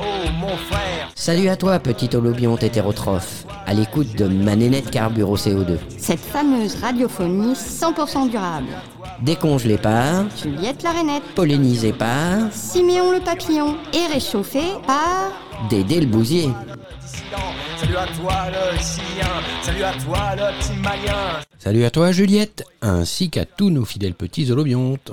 oh 0.00 0.30
mon 0.40 0.56
frère. 0.56 1.10
Salut 1.14 1.48
à 1.48 1.56
toi, 1.56 1.78
petit 1.78 2.14
holobionte 2.14 2.62
hétérotrophe, 2.62 3.44
à 3.66 3.74
l'écoute 3.74 4.14
de 4.16 4.26
ma 4.26 4.56
nénette 4.56 4.90
carbure 4.90 5.30
au 5.30 5.36
CO2. 5.36 5.78
Cette 5.98 6.20
fameuse 6.20 6.76
radiophonie 6.76 7.54
100% 7.54 8.30
durable. 8.30 8.68
Décongelée 9.22 9.78
par, 9.78 10.24
Juliette 10.36 10.82
la 10.82 10.92
rainette, 10.92 11.22
pollinisée 11.34 11.92
par, 11.92 12.52
Siméon 12.52 13.12
le 13.12 13.20
papillon 13.20 13.76
et 13.92 14.12
réchauffée 14.12 14.72
par... 14.86 15.32
Dédé 15.70 16.00
le 16.00 16.06
bousier. 16.06 16.50
Salut 17.78 17.96
à 17.96 18.06
toi 18.06 18.34
le 18.50 18.78
chien, 18.78 19.28
salut 19.62 19.82
à 19.82 19.92
toi 19.92 20.18
le 20.36 20.58
petit 20.58 20.78
malien. 20.80 21.40
Salut 21.58 21.84
à 21.84 21.90
toi 21.90 22.12
Juliette, 22.12 22.64
ainsi 22.82 23.30
qu'à 23.30 23.44
tous 23.44 23.70
nos 23.70 23.84
fidèles 23.84 24.14
petits 24.14 24.50
holobiontes. 24.50 25.12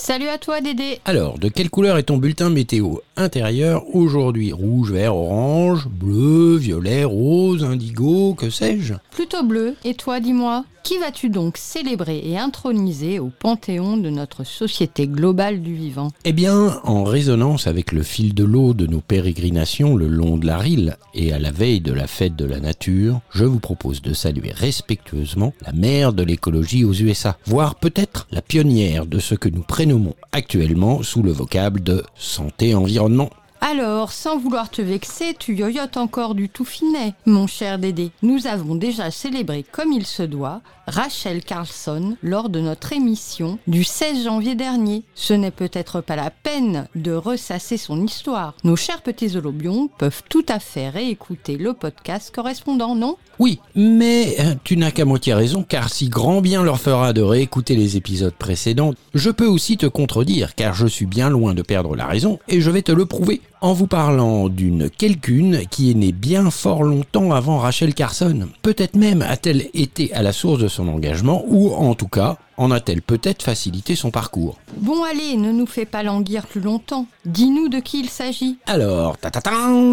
Salut 0.00 0.28
à 0.28 0.38
toi 0.38 0.60
Dédé. 0.60 1.00
Alors, 1.04 1.40
de 1.40 1.48
quelle 1.48 1.70
couleur 1.70 1.98
est 1.98 2.04
ton 2.04 2.18
bulletin 2.18 2.50
météo? 2.50 2.98
Intérieur 3.16 3.82
aujourd'hui 3.94 4.52
Rouge, 4.52 4.92
vert, 4.92 5.16
orange, 5.16 5.88
bleu, 5.88 6.56
violet, 6.56 7.02
rose, 7.02 7.64
indigo, 7.64 8.34
que 8.34 8.48
sais-je? 8.48 8.94
Plutôt 9.10 9.42
bleu, 9.42 9.74
et 9.84 9.94
toi 9.94 10.20
dis-moi, 10.20 10.64
qui 10.84 10.96
vas-tu 10.96 11.28
donc 11.28 11.58
célébrer 11.58 12.22
et 12.24 12.38
introniser 12.38 13.18
au 13.18 13.28
panthéon 13.28 13.98
de 13.98 14.08
notre 14.08 14.44
société 14.44 15.06
globale 15.06 15.60
du 15.60 15.74
vivant? 15.74 16.12
Eh 16.24 16.32
bien, 16.32 16.80
en 16.84 17.04
résonance 17.04 17.66
avec 17.66 17.92
le 17.92 18.02
fil 18.02 18.32
de 18.32 18.44
l'eau 18.44 18.72
de 18.72 18.86
nos 18.86 19.00
pérégrinations 19.00 19.96
le 19.96 20.06
long 20.06 20.38
de 20.38 20.46
la 20.46 20.56
Rille 20.56 20.96
et 21.12 21.32
à 21.34 21.38
la 21.38 21.50
veille 21.50 21.80
de 21.80 21.92
la 21.92 22.06
fête 22.06 22.36
de 22.36 22.46
la 22.46 22.60
nature, 22.60 23.20
je 23.34 23.44
vous 23.44 23.58
propose 23.58 24.00
de 24.00 24.14
saluer 24.14 24.52
respectueusement 24.52 25.52
la 25.66 25.72
mère 25.72 26.14
de 26.14 26.22
l'écologie 26.22 26.84
aux 26.84 26.94
USA, 26.94 27.36
voire 27.44 27.74
peut-être 27.74 28.26
la 28.30 28.40
pionnière 28.40 29.04
de 29.04 29.18
ce 29.18 29.34
que 29.34 29.50
nous 29.50 29.64
prénommons 29.88 30.16
actuellement 30.32 31.02
sous 31.02 31.22
le 31.22 31.32
vocable 31.32 31.82
de 31.82 32.04
santé 32.14 32.74
environnement. 32.74 33.30
Alors, 33.60 34.12
sans 34.12 34.38
vouloir 34.38 34.70
te 34.70 34.80
vexer, 34.80 35.34
tu 35.36 35.54
yoyotes 35.54 35.96
encore 35.96 36.34
du 36.36 36.48
tout 36.48 36.64
finet, 36.64 37.14
mon 37.26 37.48
cher 37.48 37.78
Dédé. 37.78 38.12
Nous 38.22 38.46
avons 38.46 38.76
déjà 38.76 39.10
célébré 39.10 39.64
comme 39.70 39.92
il 39.92 40.06
se 40.06 40.22
doit 40.22 40.60
Rachel 40.86 41.42
Carlson 41.44 42.16
lors 42.22 42.48
de 42.48 42.60
notre 42.60 42.92
émission 42.92 43.58
du 43.66 43.84
16 43.84 44.24
janvier 44.24 44.54
dernier. 44.54 45.02
Ce 45.14 45.34
n'est 45.34 45.50
peut-être 45.50 46.00
pas 46.00 46.16
la 46.16 46.30
peine 46.30 46.86
de 46.94 47.12
ressasser 47.12 47.76
son 47.76 48.02
histoire. 48.02 48.54
Nos 48.64 48.76
chers 48.76 49.02
petits 49.02 49.36
holobions 49.36 49.90
peuvent 49.98 50.22
tout 50.30 50.46
à 50.48 50.60
fait 50.60 50.88
réécouter 50.88 51.56
le 51.56 51.74
podcast 51.74 52.32
correspondant, 52.34 52.94
non? 52.94 53.16
Oui, 53.38 53.60
mais 53.74 54.36
euh, 54.40 54.54
tu 54.64 54.76
n'as 54.76 54.90
qu'à 54.90 55.04
moitié 55.04 55.34
raison, 55.34 55.62
car 55.62 55.90
si 55.90 56.08
grand 56.08 56.40
bien 56.40 56.62
leur 56.62 56.80
fera 56.80 57.12
de 57.12 57.22
réécouter 57.22 57.76
les 57.76 57.96
épisodes 57.96 58.34
précédents, 58.34 58.94
je 59.14 59.30
peux 59.30 59.46
aussi 59.46 59.76
te 59.76 59.86
contredire, 59.86 60.54
car 60.54 60.74
je 60.74 60.86
suis 60.86 61.06
bien 61.06 61.28
loin 61.28 61.54
de 61.54 61.62
perdre 61.62 61.94
la 61.94 62.06
raison, 62.06 62.38
et 62.48 62.60
je 62.60 62.70
vais 62.70 62.82
te 62.82 62.92
le 62.92 63.06
prouver 63.06 63.40
en 63.60 63.72
vous 63.72 63.86
parlant 63.86 64.48
d'une 64.48 64.90
quelqu'une 64.90 65.62
qui 65.70 65.90
est 65.90 65.94
née 65.94 66.12
bien 66.12 66.50
fort 66.50 66.82
longtemps 66.82 67.32
avant 67.32 67.58
Rachel 67.58 67.94
Carson. 67.94 68.48
Peut-être 68.62 68.96
même 68.96 69.22
a-t-elle 69.22 69.68
été 69.74 70.12
à 70.14 70.22
la 70.22 70.32
source 70.32 70.58
de 70.58 70.68
son 70.68 70.88
engagement, 70.88 71.44
ou 71.48 71.72
en 71.72 71.94
tout 71.94 72.08
cas, 72.08 72.38
en 72.56 72.70
a-t-elle 72.70 73.02
peut-être 73.02 73.42
facilité 73.42 73.94
son 73.94 74.10
parcours. 74.10 74.58
Bon 74.78 75.04
allez, 75.04 75.36
ne 75.36 75.52
nous 75.52 75.66
fais 75.66 75.86
pas 75.86 76.02
languir 76.02 76.46
plus 76.46 76.60
longtemps. 76.60 77.06
Dis-nous 77.24 77.68
de 77.68 77.78
qui 77.78 78.00
il 78.00 78.08
s'agit. 78.08 78.58
Alors, 78.66 79.16
ta 79.16 79.30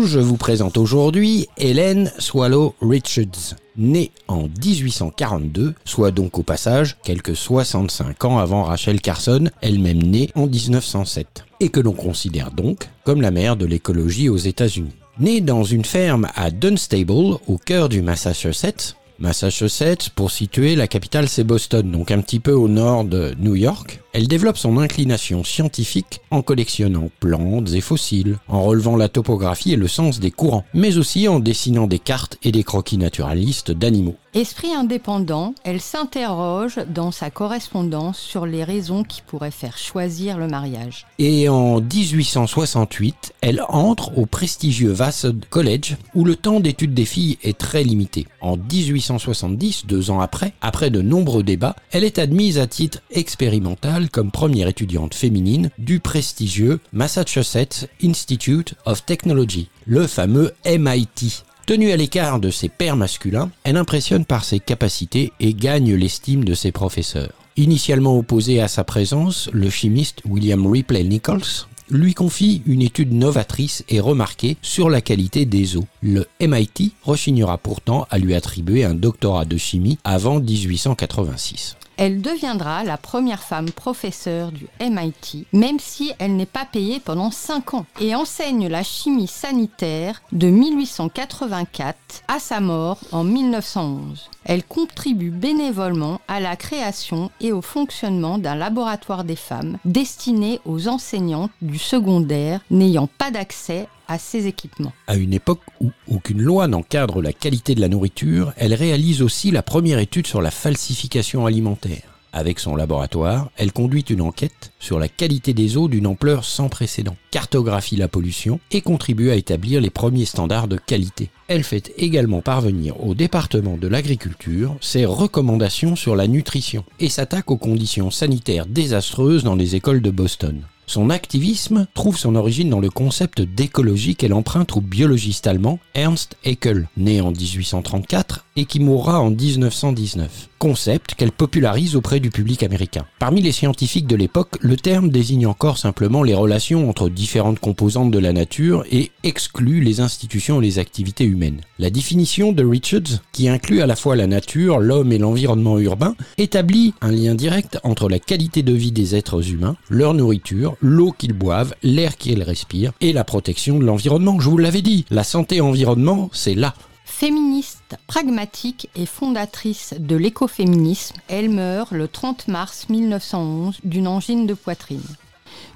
je 0.03 0.19
vous 0.19 0.37
présente 0.37 0.77
aujourd'hui 0.77 1.47
Hélène 1.57 2.11
Swallow 2.17 2.73
Richards, 2.81 3.55
née 3.77 4.11
en 4.27 4.43
1842, 4.43 5.75
soit 5.85 6.11
donc 6.11 6.39
au 6.39 6.43
passage 6.43 6.97
quelques 7.03 7.35
65 7.35 8.25
ans 8.25 8.39
avant 8.39 8.63
Rachel 8.63 8.99
Carson, 8.99 9.45
elle-même 9.61 10.01
née 10.01 10.29
en 10.35 10.47
1907, 10.47 11.45
et 11.65 11.69
que 11.69 11.79
l'on 11.79 11.93
considère 11.93 12.51
donc 12.51 12.89
comme 13.03 13.21
la 13.21 13.31
mère 13.31 13.55
de 13.55 13.65
l'écologie 13.65 14.29
aux 14.29 14.37
États-Unis. 14.37 14.93
Née 15.19 15.41
dans 15.41 15.63
une 15.63 15.83
ferme 15.83 16.27
à 16.35 16.51
Dunstable, 16.51 17.39
au 17.47 17.57
cœur 17.57 17.89
du 17.89 18.03
Massachusetts, 18.03 18.95
Massachusetts, 19.17 20.09
pour 20.09 20.29
situer 20.29 20.75
la 20.75 20.87
capitale, 20.87 21.29
c'est 21.29 21.45
Boston, 21.45 21.89
donc 21.89 22.11
un 22.11 22.19
petit 22.19 22.41
peu 22.41 22.51
au 22.51 22.67
nord 22.67 23.05
de 23.05 23.33
New 23.39 23.55
York. 23.55 24.01
Elle 24.13 24.27
développe 24.27 24.57
son 24.57 24.77
inclination 24.77 25.43
scientifique 25.43 26.19
en 26.31 26.41
collectionnant 26.41 27.09
plantes 27.19 27.71
et 27.73 27.81
fossiles, 27.81 28.37
en 28.49 28.63
relevant 28.63 28.97
la 28.97 29.07
topographie 29.07 29.73
et 29.73 29.77
le 29.77 29.87
sens 29.87 30.19
des 30.19 30.31
courants, 30.31 30.65
mais 30.73 30.97
aussi 30.97 31.27
en 31.29 31.39
dessinant 31.39 31.87
des 31.87 31.99
cartes 31.99 32.37
et 32.43 32.51
des 32.51 32.63
croquis 32.63 32.97
naturalistes 32.97 33.71
d'animaux. 33.71 34.17
Esprit 34.35 34.73
indépendant, 34.73 35.55
elle 35.63 35.79
s'interroge 35.79 36.81
dans 36.93 37.11
sa 37.11 37.29
correspondance 37.29 38.19
sur 38.19 38.45
les 38.45 38.65
raisons 38.65 39.05
qui 39.05 39.21
pourraient 39.21 39.49
faire 39.49 39.77
choisir 39.77 40.37
le 40.37 40.49
mariage. 40.49 41.07
Et 41.19 41.47
en 41.47 41.79
1868, 41.79 43.31
elle 43.39 43.63
entre 43.69 44.17
au 44.17 44.25
prestigieux 44.25 44.91
Vassar 44.91 45.31
College, 45.49 45.95
où 46.15 46.25
le 46.25 46.35
temps 46.35 46.59
d'étude 46.59 46.93
des 46.93 47.05
filles 47.05 47.37
est 47.43 47.57
très 47.57 47.85
limité. 47.85 48.27
En 48.41 48.57
1870, 48.57 49.85
deux 49.85 50.11
ans 50.11 50.19
après, 50.19 50.51
après 50.59 50.89
de 50.89 51.01
nombreux 51.01 51.43
débats, 51.43 51.77
elle 51.91 52.03
est 52.03 52.19
admise 52.19 52.59
à 52.59 52.67
titre 52.67 52.99
expérimental 53.11 54.09
comme 54.09 54.31
première 54.31 54.67
étudiante 54.67 55.15
féminine 55.15 55.69
du 55.77 56.01
prestigieux 56.01 56.81
Massachusetts 56.91 57.87
Institute 58.03 58.73
of 58.85 59.05
Technology, 59.05 59.69
le 59.85 60.05
fameux 60.07 60.51
MIT. 60.65 61.45
Tenue 61.65 61.91
à 61.91 61.97
l'écart 61.97 62.39
de 62.39 62.51
ses 62.51 62.69
pairs 62.69 62.95
masculins, 62.95 63.49
elle 63.63 63.77
impressionne 63.77 64.23
par 64.23 64.43
ses 64.43 64.59
capacités 64.59 65.33
et 65.39 65.55
gagne 65.55 65.95
l'estime 65.95 66.43
de 66.43 66.53
ses 66.53 66.71
professeurs. 66.71 67.33
Initialement 67.57 68.15
opposé 68.15 68.61
à 68.61 68.67
sa 68.67 68.83
présence, 68.83 69.49
le 69.51 69.71
chimiste 69.71 70.21
William 70.25 70.67
Ripley 70.67 71.03
Nichols 71.03 71.65
lui 71.89 72.13
confie 72.13 72.61
une 72.67 72.83
étude 72.83 73.13
novatrice 73.13 73.83
et 73.89 73.99
remarquée 73.99 74.57
sur 74.61 74.91
la 74.91 75.01
qualité 75.01 75.45
des 75.45 75.75
eaux. 75.75 75.87
Le 76.03 76.27
MIT 76.39 76.93
rechignera 77.03 77.57
pourtant 77.57 78.05
à 78.11 78.19
lui 78.19 78.35
attribuer 78.35 78.83
un 78.83 78.93
doctorat 78.93 79.45
de 79.45 79.57
chimie 79.57 79.97
avant 80.03 80.39
1886. 80.39 81.77
Elle 81.97 82.21
deviendra 82.21 82.83
la 82.83 82.97
première 82.97 83.43
femme 83.43 83.71
professeure 83.71 84.51
du 84.51 84.67
MIT, 84.81 85.45
même 85.53 85.79
si 85.79 86.11
elle 86.19 86.35
n'est 86.35 86.45
pas 86.45 86.65
payée 86.65 86.99
pendant 86.99 87.31
5 87.31 87.73
ans, 87.73 87.85
et 88.01 88.15
enseigne 88.15 88.67
la 88.67 88.83
chimie 88.83 89.27
sanitaire 89.27 90.21
de 90.31 90.47
1884 90.47 91.97
à 92.27 92.39
sa 92.39 92.59
mort 92.59 92.99
en 93.11 93.23
1911. 93.23 94.29
Elle 94.43 94.63
contribue 94.63 95.31
bénévolement 95.31 96.19
à 96.27 96.39
la 96.39 96.55
création 96.55 97.31
et 97.41 97.51
au 97.51 97.61
fonctionnement 97.61 98.37
d'un 98.37 98.55
laboratoire 98.55 99.23
des 99.23 99.35
femmes 99.35 99.77
destiné 99.85 100.59
aux 100.65 100.87
enseignantes 100.87 101.51
du 101.61 101.77
secondaire 101.77 102.59
n'ayant 102.69 103.07
pas 103.07 103.31
d'accès 103.31 103.87
à 104.07 104.19
ces 104.19 104.47
équipements. 104.47 104.93
À 105.07 105.15
une 105.15 105.33
époque 105.33 105.61
où 105.81 105.91
aucune 106.07 106.41
loi 106.41 106.67
n'encadre 106.67 107.21
la 107.21 107.33
qualité 107.33 107.75
de 107.75 107.81
la 107.81 107.89
nourriture, 107.89 108.53
elle 108.57 108.73
réalise 108.73 109.21
aussi 109.21 109.51
la 109.51 109.63
première 109.63 109.99
étude 109.99 110.27
sur 110.27 110.41
la 110.41 110.51
falsification 110.51 111.45
alimentaire. 111.45 112.15
Avec 112.35 112.59
son 112.59 112.75
laboratoire, 112.75 113.49
elle 113.55 113.71
conduit 113.71 114.01
une 114.01 114.19
enquête 114.19 114.73
sur 114.77 114.99
la 114.99 115.07
qualité 115.07 115.53
des 115.53 115.77
eaux 115.77 115.87
d'une 115.87 116.05
ampleur 116.05 116.43
sans 116.43 116.67
précédent, 116.67 117.15
cartographie 117.31 117.95
la 117.95 118.09
pollution 118.09 118.59
et 118.71 118.81
contribue 118.81 119.29
à 119.29 119.35
établir 119.35 119.79
les 119.79 119.89
premiers 119.89 120.25
standards 120.25 120.67
de 120.67 120.75
qualité. 120.75 121.29
Elle 121.47 121.63
fait 121.63 121.93
également 121.97 122.41
parvenir 122.41 123.01
au 123.01 123.15
département 123.15 123.77
de 123.77 123.87
l'agriculture 123.87 124.75
ses 124.81 125.05
recommandations 125.05 125.95
sur 125.95 126.17
la 126.17 126.27
nutrition 126.27 126.83
et 126.99 127.07
s'attaque 127.07 127.51
aux 127.51 127.57
conditions 127.57 128.11
sanitaires 128.11 128.65
désastreuses 128.65 129.45
dans 129.45 129.55
les 129.55 129.77
écoles 129.77 130.01
de 130.01 130.11
Boston. 130.11 130.61
Son 130.87 131.09
activisme 131.09 131.87
trouve 131.93 132.17
son 132.17 132.35
origine 132.35 132.69
dans 132.69 132.79
le 132.79 132.89
concept 132.89 133.41
d'écologie 133.41 134.15
qu'elle 134.15 134.33
emprunte 134.33 134.77
au 134.77 134.81
biologiste 134.81 135.47
allemand 135.47 135.79
Ernst 135.95 136.37
Haeckel, 136.43 136.87
né 136.95 137.21
en 137.21 137.31
1834 137.31 138.45
et 138.55 138.65
qui 138.65 138.79
mourra 138.79 139.19
en 139.19 139.31
1919. 139.31 140.49
Concept 140.57 141.15
qu'elle 141.15 141.31
popularise 141.31 141.95
auprès 141.95 142.19
du 142.19 142.29
public 142.29 142.63
américain. 142.63 143.05
Parmi 143.19 143.41
les 143.41 143.51
scientifiques 143.51 144.07
de 144.07 144.15
l'époque, 144.15 144.57
le 144.61 144.77
terme 144.77 145.09
désigne 145.09 145.47
encore 145.47 145.77
simplement 145.77 146.23
les 146.23 146.33
relations 146.33 146.89
entre 146.89 147.09
différentes 147.09 147.59
composantes 147.59 148.11
de 148.11 148.19
la 148.19 148.33
nature 148.33 148.85
et 148.91 149.11
exclut 149.23 149.81
les 149.81 149.99
institutions 149.99 150.61
et 150.61 150.65
les 150.65 150.79
activités 150.79 151.25
humaines. 151.25 151.61
La 151.77 151.89
définition 151.89 152.51
de 152.51 152.63
Richards, 152.63 153.21
qui 153.31 153.49
inclut 153.49 153.81
à 153.81 153.87
la 153.87 153.95
fois 153.95 154.15
la 154.15 154.27
nature, 154.27 154.79
l'homme 154.79 155.11
et 155.11 155.17
l'environnement 155.17 155.77
urbain, 155.79 156.15
établit 156.37 156.93
un 157.01 157.11
lien 157.11 157.35
direct 157.35 157.79
entre 157.83 158.07
la 158.07 158.19
qualité 158.19 158.63
de 158.63 158.73
vie 158.73 158.91
des 158.91 159.15
êtres 159.15 159.51
humains, 159.51 159.75
leur 159.89 160.13
nourriture, 160.13 160.77
l'eau 160.81 161.11
qu'ils 161.11 161.33
boivent, 161.33 161.75
l'air 161.83 162.17
qu'ils 162.17 162.43
respirent 162.43 162.93
et 163.01 163.13
la 163.13 163.23
protection 163.23 163.77
de 163.77 163.85
l'environnement. 163.85 164.39
Je 164.39 164.49
vous 164.49 164.57
l'avais 164.57 164.81
dit, 164.81 165.05
la 165.09 165.23
santé 165.23 165.61
environnement, 165.61 166.29
c'est 166.31 166.55
là. 166.55 166.73
Féministe, 167.17 167.95
pragmatique 168.07 168.89
et 168.93 169.05
fondatrice 169.05 169.93
de 169.97 170.17
l'écoféminisme, 170.17 171.15
elle 171.29 171.49
meurt 171.49 171.93
le 171.93 172.09
30 172.09 172.49
mars 172.49 172.87
1911 172.89 173.77
d'une 173.85 174.09
angine 174.09 174.45
de 174.45 174.53
poitrine. 174.53 174.99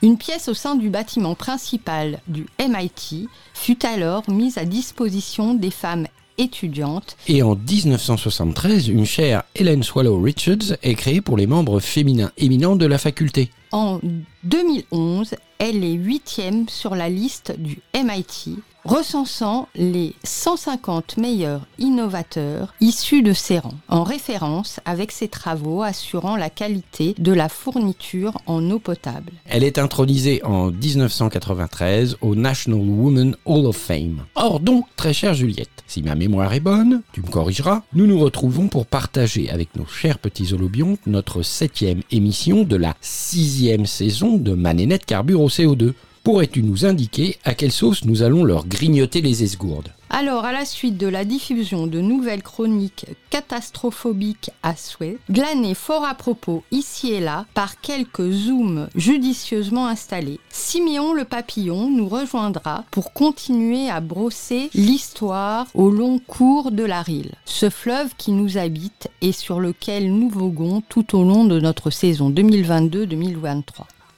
Une 0.01 0.17
pièce 0.17 0.49
au 0.49 0.53
sein 0.53 0.75
du 0.75 0.89
bâtiment 0.89 1.35
principal 1.35 2.19
du 2.27 2.45
MIT 2.59 3.29
fut 3.53 3.85
alors 3.85 4.29
mise 4.29 4.57
à 4.57 4.65
disposition 4.65 5.53
des 5.53 5.71
femmes 5.71 6.07
étudiantes. 6.37 7.15
Et 7.29 7.41
en 7.41 7.55
1973, 7.55 8.89
une 8.89 9.05
chaire 9.05 9.43
Helen 9.55 9.81
Swallow 9.81 10.19
Richards 10.19 10.75
est 10.83 10.95
créée 10.95 11.21
pour 11.21 11.37
les 11.37 11.47
membres 11.47 11.79
féminins 11.79 12.33
éminents 12.35 12.75
de 12.75 12.85
la 12.85 12.97
faculté. 12.97 13.49
En 13.71 14.01
2011, 14.43 15.35
elle 15.57 15.85
est 15.85 15.93
huitième 15.93 16.67
sur 16.67 16.95
la 16.95 17.07
liste 17.07 17.57
du 17.57 17.79
MIT, 17.95 18.57
recensant 18.89 19.67
les 19.75 20.15
150 20.23 21.17
meilleurs 21.17 21.67
innovateurs 21.77 22.73
issus 22.81 23.21
de 23.21 23.33
ses 23.33 23.59
rangs, 23.59 23.77
en 23.87 24.03
référence 24.03 24.79
avec 24.83 25.11
ses 25.11 25.27
travaux 25.27 25.83
assurant 25.83 26.35
la 26.35 26.49
qualité 26.49 27.13
de 27.19 27.31
la 27.31 27.49
fourniture 27.49 28.39
en 28.47 28.67
eau 28.71 28.79
potable. 28.79 29.31
Elle 29.45 29.63
est 29.63 29.77
intronisée 29.77 30.43
en 30.43 30.71
1993 30.71 32.17
au 32.21 32.33
National 32.33 32.79
Women 32.79 33.35
Hall 33.45 33.67
of 33.67 33.77
Fame. 33.77 34.25
Or 34.33 34.59
donc, 34.59 34.87
très 34.95 35.13
chère 35.13 35.35
Juliette, 35.35 35.83
si 35.85 36.01
ma 36.01 36.15
mémoire 36.15 36.51
est 36.55 36.59
bonne, 36.59 37.03
tu 37.13 37.21
me 37.21 37.27
corrigeras, 37.27 37.83
nous 37.93 38.07
nous 38.07 38.19
retrouvons 38.19 38.69
pour 38.69 38.87
partager 38.87 39.51
avec 39.51 39.75
nos 39.75 39.85
chers 39.85 40.17
petits 40.17 40.51
holobiontes 40.51 41.05
notre 41.05 41.43
septième 41.43 42.01
émission 42.09 42.63
de 42.63 42.75
la 42.75 42.95
sixième 43.01 43.85
saison 43.85 44.37
de 44.37 44.55
Manénette 44.55 45.05
Carbure 45.05 45.41
au 45.41 45.49
CO2. 45.49 45.93
Pourrais-tu 46.29 46.61
nous 46.61 46.85
indiquer 46.85 47.39
à 47.43 47.55
quelle 47.55 47.71
sauce 47.71 48.05
nous 48.05 48.21
allons 48.21 48.43
leur 48.43 48.67
grignoter 48.67 49.19
les 49.19 49.41
esgourdes? 49.41 49.91
Alors, 50.11 50.45
à 50.45 50.51
la 50.51 50.63
suite 50.63 50.95
de 50.95 51.07
la 51.07 51.25
diffusion 51.25 51.87
de 51.87 51.99
nouvelles 51.99 52.43
chroniques 52.43 53.07
catastrophobiques 53.31 54.51
à 54.61 54.75
souhait, 54.75 55.17
glanées 55.31 55.73
fort 55.73 56.05
à 56.05 56.13
propos 56.13 56.63
ici 56.69 57.13
et 57.13 57.19
là 57.19 57.47
par 57.55 57.81
quelques 57.81 58.29
zooms 58.29 58.89
judicieusement 58.93 59.87
installés, 59.87 60.39
Siméon 60.51 61.13
le 61.13 61.25
papillon 61.25 61.89
nous 61.89 62.07
rejoindra 62.07 62.85
pour 62.91 63.11
continuer 63.11 63.89
à 63.89 63.99
brosser 63.99 64.69
l'histoire 64.75 65.65
au 65.73 65.89
long 65.89 66.19
cours 66.19 66.69
de 66.69 66.83
la 66.83 67.01
Rille, 67.01 67.31
ce 67.45 67.71
fleuve 67.71 68.13
qui 68.19 68.33
nous 68.33 68.59
habite 68.59 69.07
et 69.21 69.31
sur 69.31 69.59
lequel 69.59 70.13
nous 70.13 70.29
voguons 70.29 70.83
tout 70.89 71.17
au 71.17 71.23
long 71.23 71.45
de 71.45 71.59
notre 71.59 71.89
saison 71.89 72.29
2022-2023. 72.29 73.63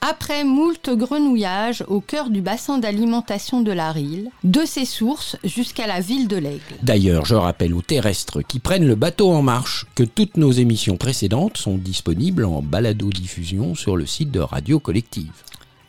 Après 0.04 0.42
moult 0.42 0.90
grenouillages 0.90 1.84
au 1.86 2.00
cœur 2.00 2.28
du 2.28 2.40
bassin 2.40 2.78
d'alimentation 2.78 3.60
de 3.60 3.70
la 3.70 3.92
Rille, 3.92 4.30
de 4.42 4.64
ses 4.64 4.84
sources 4.84 5.36
jusqu'à 5.44 5.86
la 5.86 6.00
ville 6.00 6.26
de 6.26 6.34
l'Aigle. 6.34 6.74
D'ailleurs, 6.82 7.24
je 7.24 7.36
rappelle 7.36 7.72
aux 7.72 7.82
terrestres 7.82 8.42
qui 8.42 8.58
prennent 8.58 8.88
le 8.88 8.96
bateau 8.96 9.30
en 9.30 9.42
marche 9.42 9.86
que 9.94 10.02
toutes 10.02 10.38
nos 10.38 10.50
émissions 10.50 10.96
précédentes 10.96 11.56
sont 11.56 11.76
disponibles 11.76 12.46
en 12.46 12.62
balado-diffusion 12.62 13.76
sur 13.76 13.96
le 13.96 14.04
site 14.04 14.32
de 14.32 14.40
Radio 14.40 14.80
Collective. 14.80 15.30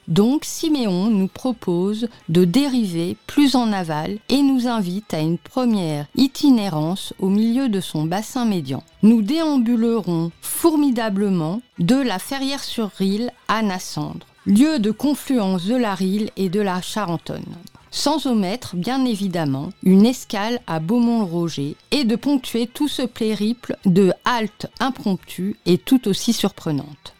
Donc 0.07 0.43
Siméon 0.45 1.07
nous 1.07 1.27
propose 1.27 2.07
de 2.29 2.45
dériver 2.45 3.15
plus 3.27 3.55
en 3.55 3.71
aval 3.71 4.17
et 4.29 4.41
nous 4.41 4.67
invite 4.67 5.13
à 5.13 5.19
une 5.19 5.37
première 5.37 6.07
itinérance 6.15 7.13
au 7.19 7.29
milieu 7.29 7.69
de 7.69 7.79
son 7.79 8.03
bassin 8.03 8.45
médian. 8.45 8.83
Nous 9.01 9.21
déambulerons 9.21 10.31
formidablement 10.41 11.61
de 11.79 11.95
la 11.95 12.19
Ferrière-sur-Rille 12.19 13.31
à 13.47 13.61
Nassandre, 13.61 14.25
lieu 14.45 14.79
de 14.79 14.91
confluence 14.91 15.65
de 15.65 15.75
la 15.75 15.95
Rille 15.95 16.31
et 16.37 16.49
de 16.49 16.61
la 16.61 16.81
Charentonne. 16.81 17.55
Sans 17.95 18.25
omettre, 18.25 18.75
bien 18.75 19.05
évidemment, 19.05 19.69
une 19.83 20.07
escale 20.07 20.59
à 20.65 20.79
Beaumont-le-Roger 20.79 21.75
et 21.91 22.05
de 22.05 22.15
ponctuer 22.15 22.65
tout 22.65 22.87
ce 22.87 23.03
périple 23.03 23.77
de 23.85 24.11
haltes 24.25 24.65
impromptues 24.79 25.57
et 25.67 25.77
tout 25.77 26.07
aussi 26.07 26.33
surprenantes. 26.33 27.12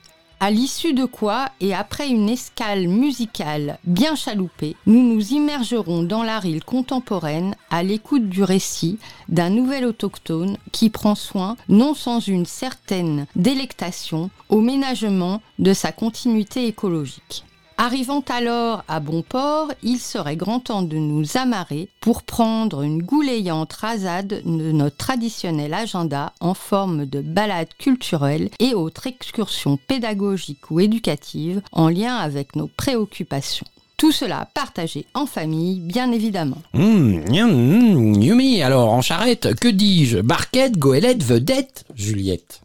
À 0.44 0.52
l'issue 0.52 0.94
de 0.94 1.06
quoi, 1.06 1.48
et 1.62 1.74
après 1.74 2.10
une 2.10 2.28
escale 2.28 2.90
musicale 2.90 3.80
bien 3.86 4.14
chaloupée, 4.14 4.76
nous 4.86 5.02
nous 5.02 5.32
immergerons 5.32 6.04
dans 6.04 6.22
la 6.22 6.38
rille 6.38 6.60
contemporaine 6.60 7.56
à 7.70 7.82
l'écoute 7.82 8.28
du 8.28 8.44
récit 8.44 9.00
d'un 9.30 9.50
nouvel 9.50 9.86
autochtone 9.86 10.58
qui 10.74 10.90
prend 10.90 11.16
soin, 11.16 11.56
non 11.70 11.94
sans 11.94 12.20
une 12.20 12.46
certaine 12.46 13.26
délectation, 13.38 14.30
au 14.50 14.60
ménagement 14.60 15.42
de 15.60 15.72
sa 15.72 15.94
continuité 15.94 16.68
écologique. 16.68 17.46
Arrivant 17.86 18.24
alors 18.30 18.86
à 18.88 19.02
bon 19.02 19.24
port, 19.24 19.68
il 19.84 20.00
serait 20.00 20.38
grand 20.38 20.62
temps 20.62 20.84
de 20.84 20.96
nous 20.96 21.36
amarrer 21.36 21.90
pour 22.00 22.24
prendre 22.24 22.82
une 22.82 23.04
goulayante 23.04 23.74
rasade 23.74 24.42
de 24.46 24.72
notre 24.72 24.96
traditionnel 24.96 25.74
agenda 25.74 26.32
en 26.40 26.54
forme 26.54 27.06
de 27.06 27.20
balade 27.20 27.68
culturelle 27.78 28.50
et 28.62 28.74
autres 28.74 29.08
excursions 29.08 29.76
pédagogiques 29.76 30.72
ou 30.72 30.80
éducatives 30.80 31.62
en 31.74 31.90
lien 31.90 32.16
avec 32.16 32.56
nos 32.56 32.68
préoccupations. 32.68 33.68
Tout 33.98 34.14
cela 34.14 34.48
partagé 34.54 35.06
en 35.14 35.26
famille, 35.26 35.82
bien 35.82 36.10
évidemment. 36.14 36.62
Hum, 36.74 37.22
Yumi, 37.34 38.62
alors 38.62 38.94
en 38.94 39.02
charrette, 39.02 39.60
que 39.60 39.68
dis-je? 39.68 40.20
Barquette, 40.20 40.78
goélette, 40.78 41.22
vedette? 41.22 41.84
Juliette. 41.96 42.62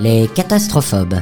Les 0.00 0.28
catastроphobes. 0.28 1.20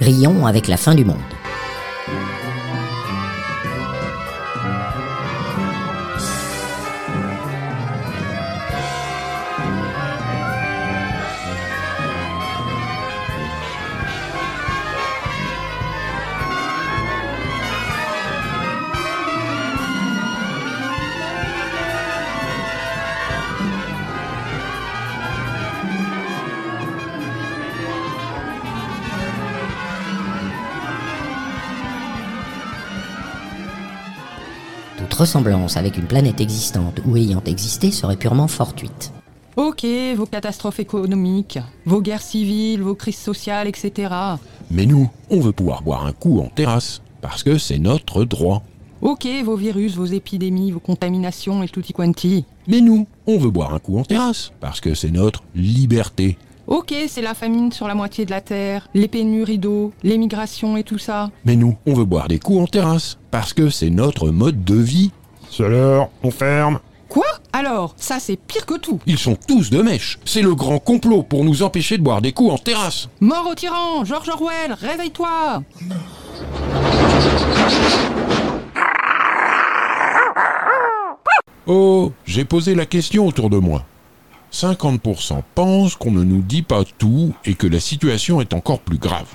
Rions 0.00 0.46
avec 0.46 0.68
la 0.68 0.76
fin 0.76 0.94
du 0.94 1.04
monde. 1.04 1.16
Toute 35.08 35.20
ressemblance 35.20 35.78
avec 35.78 35.96
une 35.96 36.04
planète 36.04 36.40
existante 36.40 37.00
ou 37.06 37.16
ayant 37.16 37.42
existé 37.46 37.90
serait 37.90 38.16
purement 38.16 38.46
fortuite. 38.46 39.10
Ok, 39.56 39.86
vos 40.14 40.26
catastrophes 40.26 40.80
économiques, 40.80 41.58
vos 41.86 42.02
guerres 42.02 42.22
civiles, 42.22 42.82
vos 42.82 42.94
crises 42.94 43.16
sociales, 43.16 43.68
etc. 43.68 44.14
Mais 44.70 44.84
nous, 44.84 45.10
on 45.30 45.40
veut 45.40 45.52
pouvoir 45.52 45.82
boire 45.82 46.04
un 46.04 46.12
coup 46.12 46.40
en 46.40 46.48
terrasse, 46.48 47.00
parce 47.22 47.42
que 47.42 47.56
c'est 47.56 47.78
notre 47.78 48.24
droit. 48.24 48.62
Ok, 49.00 49.26
vos 49.44 49.56
virus, 49.56 49.96
vos 49.96 50.04
épidémies, 50.04 50.72
vos 50.72 50.78
contaminations 50.78 51.62
et 51.62 51.68
tutti 51.68 51.94
quanti. 51.94 52.44
Mais 52.66 52.82
nous, 52.82 53.06
on 53.26 53.38
veut 53.38 53.50
boire 53.50 53.72
un 53.72 53.78
coup 53.78 53.98
en 53.98 54.04
terrasse, 54.04 54.52
parce 54.60 54.80
que 54.80 54.94
c'est 54.94 55.10
notre 55.10 55.42
liberté. 55.54 56.36
Ok, 56.68 56.92
c'est 57.08 57.22
la 57.22 57.32
famine 57.32 57.72
sur 57.72 57.88
la 57.88 57.94
moitié 57.94 58.26
de 58.26 58.30
la 58.30 58.42
Terre, 58.42 58.88
les 58.92 59.08
pénuries 59.08 59.56
d'eau, 59.56 59.90
l'émigration 60.02 60.76
et 60.76 60.84
tout 60.84 60.98
ça. 60.98 61.30
Mais 61.46 61.56
nous, 61.56 61.78
on 61.86 61.94
veut 61.94 62.04
boire 62.04 62.28
des 62.28 62.38
coups 62.38 62.60
en 62.60 62.66
terrasse, 62.66 63.16
parce 63.30 63.54
que 63.54 63.70
c'est 63.70 63.88
notre 63.88 64.28
mode 64.28 64.64
de 64.64 64.74
vie. 64.74 65.10
C'est 65.50 65.66
l'heure, 65.66 66.10
on 66.22 66.30
ferme. 66.30 66.78
Quoi? 67.08 67.24
Alors, 67.54 67.94
ça 67.96 68.20
c'est 68.20 68.36
pire 68.36 68.66
que 68.66 68.74
tout. 68.74 69.00
Ils 69.06 69.16
sont 69.16 69.34
tous 69.48 69.70
de 69.70 69.80
mèche. 69.80 70.18
C'est 70.26 70.42
le 70.42 70.54
grand 70.54 70.78
complot 70.78 71.22
pour 71.22 71.42
nous 71.42 71.62
empêcher 71.62 71.96
de 71.96 72.02
boire 72.02 72.20
des 72.20 72.32
coups 72.32 72.52
en 72.52 72.58
terrasse. 72.58 73.08
Mort 73.20 73.48
au 73.50 73.54
tyran, 73.54 74.04
George 74.04 74.28
Orwell, 74.28 74.74
réveille-toi 74.78 75.62
Oh, 81.66 82.12
j'ai 82.26 82.44
posé 82.44 82.74
la 82.74 82.84
question 82.84 83.26
autour 83.26 83.48
de 83.48 83.56
moi. 83.56 83.86
50% 84.52 85.42
pensent 85.54 85.96
qu'on 85.96 86.10
ne 86.10 86.24
nous 86.24 86.42
dit 86.42 86.62
pas 86.62 86.84
tout 86.98 87.34
et 87.44 87.54
que 87.54 87.66
la 87.66 87.80
situation 87.80 88.40
est 88.40 88.54
encore 88.54 88.80
plus 88.80 88.98
grave. 88.98 89.28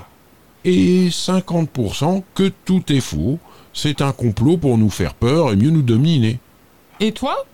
Et 0.65 1.09
50% 1.09 2.23
que 2.33 2.51
tout 2.65 2.83
est 2.91 3.01
faux, 3.01 3.37
c'est 3.73 4.01
un 4.01 4.11
complot 4.11 4.57
pour 4.57 4.77
nous 4.77 4.89
faire 4.89 5.13
peur 5.13 5.51
et 5.51 5.55
mieux 5.55 5.69
nous 5.69 5.81
dominer. 5.81 6.39
Et 6.99 7.11
toi? 7.11 7.45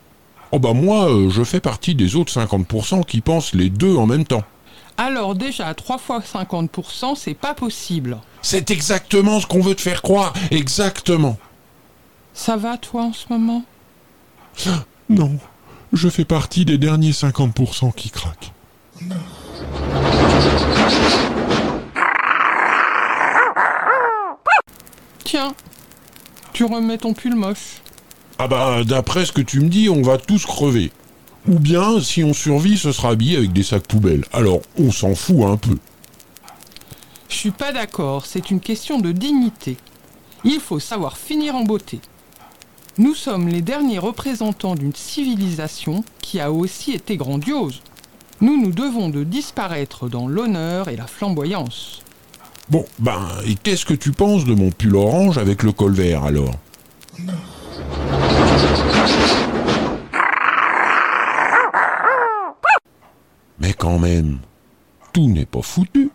Oh 0.51 0.59
bah 0.59 0.73
moi, 0.73 1.09
euh, 1.11 1.29
je 1.29 1.43
fais 1.43 1.59
partie 1.59 1.95
des 1.95 2.15
autres 2.15 2.33
50% 2.33 3.05
qui 3.05 3.21
pensent 3.21 3.53
les 3.53 3.69
deux 3.69 3.95
en 3.95 4.05
même 4.05 4.25
temps. 4.25 4.43
Alors 4.97 5.35
déjà, 5.35 5.73
3 5.73 5.97
fois 5.97 6.19
50%, 6.19 7.15
c'est 7.15 7.33
pas 7.33 7.53
possible. 7.53 8.17
C'est 8.41 8.71
exactement 8.71 9.39
ce 9.39 9.47
qu'on 9.47 9.61
veut 9.61 9.75
te 9.75 9.81
faire 9.81 10.01
croire, 10.01 10.33
exactement. 10.51 11.37
Ça 12.33 12.57
va 12.57 12.77
toi 12.77 13.03
en 13.03 13.13
ce 13.13 13.25
moment? 13.29 13.63
Non, 15.09 15.39
je 15.93 16.09
fais 16.09 16.25
partie 16.25 16.65
des 16.65 16.77
derniers 16.77 17.11
50% 17.11 17.93
qui 17.93 18.09
craquent. 18.09 18.51
Tiens, 25.23 25.53
tu 26.53 26.65
remets 26.65 26.97
ton 26.97 27.13
pull 27.13 27.35
moche. 27.35 27.81
Ah 28.37 28.47
bah, 28.47 28.83
d'après 28.83 29.25
ce 29.25 29.31
que 29.31 29.41
tu 29.41 29.59
me 29.59 29.69
dis, 29.69 29.89
on 29.89 30.01
va 30.01 30.17
tous 30.17 30.45
crever. 30.45 30.91
Ou 31.47 31.59
bien, 31.59 31.99
si 32.01 32.23
on 32.23 32.33
survit, 32.33 32.77
ce 32.77 32.91
sera 32.91 33.09
habillé 33.09 33.37
avec 33.37 33.53
des 33.53 33.63
sacs 33.63 33.87
poubelles. 33.87 34.25
Alors, 34.33 34.61
on 34.77 34.91
s'en 34.91 35.15
fout 35.15 35.43
un 35.43 35.57
peu. 35.57 35.77
Je 37.29 37.35
suis 37.35 37.51
pas 37.51 37.71
d'accord, 37.71 38.25
c'est 38.25 38.49
une 38.49 38.59
question 38.59 38.99
de 38.99 39.11
dignité. 39.11 39.77
Il 40.43 40.59
faut 40.59 40.79
savoir 40.79 41.17
finir 41.17 41.55
en 41.55 41.63
beauté. 41.63 41.99
Nous 42.99 43.15
sommes 43.15 43.47
les 43.47 43.61
derniers 43.61 43.97
représentants 43.97 44.75
d'une 44.75 44.93
civilisation 44.93 46.03
qui 46.21 46.41
a 46.41 46.51
aussi 46.51 46.91
été 46.91 47.15
grandiose. 47.15 47.81
Nous 48.41 48.61
nous 48.61 48.73
devons 48.73 49.07
de 49.07 49.23
disparaître 49.23 50.09
dans 50.09 50.27
l'honneur 50.27 50.89
et 50.89 50.97
la 50.97 51.07
flamboyance. 51.07 52.01
Bon, 52.69 52.85
ben, 52.99 53.25
et 53.47 53.55
qu'est-ce 53.55 53.85
que 53.85 53.93
tu 53.93 54.11
penses 54.11 54.43
de 54.43 54.53
mon 54.53 54.69
pull 54.69 54.97
orange 54.97 55.37
avec 55.37 55.63
le 55.63 55.71
col 55.71 55.93
vert 55.93 56.25
alors? 56.25 56.55
Mais 63.59 63.73
quand 63.73 63.99
même, 63.99 64.39
tout 65.13 65.27
n'est 65.27 65.45
pas 65.45 65.61
foutu. 65.61 66.11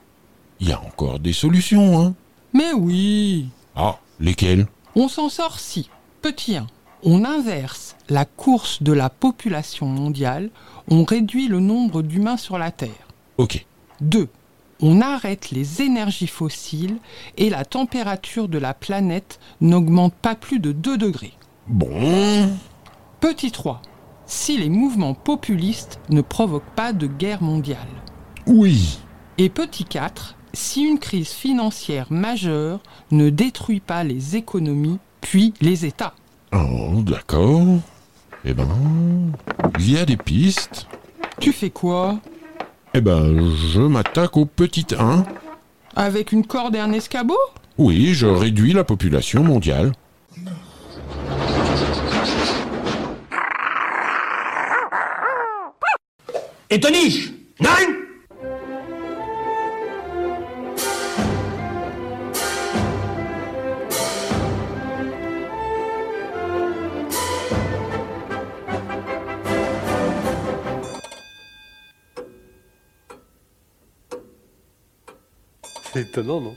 Il 0.61 0.69
y 0.69 0.73
a 0.73 0.81
encore 0.81 1.19
des 1.19 1.33
solutions, 1.33 2.01
hein 2.01 2.15
Mais 2.53 2.73
oui, 2.73 3.49
Ah, 3.75 3.99
lesquelles? 4.21 4.67
On 4.95 5.09
s'en 5.09 5.29
sort 5.29 5.59
si. 5.59 5.91
Petit 6.25 6.57
1. 6.57 6.67
On 7.03 7.23
inverse 7.23 7.97
la 8.09 8.25
course 8.25 8.83
de 8.83 8.93
la 8.95 9.11
population 9.11 9.85
mondiale, 9.85 10.49
on 10.89 11.05
réduit 11.05 11.49
le 11.49 11.61
nombre 11.61 12.01
d'humains 12.01 12.39
sur 12.39 12.57
la 12.57 12.71
Terre. 12.71 13.09
Ok. 13.37 13.67
2. 14.01 14.31
On 14.81 15.03
arrête 15.03 15.51
les 15.51 15.83
énergies 15.83 16.27
fossiles 16.27 16.97
et 17.37 17.51
la 17.51 17.67
température 17.67 18.49
de 18.49 18.57
la 18.57 18.73
planète 18.73 19.39
n'augmente 19.61 20.15
pas 20.15 20.35
plus 20.35 20.61
de 20.61 20.73
2 20.73 20.97
degrés. 20.97 21.35
Bon. 21.67 22.49
Petit 23.21 23.51
3. 23.51 23.83
Si 24.25 24.57
les 24.57 24.71
mouvements 24.71 25.13
populistes 25.13 26.01
ne 26.09 26.23
provoquent 26.23 26.75
pas 26.75 26.95
de 26.95 27.07
guerre 27.07 27.43
mondiale. 27.43 27.77
Oui. 28.47 28.99
Et 29.37 29.51
petit 29.51 29.85
4. 29.85 30.37
Si 30.55 30.85
une 30.85 30.99
crise 30.99 31.33
financière 31.33 32.07
majeure 32.11 32.81
ne 33.11 33.29
détruit 33.29 33.81
pas 33.81 34.05
les 34.05 34.37
économies 34.37 35.01
puis 35.25 35.55
les 35.61 35.87
États. 35.87 36.15
Oh, 36.53 37.01
d'accord. 37.03 37.81
Eh 38.45 38.53
ben, 38.53 38.69
il 39.79 39.91
y 39.91 39.99
a 39.99 40.05
des 40.05 40.19
pistes. 40.19 40.87
Tu 41.41 41.53
fais 41.53 41.71
quoi? 41.71 42.19
Eh 42.93 43.01
ben, 43.01 43.51
je 43.73 43.81
m'attaque 43.81 44.37
au 44.37 44.45
petit 44.45 44.87
1. 44.97 45.25
Avec 45.97 46.31
une 46.33 46.47
corde 46.47 46.77
et 46.77 46.79
un 46.79 46.93
escabeau? 46.93 47.39
Oui, 47.79 48.13
je 48.15 48.27
réduis 48.27 48.73
la 48.73 48.85
population 48.85 49.43
mondiale. 49.43 49.93
Et 56.71 56.79
Toniche 56.81 57.33
Nine? 57.61 58.04
C'est 75.95 76.01
étonnant, 76.01 76.41
non 76.41 76.57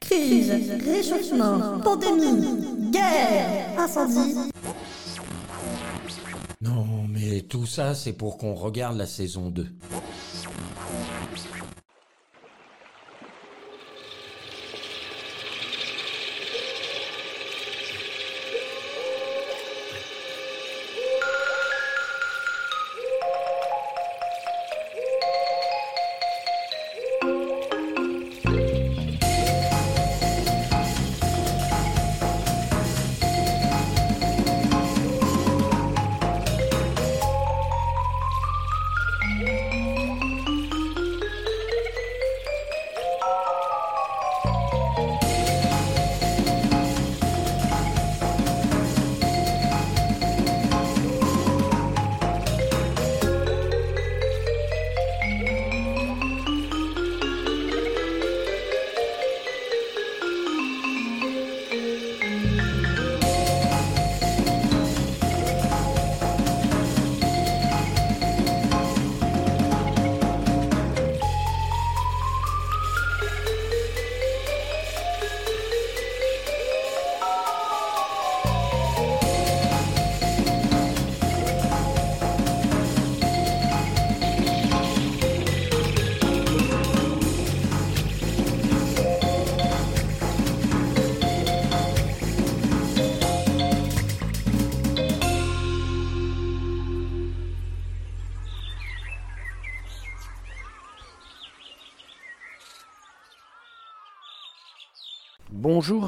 Crise, 0.00 0.50
réchauffement, 0.84 1.78
pandémie, 1.78 2.90
guerre, 2.90 3.78
incendie. 3.78 4.34
Non, 6.60 6.84
mais 7.08 7.42
tout 7.42 7.64
ça, 7.64 7.94
c'est 7.94 8.12
pour 8.12 8.38
qu'on 8.38 8.54
regarde 8.54 8.96
la 8.96 9.06
saison 9.06 9.50
2. 9.50 9.68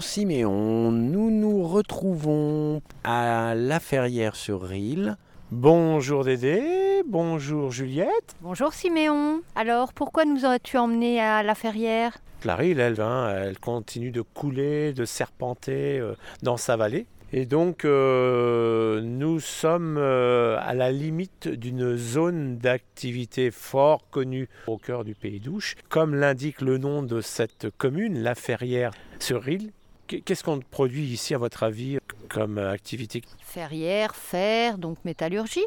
Bonjour 0.00 0.12
Siméon, 0.12 0.92
nous 0.92 1.30
nous 1.30 1.62
retrouvons 1.62 2.80
à 3.04 3.52
La 3.54 3.78
Ferrière-sur-Rille. 3.80 5.14
Bonjour 5.50 6.24
Dédé, 6.24 7.02
bonjour 7.06 7.70
Juliette. 7.70 8.34
Bonjour 8.40 8.72
Siméon. 8.72 9.42
Alors, 9.56 9.92
pourquoi 9.92 10.24
nous 10.24 10.46
as-tu 10.46 10.78
emmenés 10.78 11.20
à 11.20 11.42
La 11.42 11.54
Ferrière? 11.54 12.16
La 12.46 12.56
Rille, 12.56 12.80
elle, 12.80 12.98
hein, 12.98 13.30
elle 13.44 13.58
continue 13.58 14.10
de 14.10 14.22
couler, 14.22 14.94
de 14.94 15.04
serpenter 15.04 15.98
euh, 15.98 16.14
dans 16.42 16.56
sa 16.56 16.78
vallée. 16.78 17.06
Et 17.34 17.44
donc, 17.44 17.84
euh, 17.84 19.02
nous 19.02 19.38
sommes 19.38 19.98
euh, 19.98 20.56
à 20.60 20.72
la 20.72 20.90
limite 20.90 21.46
d'une 21.46 21.96
zone 21.96 22.56
d'activité 22.56 23.50
fort 23.50 24.08
connue 24.10 24.48
au 24.66 24.78
cœur 24.78 25.04
du 25.04 25.14
pays 25.14 25.40
d'Ouche. 25.40 25.76
Comme 25.90 26.14
l'indique 26.14 26.62
le 26.62 26.78
nom 26.78 27.02
de 27.02 27.20
cette 27.20 27.68
commune, 27.76 28.22
La 28.22 28.34
Ferrière 28.34 28.92
sur 29.18 29.42
Rille, 29.42 29.72
qu'est-ce 30.18 30.44
qu'on 30.44 30.60
produit 30.60 31.04
ici, 31.04 31.34
à 31.34 31.38
votre 31.38 31.62
avis, 31.62 31.98
comme 32.28 32.58
activité? 32.58 33.22
Ferrière, 33.42 34.14
fer, 34.14 34.78
donc 34.78 34.98
métallurgie. 35.04 35.66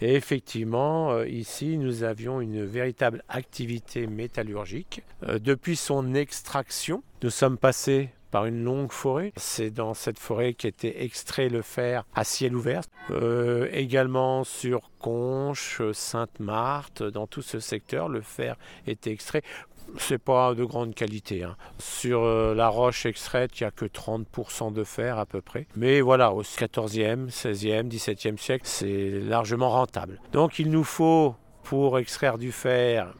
Et 0.00 0.14
effectivement, 0.14 1.10
euh, 1.10 1.28
ici, 1.28 1.76
nous 1.76 2.04
avions 2.04 2.40
une 2.40 2.64
véritable 2.64 3.24
activité 3.28 4.06
métallurgique. 4.06 5.02
Euh, 5.24 5.38
depuis 5.38 5.76
son 5.76 6.14
extraction, 6.14 7.02
nous 7.22 7.30
sommes 7.30 7.58
passés 7.58 8.10
par 8.30 8.46
une 8.46 8.62
longue 8.62 8.92
forêt. 8.92 9.32
C'est 9.36 9.70
dans 9.70 9.94
cette 9.94 10.18
forêt 10.18 10.54
qu'était 10.54 11.02
extrait 11.02 11.48
le 11.48 11.62
fer 11.62 12.04
à 12.14 12.24
ciel 12.24 12.54
ouvert. 12.54 12.82
Euh, 13.10 13.68
également 13.72 14.44
sur 14.44 14.90
Conches, 15.00 15.80
Sainte-Marthe, 15.92 17.02
dans 17.02 17.26
tout 17.26 17.42
ce 17.42 17.58
secteur, 17.58 18.08
le 18.08 18.20
fer 18.20 18.56
était 18.86 19.10
extrait. 19.10 19.42
C'est 19.96 20.18
pas 20.18 20.54
de 20.54 20.64
grande 20.64 20.94
qualité. 20.94 21.42
hein. 21.44 21.56
Sur 21.78 22.22
euh, 22.22 22.54
la 22.54 22.68
roche 22.68 23.06
extraite, 23.06 23.58
il 23.58 23.62
n'y 23.62 23.66
a 23.68 23.70
que 23.70 23.84
30% 23.86 24.72
de 24.72 24.84
fer 24.84 25.18
à 25.18 25.26
peu 25.26 25.40
près. 25.40 25.66
Mais 25.76 26.00
voilà, 26.00 26.32
au 26.32 26.42
14e, 26.42 27.30
16e, 27.30 27.88
17e 27.88 28.36
siècle, 28.36 28.64
c'est 28.66 29.10
largement 29.20 29.70
rentable. 29.70 30.20
Donc 30.32 30.58
il 30.58 30.70
nous 30.70 30.84
faut 30.84 31.34
pour 31.64 31.98
extraire 31.98 32.38
du 32.38 32.52
fer 32.52 33.12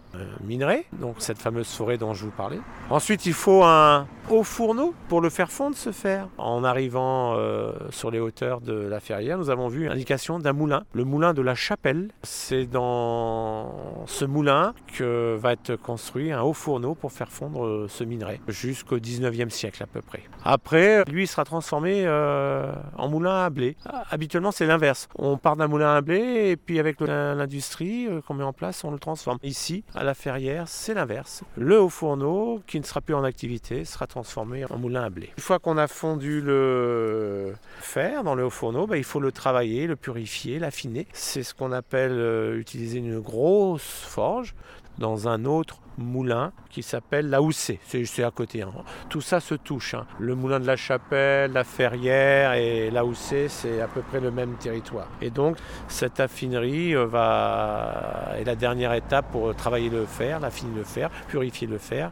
minerai, 0.44 0.86
donc 1.00 1.16
cette 1.18 1.38
fameuse 1.38 1.68
forêt 1.68 1.98
dont 1.98 2.14
je 2.14 2.24
vous 2.24 2.30
parlais. 2.30 2.60
Ensuite, 2.90 3.26
il 3.26 3.34
faut 3.34 3.64
un 3.64 4.06
haut 4.30 4.42
fourneau 4.42 4.94
pour 5.08 5.20
le 5.20 5.30
faire 5.30 5.50
fondre 5.50 5.76
ce 5.76 5.92
fer. 5.92 6.28
En 6.38 6.64
arrivant 6.64 7.34
euh, 7.36 7.72
sur 7.90 8.10
les 8.10 8.20
hauteurs 8.20 8.60
de 8.60 8.74
la 8.74 9.00
Ferrière, 9.00 9.38
nous 9.38 9.50
avons 9.50 9.68
vu 9.68 9.88
l'indication 9.88 10.38
d'un 10.38 10.52
moulin, 10.52 10.84
le 10.92 11.04
moulin 11.04 11.34
de 11.34 11.42
la 11.42 11.54
Chapelle. 11.54 12.10
C'est 12.22 12.66
dans 12.66 14.04
ce 14.06 14.24
moulin 14.24 14.74
que 14.96 15.36
va 15.36 15.52
être 15.52 15.76
construit 15.76 16.32
un 16.32 16.42
haut 16.42 16.52
fourneau 16.52 16.94
pour 16.94 17.12
faire 17.12 17.30
fondre 17.30 17.64
euh, 17.64 17.86
ce 17.88 18.04
minerai 18.04 18.40
jusqu'au 18.48 18.98
19e 18.98 19.50
siècle 19.50 19.82
à 19.82 19.86
peu 19.86 20.02
près. 20.02 20.22
Après, 20.44 21.04
lui, 21.04 21.26
sera 21.26 21.44
transformé 21.44 22.02
euh, 22.04 22.72
en 22.96 23.08
moulin 23.08 23.44
à 23.44 23.50
blé. 23.50 23.76
Habituellement, 24.10 24.50
c'est 24.50 24.66
l'inverse. 24.66 25.08
On 25.16 25.36
part 25.36 25.56
d'un 25.56 25.68
moulin 25.68 25.94
à 25.94 26.00
blé 26.00 26.50
et 26.50 26.56
puis 26.56 26.78
avec 26.78 27.00
l'industrie 27.00 28.08
qu'on 28.26 28.34
met 28.34 28.44
en 28.44 28.52
place, 28.52 28.84
on 28.84 28.90
le 28.90 28.98
transforme. 28.98 29.38
Ici, 29.42 29.84
Ferrière, 30.14 30.68
c'est 30.68 30.94
l'inverse. 30.94 31.42
Le 31.56 31.80
haut 31.80 31.88
fourneau, 31.88 32.62
qui 32.66 32.78
ne 32.78 32.84
sera 32.84 33.00
plus 33.00 33.14
en 33.14 33.24
activité, 33.24 33.84
sera 33.84 34.06
transformé 34.06 34.64
en 34.64 34.78
moulin 34.78 35.04
à 35.04 35.10
blé. 35.10 35.30
Une 35.36 35.42
fois 35.42 35.58
qu'on 35.58 35.76
a 35.76 35.86
fondu 35.86 36.40
le 36.40 37.54
fer 37.80 38.24
dans 38.24 38.34
le 38.34 38.44
haut 38.44 38.50
fourneau, 38.50 38.86
bah, 38.86 38.96
il 38.96 39.04
faut 39.04 39.20
le 39.20 39.32
travailler, 39.32 39.86
le 39.86 39.96
purifier, 39.96 40.58
l'affiner. 40.58 41.06
C'est 41.12 41.42
ce 41.42 41.54
qu'on 41.54 41.72
appelle 41.72 42.12
euh, 42.12 42.58
utiliser 42.58 42.98
une 42.98 43.20
grosse 43.20 43.82
forge 43.82 44.54
dans 44.98 45.28
un 45.28 45.44
autre 45.44 45.80
moulin 45.98 46.52
qui 46.70 46.82
s'appelle 46.82 47.28
la 47.28 47.42
Houssée. 47.42 47.80
C'est 47.84 48.22
à 48.22 48.30
côté. 48.30 48.62
Hein. 48.62 48.72
Tout 49.08 49.20
ça 49.20 49.40
se 49.40 49.54
touche. 49.54 49.94
Hein. 49.94 50.06
Le 50.18 50.34
moulin 50.34 50.60
de 50.60 50.66
la 50.66 50.76
Chapelle, 50.76 51.52
la 51.52 51.64
Ferrière 51.64 52.54
et 52.54 52.90
la 52.90 53.04
Houssée, 53.04 53.48
c'est 53.48 53.80
à 53.80 53.88
peu 53.88 54.00
près 54.00 54.20
le 54.20 54.30
même 54.30 54.54
territoire. 54.54 55.08
Et 55.20 55.30
donc, 55.30 55.56
cette 55.88 56.20
affinerie 56.20 56.94
euh, 56.94 57.06
va... 57.06 58.32
est 58.38 58.44
la 58.44 58.56
dernière 58.56 58.92
étape 58.94 59.30
pour 59.32 59.54
travailler 59.54 59.90
le 59.90 60.06
fer, 60.06 60.40
l'affiner 60.40 60.74
le 60.76 60.84
fer, 60.84 61.10
purifier 61.28 61.66
le 61.66 61.78
fer. 61.78 62.10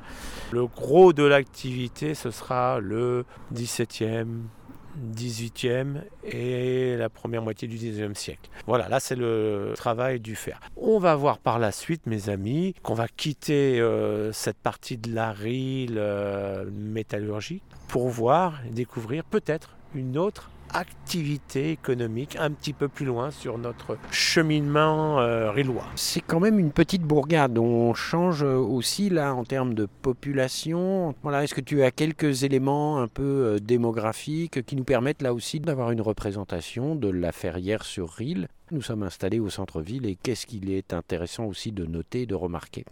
Le 0.53 0.67
gros 0.67 1.13
de 1.13 1.25
l'activité, 1.25 2.15
ce 2.15 2.31
sera 2.31 2.79
le 2.81 3.25
17e, 3.55 4.27
18e 5.15 6.03
et 6.25 6.97
la 6.97 7.09
première 7.09 7.43
moitié 7.43 7.69
du 7.69 7.77
19e 7.77 8.15
siècle. 8.15 8.51
Voilà, 8.67 8.89
là 8.89 9.01
c'est 9.01 9.17
le 9.17 9.73
travail 9.77 10.21
du 10.21 10.37
fer. 10.37 10.61
On 10.77 10.99
va 10.99 11.15
voir 11.15 11.39
par 11.39 11.59
la 11.59 11.73
suite, 11.73 12.07
mes 12.07 12.29
amis, 12.29 12.75
qu'on 12.83 12.95
va 12.95 13.09
quitter 13.09 13.81
euh, 13.81 14.33
cette 14.33 14.59
partie 14.59 14.97
de 14.97 15.15
la 15.15 15.33
rille 15.33 15.95
euh, 15.97 16.65
métallurgique 16.73 17.63
pour 17.89 18.09
voir 18.09 18.61
et 18.67 18.71
découvrir 18.71 19.25
peut-être 19.25 19.77
une 19.95 20.19
autre 20.19 20.51
activité 20.73 21.71
économique 21.71 22.37
un 22.39 22.51
petit 22.51 22.73
peu 22.73 22.89
plus 22.89 23.07
loin 23.07 23.31
sur 23.31 23.59
notre 23.59 23.99
cheminement 24.11 25.21
euh, 25.21 25.51
rillois. 25.51 25.87
C'est 25.95 26.21
quand 26.21 26.41
même 26.41 26.59
une 26.59 26.73
petite 26.73 27.03
bourgade. 27.03 27.59
On 27.59 27.95
change 27.95 28.43
aussi 28.43 29.11
là 29.11 29.35
en 29.35 29.45
termes 29.45 29.75
de 29.75 29.87
population. 30.03 31.15
Voilà, 31.23 31.45
est-ce 31.45 31.55
que 31.55 31.61
tu 31.61 31.83
as 31.83 31.91
quelques 31.91 32.43
éléments 32.43 33.01
un 33.01 33.09
peu 33.09 33.23
euh, 33.23 33.59
démographiques 33.59 34.65
qui 34.65 34.77
nous 34.77 34.85
permettent 34.85 35.23
là 35.23 35.33
aussi 35.35 35.61
d'avoir 35.61 35.91
une 35.91 36.01
représentation 36.01 36.95
de 36.95 37.09
la 37.09 37.33
ferrière 37.33 37.85
sur 37.85 38.11
Rille 38.11 38.49
Nous 38.71 38.83
sommes 38.83 39.03
installés 39.03 39.41
au 39.41 39.51
centre-ville 39.51 40.07
et 40.07 40.17
qu'est-ce 40.17 40.47
qu'il 40.47 40.71
est 40.71 40.93
intéressant 40.93 41.45
aussi 41.45 41.73
de 41.73 41.87
noter, 41.87 42.27
de 42.27 42.35
remarquer? 42.35 42.85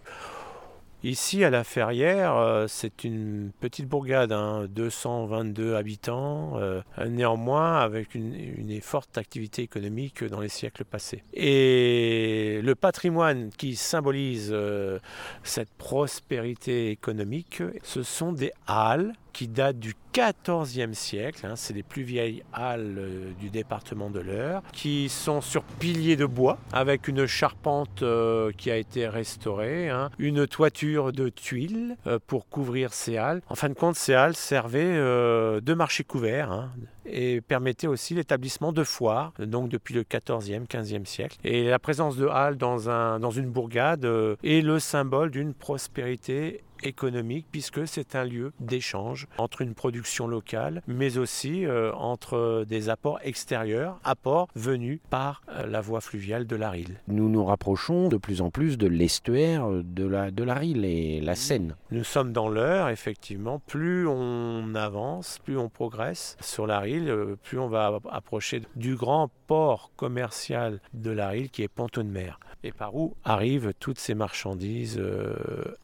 Ici, 1.04 1.44
à 1.44 1.50
la 1.50 1.64
Ferrière, 1.64 2.34
euh, 2.38 2.64
c'est 2.66 3.04
une 3.04 3.50
petite 3.60 3.86
bourgade, 3.86 4.30
222 4.70 5.74
hein, 5.74 5.76
habitants, 5.76 6.52
euh, 6.56 6.80
néanmoins 7.06 7.76
avec 7.76 8.14
une, 8.14 8.80
forte 8.80 9.18
activité 9.18 9.60
économique 9.60 10.24
dans 10.24 10.40
les 10.40 10.48
siècles 10.48 10.86
passés. 10.86 11.22
Et 11.34 12.58
le 12.62 12.74
patrimoine 12.74 13.50
qui 13.50 13.76
symbolise 13.76 14.48
euh, 14.50 14.98
cette 15.42 15.68
prospérité 15.74 16.88
économique, 16.88 17.62
ce 17.82 18.02
sont 18.02 18.32
des 18.32 18.52
halles 18.66 19.12
qui 19.34 19.48
datent 19.48 19.78
du 19.78 19.94
XIVe 20.14 20.94
siècle. 20.94 21.44
Hein, 21.44 21.56
c'est 21.56 21.74
les 21.74 21.82
plus 21.82 22.04
vieilles 22.04 22.44
halles 22.52 22.94
euh, 22.96 23.32
du 23.40 23.50
département 23.50 24.08
de 24.08 24.20
l'Eure, 24.20 24.62
qui 24.72 25.08
sont 25.08 25.40
sur 25.40 25.64
piliers 25.64 26.16
de 26.16 26.24
bois, 26.24 26.58
avec 26.72 27.08
une 27.08 27.26
charpente 27.26 28.02
euh, 28.02 28.52
qui 28.56 28.70
a 28.70 28.76
été 28.76 29.08
restaurée, 29.08 29.90
hein, 29.90 30.10
une 30.18 30.46
toiture 30.46 31.12
de 31.12 31.28
tuiles 31.28 31.96
euh, 32.06 32.18
pour 32.26 32.48
couvrir 32.48 32.94
ces 32.94 33.18
halles. 33.18 33.42
En 33.48 33.56
fin 33.56 33.68
de 33.68 33.74
compte, 33.74 33.96
ces 33.96 34.14
halles 34.14 34.36
servaient 34.36 34.94
de 34.94 35.74
marché 35.74 36.04
couvert 36.04 36.52
hein, 36.52 36.70
et 37.04 37.40
permettaient 37.40 37.88
aussi 37.88 38.14
l'établissement 38.14 38.72
de 38.72 38.84
foires, 38.84 39.32
donc 39.40 39.68
depuis 39.68 39.94
le 39.94 40.04
XIVe, 40.04 40.66
XVe 40.68 41.04
siècle. 41.06 41.36
Et 41.42 41.64
la 41.64 41.80
présence 41.80 42.16
de 42.16 42.28
halles 42.28 42.56
dans, 42.56 42.88
un, 42.88 43.18
dans 43.18 43.32
une 43.32 43.50
bourgade 43.50 44.04
est 44.44 44.60
le 44.64 44.78
symbole 44.78 45.32
d'une 45.32 45.54
prospérité 45.54 46.62
économique 46.86 47.46
puisque 47.50 47.86
c'est 47.86 48.14
un 48.14 48.24
lieu 48.24 48.52
d'échange 48.60 49.26
entre 49.38 49.62
une 49.62 49.74
production 49.74 50.26
locale 50.26 50.82
mais 50.86 51.18
aussi 51.18 51.66
euh, 51.66 51.92
entre 51.94 52.64
des 52.66 52.88
apports 52.88 53.18
extérieurs, 53.22 53.98
apports 54.04 54.48
venus 54.54 55.00
par 55.10 55.42
euh, 55.48 55.66
la 55.66 55.80
voie 55.80 56.00
fluviale 56.00 56.46
de 56.46 56.56
la 56.56 56.70
Rille. 56.70 56.98
Nous 57.08 57.28
nous 57.28 57.44
rapprochons 57.44 58.08
de 58.08 58.16
plus 58.16 58.40
en 58.40 58.50
plus 58.50 58.78
de 58.78 58.86
l'estuaire 58.86 59.68
de 59.68 60.06
la, 60.06 60.30
de 60.30 60.42
la 60.42 60.54
Rille 60.54 60.84
et 60.84 61.20
la 61.20 61.34
Seine. 61.34 61.76
Nous 61.90 62.04
sommes 62.04 62.32
dans 62.32 62.48
l'heure, 62.48 62.88
effectivement. 62.88 63.60
Plus 63.66 64.06
on 64.06 64.74
avance, 64.74 65.38
plus 65.44 65.56
on 65.56 65.68
progresse 65.68 66.36
sur 66.40 66.66
la 66.66 66.80
Rille, 66.80 67.08
euh, 67.08 67.36
plus 67.42 67.58
on 67.58 67.68
va 67.68 68.00
approcher 68.10 68.62
du 68.76 68.96
grand 68.96 69.30
port 69.46 69.90
commercial 69.96 70.80
de 70.92 71.10
la 71.10 71.28
Rille 71.28 71.50
qui 71.50 71.62
est 71.62 71.68
Ponton 71.68 72.04
de 72.04 72.08
Mer 72.08 72.38
et 72.64 72.72
par 72.72 72.96
où 72.96 73.14
arrivent 73.24 73.72
toutes 73.78 73.98
ces 73.98 74.14
marchandises 74.14 74.96
euh, 74.98 75.34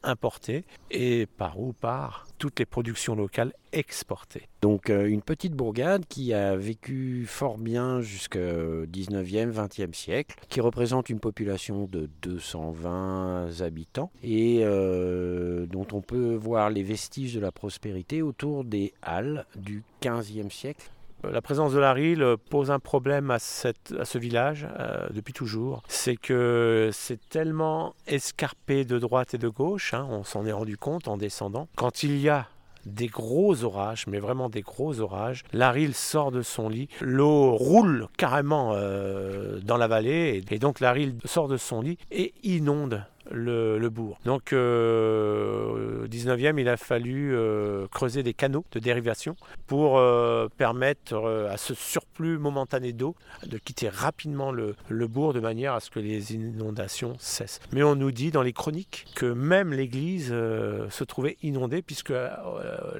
importées 0.03 0.65
et 0.89 1.27
par 1.37 1.59
où 1.59 1.73
partent 1.73 2.33
toutes 2.39 2.59
les 2.59 2.65
productions 2.65 3.15
locales 3.15 3.53
exportées? 3.71 4.47
Donc 4.61 4.89
euh, 4.89 5.05
une 5.07 5.21
petite 5.21 5.53
bourgade 5.53 6.05
qui 6.09 6.33
a 6.33 6.55
vécu 6.55 7.25
fort 7.27 7.57
bien 7.57 8.01
jusqu'au 8.01 8.85
19e, 8.85 9.51
20e 9.51 9.93
siècle, 9.93 10.35
qui 10.49 10.59
représente 10.59 11.09
une 11.09 11.19
population 11.19 11.85
de 11.85 12.09
220 12.23 13.61
habitants 13.61 14.11
et 14.23 14.61
euh, 14.63 15.67
dont 15.67 15.87
on 15.93 16.01
peut 16.01 16.33
voir 16.35 16.71
les 16.71 16.83
vestiges 16.83 17.35
de 17.35 17.39
la 17.39 17.51
prospérité 17.51 18.23
autour 18.23 18.63
des 18.63 18.93
halles 19.03 19.45
du 19.55 19.83
15e 20.01 20.49
siècle 20.49 20.89
la 21.23 21.41
présence 21.41 21.73
de 21.73 21.79
la 21.79 21.93
Rille 21.93 22.23
pose 22.49 22.71
un 22.71 22.79
problème 22.79 23.31
à, 23.31 23.39
ce 23.39 24.17
village 24.17 24.67
euh, 24.79 25.07
depuis 25.11 25.33
toujours. 25.33 25.83
C'est 25.87 26.15
que 26.15 26.89
c'est 26.91 27.19
tellement 27.29 27.93
escarpé 28.07 28.85
de 28.85 28.99
droite 28.99 29.33
et 29.33 29.37
de 29.37 29.49
gauche, 29.49 29.93
hein, 29.93 30.07
on 30.09 30.23
s'en 30.23 30.45
est 30.45 30.51
rendu 30.51 30.77
compte 30.77 31.07
en 31.07 31.17
descendant. 31.17 31.67
Quand 31.75 32.03
il 32.03 32.17
y 32.17 32.29
a 32.29 32.47
des 32.85 33.07
gros 33.07 33.63
orages, 33.63 34.07
mais 34.07 34.19
vraiment 34.19 34.49
des 34.49 34.61
gros 34.61 34.99
orages. 35.01 35.43
La 35.53 35.71
Rille 35.71 35.93
sort 35.93 36.31
de 36.31 36.41
son 36.41 36.69
lit, 36.69 36.89
l'eau 36.99 37.51
roule 37.51 38.07
carrément 38.17 38.71
euh, 38.73 39.59
dans 39.59 39.77
la 39.77 39.87
vallée, 39.87 40.43
et, 40.49 40.57
donc 40.59 40.79
la 40.79 40.91
Rille 40.91 41.15
sort 41.25 41.47
de 41.47 41.57
son 41.57 41.81
lit 41.81 41.97
et 42.09 42.33
inonde 42.43 43.05
le, 43.33 43.89
bourg. 43.89 44.19
Donc 44.25 44.53
euh, 44.53 46.03
au 46.03 46.07
19e, 46.07 46.59
il 46.59 46.69
a 46.69 46.77
fallu 46.77 47.35
euh, 47.35 47.87
creuser 47.91 48.23
des 48.23 48.33
canaux 48.33 48.65
de 48.71 48.79
dérivation 48.79 49.35
pour 49.67 49.97
euh, 49.97 50.47
permettre 50.57 51.15
à 51.49 51.57
ce 51.57 51.73
surplus 51.73 52.37
momentané 52.37 52.93
d'eau 52.93 53.15
de 53.45 53.57
quitter 53.57 53.89
rapidement 53.89 54.51
le, 54.51 54.75
bourg 55.07 55.33
de 55.33 55.39
manière 55.39 55.73
à 55.73 55.79
ce 55.79 55.89
que 55.89 55.99
les 55.99 56.33
inondations 56.33 57.15
cessent. 57.19 57.59
Mais 57.73 57.83
on 57.83 57.95
nous 57.95 58.11
dit 58.11 58.31
dans 58.31 58.43
les 58.43 58.53
chroniques 58.53 59.05
que 59.15 59.25
même 59.25 59.73
l'église 59.73 60.29
se 60.29 61.03
trouvait 61.03 61.37
inondée 61.43 61.81
puisque 61.81 62.13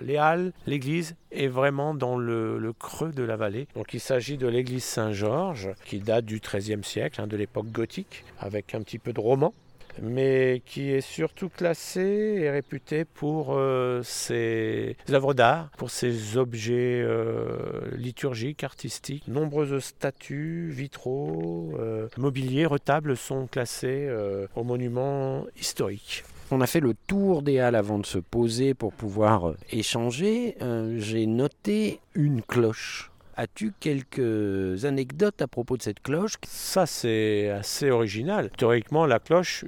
les 0.02 0.18
halles, 0.18 0.52
l'église 0.68 1.16
est 1.32 1.48
vraiment 1.48 1.94
dans 1.94 2.18
le, 2.18 2.58
le, 2.58 2.74
creux 2.74 3.12
de 3.12 3.24
la 3.24 3.38
vallée. 3.38 3.68
Donc 3.76 3.94
il 3.94 4.00
s'agit 4.00 4.38
de 4.38 4.48
l'église 4.48 4.84
Saint-Georges 4.84 5.70
qui 5.86 6.00
date 6.00 6.26
du 6.26 6.40
XIIIe 6.40 6.84
siècle, 6.84 7.22
hein, 7.22 7.28
de 7.28 7.38
l'époque 7.38 7.68
gothique, 7.68 8.26
avec 8.40 8.76
un 8.76 8.82
petit 8.82 9.00
peu 9.00 9.14
de 9.14 9.20
roman 9.20 9.54
mais 10.02 10.62
qui 10.66 10.92
est 10.92 11.02
surtout 11.02 11.50
classé 11.50 12.02
et 12.42 12.50
réputé 12.50 13.06
pour 13.06 13.54
euh, 13.54 14.02
ses 14.04 14.96
œuvres 15.10 15.34
d'art, 15.34 15.70
pour 15.78 15.90
ses 15.90 16.38
objets 16.38 17.02
euh, 17.04 17.90
liturgiques, 17.94 18.64
artistiques. 18.64 19.28
Nombreuses 19.28 19.84
statues, 19.84 20.70
vitraux, 20.70 21.74
euh, 21.80 22.08
mobiliers, 22.18 22.66
retables 22.66 23.18
sont 23.18 23.48
classés 23.48 24.10
au 24.56 24.64
monument 24.64 25.46
historique. 25.60 26.24
On 26.52 26.62
a 26.62 26.68
fait 26.68 26.80
le 26.80 26.94
tour 27.08 27.42
des 27.42 27.60
halles 27.60 27.76
avant 27.76 28.00
de 28.00 28.06
se 28.06 28.18
poser 28.18 28.74
pour 28.74 28.94
pouvoir 28.94 29.54
échanger. 29.72 30.58
J'ai 30.98 31.26
noté 31.26 32.00
une 32.14 32.42
cloche 32.42 33.11
As-tu 33.38 33.74
quelques 33.80 34.86
anecdotes 34.86 35.42
à 35.42 35.48
propos 35.48 35.78
de 35.78 35.82
cette 35.82 36.02
cloche? 36.02 36.34
Ça, 36.46 36.86
c'est 36.86 37.50
assez 37.50 37.90
original. 37.90 38.50
Théoriquement, 38.58 39.08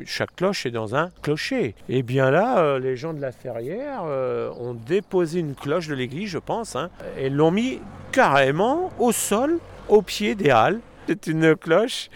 chaque 0.06 0.36
cloche 0.36 0.66
est 0.66 0.72
dans 0.72 0.96
un 0.96 1.12
clocher. 1.22 1.76
Et 1.90 2.00
eh 2.00 2.04
bien 2.04 2.32
là, 2.32 2.60
euh, 2.60 2.80
les 2.80 2.96
gens 2.98 3.14
de 3.14 3.22
la 3.22 3.32
Ferrière 3.32 4.04
euh, 4.06 4.52
ont 4.60 4.74
déposé 4.74 5.40
une 5.40 5.56
cloche 5.56 5.88
de 5.88 5.96
l'église, 5.96 6.30
je 6.30 6.38
pense, 6.40 6.76
hein, 6.76 6.90
et 7.18 7.30
l'ont 7.30 7.52
mis 7.52 7.80
carrément 8.12 8.92
au 9.00 9.12
sol, 9.12 9.60
au 9.88 10.02
pied 10.02 10.36
des 10.36 10.50
halles. 10.50 10.80
C'est 11.08 11.28
une 11.28 11.56
cloche 11.56 12.10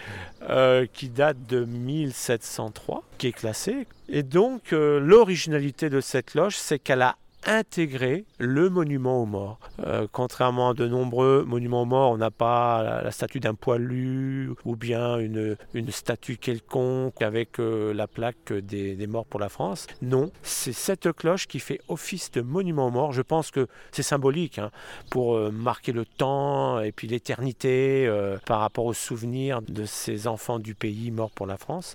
euh, 0.48 0.86
qui 0.92 1.08
date 1.08 1.46
de 1.48 1.64
1703, 1.64 3.04
qui 3.18 3.28
est 3.28 3.32
classée. 3.32 3.86
Et 4.08 4.22
donc 4.22 4.70
l'originalité 4.72 5.90
de 5.90 6.00
cette 6.00 6.30
cloche, 6.30 6.56
c'est 6.56 6.78
qu'elle 6.78 7.02
a 7.02 7.16
intégrer 7.48 8.26
le 8.38 8.68
monument 8.68 9.22
aux 9.22 9.26
morts. 9.26 9.58
Euh, 9.80 10.06
contrairement 10.12 10.70
à 10.70 10.74
de 10.74 10.86
nombreux 10.86 11.44
monuments 11.44 11.82
aux 11.82 11.86
morts, 11.86 12.12
on 12.12 12.18
n'a 12.18 12.30
pas 12.30 13.02
la, 13.02 13.10
statue 13.10 13.40
d'un 13.40 13.54
poilu 13.54 14.50
ou 14.64 14.76
bien 14.76 15.18
une, 15.18 15.56
une 15.72 15.90
statue 15.90 16.36
quelconque 16.36 17.22
avec 17.22 17.58
euh, 17.58 17.94
la 17.94 18.06
plaque 18.06 18.52
des, 18.52 18.94
des, 18.94 19.06
morts 19.06 19.24
pour 19.24 19.40
la 19.40 19.48
France. 19.48 19.86
Non, 20.02 20.30
c'est 20.42 20.74
cette 20.74 21.10
cloche 21.12 21.46
qui 21.46 21.58
fait 21.58 21.80
office 21.88 22.30
de 22.32 22.42
monument 22.42 22.88
aux 22.88 22.90
morts. 22.90 23.12
Je 23.12 23.22
pense 23.22 23.50
que 23.50 23.66
c'est 23.92 24.02
symbolique 24.02 24.58
hein, 24.58 24.70
pour 25.10 25.34
euh, 25.34 25.50
marquer 25.50 25.92
le 25.92 26.04
temps 26.04 26.80
et 26.80 26.92
puis 26.92 27.08
l'éternité 27.08 28.08
par 28.44 28.60
rapport 28.60 28.84
aux 28.84 28.94
souvenirs 28.94 29.62
de 29.62 29.84
ces 29.84 30.26
enfants 30.26 30.58
du 30.58 30.74
pays 30.74 31.10
morts 31.10 31.30
pour 31.30 31.46
la 31.46 31.56
France. 31.56 31.94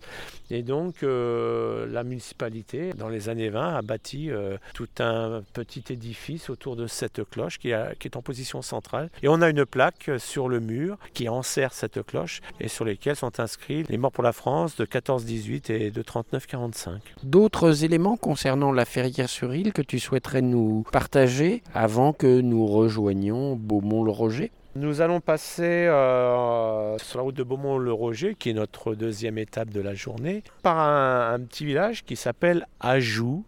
Et 0.50 0.64
donc 0.64 1.02
la 1.04 2.04
municipalité, 2.04 2.94
dans 2.94 3.10
les 3.10 3.30
années 3.30 3.50
20, 3.50 3.76
a 3.76 3.82
bâti 3.82 4.30
tout 4.74 4.88
un 5.00 5.43
petit 5.52 5.84
édifice 5.90 6.50
autour 6.50 6.76
de 6.76 6.88
cette 6.88 7.24
cloche 7.30 7.60
qui, 7.60 7.70
est 7.72 8.16
en 8.16 8.22
position 8.22 8.62
centrale. 8.62 9.10
Et 9.22 9.28
on 9.28 9.42
a 9.42 9.50
une 9.50 9.66
plaque 9.66 10.12
sur 10.18 10.50
le 10.50 10.60
mur 10.60 10.98
qui 11.14 11.30
enserre 11.30 11.74
cette 11.74 12.04
cloche 12.04 12.42
et 12.60 12.68
sur 12.68 12.86
lesquelles 12.86 13.16
sont 13.16 13.40
inscrits 13.40 13.84
les 13.90 13.98
morts 13.98 14.12
pour 14.12 14.24
la 14.24 14.34
France 14.34 14.76
de 14.76 14.86
14-18 14.86 15.72
et 15.72 15.92
de 15.92 16.02
39-45. 16.02 17.00
D'autres 17.24 17.84
éléments 17.84 18.18
concernant 18.18 18.72
la 18.72 18.86
Ferrière-sur-Île 18.86 19.74
que 19.74 19.82
tu 19.82 20.00
souhaiterais 20.00 20.42
nous 20.42 20.84
partager 20.92 21.64
avant 21.74 22.14
que 22.14 22.42
nous 22.42 22.66
rejoignions 22.68 23.56
Beaumont-le-Roger? 23.56 24.52
Nous 24.76 25.02
allons 25.02 25.20
passer 25.20 25.88
euh, 25.88 26.98
sur 26.98 27.20
la 27.20 27.24
route 27.24 27.36
de 27.36 27.44
Beaumont-le-Roger, 27.44 28.36
qui 28.36 28.50
est 28.50 28.54
notre 28.54 28.96
deuxième 28.96 29.38
étape 29.38 29.70
de 29.70 29.82
la 29.82 29.94
journée, 29.94 30.44
par 30.64 30.80
un, 30.80 31.40
petit 31.42 31.66
village 31.66 32.04
qui 32.06 32.16
s'appelle 32.16 32.66
Ajou. 32.80 33.46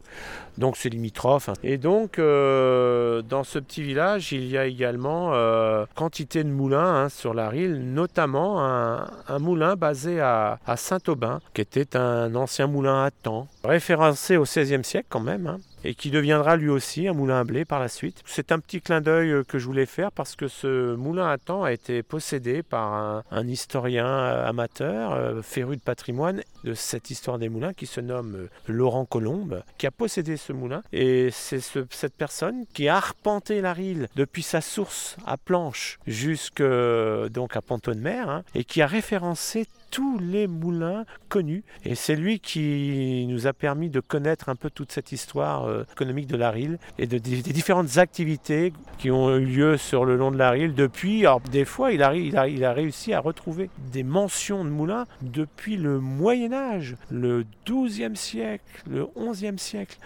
Donc 0.57 0.77
c'est 0.77 0.89
limitrophe. 0.89 1.49
Et 1.63 1.77
donc 1.77 2.19
euh, 2.19 3.21
dans 3.23 3.43
ce 3.43 3.59
petit 3.59 3.81
village, 3.81 4.31
il 4.31 4.45
y 4.47 4.57
a 4.57 4.65
également 4.65 5.33
euh, 5.33 5.85
quantité 5.95 6.43
de 6.43 6.49
moulins 6.49 7.03
hein, 7.03 7.09
sur 7.09 7.33
la 7.33 7.49
Rille, 7.49 7.81
notamment 7.83 8.63
un, 8.63 9.39
moulin 9.39 9.75
basé 9.75 10.19
à, 10.21 10.59
à 10.65 10.77
Saint-Aubin, 10.77 11.41
qui 11.53 11.61
était 11.61 11.97
un 11.97 12.35
ancien 12.35 12.67
moulin 12.67 13.03
à 13.03 13.11
temps, 13.11 13.47
référencé 13.63 14.38
au 14.38 14.43
XVIe 14.43 14.83
siècle 14.83 15.07
quand 15.09 15.19
même. 15.19 15.47
Hein 15.47 15.59
et 15.86 15.95
qui 15.95 16.12
deviendra 16.12 16.58
lui 16.58 16.69
aussi 16.69 17.08
un 17.08 17.13
moulin 17.13 17.39
à 17.39 17.43
blé 17.43 17.65
par 17.65 17.80
la 17.80 17.88
suite. 17.88 18.21
C'est 18.26 18.52
un 18.52 18.60
petit 18.60 18.82
clin 18.82 19.02
d'œil 19.02 19.43
que 19.48 19.60
je 19.60 19.65
voulais 19.65 19.86
faire 19.86 20.12
parce 20.12 20.36
que 20.36 20.48
ce 20.48 20.95
moulin 20.95 21.30
à 21.30 21.38
temps 21.38 21.63
a 21.63 21.71
été 21.71 22.04
possédé 22.04 22.63
par 22.63 23.24
un, 23.32 23.48
historien 23.48 24.06
amateur, 24.08 25.13
euh, 25.13 25.41
féru 25.43 25.78
de 25.78 25.82
patrimoine 25.82 26.41
de 26.63 26.74
cette 26.74 27.12
histoire 27.12 27.38
des 27.38 27.48
moulins 27.48 27.74
qui 27.74 27.86
se 27.86 28.02
nomme 28.02 28.36
euh, 28.36 28.48
Laurent 28.67 29.06
Colombe, 29.06 29.62
qui 29.78 29.86
a 29.86 29.91
possédé 29.91 30.36
ce 30.36 30.52
moulin. 30.52 30.82
Et 30.91 31.30
c'est 31.32 31.60
ce, 31.60 31.86
cette 31.91 32.15
personne 32.15 32.65
qui 32.74 32.88
a 32.88 32.95
arpenté 32.95 33.62
la 33.62 33.74
Rille 33.74 34.08
depuis 34.15 34.41
sa 34.43 34.62
source 34.62 35.15
à 35.28 35.38
Planche 35.38 36.00
jusque 36.08 36.63
donc 36.63 37.56
à 37.56 37.62
Ponto 37.62 37.93
de 37.93 38.00
Mer 38.00 38.30
hein, 38.30 38.43
et 38.56 38.63
qui 38.63 38.82
a 38.82 38.88
référencé 38.88 39.67
tous 39.91 40.19
les 40.19 40.48
moulins 40.48 41.06
connus. 41.30 41.63
Et 41.84 41.95
c'est 41.95 42.15
lui 42.15 42.39
qui 42.39 43.26
nous 43.28 43.48
a 43.48 43.54
permis 43.54 43.89
de 43.89 44.00
connaître 44.00 44.50
un 44.50 44.56
peu 44.56 44.69
toute 44.69 44.91
cette 44.91 45.12
histoire 45.12 45.65
euh, 45.65 45.84
économique 45.91 46.28
de 46.28 46.38
la 46.38 46.52
Rille 46.52 46.78
et 46.98 47.08
de, 47.08 47.17
des, 47.17 47.41
différentes 47.41 47.98
activités 47.98 48.74
qui 48.98 49.12
ont 49.12 49.36
eu 49.38 49.45
lieu 49.45 49.78
sur 49.78 50.06
le 50.06 50.15
long 50.15 50.32
de 50.32 50.38
la 50.38 50.52
Rille 50.52 50.74
depuis. 50.76 51.26
Alors, 51.26 51.41
des 51.41 51.65
fois, 51.65 51.91
il 51.91 52.04
a, 52.04 52.15
il, 52.15 52.63
a, 52.65 52.74
réussi 52.74 53.13
à 53.13 53.19
retrouver 53.19 53.69
des 53.91 54.04
mentions 54.04 54.65
de 54.65 54.69
moulins 54.69 55.06
depuis 55.21 55.78
le 55.78 56.00
Moyen 56.00 56.54
Âge, 56.54 56.95
le 57.12 57.45
XIIe 57.65 58.15
siècle, 58.15 58.63
le 58.89 59.08
XIe 59.17 59.58
siècle. 59.58 59.98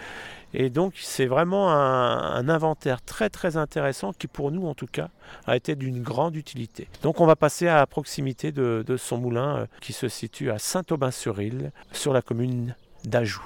Et 0.53 0.69
donc 0.69 0.93
c'est 0.97 1.25
vraiment 1.25 1.71
un, 1.71 2.35
un, 2.35 2.49
inventaire 2.49 3.01
très 3.01 3.29
très 3.29 3.57
intéressant 3.57 4.13
qui 4.13 4.27
pour 4.27 4.51
nous 4.51 4.67
en 4.67 4.73
tout 4.73 4.87
cas 4.87 5.09
a 5.45 5.55
été 5.55 5.75
d'une 5.75 6.01
grande 6.01 6.35
utilité. 6.35 6.87
Donc 7.03 7.21
on 7.21 7.25
va 7.25 7.35
passer 7.35 7.67
à 7.67 7.85
proximité 7.85 8.51
de, 8.51 8.83
de 8.85 8.97
son 8.97 9.17
moulin 9.17 9.57
euh, 9.57 9.65
qui 9.81 9.93
se 9.93 10.07
situe 10.07 10.49
à 10.49 10.57
Saint-Aubin-sur-Île 10.57 11.71
sur 11.91 12.13
la 12.13 12.21
commune 12.21 12.75
d'Ajou. 13.05 13.43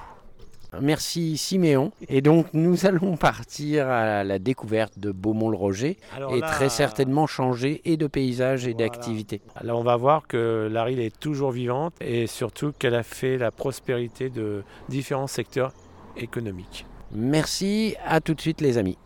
Merci 0.80 1.36
Siméon. 1.36 1.92
Et 2.08 2.20
donc 2.20 2.46
nous 2.52 2.86
allons 2.86 3.16
partir 3.16 3.88
à 3.88 4.24
la 4.24 4.38
découverte 4.38 4.98
de 4.98 5.12
Beaumont-le-Roger 5.12 5.98
et 6.30 6.40
là, 6.40 6.48
très 6.48 6.68
certainement 6.68 7.26
changer 7.26 7.80
et 7.84 7.96
de 7.96 8.06
paysage 8.06 8.66
et 8.66 8.72
voilà. 8.72 8.88
d'activité. 8.88 9.40
Là 9.62 9.76
on 9.76 9.82
va 9.82 9.96
voir 9.96 10.26
que 10.26 10.68
la 10.70 10.84
Rille 10.84 11.00
est 11.00 11.18
toujours 11.18 11.50
vivante 11.50 11.94
et 12.00 12.26
surtout 12.26 12.72
qu'elle 12.72 12.94
a 12.94 13.02
fait 13.02 13.38
la 13.38 13.50
prospérité 13.50 14.30
de 14.30 14.64
différents 14.88 15.26
secteurs 15.26 15.72
économiques. 16.16 16.86
Merci, 17.12 17.96
à 18.06 18.20
tout 18.20 18.34
de 18.34 18.40
suite 18.40 18.60
les 18.60 18.78
amis. 18.78 18.98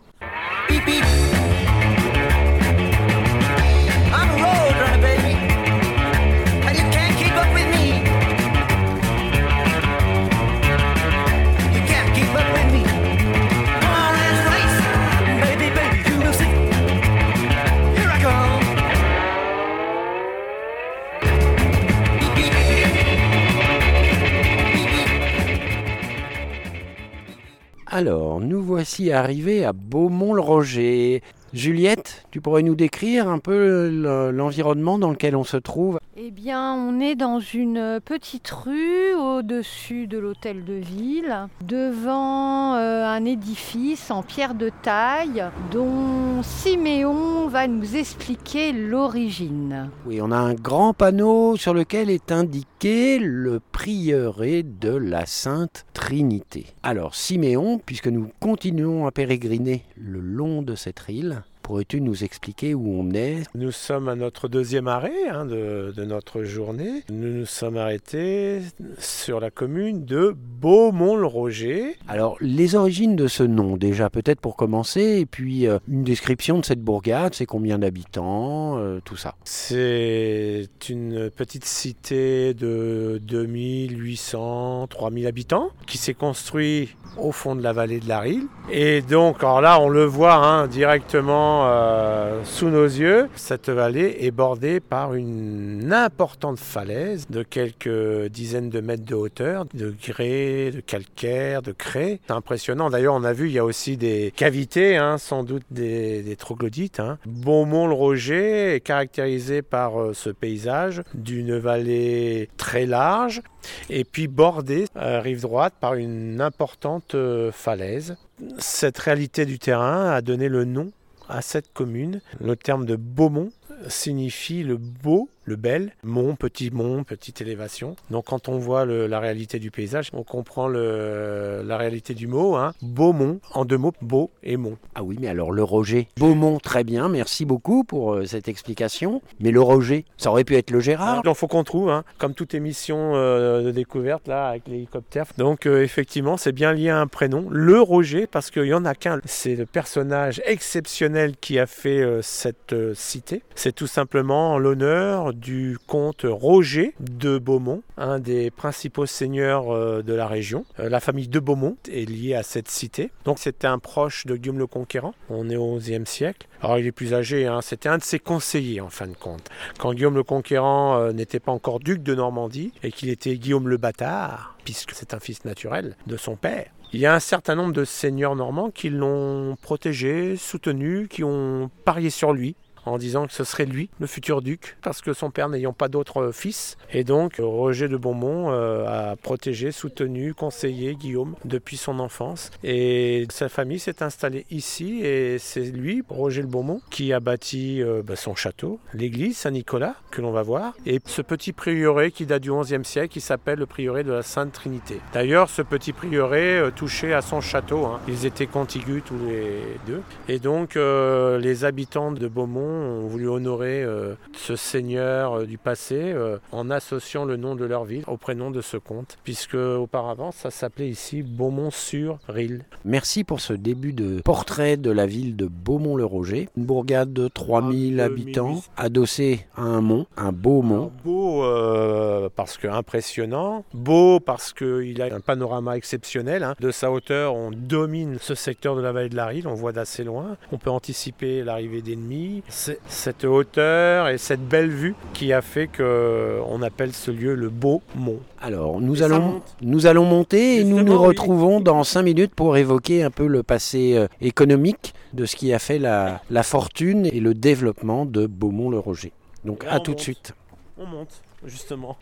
Alors, 27.99 28.39
nous 28.39 28.63
voici 28.63 29.11
arrivés 29.11 29.65
à 29.65 29.73
Beaumont-le-Roger. 29.73 31.21
Juliette, 31.53 32.27
tu 32.31 32.41
pourrais 32.41 32.63
nous 32.63 32.77
décrire 32.77 33.29
un 33.29 33.41
peu 33.41 33.91
l'environnement 34.33 35.01
dans 35.01 35.11
lequel 35.11 35.35
on 35.35 35.43
se 35.43 35.57
trouve? 35.57 35.99
Eh 36.17 36.31
bien, 36.31 36.75
on 36.75 37.01
est 37.01 37.17
dans 37.17 37.41
une 37.41 38.01
petite 38.05 38.51
rue 38.51 39.15
au-dessus 39.15 40.07
de 40.07 40.19
l'hôtel 40.19 40.65
de 40.65 40.75
ville, 40.75 41.49
devant 41.65 42.75
euh, 42.75 43.05
un 43.05 43.25
édifice 43.25 44.13
en 44.13 44.23
pierre 44.23 44.55
de 44.55 44.71
taille 44.83 45.45
dont 45.73 46.43
Siméon 46.43 47.49
va 47.49 47.67
nous 47.67 47.97
expliquer 47.97 48.73
l'origine. 48.73 49.91
Oui, 50.07 50.21
on 50.23 50.31
a 50.31 50.37
un 50.37 50.55
grand 50.55 50.93
panneau 50.93 51.57
sur 51.57 51.75
lequel 51.75 52.11
est 52.11 52.31
indiqué 52.31 52.69
le 52.85 53.61
prieuré 53.73 54.63
de 54.63 54.95
la 54.95 55.27
Sainte 55.27 55.85
Trinité. 55.95 56.67
Alors, 56.85 57.17
Siméon, 57.17 57.81
puisque 57.85 58.07
nous 58.07 58.31
continuons 58.39 59.07
à 59.07 59.11
pérégriner 59.11 59.83
le 59.97 60.21
long 60.21 60.63
de 60.63 60.77
cette 60.77 61.03
île, 61.09 61.43
Pourrais-tu 61.69 62.01
nous 62.01 62.25
expliquer 62.25 62.73
où 62.73 62.99
on 62.99 63.11
est? 63.11 63.43
Nous 63.55 63.73
sommes 63.73 64.09
à 64.09 64.15
notre 64.15 64.49
deuxième 64.49 64.89
arrêt 64.89 65.29
hein, 65.31 65.45
de, 65.45 65.93
de, 65.95 66.05
notre 66.07 66.43
journée. 66.43 67.03
Nous 67.11 67.29
nous 67.29 67.45
sommes 67.45 67.77
arrêtés 67.77 68.63
sur 68.97 69.39
la 69.39 69.51
commune 69.51 70.07
de 70.07 70.35
Beaumont-le-Roger. 70.35 71.99
Alors, 72.09 72.39
les 72.41 72.75
origines 72.75 73.17
de 73.17 73.29
ce 73.29 73.43
nom, 73.43 73.77
déjà, 73.77 74.09
peut-être 74.09 74.41
pour 74.41 74.57
commencer, 74.57 75.19
et 75.19 75.27
puis 75.27 75.67
euh, 75.67 75.79
une 75.89 76.05
description 76.05 76.59
de 76.59 76.65
cette 76.65 76.81
bourgade, 76.81 77.35
c'est 77.35 77.45
combien 77.45 77.79
d'habitants, 77.79 78.79
euh, 78.79 79.01
tout 79.05 79.17
ça? 79.17 79.35
C'est 79.45 80.71
une 80.89 81.29
petite 81.29 81.67
cité 81.67 82.55
de 82.55 83.21
2800, 83.25 84.87
3000 84.87 85.27
habitants 85.27 85.69
qui 85.87 85.99
s'est 85.99 86.15
construite 86.15 86.97
au 87.17 87.33
fond 87.33 87.57
de 87.57 87.63
la 87.63 87.73
vallée 87.73 88.01
de 88.01 88.09
la 88.09 88.21
Rille. 88.21 88.47
Et 88.71 89.01
donc, 89.01 89.39
alors 89.39 89.61
là, 89.61 89.81
on 89.81 89.89
le 89.89 90.05
voit 90.05 90.35
hein, 90.35 90.67
directement 90.67 91.67
euh, 91.67 92.43
sous 92.45 92.69
nos 92.69 92.85
yeux. 92.85 93.29
Cette 93.35 93.71
vallée 93.71 94.19
est 94.21 94.31
bordée 94.31 94.81
par 94.81 95.15
une 95.15 95.93
importante 95.93 96.59
falaise 96.59 97.27
de 97.31 97.43
quelques 97.43 98.27
dizaines 98.27 98.69
de 98.69 98.81
mètres 98.81 99.05
de 99.05 99.15
hauteur, 99.15 99.65
de 99.73 99.95
grès, 100.07 100.71
de 100.71 100.81
calcaire, 100.81 101.63
de 101.63 101.73
craie. 101.73 102.21
C'est 102.27 102.33
impressionnant. 102.33 102.91
D'ailleurs, 102.91 103.15
on 103.15 103.25
a 103.25 103.33
vu, 103.33 103.49
il 103.49 103.53
y 103.53 103.59
a 103.59 103.65
aussi 103.65 103.97
des 103.97 104.33
cavités, 104.37 104.97
hein, 104.97 105.19
sans 105.19 105.45
doute 105.45 105.65
des, 105.71 106.37
troglodytes. 106.39 107.01
Hein. 107.01 107.19
Beaumont-le-Roger 107.27 108.75
est 108.75 108.81
caractérisé 108.81 109.63
par 109.63 110.01
euh, 110.01 110.13
ce 110.15 110.31
paysage 110.31 111.03
d'une 111.15 111.59
vallée 111.59 112.49
très 112.57 112.87
large 112.87 113.43
et 113.91 114.05
puis 114.05 114.29
bordée, 114.29 114.87
euh, 114.97 115.21
rive 115.21 115.43
droite, 115.43 115.75
par 115.81 115.95
une 115.95 116.41
importante 116.41 117.15
euh, 117.15 117.53
falaise. 117.53 118.17
Cette 118.59 118.99
réalité 118.99 119.47
du 119.47 119.59
terrain 119.59 120.11
a 120.11 120.21
donné 120.21 120.49
le 120.49 120.65
nom 120.65 120.93
à 121.29 121.43
cette 121.43 121.73
commune. 121.73 122.21
Le 122.41 122.57
terme 122.57 122.87
de 122.87 122.97
Beaumont 122.97 123.51
signifie 123.87 124.63
le 124.63 124.77
beau, 124.77 125.29
le 125.45 125.57
bel, 125.57 125.93
mont, 126.03 126.35
petit 126.37 126.71
mont, 126.71 127.05
petite 127.05 127.41
élévation. 127.41 127.97
Donc 128.11 128.27
quand 128.27 128.49
on 128.49 128.59
voit 128.59 128.85
le- 128.85 129.07
la 129.07 129.19
réalité 129.19 129.59
du 129.59 129.71
paysage, 129.71 130.11
on 130.13 130.23
comprend 130.23 130.69
le- 130.69 131.63
la 131.65 131.77
réalité 131.79 132.13
du 132.15 132.27
mot. 132.27 132.57
Hein. 132.57 132.75
Beau 132.83 133.13
mont, 133.15 133.41
en 133.55 133.65
deux 133.65 133.79
mots, 133.79 133.93
beau 134.03 134.31
et 134.43 134.57
mont. 134.59 134.77
Ah 134.95 135.03
oui, 135.03 135.17
mais 135.21 135.29
alors 135.29 135.51
le 135.51 135.63
Roger. 135.65 136.09
Beaumont, 136.19 136.59
très 136.59 136.85
bien, 136.85 137.09
merci 137.09 137.45
beaucoup 137.47 137.83
pour 137.85 138.13
euh, 138.15 138.27
cette 138.27 138.49
explication. 138.49 139.23
Mais 139.41 139.51
le 139.51 139.61
Roger, 139.63 140.05
ça 140.19 140.31
aurait 140.31 140.45
pu 140.45 140.57
être 140.57 140.71
le 140.71 140.81
Gérard. 140.81 141.23
Il 141.25 141.29
en 141.29 141.35
faut 141.35 141.47
qu'on 141.49 141.65
trouve, 141.65 141.89
hein, 141.89 142.05
comme 142.19 142.35
toute 142.35 142.53
émission 142.55 143.13
euh, 143.15 143.63
de 143.63 143.71
découverte 143.71 144.29
là 144.29 144.49
avec 144.49 144.69
l'hélicoptère. 144.69 145.25
Donc 145.39 145.65
euh, 145.67 145.83
effectivement, 145.83 146.37
c'est 146.37 146.53
bien 146.53 146.73
lié 146.75 146.91
à 146.91 146.99
un 146.99 147.07
prénom, 147.07 147.47
le 147.51 147.81
Roger, 147.81 148.27
parce 148.27 148.51
qu'il 148.51 148.65
y 148.67 148.75
en 148.75 148.85
a 148.85 148.95
qu'un. 148.95 149.21
C'est 149.25 149.57
le 149.57 149.65
personnage 149.67 150.43
exceptionnel 150.45 151.37
qui 151.41 151.59
a 151.59 151.67
fait 151.67 152.05
cette 152.23 152.75
cité. 152.95 153.43
C'est 153.55 153.68
tout 153.73 153.87
simplement 153.87 154.53
en 154.55 154.59
l'honneur 154.59 155.33
du 155.33 155.79
comte 155.87 156.25
Roger 156.25 156.95
de 157.01 157.39
Beaumont, 157.39 157.83
un 157.97 158.19
des 158.19 158.51
principaux 158.51 159.07
seigneurs 159.07 159.75
euh, 159.75 160.03
de 160.03 160.15
la 160.15 160.27
région. 160.27 160.65
Euh, 160.79 160.89
la 160.89 161.01
famille 161.01 161.29
de 161.29 161.41
Beaumont 161.41 161.77
est 161.91 162.09
liée 162.09 162.35
à 162.35 162.43
cette 162.43 162.69
cité. 162.69 163.11
Donc 163.25 163.39
c'était 163.39 163.67
un 163.67 163.79
proche 163.79 164.27
de 164.27 164.37
Guillaume 164.37 164.59
le 164.59 164.67
Conquérant. 164.67 165.15
On 165.31 165.51
est 165.51 165.57
au 165.57 165.77
XIe 165.77 166.07
siècle. 166.07 166.47
Alors 166.63 166.79
il 166.79 166.87
est 166.87 166.93
plus 166.93 167.15
âgé, 167.15 167.47
hein, 167.47 167.61
c'était 167.63 167.89
un 167.89 167.99
de 167.99 168.03
ses 168.03 168.19
conseillers 168.19 168.81
en 168.81 168.89
fin 168.89 169.07
de 169.07 169.15
compte 169.15 169.49
quand 169.79 169.93
Guillaume 169.93 170.15
le 170.15 170.23
Conquérant 170.23 170.99
euh, 170.99 171.13
n'était 171.13 171.41
pas 171.41 171.53
encore 171.53 171.81
duc 171.81 172.03
de 172.03 172.15
Normandie 172.15 172.73
et 172.83 172.93
qu'il 172.93 173.09
était 173.09 173.37
Guillaume 173.37 173.69
le 173.69 173.77
Bâtard, 173.77 174.57
puisque 174.65 174.93
c'est 174.93 175.15
un 175.15 175.21
fils 175.21 175.45
naturel 175.45 175.97
de 176.07 176.17
son 176.17 176.37
père. 176.37 176.67
Il 176.93 177.01
y 177.01 177.07
a 177.07 177.15
un 177.15 177.21
certain 177.21 177.55
nombre 177.55 177.75
de 177.75 177.85
seigneurs 177.85 178.35
normands 178.35 178.71
qui 178.71 178.89
l'ont 178.89 179.57
protégé, 179.61 180.37
soutenu, 180.37 181.07
qui 181.09 181.23
ont 181.23 181.71
parié 181.85 182.09
sur 182.09 182.33
lui 182.33 182.57
en 182.89 182.99
disant 182.99 183.27
que 183.27 183.33
ce 183.33 183.45
serait 183.45 183.67
lui, 183.67 183.91
le 184.01 184.07
futur 184.07 184.43
duc, 184.43 184.77
parce 184.83 185.01
que 185.01 185.13
son 185.13 185.31
père 185.31 185.49
n'ayant 185.49 185.73
pas 185.73 185.89
d'autre 185.89 186.23
euh, 186.23 186.33
fils. 186.33 186.77
Et 186.93 187.05
donc 187.05 187.41
euh, 187.41 187.45
Roger 187.45 187.89
de 187.89 187.97
Beaumont 187.97 188.51
euh, 188.51 188.87
a 188.87 189.17
protégé, 189.17 189.73
soutenu, 189.73 190.35
conseillé 190.35 190.95
Guillaume 190.95 191.35
depuis 191.45 191.77
son 191.77 191.99
enfance. 191.99 192.51
Et 192.65 193.27
sa 193.31 193.49
famille 193.49 193.79
s'est 193.79 194.03
installée 194.03 194.47
ici 194.51 195.01
et 195.03 195.39
c'est 195.39 195.65
lui, 195.65 196.03
Roger 196.09 196.43
de 196.43 196.47
Beaumont, 196.47 196.81
qui 196.91 197.13
a 197.13 197.21
bâti 197.21 197.83
bah, 198.05 198.17
son 198.17 198.35
château, 198.35 198.81
l'église 198.95 199.37
Saint-Nicolas, 199.39 199.95
que 200.11 200.21
l'on 200.21 200.31
va 200.31 200.43
voir, 200.43 200.75
et 200.87 201.01
ce 201.05 201.23
petit 201.23 201.53
prieuré 201.53 202.11
qui 202.11 202.27
date 202.27 202.43
du 202.43 202.53
XIe 202.53 202.85
siècle, 202.85 203.09
qui 203.09 203.21
s'appelle 203.21 203.59
le 203.59 203.67
prieuré 203.67 204.05
de 204.05 204.13
la 204.13 204.23
Sainte 204.23 204.53
Trinité. 204.53 205.01
D'ailleurs, 205.13 205.51
ce 205.51 205.63
petit 205.63 205.93
prieuré 205.93 206.63
touchait 206.77 207.13
à 207.13 207.23
son 207.23 207.41
château. 207.41 207.87
hein. 207.87 208.01
Ils 208.09 208.27
étaient 208.27 208.47
contigus 208.47 209.03
tous 209.05 209.19
les 209.27 209.61
deux. 209.87 210.03
Et 210.29 210.39
donc, 210.39 210.77
les 210.77 211.65
habitants 211.65 212.13
de 212.13 212.29
Beaumont 212.29 212.78
ont 212.79 213.07
voulu 213.07 213.29
honorer 213.29 213.83
euh, 213.83 214.15
ce 214.33 214.57
seigneur 214.57 215.33
euh, 215.41 215.47
du 215.47 215.59
passé 215.59 215.97
euh, 215.99 216.39
en 216.53 216.71
associant 216.71 217.25
le 217.25 217.37
nom 217.37 217.55
de 217.55 217.65
leur 217.65 217.85
ville 217.85 218.05
au 218.07 218.17
prénom 218.17 218.51
de 218.51 218.61
ce 218.61 218.77
comte, 218.77 219.19
puisque 219.25 219.55
auparavant, 219.55 220.33
ça 220.33 220.51
s'appelait 220.51 220.89
ici 220.89 221.23
Beaumont-sur-Rille. 221.23 222.63
Merci 222.85 223.25
pour 223.25 223.41
ce 223.41 223.53
début 223.53 223.93
de 223.93 224.21
portrait 224.23 224.77
de 224.77 224.91
la 224.91 225.07
ville 225.07 225.37
de 225.37 225.47
Beaumont-le-Roger. 225.47 226.49
Une 226.57 226.65
bourgade 226.65 227.13
de 227.13 227.29
3000 227.29 228.01
habitants, 228.01 228.63
adossée 228.77 229.47
à 229.57 229.63
un 229.63 229.81
mont, 229.81 230.07
un 230.17 230.33
beau 230.33 230.63
mont. 230.63 230.91
Beau 231.05 231.45
euh, 231.45 232.29
parce 232.35 232.57
que 232.57 232.69
impressionnant, 232.69 233.65
beau 233.75 234.21
parce 234.21 234.53
qu'il 234.53 235.01
a 235.03 235.15
un 235.15 235.21
panorama 235.21 235.77
exceptionnel. 235.77 236.43
hein. 236.43 236.55
De 236.61 236.71
sa 236.71 236.91
hauteur, 236.91 237.35
on 237.35 237.51
domine 237.51 238.19
ce 238.21 238.35
secteur 238.35 238.77
de 238.77 238.81
la 238.81 238.93
vallée 238.93 239.09
de 239.09 239.17
la 239.17 239.27
Rille, 239.27 239.47
on 239.47 239.55
voit 239.55 239.73
d'assez 239.73 240.05
loin. 240.05 240.37
On 240.53 240.59
peut 240.59 240.71
anticiper 240.71 241.43
l'arrivée 241.43 241.83
d'ennemis. 241.83 242.43
C'est 242.69 242.81
cette 242.89 243.25
hauteur 243.25 244.09
et 244.09 244.19
cette 244.19 244.47
belle 244.47 244.69
vue 244.69 244.95
qui 245.15 245.33
a 245.33 245.41
fait 245.41 245.69
qu'on 245.75 246.61
appelle 246.61 246.93
ce 246.93 247.11
lieu 247.11 247.35
le 247.35 247.49
Beau 247.49 247.81
Mont. 247.97 248.21
Alors, 248.43 248.79
nous 248.83 249.01
Et 249.01 249.05
allons, 249.05 249.41
nous 249.63 249.87
allons 249.87 250.05
monter 250.05 250.57
et 250.61 250.65
nous 250.65 250.83
nous 250.83 250.93
oui. 250.99 251.07
retrouvons 251.07 251.61
dans 251.61 251.83
5 251.83 252.03
minutes 252.03 252.35
pour 252.35 252.59
évoquer 252.59 253.03
un 253.03 253.11
peu 253.11 253.27
le 253.27 253.43
passé 253.43 253.95
euh, 253.97 254.07
économique 254.21 254.93
de 255.15 255.25
ce 255.25 255.35
qui 255.35 255.55
a 255.55 255.59
fait 255.59 255.79
la, 255.79 256.21
la 256.29 256.43
fortune 256.43 257.07
et 257.07 257.21
le 257.21 257.33
développement 257.33 258.05
de 258.05 258.27
Beaumont-le-Roger. 258.27 259.13
Donc, 259.47 259.65
à 259.67 259.81
tout 259.81 259.95
de 259.95 260.01
suite. 260.01 260.35
On 260.77 260.85
monte, 260.85 261.23
justement. 261.47 261.97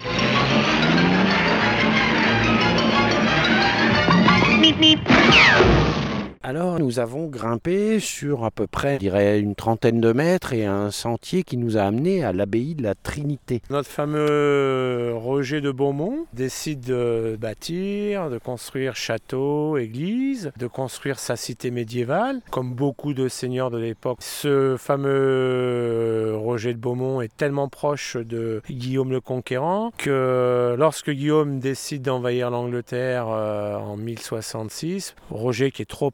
Alors, 6.42 6.79
nous 6.79 6.99
avons 6.99 7.27
grimpé 7.27 8.01
sur 8.01 8.44
à 8.44 8.51
peu 8.51 8.66
près, 8.66 8.99
je 9.01 9.38
une 9.38 9.55
trentaine 9.55 10.01
de 10.01 10.12
mètres 10.12 10.53
et 10.53 10.64
un 10.64 10.90
sentier 10.90 11.42
qui 11.42 11.57
nous 11.57 11.77
a 11.77 11.83
amené 11.83 12.25
à 12.25 12.33
l'abbaye 12.33 12.75
de 12.75 12.83
la 12.83 12.94
Trinité. 12.94 13.62
Notre 13.70 13.88
fameux 13.88 15.12
Roger 15.14 15.61
de 15.61 15.70
Beaumont 15.70 16.27
décide 16.33 16.81
de 16.81 17.37
bâtir, 17.40 18.31
de 18.31 18.38
construire 18.38 18.96
château, 18.96 19.77
église, 19.77 20.53
de 20.59 20.66
construire 20.66 21.18
sa 21.18 21.37
cité 21.37 21.70
médiévale, 21.70 22.40
comme 22.51 22.75
beaucoup 22.75 23.14
de 23.14 23.29
seigneurs 23.29 23.70
de 23.70 23.79
l'époque. 23.79 24.18
Ce 24.20 24.77
fameux 24.79 26.35
Roger 26.37 26.75
de 26.75 26.79
Beaumont 26.79 27.20
est 27.20 27.35
tellement 27.37 27.68
proche 27.68 28.16
de 28.16 28.62
Guillaume 28.70 29.11
le 29.11 29.20
Conquérant 29.20 29.90
que 29.96 30.75
lorsque 30.79 31.11
Guillaume 31.11 31.59
décide 31.59 32.03
d'envahir 32.03 32.51
l'Angleterre 32.51 33.27
euh, 33.29 33.77
en 33.77 33.96
1066, 33.96 35.14
Roger 35.31 35.70
qui 35.70 35.83
est 35.83 35.87
trop 35.87 36.11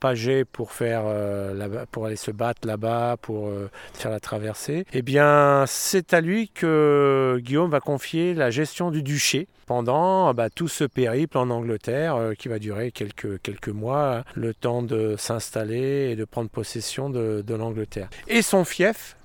euh, 1.07 1.85
pour 1.91 2.07
aller 2.07 2.17
se 2.17 2.31
battre 2.31 2.67
là-bas, 2.67 3.17
pour 3.21 3.49
euh, 3.49 3.71
faire 3.95 4.11
la 4.11 4.21
traversée, 4.21 4.85
eh 4.93 5.03
bien 5.03 5.65
c'est 5.67 6.15
à 6.15 6.21
lui 6.21 6.49
que 6.49 7.39
Guillaume 7.43 7.71
va 7.71 7.81
confier 7.81 8.35
la 8.35 8.51
gestion 8.51 8.91
du 8.91 9.03
duché 9.03 9.49
pendant 9.67 10.33
bah, 10.35 10.51
tout 10.51 10.69
ce 10.69 10.85
périple 10.85 11.39
en 11.39 11.51
Angleterre 11.51 12.17
euh, 12.17 12.35
qui 12.35 12.49
va 12.49 12.59
durer 12.59 12.93
quelques, 12.93 13.41
quelques 13.43 13.69
mois, 13.69 14.25
le 14.35 14.55
temps 14.55 14.83
de 14.83 15.17
s'installer 15.17 16.11
et 16.11 16.17
de 16.17 16.25
prendre 16.25 16.51
possession 16.51 17.11
de 17.11 17.55
l'Angleterre. 17.55 18.09
Et 18.29 18.43
son 18.43 18.65
fief, 18.65 19.17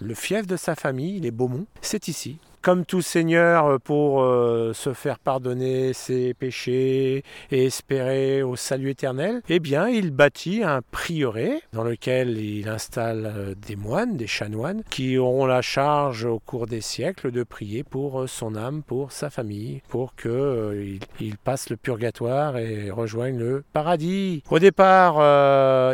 le 0.00 0.14
fief 0.14 0.46
de 0.46 0.56
sa 0.56 0.74
famille, 0.74 1.20
les 1.20 1.30
Beaumont, 1.30 1.66
c'est 1.80 2.08
ici. 2.08 2.38
Comme 2.66 2.84
tout 2.84 3.00
seigneur, 3.00 3.66
euh, 3.66 3.78
pour 3.78 4.24
euh, 4.24 4.72
se 4.74 4.92
faire 4.92 5.20
pardonner 5.20 5.92
ses 5.92 6.34
péchés 6.34 7.22
et 7.52 7.66
espérer 7.66 8.42
au 8.42 8.56
salut 8.56 8.90
éternel, 8.90 9.40
eh 9.48 9.60
bien, 9.60 9.86
il 9.86 10.10
bâtit 10.10 10.64
un 10.64 10.80
prieuré 10.90 11.60
dans 11.72 11.84
lequel 11.84 12.38
il 12.38 12.68
installe 12.68 13.32
euh, 13.32 13.54
des 13.54 13.76
moines, 13.76 14.16
des 14.16 14.26
chanoines, 14.26 14.82
qui 14.90 15.16
auront 15.16 15.46
la 15.46 15.62
charge 15.62 16.24
au 16.24 16.40
cours 16.40 16.66
des 16.66 16.80
siècles 16.80 17.30
de 17.30 17.44
prier 17.44 17.84
pour 17.84 18.28
son 18.28 18.56
âme, 18.56 18.82
pour 18.82 19.12
sa 19.12 19.30
famille, 19.30 19.80
pour 19.88 20.16
que 20.16 20.74
il, 20.74 20.98
il 21.24 21.36
passe 21.36 21.70
le 21.70 21.76
purgatoire 21.76 22.58
et 22.58 22.90
rejoigne 22.90 23.38
le 23.38 23.62
paradis. 23.72 24.42
Au 24.50 24.58
départ, 24.58 25.14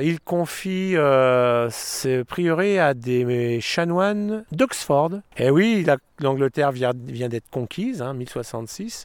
il 0.00 0.20
confie 0.20 0.92
ce 0.94 2.22
prieuré 2.22 2.78
à 2.78 2.94
des 2.94 3.60
chanoines 3.60 4.46
d'Oxford. 4.52 5.10
Et 5.36 5.50
oui, 5.50 5.84
la- 5.86 5.98
l'Angleterre 6.24 6.72
vient, 6.72 6.92
d'être 6.94 7.50
conquise, 7.50 8.02
hein, 8.02 8.14
1066. 8.14 9.04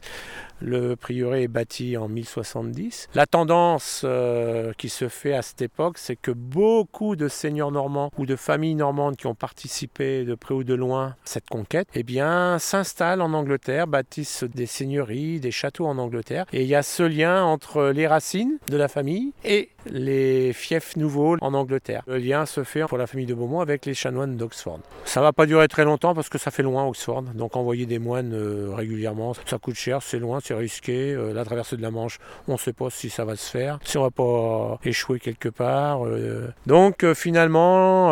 Le 0.60 0.96
prieuré 0.96 1.44
est 1.44 1.48
bâti 1.48 1.96
en 1.96 2.08
1070. 2.08 3.08
La 3.14 3.26
tendance 3.26 4.02
euh, 4.04 4.72
qui 4.76 4.88
se 4.88 5.08
fait 5.08 5.34
à 5.34 5.42
cette 5.42 5.62
époque, 5.62 5.98
c'est 5.98 6.16
que 6.16 6.32
beaucoup 6.32 7.14
de 7.14 7.28
seigneurs 7.28 7.70
normands 7.70 8.10
ou 8.18 8.26
de 8.26 8.34
familles 8.34 8.74
normandes 8.74 9.16
qui 9.16 9.28
ont 9.28 9.36
participé 9.36 10.24
de 10.24 10.34
près 10.34 10.54
ou 10.54 10.64
de 10.64 10.74
loin 10.74 11.06
à 11.06 11.16
cette 11.24 11.48
conquête, 11.48 11.88
eh 11.94 12.02
bien, 12.02 12.58
s'installent 12.58 13.22
en 13.22 13.32
Angleterre, 13.34 13.86
bâtissent 13.86 14.44
des 14.44 14.66
seigneuries, 14.66 15.38
des 15.38 15.52
châteaux 15.52 15.86
en 15.86 15.98
Angleterre. 15.98 16.46
Et 16.52 16.62
il 16.62 16.68
y 16.68 16.74
a 16.74 16.82
ce 16.82 17.04
lien 17.04 17.44
entre 17.44 17.90
les 17.90 18.06
racines 18.06 18.58
de 18.68 18.76
la 18.76 18.88
famille 18.88 19.32
et 19.44 19.70
les 19.86 20.52
fiefs 20.52 20.96
nouveaux 20.96 21.36
en 21.40 21.54
Angleterre. 21.54 22.02
Le 22.06 22.18
lien 22.18 22.46
se 22.46 22.64
fait 22.64 22.84
pour 22.88 22.98
la 22.98 23.06
famille 23.06 23.26
de 23.26 23.34
Beaumont 23.34 23.60
avec 23.60 23.86
les 23.86 23.94
chanoines 23.94 24.36
d'Oxford. 24.36 24.80
Ça 25.04 25.20
va 25.20 25.32
pas 25.32 25.46
durer 25.46 25.68
très 25.68 25.84
longtemps 25.84 26.14
parce 26.14 26.28
que 26.28 26.38
ça 26.38 26.50
fait 26.50 26.62
loin 26.62 26.86
Oxford. 26.86 27.07
Donc 27.34 27.56
envoyer 27.56 27.86
des 27.86 27.98
moines 27.98 28.32
euh, 28.34 28.70
régulièrement, 28.74 29.32
ça 29.46 29.58
coûte 29.58 29.76
cher, 29.76 30.02
c'est 30.02 30.18
loin, 30.18 30.40
c'est 30.42 30.54
risqué. 30.54 31.12
Euh, 31.12 31.32
la 31.32 31.44
traversée 31.44 31.76
de 31.76 31.82
la 31.82 31.90
Manche, 31.90 32.18
on 32.46 32.52
ne 32.52 32.58
sait 32.58 32.72
pas 32.72 32.90
si 32.90 33.10
ça 33.10 33.24
va 33.24 33.36
se 33.36 33.50
faire, 33.50 33.78
si 33.82 33.96
on 33.98 34.02
va 34.02 34.10
pas 34.10 34.78
échouer 34.84 35.18
quelque 35.18 35.48
part. 35.48 36.06
euh. 36.06 36.48
Donc 36.66 37.04
finalement, 37.14 38.08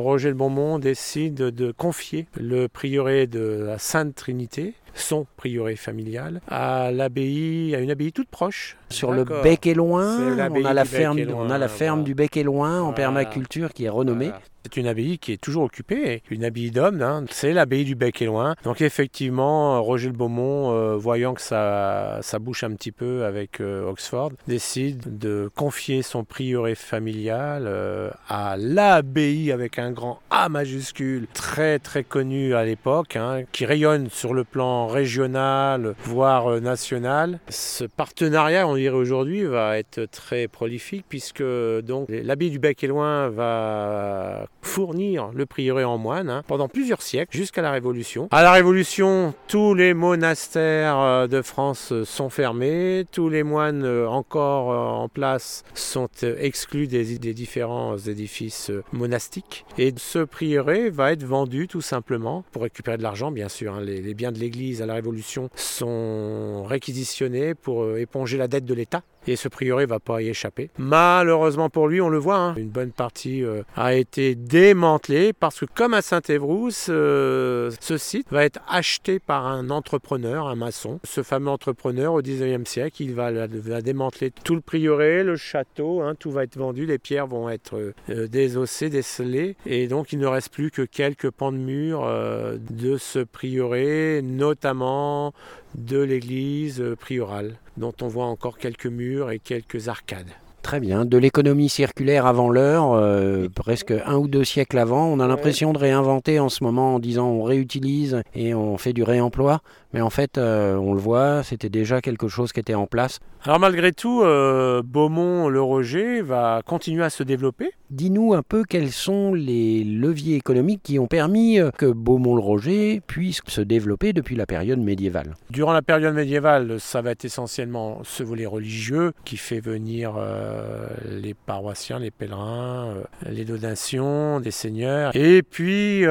Roger 0.00 0.30
de 0.30 0.34
Beaumont 0.34 0.78
décide 0.78 1.34
de 1.34 1.72
confier 1.72 2.26
le 2.34 2.68
prieuré 2.68 3.26
de 3.26 3.64
la 3.66 3.78
Sainte 3.78 4.14
Trinité 4.14 4.74
son 4.94 5.26
prieuré 5.36 5.76
familial 5.76 6.40
à 6.48 6.90
l'abbaye, 6.92 7.74
à 7.74 7.80
une 7.80 7.90
abbaye 7.90 8.12
toute 8.12 8.28
proche. 8.28 8.76
Sur 8.88 9.12
le 9.12 9.24
bec 9.24 9.66
et 9.66 9.74
loin, 9.74 10.18
on 10.50 10.64
a 10.64 10.74
la 10.74 10.84
ferme, 10.84 11.18
et 11.18 11.24
Loin, 11.24 11.46
on 11.46 11.50
a 11.50 11.58
la 11.58 11.68
ferme 11.68 12.00
voilà. 12.00 12.06
du 12.06 12.14
bec 12.14 12.36
et 12.36 12.42
loin 12.42 12.80
en 12.80 12.84
Voilà. 12.90 12.96
permaculture 12.96 13.72
qui 13.72 13.84
est 13.84 13.88
renommée. 13.88 14.26
Voilà. 14.26 14.40
C'est 14.64 14.76
une 14.76 14.88
abbaye 14.88 15.18
qui 15.18 15.32
est 15.32 15.40
toujours 15.40 15.62
occupée, 15.62 16.22
une 16.28 16.44
abbaye 16.44 16.70
d'hommes, 16.70 17.00
hein. 17.00 17.24
c'est 17.30 17.54
l'abbaye 17.54 17.84
du 17.84 17.94
Bec 17.94 18.20
et 18.20 18.26
Loin. 18.26 18.56
Donc 18.62 18.82
effectivement, 18.82 19.82
Roger 19.82 20.08
de 20.10 20.16
Beaumont, 20.16 20.72
euh, 20.74 20.96
voyant 20.96 21.32
que 21.32 21.40
ça, 21.40 22.18
ça 22.20 22.38
bouche 22.38 22.62
un 22.62 22.72
petit 22.74 22.92
peu 22.92 23.24
avec 23.24 23.60
euh, 23.62 23.88
Oxford, 23.88 24.32
décide 24.48 25.18
de 25.18 25.50
confier 25.56 26.02
son 26.02 26.24
prieuré 26.24 26.74
familial 26.74 27.64
euh, 27.66 28.10
à 28.28 28.56
l'abbaye 28.58 29.50
avec 29.50 29.78
un 29.78 29.92
grand 29.92 30.20
A 30.30 30.50
majuscule, 30.50 31.26
très 31.32 31.78
très 31.78 32.04
connu 32.04 32.54
à 32.54 32.62
l'époque, 32.64 33.16
hein, 33.16 33.44
qui 33.52 33.64
rayonne 33.64 34.10
sur 34.10 34.34
le 34.34 34.44
plan 34.44 34.79
régional, 34.86 35.94
voire 36.04 36.48
euh, 36.48 36.60
national. 36.60 37.40
Ce 37.48 37.84
partenariat, 37.84 38.66
on 38.66 38.76
dirait 38.76 38.94
aujourd'hui, 38.94 39.44
va 39.44 39.78
être 39.78 40.04
très 40.06 40.48
prolifique 40.48 41.04
puisque 41.08 41.42
donc 41.82 42.06
l'abbaye 42.08 42.50
du 42.50 42.58
Bec 42.58 42.82
et 42.84 42.86
Loin 42.86 43.28
va 43.28 44.46
fournir 44.62 45.30
le 45.34 45.46
prieuré 45.46 45.84
en 45.84 45.98
moine 45.98 46.30
hein, 46.30 46.42
pendant 46.46 46.68
plusieurs 46.68 47.02
siècles 47.02 47.36
jusqu'à 47.36 47.62
la 47.62 47.70
Révolution. 47.70 48.28
À 48.30 48.42
la 48.42 48.52
Révolution, 48.52 49.34
tous 49.48 49.74
les 49.74 49.94
monastères 49.94 50.98
euh, 50.98 51.26
de 51.26 51.42
France 51.42 51.92
sont 52.04 52.30
fermés, 52.30 53.04
tous 53.12 53.28
les 53.28 53.42
moines 53.42 53.84
euh, 53.84 54.08
encore 54.08 54.68
en 54.68 55.08
place 55.08 55.64
sont 55.74 56.08
exclus 56.38 56.86
des, 56.86 57.18
différents 57.34 57.96
édifices 57.96 58.70
monastiques. 58.92 59.64
Et 59.78 59.92
ce 59.96 60.20
prieuré 60.20 60.90
va 60.90 61.12
être 61.12 61.24
vendu 61.24 61.68
tout 61.68 61.80
simplement 61.80 62.44
pour 62.52 62.62
récupérer 62.62 62.98
de 62.98 63.02
l'argent, 63.02 63.30
bien 63.30 63.48
sûr. 63.48 63.74
hein. 63.74 63.80
Les 63.80 64.14
biens 64.14 64.32
de 64.32 64.38
l'Église 64.38 64.69
à 64.80 64.86
la 64.86 64.94
Révolution 64.94 65.50
sont 65.54 66.64
réquisitionnés 66.64 67.54
pour 67.54 67.82
euh, 67.82 68.00
éponger 68.00 68.38
la 68.38 68.48
dette 68.48 68.64
de 68.64 68.74
l'État. 68.74 69.02
Et 69.26 69.36
ce 69.36 69.48
prieuré 69.48 69.86
va 69.86 70.00
pas 70.00 70.22
y 70.22 70.28
échapper. 70.28 70.70
Malheureusement 70.78 71.68
pour 71.68 71.88
lui, 71.88 72.00
on 72.00 72.08
le 72.08 72.18
voit, 72.18 72.38
hein, 72.38 72.54
une 72.56 72.68
bonne 72.68 72.92
partie 72.92 73.44
euh, 73.44 73.62
a 73.76 73.94
été 73.94 74.34
démantelée 74.34 75.32
parce 75.32 75.60
que 75.60 75.66
comme 75.66 75.94
à 75.94 76.02
Saint-Évroux, 76.02 76.70
ce, 76.70 77.72
ce 77.80 77.98
site 77.98 78.26
va 78.30 78.44
être 78.44 78.60
acheté 78.68 79.18
par 79.18 79.46
un 79.46 79.70
entrepreneur, 79.70 80.48
un 80.48 80.56
maçon. 80.56 81.00
Ce 81.04 81.22
fameux 81.22 81.50
entrepreneur 81.50 82.12
au 82.12 82.22
19e 82.22 82.66
siècle, 82.66 83.02
il 83.02 83.14
va, 83.14 83.46
démanteler 83.82 84.30
tout 84.30 84.54
le 84.54 84.60
prieuré, 84.60 85.22
le 85.24 85.36
château, 85.36 86.02
hein, 86.02 86.14
tout 86.18 86.30
va 86.30 86.44
être 86.44 86.56
vendu, 86.56 86.86
les 86.86 86.98
pierres 86.98 87.26
vont 87.26 87.48
être 87.48 87.92
euh, 88.10 88.28
désossées, 88.28 88.90
décelées, 88.90 89.56
et 89.66 89.86
donc 89.86 90.12
il 90.12 90.18
ne 90.18 90.26
reste 90.26 90.52
plus 90.52 90.70
que 90.70 90.82
quelques 90.82 91.30
pans 91.30 91.52
de 91.52 91.58
mur 91.58 92.04
euh, 92.04 92.58
de 92.70 92.96
ce 92.96 93.20
prieuré, 93.20 94.20
notamment 94.22 95.32
de 95.74 95.98
l'église 95.98 96.80
euh, 96.80 96.96
priorale, 96.96 97.56
dont 97.76 97.94
on 98.02 98.08
voit 98.08 98.26
encore 98.26 98.58
quelques 98.58 98.86
murs 98.86 99.30
et 99.30 99.38
quelques 99.38 99.88
arcades. 99.88 100.30
Très 100.62 100.78
bien, 100.78 101.06
de 101.06 101.16
l'économie 101.16 101.70
circulaire 101.70 102.26
avant 102.26 102.50
l'heure, 102.50 102.92
euh, 102.92 103.48
presque 103.48 103.92
un 104.04 104.16
ou 104.16 104.28
deux 104.28 104.44
siècles 104.44 104.78
avant. 104.78 105.06
On 105.06 105.18
a 105.18 105.26
l'impression 105.26 105.72
de 105.72 105.78
réinventer 105.78 106.38
en 106.38 106.50
ce 106.50 106.62
moment 106.62 106.96
en 106.96 106.98
disant 106.98 107.28
on 107.28 107.42
réutilise 107.42 108.22
et 108.34 108.54
on 108.54 108.76
fait 108.76 108.92
du 108.92 109.02
réemploi. 109.02 109.62
Mais 109.92 110.00
en 110.00 110.10
fait, 110.10 110.38
euh, 110.38 110.76
on 110.76 110.94
le 110.94 111.00
voit, 111.00 111.42
c'était 111.42 111.68
déjà 111.68 112.00
quelque 112.00 112.28
chose 112.28 112.52
qui 112.52 112.60
était 112.60 112.74
en 112.74 112.86
place. 112.86 113.18
Alors 113.44 113.58
malgré 113.58 113.92
tout, 113.92 114.22
euh, 114.22 114.82
Beaumont-le-Roger 114.84 116.22
va 116.22 116.60
continuer 116.64 117.02
à 117.02 117.10
se 117.10 117.22
développer. 117.22 117.70
Dis-nous 117.90 118.34
un 118.34 118.42
peu 118.42 118.62
quels 118.62 118.92
sont 118.92 119.34
les 119.34 119.82
leviers 119.82 120.36
économiques 120.36 120.82
qui 120.84 120.98
ont 121.00 121.06
permis 121.08 121.58
euh, 121.58 121.70
que 121.76 121.86
Beaumont-le-Roger 121.86 123.00
puisse 123.04 123.40
se 123.48 123.60
développer 123.62 124.12
depuis 124.12 124.36
la 124.36 124.46
période 124.46 124.78
médiévale. 124.78 125.34
Durant 125.50 125.72
la 125.72 125.82
période 125.82 126.14
médiévale, 126.14 126.78
ça 126.78 127.00
va 127.02 127.10
être 127.12 127.24
essentiellement 127.24 127.98
ce 128.04 128.22
volet 128.22 128.46
religieux 128.46 129.12
qui 129.24 129.36
fait 129.38 129.60
venir 129.60 130.14
euh, 130.18 130.86
les 131.08 131.34
paroissiens, 131.34 131.98
les 131.98 132.10
pèlerins, 132.12 132.94
les 133.28 133.44
donations 133.44 134.38
des 134.38 134.50
seigneurs. 134.52 135.10
Et 135.16 135.42
puis, 135.42 136.04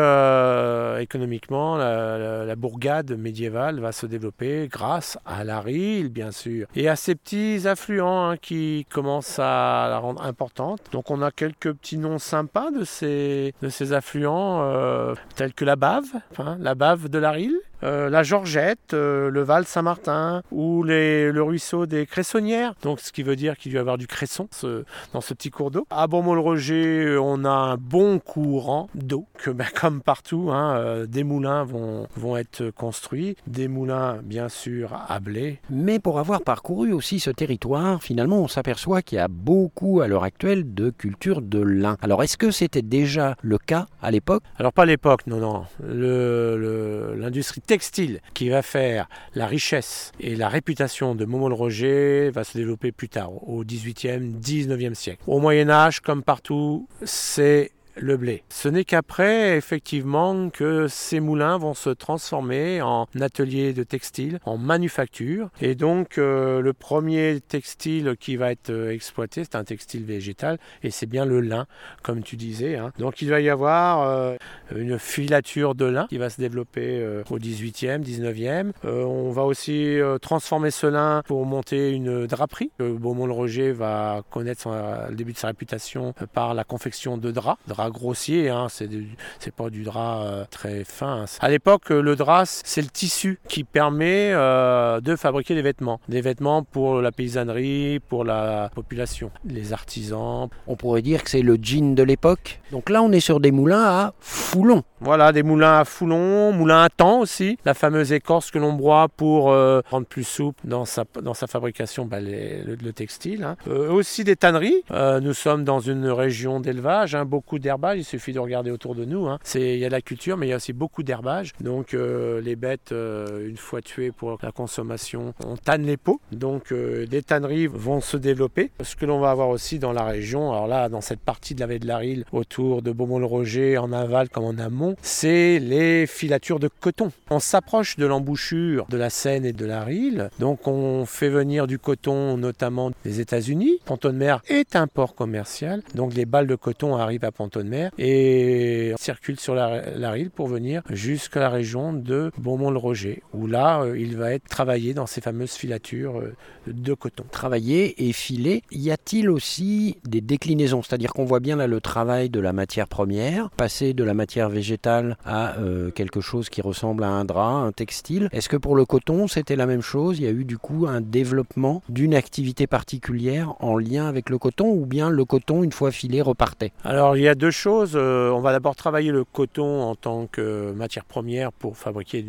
économiquement, 1.00 1.78
la, 1.78 2.18
la- 2.18 2.46
la 2.46 2.56
bourgade 2.56 3.12
médiévale 3.18 3.69
va 3.78 3.92
se 3.92 4.06
développer 4.06 4.68
grâce 4.72 5.18
à 5.26 5.44
la 5.44 5.62
Rille, 5.62 6.10
bien 6.10 6.32
sûr, 6.32 6.68
et 6.76 6.90
à 6.90 6.96
ces 6.96 7.16
petits 7.16 7.68
affluents 7.68 8.30
hein, 8.30 8.38
qui 8.38 8.88
commencent 8.90 9.40
à 9.40 9.88
la 9.90 10.00
rendre 10.00 10.24
importante. 10.24 10.82
Donc, 10.92 11.12
on 11.12 11.22
a 11.22 11.32
quelques 11.32 11.74
petits 11.74 11.98
noms 11.98 12.20
sympas 12.20 12.72
de 12.72 12.84
ces, 12.84 13.54
de 13.62 13.70
ces 13.70 13.94
affluents, 13.94 14.62
euh, 14.64 15.14
tels 15.36 15.54
que 15.54 15.66
la 15.66 15.76
Bave, 15.76 16.08
hein, 16.38 16.58
la 16.60 16.74
Bave 16.74 17.10
de 17.10 17.20
la 17.20 17.32
Rille. 17.32 17.60
Euh, 17.84 18.10
la 18.10 18.24
Georgette, 18.24 18.94
euh, 18.94 19.30
le 19.30 19.42
Val 19.42 19.66
Saint-Martin 19.66 20.42
ou 20.52 20.84
les- 20.84 21.32
le 21.32 21.44
ruisseau 21.44 21.86
des 21.86 22.06
Cressonnières, 22.06 22.74
donc 22.84 23.00
ce 23.00 23.12
qui 23.12 23.24
veut 23.24 23.36
dire 23.36 23.58
qu'il 23.58 23.72
doit 23.72 23.80
y 23.80 23.82
avoir 23.82 23.98
du 23.98 24.08
cresson 24.08 24.48
ce- 24.52 24.84
dans 25.14 25.22
ce 25.22 25.34
petit 25.34 25.50
cours 25.50 25.72
d'eau. 25.72 25.88
À 25.90 26.08
Beaumont-le-Roger, 26.08 27.18
on 27.22 27.46
a 27.46 27.50
un 27.50 27.78
bon 27.78 28.20
courant 28.20 28.90
d'eau, 28.96 29.26
que 29.38 29.52
ben, 29.52 29.66
comme 29.80 30.02
partout, 30.02 30.50
hein, 30.52 30.76
euh, 30.78 31.06
des 31.06 31.24
moulins 31.24 31.64
vont, 31.64 32.08
vont 32.16 32.38
être 32.38 32.70
construits, 32.72 33.36
des 33.48 33.68
moulins 33.68 34.20
bien 34.24 34.50
sûr 34.50 34.94
à 35.08 35.20
blé. 35.20 35.60
Mais 35.70 36.00
pour 36.00 36.20
avoir 36.20 36.42
parcouru 36.42 36.92
aussi 36.94 37.20
ce 37.20 37.30
territoire, 37.30 38.02
finalement, 38.02 38.40
on 38.42 38.48
s'aperçoit 38.48 39.02
qu'il 39.02 39.18
y 39.18 39.22
a 39.22 39.28
beaucoup 39.28 40.02
à 40.02 40.08
l'heure 40.08 40.24
actuelle 40.24 40.74
de 40.74 40.90
culture 40.90 41.42
de 41.42 41.60
lin. 41.60 41.98
Alors, 42.02 42.24
est-ce 42.24 42.38
que 42.38 42.52
c'était 42.52 42.82
déjà 42.82 43.36
le 43.42 43.58
cas 43.58 43.88
à 44.02 44.12
l'époque? 44.12 44.44
Alors 44.58 44.74
pas 44.74 44.84
à 44.84 44.86
l'époque, 44.86 45.28
non, 45.28 45.38
non. 45.38 45.64
Le- 45.82 46.58
le- 46.58 47.16
L'industrie 47.18 47.62
textile 47.70 48.20
qui 48.34 48.50
va 48.50 48.64
faire 48.64 49.08
la 49.36 49.46
richesse 49.46 50.12
et 50.20 50.36
la 50.36 50.50
réputation 50.50 51.14
de 51.14 51.24
Beaumont-le-Roger 51.24 52.32
va 52.32 52.44
se 52.44 52.58
développer 52.58 52.92
plus 52.92 53.10
tard, 53.10 53.32
au 53.48 53.64
18e, 53.64 54.42
19e 54.42 54.96
siècle. 54.96 55.22
Au 55.28 55.38
Moyen 55.40 55.70
Âge, 55.70 56.00
comme 56.00 56.24
partout, 56.24 56.88
c'est 57.04 57.70
le 58.02 58.18
blé. 58.18 58.44
Ce 58.50 58.68
n'est 58.70 58.84
qu'après, 58.84 59.58
effectivement, 59.58 60.50
que 60.50 60.88
ces 60.88 61.20
moulins 61.20 61.58
vont 61.58 61.74
se 61.74 61.90
transformer 61.90 62.82
en 62.82 63.08
ateliers 63.20 63.74
de 63.74 63.84
textile, 63.84 64.40
en 64.46 64.58
manufacture. 64.58 65.50
Et 65.62 65.76
donc, 65.76 66.18
euh, 66.18 66.62
le 66.62 66.74
premier 66.74 67.40
textile 67.42 68.16
qui 68.20 68.36
va 68.36 68.52
être 68.52 68.70
euh, 68.70 68.92
exploité, 68.92 69.44
c'est 69.44 69.56
un 69.56 69.64
textile 69.64 70.04
végétal, 70.04 70.58
et 70.84 70.92
c'est 70.92 71.06
bien 71.06 71.26
le 71.26 71.42
lin, 71.42 71.66
comme 72.04 72.24
tu 72.24 72.36
disais. 72.36 72.78
hein. 72.78 72.92
Donc, 73.00 73.22
il 73.22 73.30
va 73.30 73.42
y 73.42 73.50
avoir 73.50 74.08
euh, 74.08 74.36
une 74.76 74.98
filature 75.00 75.76
de 75.76 75.86
lin 75.86 76.08
qui 76.08 76.18
va 76.18 76.30
se 76.30 76.40
développer 76.40 77.06
au 77.30 77.38
18e, 77.38 78.04
19e. 78.04 78.72
Euh, 78.86 79.04
on 79.04 79.32
va 79.32 79.44
aussi 79.44 79.98
transformer 80.22 80.72
ce 80.72 80.88
lin 80.88 81.22
pour 81.26 81.46
monter 81.46 81.92
une 81.92 82.28
draperie. 82.28 82.72
Beaumont-le-Roger 82.80 83.72
va 83.72 84.22
connaître 84.30 84.70
le 85.10 85.16
début 85.16 85.34
de 85.34 85.38
sa 85.38 85.48
réputation 85.48 86.14
par 86.34 86.54
la 86.54 86.64
confection 86.64 87.18
de 87.18 87.32
draps, 87.32 87.60
draps 87.68 87.89
grossiers, 87.90 88.50
hein, 88.50 88.68
c'est 88.70 89.54
pas 89.56 89.70
du 89.70 89.84
drap 89.84 90.22
euh, 90.24 90.46
très 90.50 90.84
fin. 90.84 91.24
hein. 91.24 91.26
À 91.42 91.50
l'époque, 91.50 91.92
euh, 91.92 92.02
le 92.02 92.16
drap, 92.16 92.44
c'est 92.46 92.82
le 92.82 92.88
tissu 92.90 93.40
qui 93.48 93.64
permet 93.64 94.32
euh, 94.34 95.00
de 95.02 95.16
fabriquer 95.16 95.56
des 95.56 95.62
vêtements. 95.62 96.00
Des 96.10 96.22
vêtements 96.22 96.64
pour 96.64 97.02
la 97.02 97.12
paysannerie, 97.12 98.00
pour 98.00 98.24
la 98.24 98.70
population, 98.76 99.32
les 99.46 99.74
artisans. 99.74 100.50
On 100.68 100.76
pourrait 100.76 101.02
dire 101.02 101.24
que 101.24 101.30
c'est 101.30 101.42
le 101.42 101.58
jean 101.62 101.96
de 101.96 102.04
l'époque. 102.04 102.60
Donc 102.72 102.90
là, 102.90 103.02
on 103.02 103.12
est 103.12 103.20
sur 103.20 103.40
des 103.40 103.52
moulins 103.52 103.84
à 103.84 104.14
foulon. 104.20 104.84
Voilà, 105.02 105.32
des 105.32 105.44
moulins 105.44 105.80
à 105.80 105.86
foulon, 105.86 106.52
moulins 106.52 106.84
à 106.84 106.90
temps 106.90 107.20
aussi. 107.22 107.58
La 107.66 107.74
fameuse 107.74 108.12
écorce 108.12 108.52
que 108.52 108.60
l'on 108.60 108.74
broie 108.74 109.08
pour 109.16 109.52
euh, 109.52 109.82
rendre 109.90 110.06
plus 110.08 110.26
souple 110.26 110.60
dans 110.68 110.86
sa, 110.86 111.06
dans 111.22 111.34
sa 111.34 111.48
fabrication 111.48 112.06
bah, 112.06 112.20
les- 112.20 112.62
le, 112.64 112.76
le 112.76 112.94
textile. 112.94 113.44
hein. 113.44 113.56
Aussi 113.70 114.24
des 114.24 114.36
tanneries. 114.36 114.84
Nous 115.22 115.34
sommes 115.34 115.64
dans 115.64 115.80
une 115.80 116.08
région 116.08 116.60
d'élevage, 116.60 117.16
hein, 117.16 117.26
beaucoup 117.26 117.60
Il 117.96 118.04
suffit 118.06 118.34
de 118.34 118.40
regarder 118.40 118.72
autour 118.72 118.96
de 118.96 119.06
nous. 119.06 119.28
hein. 119.28 119.40
Il 119.56 119.78
y 119.78 119.86
a 119.86 119.88
de 119.88 119.94
la 119.94 120.02
culture, 120.02 120.38
mais 120.38 120.48
il 120.48 120.50
y 120.50 120.54
a 120.54 120.58
aussi 120.58 120.74
beaucoup 120.74 121.04
d'herbage. 121.04 121.54
Donc 121.62 121.94
euh, 121.94 122.42
les 122.42 122.56
bêtes, 122.56 122.92
euh, 122.92 123.48
une 123.48 123.58
fois 123.58 123.82
tuées 123.82 124.12
pour 124.12 124.38
la 124.42 124.52
consommation, 124.52 125.34
on 125.46 125.56
tanne 125.56 125.84
les 125.84 125.98
peaux. 125.98 126.20
Donc 126.32 126.72
euh, 126.72 127.06
des 127.06 127.22
tanneries 127.22 127.68
vont 127.68 128.02
se 128.02 128.18
développer. 128.18 128.72
Ce 128.84 128.96
que 128.96 129.06
l'on 129.06 129.20
va 129.20 129.32
avoir 129.32 129.50
aussi 129.50 129.80
dans 129.80 129.94
la 129.94 130.04
région, 130.04 130.52
alors 130.52 130.68
là, 130.68 130.90
dans 130.90 131.02
cette 131.02 131.20
partie 131.22 131.56
de 131.56 131.60
la 131.62 131.68
vallée 131.68 131.80
de 131.80 131.88
la 131.88 131.98
Rille, 131.98 132.26
autour 132.32 132.82
de 132.82 132.92
Beaumont-le-Roger, 132.92 133.78
en 133.78 133.92
aval 133.92 134.30
comme 134.30 134.44
en 134.46 134.58
amont, 134.58 134.96
c'est 135.02 135.60
les 135.60 136.06
filatures 136.08 136.60
de 136.60 136.68
coton. 136.68 137.12
On 137.30 137.40
s'approche 137.40 137.98
de 137.98 138.06
l'embouchure 138.06 138.86
de 138.90 138.98
la 138.98 139.10
Seine 139.10 139.46
et 139.46 139.54
de 139.54 139.66
la 139.66 139.84
Rille, 139.84 140.30
donc 140.40 140.68
on 140.68 141.06
fait 141.06 141.30
venir 141.30 141.68
du 141.68 141.80
coton 141.80 142.38
notamment 142.38 142.92
des 143.04 143.20
États-Unis. 143.20 143.80
Pont-de-Mer 143.86 144.42
est 144.48 144.76
un 144.76 144.88
port 144.88 145.16
commercial, 145.16 145.82
donc 145.96 146.14
les 146.14 146.26
balles 146.26 146.48
de 146.48 146.56
coton 146.56 146.96
arrivent 146.96 147.26
à 147.26 147.32
Pont-de-Mer 147.60 147.92
et 147.98 148.94
circulent 148.98 149.40
sur 149.40 149.56
la, 149.56 149.92
la 149.96 150.12
Rille 150.12 150.30
pour 150.34 150.48
venir 150.48 150.82
jusqu'à 150.90 151.40
la 151.40 151.50
région 151.50 151.94
de 151.94 152.32
Beaumont-le-Roger, 152.38 153.22
où 153.34 153.48
là, 153.48 153.82
euh, 153.82 154.00
il 154.00 154.18
va 154.18 154.34
être 154.34 154.48
travaillé 154.48 154.94
dans 154.94 155.06
ces 155.06 155.22
fameuses 155.22 155.54
filatures 155.54 156.20
euh, 156.20 156.36
de 156.68 156.94
coton. 156.94 157.26
Travailler 157.32 158.08
et 158.08 158.14
filer. 158.14 158.64
Y 158.72 158.92
a-t-il 158.92 159.30
aussi 159.30 159.98
des 160.08 160.22
déclinaisons? 160.22 160.82
C'est-à-dire 160.84 161.14
qu'on 161.14 161.26
voit 161.26 161.40
bien 161.40 161.56
là 161.56 161.68
le 161.68 161.82
travail 161.82 162.30
de 162.30 162.40
la 162.40 162.54
matière 162.54 162.88
première, 162.88 163.50
passer 163.52 163.94
de 163.94 164.04
la 164.04 164.14
matière 164.14 164.50
végétale 164.50 165.18
à 165.26 165.58
euh, 165.58 165.92
quelque 165.92 166.22
chose 166.22 166.50
qui 166.50 166.62
ressemble 166.62 167.04
à 167.04 167.10
un 167.10 167.26
drap, 167.26 167.66
un 167.66 167.72
textile. 167.72 168.30
Est-ce 168.32 168.50
que 168.50 168.58
pour 168.58 168.76
le 168.76 168.86
coton, 168.86 169.28
c'était 169.28 169.56
la 169.56 169.66
même 169.66 169.82
chose? 169.82 170.20
Il 170.20 170.24
y 170.24 170.28
a 170.28 170.32
eu 170.32 170.46
du 170.46 170.58
coup 170.58 170.86
un 170.88 171.02
développement 171.02 171.82
d'une 171.90 172.14
activité 172.16 172.68
particulière 172.68 173.56
en 173.60 173.78
lien 173.78 174.08
avec 174.08 174.30
le 174.30 174.38
coton 174.38 174.70
ou 174.70 174.86
bien 174.86 175.10
le 175.10 175.26
coton, 175.26 175.64
une 175.64 175.72
fois 175.72 175.92
filé, 175.92 176.22
repartait? 176.22 176.72
Alors 176.84 177.18
il 177.18 177.24
y 177.24 177.28
a 177.28 177.36
deux 177.36 177.49
deux 177.50 177.52
choses. 177.52 177.94
Euh, 177.96 178.30
on 178.30 178.42
va 178.42 178.52
d'abord 178.52 178.76
travailler 178.76 179.12
le 179.12 179.24
coton 179.24 179.82
en 179.82 179.96
tant 179.96 180.28
que 180.28 180.72
matière 180.72 181.04
première 181.04 181.52
pour 181.52 181.78
fabriquer 181.78 182.24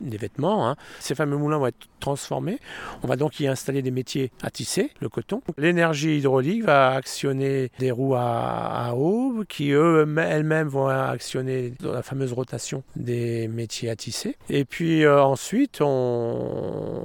des 0.00 0.16
vêtements. 0.18 0.68
hein. 0.68 0.76
Ces 1.00 1.14
fameux 1.14 1.38
moulins 1.38 1.56
vont 1.58 1.68
être 1.68 1.88
transformés. 2.04 2.58
On 3.02 3.06
va 3.06 3.16
donc 3.16 3.40
y 3.40 3.46
installer 3.46 3.80
des 3.80 3.90
métiers 4.00 4.30
à 4.42 4.50
tisser, 4.50 4.90
le 5.00 5.08
coton. 5.08 5.40
L'énergie 5.56 6.18
hydraulique 6.18 6.64
va 6.64 6.90
actionner 7.00 7.70
des 7.78 7.90
roues 7.90 8.14
à, 8.14 8.88
à 8.88 8.94
eau 8.94 9.44
qui 9.48 9.70
elles-mêmes 9.70 10.68
vont 10.68 10.88
actionner 10.88 11.72
la 11.82 12.02
fameuse 12.02 12.32
rotation 12.32 12.82
des 12.96 13.48
métiers 13.48 13.88
à 13.90 13.96
tisser. 13.96 14.36
Et 14.50 14.64
puis 14.64 15.04
euh, 15.04 15.22
ensuite, 15.22 15.80
on, 15.80 15.86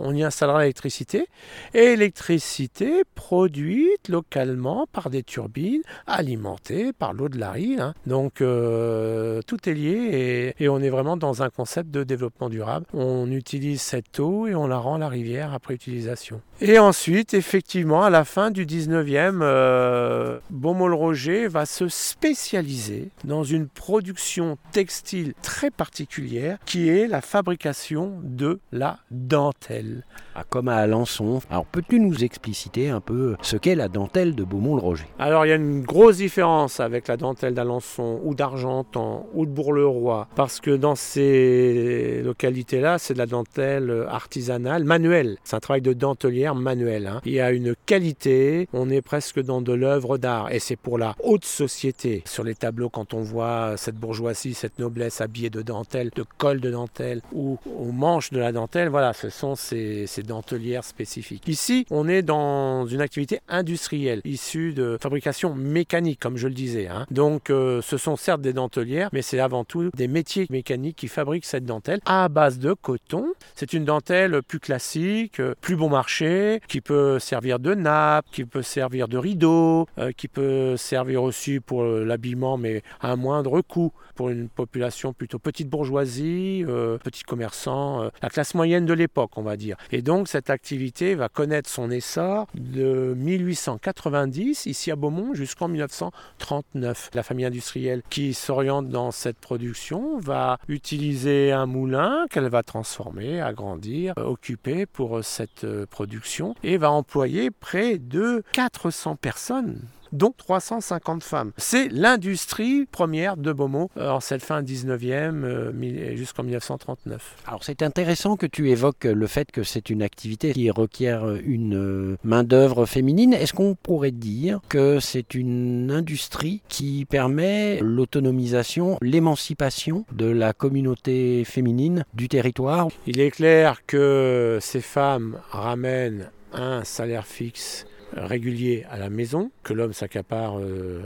on 0.07 0.11
y 0.13 0.23
installera 0.23 0.59
l'électricité. 0.61 1.27
Et 1.73 1.95
l'électricité 1.95 3.03
produite 3.15 4.09
localement 4.09 4.85
par 4.91 5.09
des 5.09 5.23
turbines 5.23 5.83
alimentées 6.07 6.91
par 6.91 7.13
l'eau 7.13 7.29
de 7.29 7.37
la 7.37 7.51
rive. 7.51 7.79
hein. 7.79 7.93
Donc 8.05 8.41
euh, 8.41 9.41
tout 9.47 9.69
est 9.69 9.73
lié 9.73 10.53
et, 10.57 10.63
et 10.63 10.67
on 10.69 10.79
est 10.79 10.89
vraiment 10.89 11.15
dans 11.17 11.41
un 11.43 11.49
concept 11.49 11.89
de 11.91 12.03
développement 12.03 12.49
durable. 12.49 12.85
On 12.93 13.31
utilise 13.31 13.81
cette 13.81 14.19
eau 14.19 14.47
et 14.47 14.55
on 14.55 14.67
la 14.67 14.77
rend 14.77 14.88
la 14.97 15.09
rivière 15.09 15.53
après 15.53 15.73
utilisation. 15.73 16.41
Et 16.61 16.79
ensuite, 16.79 17.33
effectivement, 17.33 18.03
à 18.03 18.09
la 18.09 18.25
fin 18.25 18.51
du 18.51 18.65
19e, 18.65 19.39
euh, 19.41 20.39
Beaumont-le-Roger 20.49 21.47
va 21.47 21.65
se 21.65 21.87
spécialiser 21.87 23.09
dans 23.23 23.43
une 23.43 23.67
production 23.67 24.57
textile 24.71 25.33
très 25.41 25.71
particulière 25.71 26.57
qui 26.65 26.89
est 26.89 27.07
la 27.07 27.21
fabrication 27.21 28.19
de 28.23 28.59
la 28.71 28.99
dentelle. 29.11 30.05
Ah, 30.35 30.43
comme 30.47 30.67
à 30.67 30.77
Alençon. 30.77 31.41
Alors 31.49 31.65
peux-tu 31.65 31.99
nous 31.99 32.23
expliciter 32.23 32.89
un 32.89 33.01
peu 33.01 33.35
ce 33.41 33.57
qu'est 33.57 33.75
la 33.75 33.87
dentelle 33.87 34.35
de 34.35 34.43
Beaumont-le-Roger 34.43 35.05
Alors 35.17 35.45
il 35.45 35.49
y 35.49 35.51
a 35.51 35.55
une 35.55 35.81
grosse 35.81 36.17
différence 36.17 36.79
avec 36.79 37.07
la 37.07 37.17
dentelle 37.17 37.53
d'Alençon 37.53 38.21
ou 38.23 38.35
d'Argentan 38.35 39.27
ou 39.33 39.45
de 39.45 39.51
Bourg-le-Roi 39.51 40.27
parce 40.35 40.59
que 40.59 40.71
dans 40.71 40.95
ces 40.95 42.21
localités-là, 42.23 42.97
c'est 42.99 43.13
de 43.13 43.19
la 43.19 43.25
dentelle 43.25 44.05
artisanale, 44.09 44.78
manuelle. 44.83 45.37
C'est 45.43 45.55
un 45.55 45.59
travail 45.59 45.81
de 45.81 45.93
dentelière 45.93 46.55
manuel. 46.55 47.07
hein. 47.07 47.21
Il 47.25 47.33
y 47.33 47.39
a 47.39 47.51
une 47.51 47.75
qualité, 47.85 48.67
on 48.73 48.89
est 48.89 49.01
presque 49.01 49.39
dans 49.41 49.61
de 49.61 49.73
l'œuvre 49.73 50.17
d'art 50.17 50.51
et 50.51 50.59
c'est 50.59 50.75
pour 50.75 50.97
la 50.97 51.15
haute 51.23 51.45
société. 51.45 52.23
Sur 52.25 52.43
les 52.43 52.55
tableaux, 52.55 52.89
quand 52.89 53.13
on 53.13 53.21
voit 53.21 53.75
cette 53.77 53.95
bourgeoisie, 53.95 54.53
cette 54.53 54.79
noblesse 54.79 55.21
habillée 55.21 55.49
de 55.49 55.61
dentelle, 55.61 56.09
de 56.15 56.23
col 56.37 56.59
de 56.59 56.71
dentelle 56.71 57.21
ou 57.33 57.57
aux 57.65 57.91
manches 57.91 58.31
de 58.31 58.39
la 58.39 58.51
dentelle, 58.51 58.89
voilà, 58.89 59.13
ce 59.13 59.29
sont 59.29 59.55
ces, 59.55 60.07
ces 60.07 60.23
dentelières 60.23 60.83
spécifiques. 60.83 61.47
Ici, 61.47 61.85
on 61.91 62.07
est 62.07 62.21
dans 62.21 62.85
une 62.87 63.01
activité 63.01 63.39
industrielle 63.47 64.21
issue 64.25 64.73
de 64.73 64.97
fabrication 65.01 65.53
mécanique, 65.55 66.19
comme 66.19 66.37
je 66.37 66.47
le 66.47 66.53
disais. 66.53 66.87
hein. 66.87 67.05
Donc, 67.11 67.49
euh, 67.49 67.81
ce 67.81 67.97
sont 67.97 68.15
certes 68.15 68.41
des 68.41 68.53
dentelières, 68.53 69.09
mais 69.13 69.21
c'est 69.21 69.39
avant 69.39 69.63
tout 69.63 69.89
des 69.95 70.07
métiers 70.07 70.47
mécaniques 70.49 70.95
qui 70.97 71.07
fabriquent 71.07 71.45
cette 71.45 71.65
dentelle 71.65 71.99
à 72.05 72.29
base 72.29 72.59
de 72.59 72.73
coton. 72.73 73.33
C'est 73.55 73.73
une 73.73 73.85
dentelle 73.85 74.41
plus 74.43 74.58
classique, 74.59 75.39
euh, 75.39 75.55
plus 75.61 75.75
bon 75.75 75.89
marché, 75.89 76.61
qui 76.67 76.81
peut 76.81 77.19
servir 77.19 77.59
de 77.59 77.73
nappe, 77.73 78.25
qui 78.31 78.45
peut 78.45 78.61
servir 78.61 79.07
de 79.07 79.17
rideau, 79.17 79.87
euh, 79.97 80.11
qui 80.11 80.27
peut 80.27 80.77
servir 80.77 81.23
aussi 81.23 81.59
pour 81.59 81.83
euh, 81.83 82.03
l'habillement, 82.05 82.57
mais 82.57 82.83
à 83.01 83.11
un 83.11 83.15
moindre 83.15 83.61
coût, 83.61 83.91
pour 84.19 84.27
une 84.27 84.49
population 84.49 85.13
plutôt 85.13 85.39
petite 85.39 85.69
bourgeoisie, 85.69 86.65
euh, 86.67 86.97
petits 86.97 87.23
commerçants, 87.23 88.03
euh, 88.03 88.09
la 88.21 88.29
classe 88.29 88.53
moyenne 88.53 88.85
de 88.85 88.91
l'époque, 88.91 89.31
on 89.37 89.43
va 89.43 89.55
dire. 89.55 89.77
Et 89.93 90.01
donc, 90.01 90.27
cette 90.27 90.49
activité 90.49 91.15
va 91.15 91.29
connaître 91.29 91.69
son 91.69 91.89
essor 91.89 92.47
de 92.53 93.13
1890, 93.15 94.65
ici 94.65 94.91
à 94.91 94.97
Beaumont, 94.97 95.33
jusqu'en 95.33 95.69
1939. 95.69 97.11
La 97.13 97.23
famille 97.23 97.45
industrielle 97.45 98.01
qui 98.09 98.33
s'oriente 98.33 98.89
dans 98.89 99.11
cette 99.11 99.37
production 99.37 100.19
va 100.19 100.57
utiliser 100.67 101.53
un 101.53 101.65
moulin 101.65 102.25
qu'elle 102.29 102.49
va 102.49 102.61
transformer, 102.61 103.39
agrandir, 103.39 104.15
euh, 104.17 104.25
occuper 104.25 104.85
pour 104.85 105.23
cette 105.23 105.65
production 105.85 106.55
et 106.61 106.75
va 106.75 106.91
employer 106.91 107.51
près 107.51 107.97
de 107.97 108.43
400 108.51 109.15
personnes 109.15 109.79
dont 110.11 110.33
350 110.35 111.23
femmes. 111.23 111.51
C'est 111.57 111.89
l'industrie 111.89 112.85
première 112.85 113.37
de 113.37 113.51
Beaumont 113.51 113.89
euh, 113.97 114.09
en 114.09 114.19
cette 114.19 114.43
fin 114.43 114.61
19e 114.61 115.43
euh, 115.43 116.15
jusqu'en 116.15 116.43
1939. 116.43 117.37
Alors 117.47 117.63
c'est 117.63 117.81
intéressant 117.81 118.35
que 118.37 118.45
tu 118.45 118.69
évoques 118.69 119.05
le 119.05 119.27
fait 119.27 119.51
que 119.51 119.63
c'est 119.63 119.89
une 119.89 120.01
activité 120.01 120.53
qui 120.53 120.69
requiert 120.71 121.27
une 121.43 121.75
euh, 121.75 122.17
main-d'œuvre 122.23 122.85
féminine. 122.85 123.33
Est-ce 123.33 123.53
qu'on 123.53 123.75
pourrait 123.75 124.11
dire 124.11 124.59
que 124.69 124.99
c'est 124.99 125.33
une 125.33 125.91
industrie 125.91 126.61
qui 126.69 127.05
permet 127.05 127.79
l'autonomisation, 127.81 128.97
l'émancipation 129.01 130.05
de 130.11 130.25
la 130.25 130.53
communauté 130.53 131.43
féminine 131.45 132.05
du 132.13 132.27
territoire? 132.27 132.87
Il 133.07 133.19
est 133.19 133.31
clair 133.31 133.85
que 133.85 134.59
ces 134.61 134.81
femmes 134.81 135.37
ramènent 135.51 136.29
un 136.53 136.83
salaire 136.83 137.25
fixe 137.27 137.85
régulier 138.13 138.85
à 138.89 138.97
la 138.97 139.09
maison, 139.09 139.51
que 139.63 139.73
l'homme 139.73 139.93
s'accapare 139.93 140.59
euh, 140.59 141.01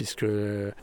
puisque 0.00 0.24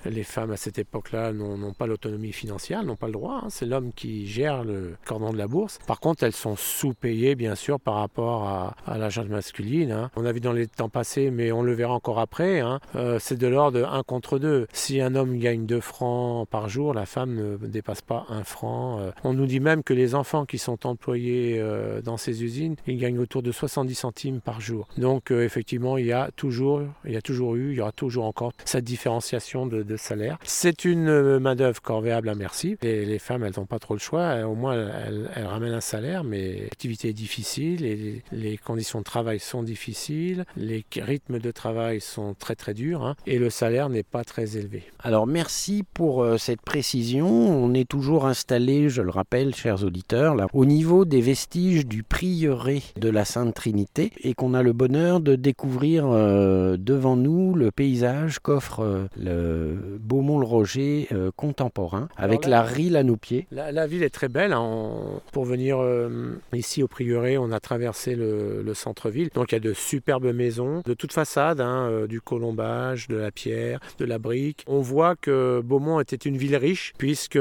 les 0.06 0.22
femmes 0.24 0.52
à 0.52 0.58
cette 0.58 0.78
époque-là 0.78 1.34
n'ont 1.34 1.74
pas 1.74 1.88
l'autonomie 1.88 2.32
financière, 2.34 2.84
n'ont 2.84 2.96
pas 2.96 3.08
le 3.08 3.14
droit, 3.14 3.42
hein. 3.44 3.48
c'est 3.50 3.66
l'homme 3.66 3.92
qui 3.92 4.28
gère 4.28 4.64
le 4.64 4.94
cordon 5.06 5.32
de 5.34 5.40
la 5.40 5.48
bourse. 5.48 5.80
Par 5.88 6.00
contre, 6.00 6.22
elles 6.22 6.34
sont 6.34 6.56
sous-payées, 6.56 7.34
bien 7.34 7.56
sûr, 7.56 7.80
par 7.80 7.96
rapport 7.96 8.44
à, 8.44 8.76
à 8.86 9.00
la 9.00 9.10
charge 9.10 9.30
masculine. 9.30 9.92
hein. 9.92 10.12
On 10.18 10.24
a 10.24 10.32
vu 10.32 10.40
dans 10.40 10.54
les 10.54 10.68
temps 10.68 10.88
passés, 10.90 11.32
mais 11.32 11.52
on 11.52 11.64
le 11.64 11.74
verra 11.74 11.96
encore 11.96 12.20
après, 12.20 12.60
hein, 12.60 12.80
euh, 12.96 13.18
c'est 13.20 13.38
de 13.38 13.48
l'ordre 13.48 13.80
de 13.80 13.84
1 13.84 14.04
contre 14.04 14.38
2. 14.38 14.68
Si 14.72 15.02
un 15.02 15.16
homme 15.16 15.40
gagne 15.40 15.66
2 15.66 15.80
francs 15.80 16.48
par 16.48 16.70
jour, 16.70 16.94
la 16.94 17.08
femme 17.08 17.34
ne 17.34 17.58
dépasse 17.58 18.04
pas 18.04 18.28
1 18.30 18.44
franc. 18.44 19.00
euh. 19.00 19.10
On 19.24 19.34
nous 19.34 19.48
dit 19.48 19.60
même 19.60 19.82
que 19.82 19.96
les 19.96 20.14
enfants 20.14 20.46
qui 20.46 20.60
sont 20.60 20.86
employés 20.86 21.58
euh, 21.58 22.04
dans 22.04 22.18
ces 22.18 22.44
usines, 22.44 22.76
ils 22.86 23.00
gagnent 23.00 23.18
autour 23.18 23.42
de 23.42 23.52
70 23.52 23.96
centimes 23.96 24.42
par 24.42 24.62
jour. 24.62 24.88
Donc 25.00 25.32
effectivement, 25.32 25.98
il 25.98 26.06
y 26.06 26.12
a 26.12 26.30
toujours, 26.36 26.84
il 27.04 27.14
y 27.14 27.18
a 27.18 27.22
toujours 27.24 27.56
eu, 27.56 27.72
il 27.72 27.78
y 27.78 27.82
aura 27.82 27.92
toujours 27.92 28.26
encore 28.26 28.52
cette 28.64 28.86
de, 29.08 29.98
salaire. 29.98 30.38
C'est 30.44 30.84
une 30.84 31.08
euh, 31.08 31.40
main-d'œuvre 31.40 31.82
corvéable 31.82 32.28
à 32.28 32.36
merci. 32.36 32.78
Les 32.82 33.20
femmes, 33.20 33.44
elles 33.44 33.54
n'ont 33.58 33.66
pas 33.66 33.80
trop 33.80 33.94
le 33.94 34.00
choix. 34.00 34.22
Euh, 34.22 34.44
Au 34.44 34.54
moins, 34.54 34.74
elles, 34.74 35.46
ramènent 35.46 35.74
un 35.74 35.82
salaire, 35.82 36.24
mais 36.24 36.62
l'activité 36.64 37.10
est 37.10 37.14
difficile 37.14 37.86
et 37.86 38.22
les, 38.32 38.58
conditions 38.58 39.00
de 39.00 39.06
travail 39.06 39.40
sont 39.40 39.64
difficiles. 39.64 40.44
Les 40.58 40.86
rythmes 40.98 41.40
de 41.40 41.52
travail 41.52 42.02
sont 42.02 42.34
très 42.34 42.56
très 42.56 42.74
durs 42.74 43.06
hein, 43.06 43.16
et 43.26 43.40
le 43.40 43.50
salaire 43.50 43.90
n'est 43.90 44.04
pas 44.04 44.24
très 44.24 44.58
élevé. 44.58 44.84
Alors 45.00 45.26
merci 45.26 45.84
pour 45.94 46.22
euh, 46.22 46.38
cette 46.38 46.62
précision. 46.62 47.28
On 47.28 47.74
est 47.74 47.88
toujours 47.88 48.26
installé, 48.26 48.90
je 48.90 49.02
le 49.02 49.10
rappelle, 49.10 49.56
chers 49.56 49.84
auditeurs, 49.84 50.36
là, 50.36 50.48
au 50.54 50.66
niveau 50.66 51.06
des 51.06 51.22
vestiges 51.22 51.86
du 51.86 52.04
prieuré 52.04 52.84
de 52.98 53.10
la 53.10 53.24
Sainte 53.24 53.54
Trinité 53.54 54.12
et 54.22 54.34
qu'on 54.34 54.54
a 54.54 54.62
le 54.62 54.74
bonheur 54.74 55.22
de 55.22 55.36
découvrir 55.36 56.08
devant 56.08 57.16
nous 57.16 57.54
le 57.54 57.72
paysage 57.72 58.40
qu'offre 58.40 58.97
le 59.20 59.98
Beaumont-le-Roger 60.00 61.08
euh, 61.12 61.32
contemporain 61.36 62.08
avec 62.18 62.44
là- 62.46 62.50
la 62.50 62.62
Rille 62.64 62.96
à 62.98 63.04
nos 63.04 63.16
pieds. 63.18 63.48
La, 63.52 63.72
la 63.72 63.88
ville 63.88 64.04
est 64.04 64.10
très 64.10 64.30
belle. 64.30 64.54
hein. 64.54 64.62
On- 64.62 65.22
pour 65.32 65.46
venir 65.46 65.78
euh, 65.80 66.36
ici 66.54 66.84
au 66.84 66.88
Prieuré, 66.88 67.38
on 67.38 67.52
a 67.52 67.60
traversé 67.60 68.16
le, 68.16 68.62
le 68.64 68.74
centre-ville. 68.74 69.30
Donc 69.34 69.52
il 69.52 69.56
y 69.56 69.58
a 69.58 69.60
de 69.60 69.74
superbes 69.74 70.32
maisons, 70.34 70.82
de 70.86 70.94
toute 70.94 71.14
façade, 71.14 71.62
hein, 71.62 71.88
euh, 71.90 72.08
du 72.08 72.22
colombage, 72.22 73.08
de 73.08 73.16
la 73.16 73.32
pierre, 73.32 73.80
de 74.00 74.06
la 74.06 74.18
brique. 74.20 74.64
On 74.68 74.82
voit 74.82 75.16
que 75.16 75.62
Beaumont 75.64 76.00
était 76.00 76.16
une 76.16 76.38
ville 76.38 76.56
riche 76.56 76.94
puisque 76.98 77.36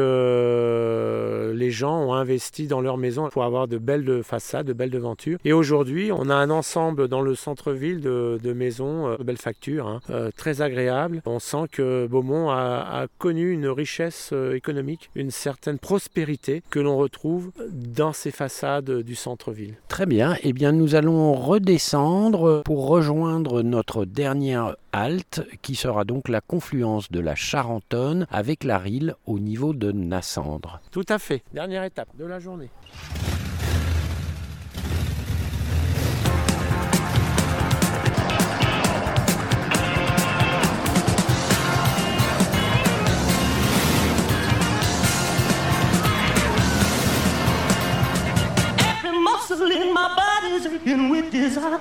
les 1.55 1.71
gens 1.71 1.99
ont 2.09 2.15
investi 2.15 2.67
dans 2.67 2.81
leurs 2.81 2.99
maisons 2.99 3.29
pour 3.31 3.45
avoir 3.45 3.69
de 3.69 3.79
belles 3.79 4.23
façades, 4.23 4.67
de 4.67 4.73
belles 4.73 4.91
devantures. 4.91 5.39
Et 5.45 5.53
aujourd'hui, 5.53 6.11
on 6.13 6.29
a 6.31 6.35
un 6.35 6.51
ensemble 6.51 7.09
dans 7.09 7.23
le 7.23 7.35
centre-ville 7.35 8.01
de, 8.01 8.39
de 8.43 8.53
maisons 8.53 9.17
de 9.17 9.23
belles 9.25 9.37
factures, 9.39 9.87
hein, 9.87 10.01
très 10.37 10.63
agréables. 10.63 11.23
On 11.27 11.39
sent 11.47 11.69
que 11.71 12.07
Beaumont 12.07 12.51
a, 12.51 13.03
a 13.03 13.07
connu 13.19 13.53
une 13.53 13.69
richesse 13.69 14.31
euh, 14.33 14.55
économique, 14.55 15.11
une 15.15 15.31
certaine 15.31 15.79
prospérité 15.79 16.63
que 16.71 16.81
l'on 16.81 16.97
retrouve 16.97 17.53
dans 17.71 18.13
ces 18.13 18.33
façades 18.33 18.91
du 19.03 19.15
centre-ville. 19.15 19.77
Très 19.89 20.07
bien, 20.07 20.37
eh 20.43 20.53
bien 20.53 20.73
nous 20.73 20.95
allons 20.95 21.35
redescendre 21.35 22.63
pour 22.65 22.89
rejoindre 22.89 23.63
notre 23.63 24.05
dernière 24.05 24.77
halte 24.93 25.43
qui 25.63 25.77
sera 25.77 26.05
donc 26.05 26.29
la 26.29 26.41
confluence 26.41 27.11
de 27.13 27.21
la 27.21 27.35
Charentonne 27.35 28.27
avec 28.31 28.65
la 28.65 28.79
Rille 28.79 29.15
au 29.27 29.39
niveau 29.39 29.73
de 29.73 29.93
Nassandre. 29.93 30.81
Tout 30.91 31.07
à 31.09 31.19
fait. 31.19 31.43
Dernière 31.53 31.85
étape 31.85 32.09
de 32.19 32.25
la 32.25 32.41
journée. 32.41 32.71
In 49.49 49.95
my 49.95 50.13
body's 50.17 50.67
aching 50.67 51.09
with 51.09 51.31
desire. 51.31 51.79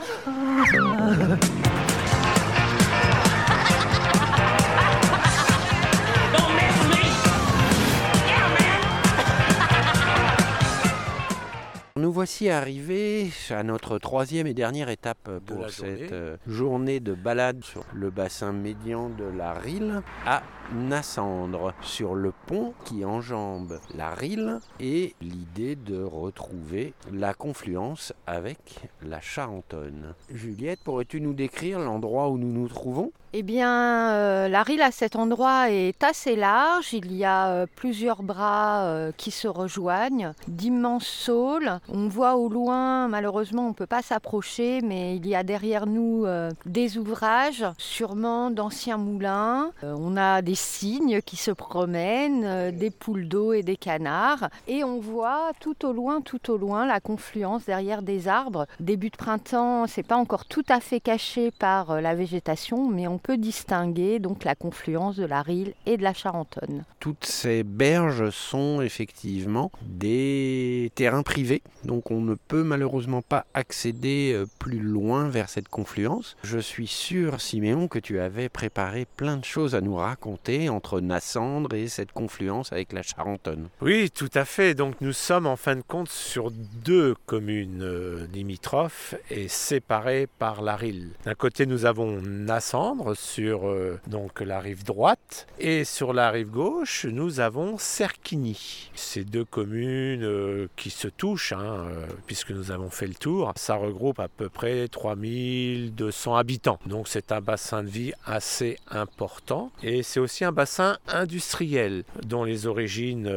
Voici 12.04 12.50
arrivés 12.50 13.30
à 13.52 13.64
notre 13.64 13.98
troisième 14.00 14.48
et 14.48 14.54
dernière 14.54 14.90
étape 14.90 15.30
pour 15.46 15.70
cette 15.70 15.86
journée. 15.86 16.10
euh, 16.12 16.38
journée 16.46 17.00
de 17.00 17.14
balade 17.14 17.64
sur 17.64 17.86
le 17.94 18.10
bassin 18.10 18.52
médian 18.52 19.08
de 19.08 19.24
la 19.24 19.54
Rille 19.54 20.02
à 20.26 20.44
Nassandre, 20.74 21.74
sur 21.82 22.14
le 22.16 22.34
pont 22.48 22.74
qui 22.84 23.06
enjambe 23.06 23.80
la 23.96 24.14
Rille 24.14 24.58
et 24.82 25.16
l'idée 25.22 25.78
de 25.78 26.04
retrouver 26.04 26.94
la 27.14 27.34
confluence 27.34 28.12
avec 28.28 28.90
la 29.02 29.22
Charentonne. 29.22 30.16
Juliette, 30.30 30.82
pourrais-tu 30.84 31.22
nous 31.22 31.34
décrire 31.34 31.80
l'endroit 31.80 32.28
où 32.28 32.38
nous 32.38 32.52
nous 32.52 32.68
trouvons? 32.68 33.14
Eh 33.38 33.44
bien, 33.44 34.12
euh, 34.14 34.48
la 34.48 34.64
Rille 34.64 34.82
à 34.82 34.92
cet 34.92 35.18
endroit 35.18 35.70
est 35.70 36.06
assez 36.06 36.38
large. 36.38 36.94
Il 36.94 37.14
y 37.14 37.26
a 37.26 37.50
euh, 37.50 37.66
plusieurs 37.76 38.24
bras 38.24 38.86
euh, 38.86 39.12
qui 39.18 39.30
se 39.30 39.50
rejoignent, 39.50 40.32
d'immenses 40.48 41.06
saules. 41.06 41.82
On 41.90 42.08
voit 42.08 42.38
au 42.38 42.48
loin, 42.48 43.10
malheureusement, 43.10 43.66
on 43.66 43.70
ne 43.70 43.74
peut 43.74 43.88
pas 43.88 44.02
s'approcher, 44.02 44.80
mais 44.82 45.18
il 45.18 45.28
y 45.28 45.36
a 45.36 45.44
derrière 45.44 45.86
nous 45.86 46.26
des 46.66 46.98
ouvrages, 46.98 47.66
sûrement 47.78 48.52
d'anciens 48.52 48.98
moulins. 48.98 49.72
On 49.84 50.16
a 50.16 50.42
des 50.42 50.56
cygnes 50.56 51.20
qui 51.22 51.36
se 51.36 51.52
promènent, 51.52 52.72
des 52.72 52.90
poules 52.90 53.28
d'eau 53.28 53.52
et 53.52 53.64
des 53.64 53.76
canards. 53.76 54.50
Et 54.68 54.86
on 54.86 55.02
voit 55.02 55.52
tout 55.60 55.86
au 55.86 55.92
loin, 55.92 56.22
tout 56.22 56.52
au 56.52 56.58
loin, 56.58 56.86
la 56.86 57.02
confluence 57.02 57.66
derrière 57.66 58.02
des 58.02 58.30
arbres. 58.30 58.66
Début 58.80 59.10
de 59.10 59.18
printemps, 59.18 59.88
c'est 59.88 60.04
pas 60.04 60.16
encore 60.16 60.46
tout 60.46 60.66
à 60.70 60.80
fait 60.80 61.02
caché 61.02 61.52
par 61.52 62.00
la 62.00 62.16
végétation, 62.16 62.88
mais 62.90 63.08
on 63.08 63.20
peut 63.26 63.38
distinguer 63.38 64.20
donc 64.20 64.44
la 64.44 64.54
confluence 64.54 65.16
de 65.16 65.26
la 65.26 65.42
Rille 65.42 65.74
et 65.88 65.98
de 65.98 66.04
la 66.04 66.14
Charentonne. 66.14 66.84
Toutes 67.00 67.26
ces 67.26 67.64
berges 67.64 68.30
sont 68.30 68.82
effectivement 68.82 69.72
des 69.82 70.92
terrains 70.94 71.24
privés, 71.24 71.64
donc 71.84 72.12
on 72.12 72.22
ne 72.22 72.36
peut 72.36 72.64
malheureusement 72.64 73.24
pas 73.24 73.48
accéder 73.56 74.32
euh, 74.36 74.46
plus 74.60 74.80
loin 74.80 75.28
vers 75.28 75.50
cette 75.50 75.70
confluence. 75.70 76.38
Je 76.44 76.60
suis 76.60 76.86
sûr, 76.86 77.42
Siméon, 77.42 77.88
que 77.88 77.98
tu 77.98 78.20
avais 78.20 78.48
préparé 78.48 79.08
plein 79.18 79.38
de 79.38 79.44
choses 79.44 79.74
à 79.74 79.82
nous 79.82 79.96
raconter 79.96 80.70
entre 80.70 81.00
Nassandre 81.00 81.74
et 81.74 81.88
cette 81.88 82.12
confluence 82.12 82.72
avec 82.72 82.94
la 82.94 83.02
Charentonne. 83.02 83.70
Oui, 83.82 84.12
tout 84.12 84.30
à 84.36 84.46
fait. 84.46 84.76
Donc 84.76 85.02
nous 85.02 85.14
sommes 85.14 85.48
en 85.48 85.56
fin 85.56 85.76
de 85.76 85.82
compte 85.82 86.10
sur 86.10 86.52
deux 86.52 87.16
communes 87.26 87.82
euh, 87.82 88.28
limitrophes 88.32 89.16
et 89.32 89.48
séparées 89.48 90.28
par 90.38 90.62
la 90.62 90.76
Rille. 90.76 91.10
D'un 91.26 91.34
côté, 91.34 91.66
nous 91.66 91.86
avons 91.86 92.22
Nassandre 92.22 93.15
sur 93.16 93.68
euh, 93.68 94.00
donc 94.08 94.42
la 94.42 94.60
rive 94.60 94.84
droite 94.84 95.48
et 95.60 95.84
sur 95.84 96.14
la 96.14 96.30
rive 96.32 96.50
gauche, 96.50 97.06
nous 97.06 97.40
avons 97.40 97.78
Cerquigny. 97.78 98.90
Ces 98.96 99.24
deux 99.24 99.46
communes 99.46 100.24
euh, 100.24 100.68
qui 100.76 100.90
se 100.90 101.08
touchent, 101.08 101.54
hein, 101.54 101.88
euh, 101.90 102.06
puisque 102.28 102.52
nous 102.52 102.72
avons 102.72 102.90
fait 102.90 103.08
le 103.08 103.16
tour, 103.16 103.54
ça 103.56 103.76
regroupe 103.76 104.20
à 104.20 104.28
peu 104.28 104.50
près 104.50 104.88
3200 104.88 106.36
habitants. 106.36 106.80
Donc 106.86 107.08
c'est 107.08 107.32
un 107.32 107.42
bassin 107.42 107.84
de 107.84 107.90
vie 107.90 108.14
assez 108.26 108.78
important 108.90 109.72
et 109.82 110.04
c'est 110.04 110.20
aussi 110.20 110.46
un 110.46 110.52
bassin 110.52 110.98
industriel 111.08 112.04
dont 112.24 112.44
les 112.44 112.68
origines 112.68 113.32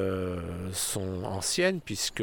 sont 0.73 1.25
anciennes 1.25 1.81
puisque 1.81 2.23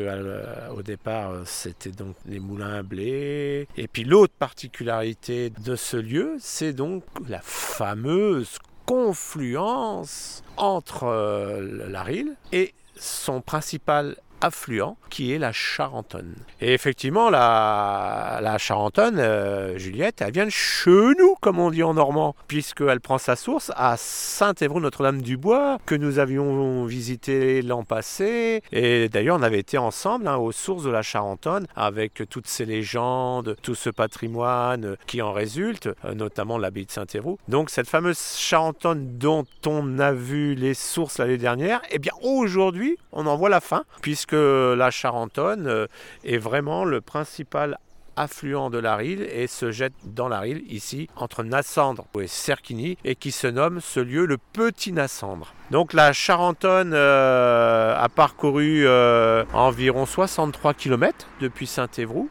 au 0.76 0.82
départ 0.82 1.34
c'était 1.45 1.91
donc 1.91 2.16
les 2.26 2.39
moulins 2.39 2.76
à 2.76 2.84
blé 2.84 3.68
et 3.78 3.88
puis 3.88 4.03
l'autre 4.03 4.34
particularité 4.38 5.49
de 5.49 5.76
ce 5.76 5.97
lieu 5.97 6.36
c'est 6.39 6.74
donc 6.74 7.03
la 7.28 7.34
fameuse 7.43 8.57
confluence 8.86 10.43
entre 10.57 11.05
euh, 11.05 11.88
la 11.89 12.03
Rille 12.03 12.33
et 12.51 12.73
son 12.95 13.41
principal 13.41 14.17
affluent 14.41 14.97
qui 15.09 15.31
est 15.31 15.38
la 15.38 15.51
Charentonne. 15.53 16.36
Et 16.59 16.73
effectivement, 16.73 17.29
la, 17.29 18.57
Charentonne, 18.59 19.17
euh, 19.17 19.77
Juliette, 19.77 20.21
elle 20.21 20.33
vient 20.33 20.45
de 20.45 20.49
chez 20.49 20.91
nous, 20.91 21.36
comme 21.41 21.59
on 21.59 21.71
dit 21.71 21.83
en 21.83 21.93
normand, 21.93 22.36
puisqu'elle 22.47 22.99
prend 22.99 23.17
sa 23.17 23.36
source 23.36 23.71
à 23.75 23.95
Saint-Évroult-Notre-Dame-du-Bois, 23.97 25.77
que 25.86 25.95
nous 25.95 26.19
avions 26.19 26.86
visité 26.86 27.61
l'an 27.61 27.83
passé. 27.83 28.61
Et 28.71 29.09
d'ailleurs, 29.09 29.38
on 29.38 29.43
avait 29.43 29.59
été 29.59 29.77
ensemble 29.77 30.27
hein, 30.27 30.36
aux 30.36 30.51
sources 30.51 30.83
de 30.83 30.89
la 30.89 31.01
Charentonne, 31.01 31.67
avec 31.75 32.23
toutes 32.29 32.47
ces 32.47 32.65
légendes, 32.65 33.55
tout 33.61 33.75
ce 33.75 33.89
patrimoine 33.89 34.97
qui 35.07 35.21
en 35.21 35.31
résulte, 35.31 35.89
euh, 36.03 36.13
notamment 36.13 36.57
l'abbaye 36.57 36.86
de 36.86 36.91
Saint-Évroult. 36.91 37.38
Donc 37.47 37.69
cette 37.69 37.88
fameuse 37.88 38.19
Charentonne 38.19 39.17
dont 39.17 39.45
on 39.65 39.99
a 39.99 40.11
vu 40.11 40.55
les 40.55 40.73
sources 40.73 41.19
l'année 41.19 41.38
dernière, 41.38 41.81
eh 41.91 41.99
bien 41.99 42.13
aujourd'hui, 42.21 42.97
on 43.11 43.27
en 43.27 43.38
voit 43.38 43.49
la 43.49 43.61
fin, 43.61 43.86
puisque 44.01 44.24
la 44.34 44.91
Charentonne 44.91 45.67
euh, 45.67 45.88
est 46.23 46.38
vraiment 46.38 46.86
le 46.86 47.01
principal 47.01 47.78
affluent 48.15 48.69
de 48.69 48.78
la 48.78 48.95
Rille 48.95 49.28
et 49.30 49.47
se 49.47 49.71
jette 49.71 49.93
dans 50.05 50.28
la 50.28 50.39
Rille 50.39 50.63
ici 50.69 51.09
entre 51.15 51.43
Nassandre 51.43 52.05
et 52.19 52.28
Cerquigny 52.28 52.97
et 53.03 53.15
qui 53.15 53.32
se 53.32 53.47
nomme 53.47 53.82
ce 53.82 53.99
lieu 53.99 54.26
le 54.26 54.38
Petit 54.38 54.91
Nassandre. 54.91 55.53
Donc 55.71 55.93
la 55.93 56.13
Charentonne 56.13 56.93
euh, 56.93 57.95
a 57.97 58.09
parcouru 58.09 58.86
euh, 58.86 59.43
environ 59.53 60.05
63 60.05 60.73
km 60.73 61.28
depuis 61.41 61.67
Saint-Évroult 61.67 62.30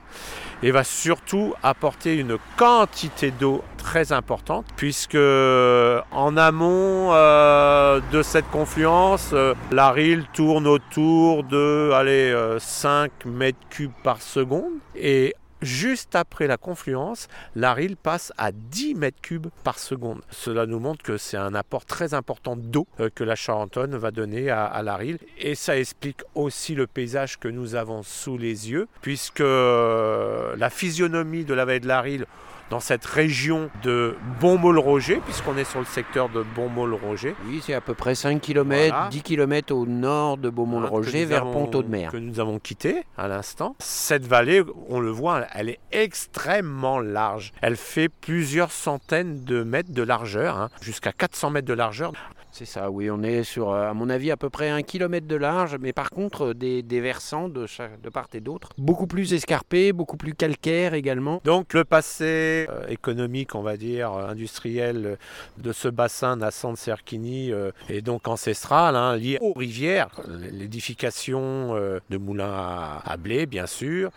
et 0.64 0.70
va 0.70 0.82
surtout 0.82 1.52
apporter 1.62 2.16
une 2.16 2.38
quantité 2.56 3.30
d'eau 3.30 3.62
très 3.76 4.12
importante 4.12 4.64
puisque 4.76 5.14
en 5.14 6.36
amont 6.38 7.10
euh, 7.12 8.00
de 8.10 8.22
cette 8.22 8.50
confluence, 8.50 9.30
euh, 9.34 9.52
la 9.70 9.90
Rille 9.90 10.24
tourne 10.32 10.66
autour 10.66 11.44
de 11.44 11.90
allez, 11.92 12.30
euh, 12.30 12.58
5 12.58 13.26
mètres 13.26 13.58
cubes 13.68 13.92
par 14.02 14.22
seconde. 14.22 14.72
Et 14.96 15.34
Juste 15.64 16.14
après 16.14 16.46
la 16.46 16.58
confluence, 16.58 17.26
la 17.56 17.72
Rille 17.72 17.96
passe 17.96 18.34
à 18.36 18.52
10 18.52 18.96
mètres 18.96 19.22
cubes 19.22 19.46
par 19.62 19.78
seconde. 19.78 20.20
Cela 20.30 20.66
nous 20.66 20.78
montre 20.78 21.02
que 21.02 21.16
c'est 21.16 21.38
un 21.38 21.54
apport 21.54 21.86
très 21.86 22.12
important 22.12 22.54
d'eau 22.54 22.86
euh, 23.00 23.08
que 23.14 23.24
la 23.24 23.34
Charentonne 23.34 23.96
va 23.96 24.10
donner 24.10 24.50
à, 24.50 24.66
à 24.66 24.82
la 24.82 24.96
Rille. 24.96 25.16
Et 25.38 25.54
ça 25.54 25.78
explique 25.78 26.20
aussi 26.34 26.74
le 26.74 26.86
paysage 26.86 27.38
que 27.38 27.48
nous 27.48 27.76
avons 27.76 28.02
sous 28.02 28.36
les 28.36 28.70
yeux, 28.70 28.88
puisque 29.00 29.40
euh, 29.40 30.54
la 30.58 30.68
physionomie 30.68 31.46
de 31.46 31.54
la 31.54 31.64
vallée 31.64 31.80
de 31.80 31.88
la 31.88 32.02
Rille 32.02 32.26
dans 32.70 32.80
cette 32.80 33.04
région 33.04 33.70
de 33.82 34.16
Bonmol-Roger, 34.40 35.20
puisqu'on 35.24 35.56
est 35.56 35.64
sur 35.64 35.80
le 35.80 35.84
secteur 35.84 36.28
de 36.28 36.42
Bonmol-Roger. 36.54 37.34
Oui, 37.46 37.60
c'est 37.64 37.74
à 37.74 37.80
peu 37.80 37.94
près 37.94 38.14
5 38.14 38.40
km, 38.40 38.88
Voilà. 38.94 39.08
10 39.10 39.22
km 39.22 39.74
au 39.74 39.86
nord 39.86 40.38
de 40.38 40.50
Beaumont-le-Roger, 40.50 41.24
vers 41.24 41.44
Ponto 41.50 41.82
de 41.82 41.88
Mer. 41.88 42.10
Que 42.10 42.16
nous 42.16 42.40
avons 42.40 42.58
quitté 42.58 43.04
à 43.16 43.28
l'instant. 43.28 43.76
Cette 43.78 44.26
vallée, 44.26 44.62
on 44.88 45.00
le 45.00 45.10
voit, 45.10 45.44
elle 45.54 45.68
est 45.68 45.80
extrêmement 45.92 46.98
large. 47.00 47.52
Elle 47.60 47.76
fait 47.76 48.08
plusieurs 48.08 48.72
centaines 48.72 49.44
de 49.44 49.62
mètres 49.62 49.92
de 49.92 50.02
largeur, 50.02 50.58
hein, 50.58 50.68
jusqu'à 50.80 51.12
400 51.12 51.50
mètres 51.50 51.68
de 51.68 51.74
largeur. 51.74 52.12
C'est 52.57 52.66
ça, 52.66 52.88
oui, 52.88 53.11
on 53.11 53.24
est 53.24 53.42
sur, 53.42 53.72
euh, 53.72 53.90
à 53.90 53.94
mon 53.94 54.09
avis, 54.09 54.30
à 54.30 54.36
peu 54.36 54.48
près 54.48 54.68
un 54.70 54.82
kilomètre 54.82 55.26
de 55.26 55.34
large, 55.34 55.76
mais 55.80 55.92
par 55.92 56.09
contre, 56.11 56.50
euh, 56.50 56.55
des, 56.55 57.00
versants 57.00 57.48
de, 57.48 57.66
chaque- 57.66 58.00
de 58.00 58.09
part 58.09 58.28
et 58.32 58.38
d'autre, 58.40 58.68
beaucoup 58.78 59.09
plus 59.09 59.34
escarpés, 59.34 59.92
beaucoup 59.92 60.16
plus 60.16 60.34
calcaires 60.34 60.94
également. 60.94 61.40
Donc 61.42 61.74
le 61.74 61.82
passé 61.82 62.68
euh, 62.70 62.86
économique, 62.86 63.57
on 63.57 63.62
va 63.62 63.76
dire, 63.76 64.12
industriel 64.12 65.18
de 65.59 65.72
ce 65.72 65.88
bassin 65.88 66.36
Nassant-Serquigny 66.36 67.50
euh, 67.50 67.72
est 67.88 68.02
donc 68.02 68.28
ancestral, 68.28 68.94
hein, 68.94 69.16
lié 69.16 69.36
aux 69.40 69.55
rivières, 69.55 70.11
l'édification 70.52 71.74
de 72.09 72.16
moulins 72.16 73.00
à, 73.05 73.16
blé, 73.16 73.46
bien 73.46 73.66
sûr, 73.66 74.11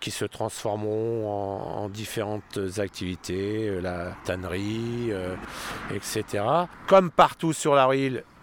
qui 0.00 0.10
se 0.10 0.24
transformeront 0.24 1.28
en, 1.28 1.82
en 1.82 1.88
différentes 1.90 2.58
activités, 2.78 3.78
la 3.82 4.12
tannerie, 4.24 5.12
etc. 5.94 6.44
Comme 6.86 7.10
partout 7.10 7.52
sur 7.52 7.73
la 7.74 7.88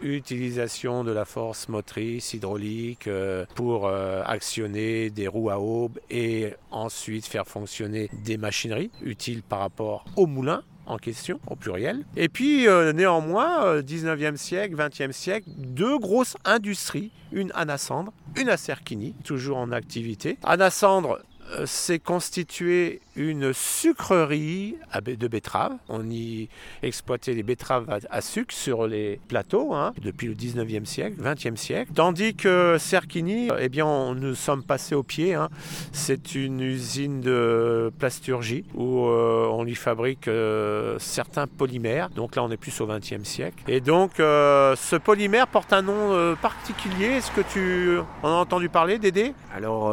utilisation 0.02 1.04
de 1.04 1.12
la 1.12 1.26
force 1.26 1.70
motrice 1.70 2.34
hydraulique 2.34 3.08
euh, 3.08 3.46
pour 3.56 3.88
euh, 3.88 4.22
actionner 4.26 5.10
des 5.10 5.28
roues 5.28 5.50
à 5.50 5.60
aube 5.60 6.00
et 6.10 6.54
ensuite 6.72 7.26
faire 7.26 7.48
fonctionner 7.48 8.10
des 8.24 8.38
machineries 8.38 8.92
utiles 9.02 9.44
par 9.44 9.60
rapport 9.60 10.06
au 10.16 10.26
moulin 10.26 10.64
en 10.86 10.98
question, 10.98 11.40
au 11.48 11.56
pluriel. 11.56 12.04
Et 12.18 12.28
puis 12.28 12.68
euh, 12.68 12.92
néanmoins, 12.94 13.64
euh, 13.66 13.82
19e 13.82 14.36
siècle, 14.36 14.76
20e 14.76 15.12
siècle, 15.12 15.48
deux 15.56 15.98
grosses 15.98 16.36
industries, 16.44 17.12
une 17.32 17.52
à 17.56 17.66
Nassandre, 17.66 18.12
une 18.36 18.50
à 18.50 18.58
Cerquigny, 18.58 19.16
toujours 19.24 19.58
en 19.58 19.72
activité. 19.72 20.38
À 20.44 20.58
Nassandre, 20.58 21.20
euh, 21.54 21.66
s'est 21.66 22.00
constituée 22.00 23.02
une 23.16 23.54
sucrerie 23.54 24.76
de 25.06 25.28
betteraves. 25.28 25.74
On 25.90 26.10
y 26.10 26.50
exploitait 26.84 27.34
les 27.34 27.44
betteraves 27.44 28.00
à, 28.10 28.22
sucre 28.22 28.54
sur 28.54 28.88
les 28.88 29.20
plateaux 29.28 29.74
hein, 29.74 29.94
depuis 30.02 30.28
le 30.28 30.36
19e 30.36 30.86
siècle, 30.86 31.22
20e 31.22 31.56
siècle. 31.56 31.92
Tandis 31.94 32.36
que 32.36 32.78
Serquigny, 32.80 33.50
eh 33.60 33.70
bien, 33.70 34.14
nous 34.16 34.36
sommes 34.36 34.64
passés 34.64 34.96
au 34.96 35.04
pied. 35.04 35.34
hein. 35.34 35.50
C'est 35.92 36.36
une 36.36 36.62
usine 36.62 37.22
de 37.22 37.92
plasturgie 38.00 38.66
où 38.74 39.06
euh, 39.06 39.48
on 39.52 39.66
y 39.66 39.76
fabrique 39.76 40.28
euh, 40.28 40.98
certains 41.00 41.48
polymères. 41.48 42.10
Donc 42.10 42.36
là, 42.36 42.44
on 42.44 42.52
est 42.52 42.58
plus 42.58 42.80
au 42.82 42.88
20e 42.88 43.24
siècle. 43.24 43.64
Et 43.68 43.82
donc, 43.82 44.20
euh, 44.20 44.76
ce 44.76 44.96
polymère 44.96 45.48
porte 45.48 45.74
un 45.74 45.82
nom 45.82 46.36
particulier. 46.42 47.06
Est-ce 47.06 47.32
que 47.32 47.42
tu 47.42 47.98
en 48.24 48.30
as 48.30 48.42
entendu 48.42 48.70
parler, 48.70 49.00
Dédé? 49.00 49.34
Alors, 49.56 49.92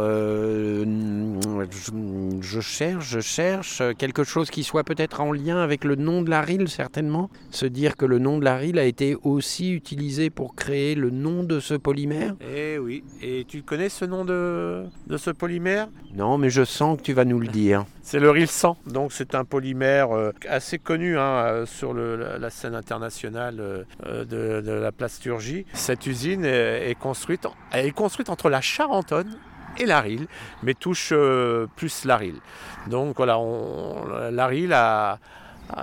je 2.41 2.61
cherche, 2.61 3.08
je 3.09 3.21
cherche 3.21 3.83
quelque 3.97 4.23
chose 4.23 4.51
qui 4.51 4.63
soit 4.65 4.85
peut-être 4.85 5.21
en 5.21 5.33
lien 5.33 5.59
avec 5.59 5.85
le 5.85 5.95
nom 5.97 6.21
de 6.23 6.29
la 6.31 6.43
rille, 6.43 6.69
certainement. 6.69 7.31
Se 7.51 7.65
dire 7.65 7.97
que 7.97 8.05
le 8.05 8.19
nom 8.19 8.39
de 8.39 8.45
la 8.45 8.57
rille 8.57 8.79
a 8.79 8.85
été 8.85 9.17
aussi 9.23 9.73
utilisé 9.73 10.29
pour 10.31 10.55
créer 10.55 10.95
le 10.95 11.09
nom 11.11 11.43
de 11.43 11.59
ce 11.59 11.73
polymère. 11.75 12.35
Eh 12.53 12.79
oui. 12.79 13.03
Et 13.23 13.45
tu 13.49 13.63
connais 13.63 13.89
ce 13.89 14.05
nom 14.05 14.25
de, 14.27 14.85
de 15.07 15.17
ce 15.17 15.31
polymère? 15.31 15.89
Non, 16.15 16.37
mais 16.37 16.51
je 16.51 16.65
sens 16.65 16.99
que 16.99 17.03
tu 17.03 17.13
vas 17.15 17.25
nous 17.25 17.41
le 17.41 17.49
dire. 17.49 17.87
C'est 18.03 18.21
le 18.21 18.31
Ril 18.31 18.49
100. 18.49 18.77
Donc 18.87 19.13
c'est 19.13 19.35
un 19.35 19.45
polymère 19.45 20.13
euh, 20.17 20.33
assez 20.49 20.79
connu 20.79 21.19
hein, 21.19 21.45
euh, 21.45 21.67
sur 21.67 21.93
le- 21.93 22.39
la, 22.39 22.49
scène 22.49 22.75
internationale 22.75 23.57
euh, 23.61 24.25
de, 24.25 24.63
de 24.67 24.73
la 24.73 24.93
plasturgie. 24.93 25.67
Cette 25.75 26.07
usine 26.07 26.45
est, 26.47 26.91
est 26.91 26.95
construite, 26.95 27.45
en- 27.45 27.53
elle 27.71 27.85
est 27.85 27.91
construite 27.91 28.31
entre 28.31 28.49
la 28.49 28.63
Charentonne 28.63 29.37
et 29.79 29.87
la 29.87 30.01
Rille, 30.01 30.27
mais 30.63 30.75
touche 30.75 31.11
euh, 31.13 31.67
plus 31.77 32.05
la 32.05 32.17
Rille. 32.17 32.41
Donc 32.89 33.17
voilà, 33.17 33.39
on, 33.39 34.07
la 34.31 34.47
Rille 34.47 34.73
a, 34.73 35.19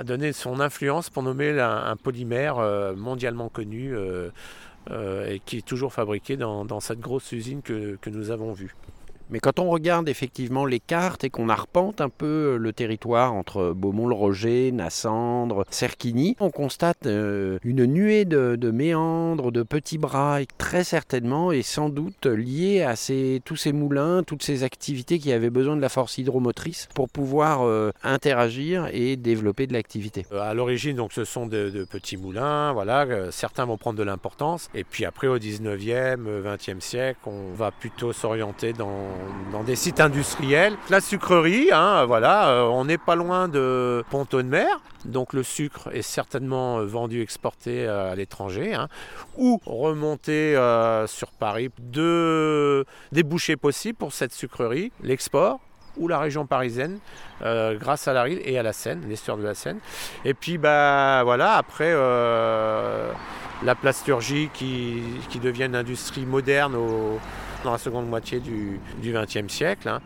donné 0.03 0.33
son 0.33 0.59
influence 0.59 1.09
pour 1.09 1.21
nommer 1.21 1.59
un, 1.59 1.95
polymère 1.95 2.57
euh, 2.57 2.95
mondialement 2.95 3.49
connu 3.49 3.95
euh, 3.95 4.31
et 5.27 5.39
qui 5.39 5.57
est 5.57 5.65
toujours 5.65 5.93
fabriqué 5.93 6.37
dans, 6.37 6.79
cette 6.79 6.99
grosse 6.99 7.31
usine 7.31 7.61
que 7.61 8.09
nous 8.09 8.31
avons 8.31 8.51
vue. 8.53 8.73
Mais 9.29 9.39
quand 9.39 9.59
on 9.59 9.69
regarde 9.69 10.07
effectivement 10.09 10.65
les 10.65 10.79
cartes 10.79 11.23
et 11.23 11.29
qu'on 11.29 11.49
arpente 11.49 12.01
un 12.01 12.09
peu 12.09 12.57
le 12.57 12.73
territoire 12.73 13.33
entre 13.33 13.73
Beaumont-le-Roger, 13.75 14.71
Nassandre, 14.71 15.65
Serquigny, 15.69 16.35
on 16.39 16.49
constate 16.51 17.05
euh, 17.05 17.57
une 17.63 17.85
nuée 17.85 18.25
de, 18.25 18.71
méandres, 18.71 19.51
de 19.51 19.63
petits 19.63 19.97
bras, 19.97 20.41
et 20.41 20.47
très 20.57 20.83
certainement 20.83 21.51
et 21.51 21.61
sans 21.61 21.89
doute 21.89 22.25
liée 22.25 22.83
à 22.83 22.95
ces, 22.95 23.41
tous 23.45 23.55
ces 23.55 23.73
moulins, 23.73 24.23
toutes 24.23 24.43
ces 24.43 24.63
activités 24.63 25.19
qui 25.19 25.31
avaient 25.31 25.49
besoin 25.49 25.75
de 25.75 25.81
la 25.81 25.89
force 25.89 26.17
hydromotrice 26.17 26.87
pour 26.93 27.09
pouvoir 27.09 27.63
euh, 27.65 27.91
interagir 28.03 28.87
et 28.91 29.15
développer 29.15 29.67
de 29.67 29.73
l'activité. 29.73 30.25
Euh, 30.31 30.39
À 30.41 30.53
l'origine, 30.53 30.95
donc, 30.95 31.13
ce 31.13 31.23
sont 31.23 31.47
de, 31.47 31.85
petits 31.89 32.17
moulins, 32.17 32.73
voilà. 32.73 33.05
euh, 33.05 33.31
certains 33.31 33.65
vont 33.65 33.77
prendre 33.77 33.97
de 33.97 34.03
l'importance. 34.03 34.69
Et 34.73 34.83
puis 34.83 35.05
après, 35.05 35.27
au 35.27 35.37
19e, 35.37 36.25
euh, 36.27 36.55
20e 36.55 36.79
siècle, 36.79 37.19
on 37.25 37.53
va 37.53 37.71
plutôt 37.71 38.13
s'orienter 38.13 38.73
dans, 38.73 39.07
dans 39.51 39.63
des 39.63 39.75
sites 39.75 39.99
industriels. 39.99 40.75
La 40.89 41.01
sucrerie, 41.01 41.69
hein, 41.71 42.05
voilà, 42.05 42.49
euh, 42.49 42.63
on 42.63 42.85
n'est 42.85 42.97
pas 42.97 43.15
loin 43.15 43.47
de 43.47 44.03
Ponto 44.09 44.41
de 44.41 44.47
Mer. 44.47 44.67
Donc 45.05 45.33
le 45.33 45.43
sucre 45.43 45.89
est 45.93 46.01
certainement 46.01 46.79
euh, 46.79 46.85
vendu, 46.85 47.21
exporté 47.21 47.85
euh, 47.87 48.11
à 48.11 48.15
l'étranger, 48.15 48.73
hein, 48.73 48.87
ou 49.37 49.61
remonté 49.65 50.55
sur 51.07 51.31
Paris. 51.31 51.69
Deux 51.79 52.85
débouchés 53.11 53.55
possibles 53.55 53.97
pour 53.97 54.13
cette 54.13 54.33
sucrerie, 54.33 54.91
l'export 55.03 55.59
ou 55.97 56.09
la 56.09 56.19
région 56.19 56.45
parisienne, 56.45 56.99
grâce 57.41 58.09
à 58.09 58.13
la 58.13 58.23
Rille 58.23 58.41
et 58.43 58.59
à 58.59 58.63
la 58.63 58.73
Seine, 58.73 59.03
l'estuaire 59.07 59.37
de 59.37 59.43
la 59.43 59.53
Seine. 59.55 59.79
Et 60.25 60.33
puis 60.33 60.57
bah 60.57 61.21
voilà, 61.23 61.53
après 61.53 61.93
la 63.63 63.75
plasturgie 63.75 64.49
qui, 64.53 65.01
qui 65.29 65.39
devient 65.39 65.65
une 65.65 65.75
industrie 65.75 66.25
moderne 66.25 66.75
au- 66.75 67.19
dans 67.65 67.73
la 67.73 67.77
seconde 67.77 68.07
moitié 68.07 68.39
du 68.39 68.79
XXe 69.03 69.51
siècle. 69.51 69.89
hein. 69.89 70.01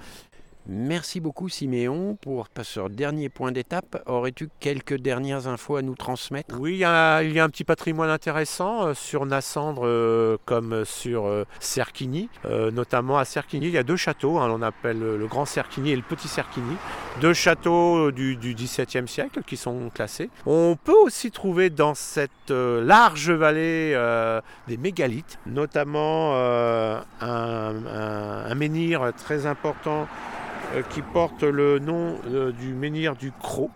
Merci 0.72 1.20
beaucoup 1.20 1.50
Siméon 1.50 2.16
pour 2.22 2.48
ce 2.62 2.88
dernier 2.90 3.28
point 3.30 3.52
d'étape. 3.52 4.04
Aurais-tu 4.06 4.50
quelques 4.60 4.94
dernières 4.94 5.48
infos 5.48 5.78
à 5.78 5.82
nous 5.82 5.96
transmettre? 5.96 6.60
Oui, 6.60 6.74
il 6.74 6.78
y, 6.78 6.84
a, 6.84 7.18
un 7.18 7.50
petit 7.50 7.64
patrimoine 7.64 8.12
intéressant 8.12 8.86
euh, 8.86 8.94
sur 8.94 9.26
Nassandre 9.26 9.82
euh, 9.84 10.38
comme 10.46 10.86
sur 10.86 11.26
euh, 11.26 11.44
Serquigny. 11.60 12.30
Euh, 12.46 12.70
notamment 12.70 13.18
à 13.18 13.26
Serquigny, 13.26 13.66
il 13.70 13.74
y 13.74 13.80
a 13.80 13.84
deux 13.84 13.96
châteaux. 13.96 14.38
hein, 14.38 14.48
on 14.52 14.62
appelle 14.62 15.00
le 15.00 15.26
Grand 15.26 15.46
Serquigny 15.46 15.90
et 15.90 15.96
le 15.96 16.04
Petit 16.04 16.28
Serquigny. 16.28 16.76
Deux 17.20 17.34
châteaux 17.34 18.12
du, 18.12 18.38
XVIIe 18.38 19.08
siècle 19.08 19.42
qui 19.48 19.58
sont 19.58 19.90
classés. 19.90 20.30
On 20.46 20.78
peut 20.82 20.94
aussi 21.04 21.32
trouver 21.32 21.72
dans 21.72 21.96
cette 21.96 22.52
large 22.52 23.32
vallée 23.32 23.98
des 24.68 24.78
mégalithes, 24.78 25.40
notamment 25.48 26.36
un, 26.36 27.04
un- 27.22 28.46
un 28.52 28.56
menhir 28.56 29.12
très 29.18 29.48
important 29.48 30.08
qui 30.90 31.02
porte 31.02 31.44
le 31.44 31.80
nom 31.80 32.18
euh, 32.28 32.52
du 32.52 32.74
menhir 32.74 33.16
du 33.16 33.32
Croc. 33.32 33.72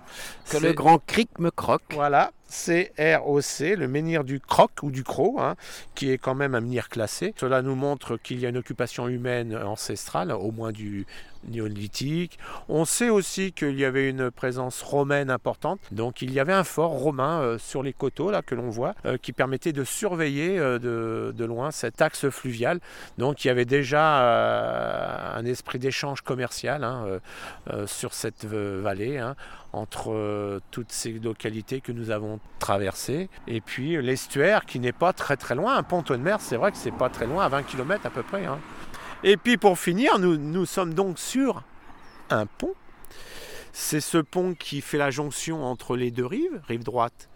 Que 0.49 0.57
le 0.57 0.73
grand 0.73 0.99
cric 0.99 1.39
me 1.39 1.49
croque. 1.49 1.83
voilà, 1.91 2.31
C-R-O-C, 2.47 3.75
le 3.75 3.87
menhir 3.87 4.23
du 4.23 4.39
Croc 4.39 4.71
ou 4.83 4.91
du 4.91 5.03
Croc, 5.03 5.35
hein, 5.39 5.55
qui 5.95 6.11
est 6.11 6.17
quand 6.17 6.35
même 6.35 6.53
un 6.55 6.61
menhir 6.61 6.89
classé. 6.89 7.33
Cela 7.37 7.61
nous 7.61 7.75
montre 7.75 8.17
qu'il 8.17 8.39
y 8.39 8.45
a 8.45 8.49
une 8.49 8.57
occupation 8.57 9.07
humaine 9.07 9.55
ancestrale, 9.55 10.31
au 10.31 10.51
moins 10.51 10.71
du 10.71 11.05
néolithique. 11.47 12.37
On 12.69 12.85
sait 12.85 13.09
aussi 13.09 13.51
qu'il 13.51 13.77
y 13.79 13.85
avait 13.85 14.09
une 14.09 14.31
présence 14.31 14.81
romaine 14.81 15.29
importante. 15.29 15.79
Donc 15.91 16.21
il 16.21 16.31
y 16.33 16.39
avait 16.39 16.53
un 16.53 16.63
fort 16.63 16.91
romain 16.91 17.41
euh, 17.41 17.57
sur 17.57 17.83
les 17.83 17.93
coteaux 17.93 18.31
là 18.31 18.41
que 18.41 18.55
l'on 18.55 18.69
voit, 18.69 18.95
euh, 19.05 19.17
qui 19.17 19.33
permettait 19.33 19.73
de 19.73 19.83
surveiller 19.83 20.57
euh, 20.59 20.79
de, 20.79 21.45
loin 21.45 21.71
cet 21.71 22.01
axe 22.01 22.29
fluvial. 22.29 22.79
Donc 23.17 23.43
il 23.43 23.47
y 23.47 23.51
avait 23.51 23.65
déjà 23.65 25.35
un 25.35 25.45
esprit 25.45 25.77
d'échange 25.77 26.21
commercial 26.21 26.83
hein, 26.83 27.19
sur 27.85 28.13
cette 28.13 28.45
vallée. 28.45 29.17
hein 29.17 29.35
entre 29.73 30.61
toutes 30.69 30.91
ces 30.91 31.13
localités 31.13 31.81
que 31.81 31.91
nous 31.91 32.11
avons 32.11 32.39
traversées. 32.59 33.27
Et 33.47 33.59
puis 33.59 33.99
l'estuaire 34.01 34.65
qui 34.65 34.79
n'est 34.79 34.91
pas 34.91 35.13
très 35.13 35.35
très 35.35 35.55
loin. 35.55 35.75
Un 35.75 35.83
ponton 35.83 36.13
de 36.13 36.19
mer, 36.19 36.39
c'est 36.39 36.57
vrai 36.57 36.71
que 36.71 36.77
c'est 36.77 36.91
pas 36.91 37.09
très 37.09 37.25
loin, 37.25 37.43
à 37.43 37.49
20 37.49 37.63
km 37.63 38.05
à 38.05 38.11
peu 38.11 38.21
près. 38.21 38.45
hein. 38.45 38.59
Et 39.23 39.37
puis 39.37 39.57
pour 39.57 39.79
finir, 39.79 40.19
nous, 40.19 40.37
nous 40.37 40.65
sommes 40.65 40.93
donc 40.93 41.17
sur 41.17 41.63
un 42.29 42.45
pont. 42.45 42.73
C'est 43.71 44.01
ce 44.01 44.17
pont 44.17 44.53
qui 44.53 44.81
fait 44.81 44.97
la 44.97 45.11
jonction 45.11 45.63
entre 45.63 45.95
les 45.95 46.11
deux 46.11 46.25
rives, 46.25 46.61
rive 46.67 46.83
droite, 46.83 47.29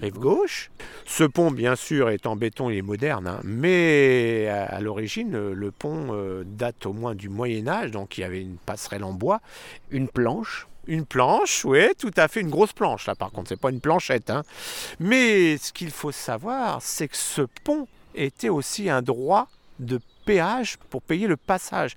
rive 0.00 0.14
gauche. 0.14 0.70
Ce 1.04 1.22
pont, 1.22 1.50
bien 1.50 1.76
sûr, 1.76 2.08
est 2.08 2.26
en 2.26 2.34
béton, 2.34 2.70
il 2.70 2.78
est 2.78 2.82
moderne, 2.82 3.26
hein, 3.26 3.40
mais 3.44 4.48
à, 4.48 4.80
l'origine, 4.80 5.32
le, 5.32 5.54
le 5.54 5.70
pont 5.70 6.08
euh, 6.10 6.42
date 6.46 6.86
au 6.86 6.92
moins 6.92 7.14
du 7.14 7.28
Moyen 7.28 7.68
Âge, 7.68 7.90
donc 7.90 8.18
il 8.18 8.22
y 8.22 8.24
avait 8.24 8.40
une 8.40 8.56
passerelle 8.56 9.04
en 9.04 9.12
bois, 9.12 9.40
Une 9.90 10.08
planche 10.08 10.66
une 10.86 11.06
planche, 11.06 11.64
oui, 11.64 11.80
tout 11.98 12.10
à 12.14 12.28
fait, 12.28 12.42
une 12.42 12.50
grosse 12.50 12.74
planche 12.74 13.06
là 13.06 13.14
par 13.14 13.30
contre, 13.30 13.48
c'est 13.48 13.58
pas 13.58 13.70
une 13.70 13.80
planchette. 13.80 14.28
hein. 14.28 14.42
Mais 15.00 15.56
ce 15.56 15.72
qu'il 15.72 15.90
faut 15.90 16.12
savoir, 16.12 16.82
c'est 16.82 17.08
que 17.08 17.16
ce 17.16 17.40
pont 17.64 17.88
était 18.14 18.50
aussi 18.50 18.90
un 18.90 19.00
droit 19.00 19.48
de 19.78 19.98
péage 20.24 20.76
pour 20.90 21.02
payer 21.02 21.26
le 21.26 21.36
passage. 21.36 21.96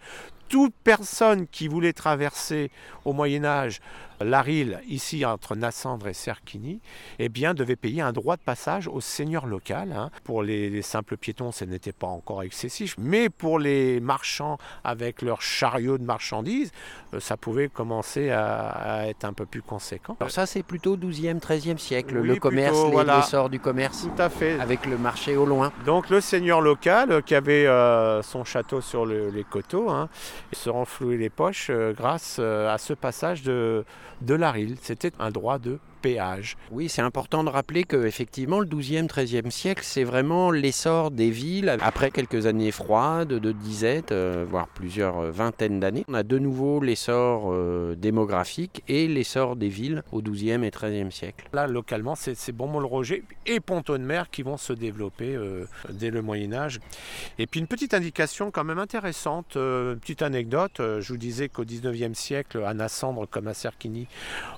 Toute 0.49 0.73
personne 0.83 1.47
qui 1.47 1.67
voulait 1.67 1.93
traverser 1.93 2.71
au 3.03 3.13
Moyen 3.13 3.43
Âge 3.43 3.81
la 4.19 4.41
Rille, 4.41 4.79
ici 4.87 5.25
entre 5.25 5.55
Nassandre 5.55 6.07
et 6.07 6.13
Serquigny, 6.13 6.79
eh 7.19 7.29
bien, 7.29 7.53
devait 7.53 7.75
payer 7.75 8.01
un 8.01 8.11
droit 8.11 8.35
de 8.35 8.41
passage 8.41 8.87
au 8.87 8.99
seigneur 9.01 9.45
local. 9.45 9.93
hein. 9.95 10.09
Pour 10.23 10.43
les, 10.43 10.69
les 10.69 10.81
simples 10.81 11.17
piétons, 11.17 11.51
ce 11.51 11.65
n'était 11.65 11.91
pas 11.91 12.07
encore 12.07 12.43
excessif, 12.43 12.95
mais 12.97 13.29
pour 13.29 13.59
les 13.59 13.99
marchands 13.99 14.57
avec 14.83 15.21
leurs 15.21 15.41
chariots 15.41 15.97
de 15.97 16.03
marchandises, 16.03 16.71
euh, 17.13 17.19
ça 17.19 17.37
pouvait 17.37 17.67
commencer 17.69 18.29
à, 18.31 18.69
à 18.69 19.05
être 19.07 19.23
un 19.25 19.33
peu 19.33 19.45
plus 19.45 19.61
conséquent. 19.61 20.17
Alors 20.19 20.31
ça 20.31 20.45
c'est 20.45 20.63
plutôt 20.63 20.97
12e, 20.97 21.39
13e 21.39 21.77
siècle, 21.77 22.17
Oui, 22.17 22.27
le 22.27 22.35
commerce, 22.37 22.71
plutôt, 22.71 22.87
les- 22.87 22.93
voilà. 22.93 23.17
l'essor 23.17 23.49
du 23.49 23.59
commerce 23.59 24.03
Tout 24.03 24.21
à 24.21 24.29
fait. 24.29 24.59
avec 24.59 24.85
le 24.85 24.97
marché 24.97 25.35
au 25.37 25.45
loin. 25.45 25.71
Donc 25.85 26.09
le 26.09 26.21
seigneur 26.21 26.61
local 26.61 27.11
euh, 27.11 27.21
qui 27.21 27.35
avait 27.35 27.65
euh, 27.67 28.21
son 28.23 28.43
château 28.43 28.81
sur 28.81 29.05
le- 29.05 29.29
les 29.29 29.43
coteaux 29.43 29.89
hein, 29.89 30.09
se 30.53 30.69
renflouait 30.69 31.17
les 31.17 31.29
poches 31.29 31.67
euh, 31.69 31.93
grâce 31.93 32.37
euh, 32.39 32.73
à 32.73 32.77
ce 32.77 32.93
passage 32.93 33.43
de, 33.43 33.85
de 34.21 34.33
la 34.33 34.51
Rille. 34.51 34.77
C'était 34.81 35.11
un 35.19 35.31
droit 35.31 35.59
de 35.59 35.79
péage. 36.01 36.57
Oui, 36.71 36.89
c'est 36.89 37.01
important 37.01 37.43
de 37.43 37.49
rappeler 37.49 37.83
que 37.83 38.05
effectivement 38.05 38.59
le 38.59 38.67
12e, 38.67 39.07
13e 39.07 39.49
siècle, 39.51 39.81
c'est 39.83 40.03
vraiment 40.03 40.51
l'essor 40.51 41.11
des 41.11 41.29
villes 41.29 41.75
après 41.81 42.11
quelques 42.11 42.45
années 42.45 42.71
froides, 42.71 43.29
de 43.29 43.51
disette, 43.51 44.11
euh, 44.11 44.45
voire 44.47 44.67
plusieurs 44.67 45.19
euh, 45.19 45.31
vingtaines 45.31 45.79
d'années. 45.79 46.05
On 46.07 46.13
a 46.13 46.23
de 46.23 46.39
nouveau 46.39 46.79
l'essor 46.79 47.51
euh, 47.51 47.95
démographique 47.95 48.83
et 48.87 49.07
l'essor 49.07 49.55
des 49.55 49.69
villes 49.69 50.03
au 50.11 50.21
12e 50.21 50.63
et 50.63 50.69
13e 50.69 51.11
siècle. 51.11 51.49
Là, 51.53 51.67
localement, 51.67 52.15
c'est 52.15 52.35
c'est 52.35 52.51
Bonmont-le-Roger 52.51 53.23
et 53.45 53.59
Ponton-de-Mer 53.59 54.29
qui 54.29 54.43
vont 54.43 54.57
se 54.57 54.73
développer 54.73 55.35
euh, 55.35 55.65
dès 55.89 56.11
le 56.11 56.21
Moyen 56.21 56.53
Âge. 56.53 56.79
Et 57.39 57.47
puis 57.47 57.59
une 57.59 57.67
petite 57.67 57.93
indication 57.93 58.51
quand 58.51 58.63
même 58.63 58.79
intéressante, 58.79 59.55
une 59.55 59.97
petite 59.99 60.21
anecdote. 60.21 60.77
je 60.77 61.07
vous 61.07 61.17
disais 61.17 61.49
qu'au 61.49 61.65
19e 61.65 62.13
siècle, 62.13 62.63
à 62.65 62.73
Nassandre 62.73 63.27
comme 63.29 63.47
à 63.47 63.53
Serquigny, 63.53 64.07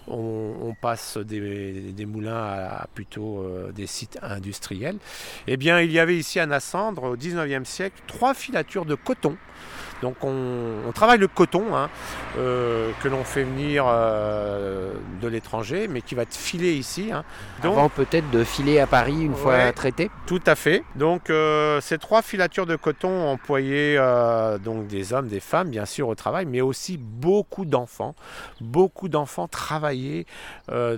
on, 0.07 0.53
on 0.61 0.73
passe 0.73 1.17
des, 1.29 2.05
moulins 2.05 2.35
à, 2.35 2.83
à 2.83 2.87
plutôt 2.93 3.43
euh, 3.43 3.71
des 3.71 3.87
sites 3.87 4.19
industriels. 4.21 4.97
Eh 5.47 5.57
bien, 5.57 5.79
il 5.79 5.91
y 5.91 5.99
avait 5.99 6.17
ici 6.17 6.39
à 6.39 6.45
Nassandre, 6.45 7.03
au 7.03 7.15
19e 7.15 7.65
siècle, 7.65 8.01
trois 8.07 8.33
filatures 8.33 8.85
de 8.85 8.95
coton. 8.95 9.37
Donc 10.01 10.23
on, 10.23 10.33
on 10.87 10.91
travaille 10.91 11.17
le 11.19 11.27
coton 11.27 11.75
hein, 11.75 11.89
euh, 12.37 12.91
que 13.03 13.07
l'on 13.07 13.23
fait 13.23 13.43
venir 13.43 13.85
euh, 13.87 14.93
de 15.21 15.27
l'étranger, 15.27 15.87
mais 15.87 16.01
qui 16.01 16.15
va 16.15 16.23
être 16.23 16.35
filé 16.35 16.73
ici. 16.73 17.11
hein. 17.11 17.23
Donc- 17.63 17.73
Avant 17.73 17.89
peut-être 17.89 18.29
de 18.31 18.43
filer 18.43 18.79
à 18.79 18.87
Paris 18.87 19.21
une 19.21 19.35
fois 19.35 19.71
traité. 19.73 20.09
tout 20.25 20.41
à 20.45 20.55
fait. 20.55 20.83
Donc 20.95 21.29
euh, 21.29 21.81
ces 21.81 21.97
trois 21.97 22.21
filatures 22.21 22.65
de 22.65 22.75
coton 22.75 23.27
employaient 23.29 23.95
euh, 23.97 24.57
donc 24.57 24.87
des 24.87 25.13
hommes, 25.13 25.27
des 25.27 25.39
femmes 25.39 25.69
bien 25.69 25.85
sûr 25.85 26.07
au 26.07 26.15
travail, 26.15 26.45
mais 26.45 26.61
aussi 26.61 26.97
beaucoup 26.97 27.65
d'enfants. 27.65 28.15
Beaucoup 28.61 29.09
d'enfants 29.09 29.47
travaillaient 29.47 30.25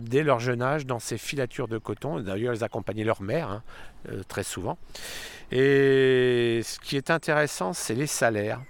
dès 0.01 0.23
leur 0.23 0.39
jeune 0.39 0.61
âge 0.61 0.85
dans 0.85 0.99
ces 0.99 1.17
filatures 1.17 1.67
de 1.67 1.77
coton. 1.77 2.19
D'ailleurs, 2.19 2.53
ils 2.53 2.63
accompagnaient 2.63 3.03
leur 3.03 3.21
mère 3.21 3.49
hein, 3.49 3.61
euh, 4.09 4.23
très 4.27 4.43
souvent. 4.43 4.77
Et 5.51 6.61
ce 6.63 6.79
qui 6.79 6.95
est 6.95 7.09
intéressant, 7.09 7.73
c'est 7.73 7.95
les 7.95 8.07
salaires. 8.07 8.61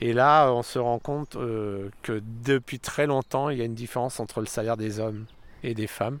Et 0.00 0.12
là, 0.12 0.50
on 0.52 0.62
se 0.62 0.78
rend 0.78 0.98
compte 0.98 1.36
euh, 1.36 1.88
que 2.02 2.20
depuis 2.44 2.78
très 2.78 3.06
longtemps, 3.06 3.48
il 3.48 3.58
y 3.58 3.62
a 3.62 3.64
une 3.64 3.74
différence 3.74 4.20
entre 4.20 4.40
le 4.40 4.46
salaire 4.46 4.76
des 4.76 5.00
hommes 5.00 5.24
et 5.62 5.74
des 5.74 5.86
femmes, 5.86 6.18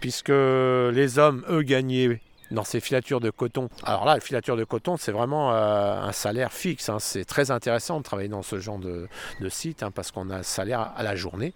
puisque 0.00 0.28
les 0.28 1.18
hommes, 1.18 1.44
eux, 1.48 1.62
gagnaient 1.62 2.20
dans 2.50 2.64
ces 2.64 2.80
filatures 2.80 3.20
de 3.20 3.30
coton. 3.30 3.68
Alors 3.84 4.04
là, 4.04 4.14
la 4.14 4.20
filature 4.20 4.56
de 4.56 4.64
coton, 4.64 4.96
c'est 4.96 5.12
vraiment 5.12 5.52
euh, 5.52 6.00
un 6.00 6.12
salaire 6.12 6.52
fixe. 6.52 6.88
hein. 6.88 6.98
C'est 6.98 7.24
très 7.24 7.50
intéressant 7.50 7.98
de 7.98 8.02
travailler 8.02 8.28
dans 8.28 8.42
ce 8.42 8.58
genre 8.58 8.78
de, 8.78 9.08
site 9.48 9.82
hein, 9.82 9.90
parce 9.90 10.10
qu'on 10.10 10.30
a 10.30 10.36
un 10.36 10.42
salaire 10.42 10.92
à 10.96 11.02
la 11.02 11.16
journée. 11.16 11.54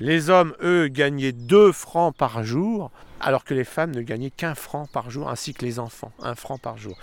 Les 0.00 0.30
hommes, 0.30 0.54
eux, 0.62 0.88
gagnaient 0.88 1.32
2 1.32 1.72
francs 1.72 2.14
par 2.16 2.42
jour, 2.42 2.90
alors 3.22 3.44
que 3.44 3.54
les 3.54 3.64
femmes 3.64 3.92
ne 3.92 4.02
gagnaient 4.02 4.30
qu'un 4.30 4.54
franc 4.54 4.86
par 4.86 5.08
jour, 5.10 5.30
ainsi 5.30 5.54
que 5.54 5.64
les 5.64 5.78
enfants, 5.78 6.12
un 6.20 6.34
franc 6.34 6.58
par 6.58 6.76
jour. 6.76 6.96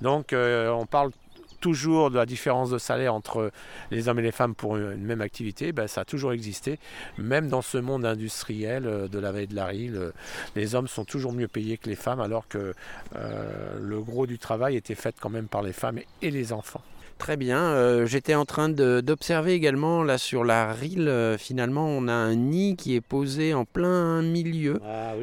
Donc 0.00 0.32
euh, 0.32 0.70
on 0.70 0.86
parle 0.86 1.12
toujours 1.60 2.10
de 2.10 2.16
la 2.16 2.26
différence 2.26 2.70
de 2.70 2.78
salaire 2.78 3.14
entre 3.14 3.50
les 3.90 4.08
hommes 4.08 4.18
et 4.18 4.22
les 4.22 4.32
femmes 4.32 4.54
pour 4.54 4.76
une 4.76 5.04
même 5.04 5.20
activité, 5.20 5.72
ben, 5.72 5.86
ça 5.86 6.02
a 6.02 6.04
toujours 6.04 6.32
existé. 6.32 6.78
Même 7.18 7.48
dans 7.48 7.62
ce 7.62 7.78
monde 7.78 8.04
industriel 8.04 8.86
euh, 8.86 9.08
de 9.08 9.18
la 9.18 9.32
vallée 9.32 9.46
de 9.46 9.54
la 9.54 9.66
Rille, 9.66 9.92
euh, 9.94 10.12
les 10.54 10.74
hommes 10.74 10.88
sont 10.88 11.04
toujours 11.04 11.32
mieux 11.32 11.48
payés 11.48 11.76
que 11.76 11.88
les 11.88 11.96
femmes, 11.96 12.20
alors 12.20 12.48
que 12.48 12.74
le 13.14 14.00
gros 14.00 14.26
du 14.26 14.38
travail 14.38 14.76
était 14.76 14.94
fait 14.94 15.14
quand 15.20 15.30
même 15.30 15.48
par 15.48 15.62
les 15.62 15.72
femmes 15.72 16.00
et 16.22 16.30
les 16.30 16.52
enfants. 16.52 16.82
Très 17.18 17.36
bien. 17.38 17.58
euh, 17.58 18.04
J'étais 18.06 18.34
en 18.34 18.44
train 18.44 18.68
d'observer 18.68 19.54
également 19.54 20.02
là 20.04 20.18
sur 20.18 20.44
la 20.44 20.72
rille. 20.72 20.96
euh, 21.08 21.38
finalement, 21.38 21.86
on 21.86 22.08
a 22.08 22.12
un 22.12 22.34
nid 22.34 22.76
qui 22.76 22.94
est 22.94 23.00
posé 23.00 23.54
en 23.54 23.64
plein 23.64 24.20
milieu 24.22 24.80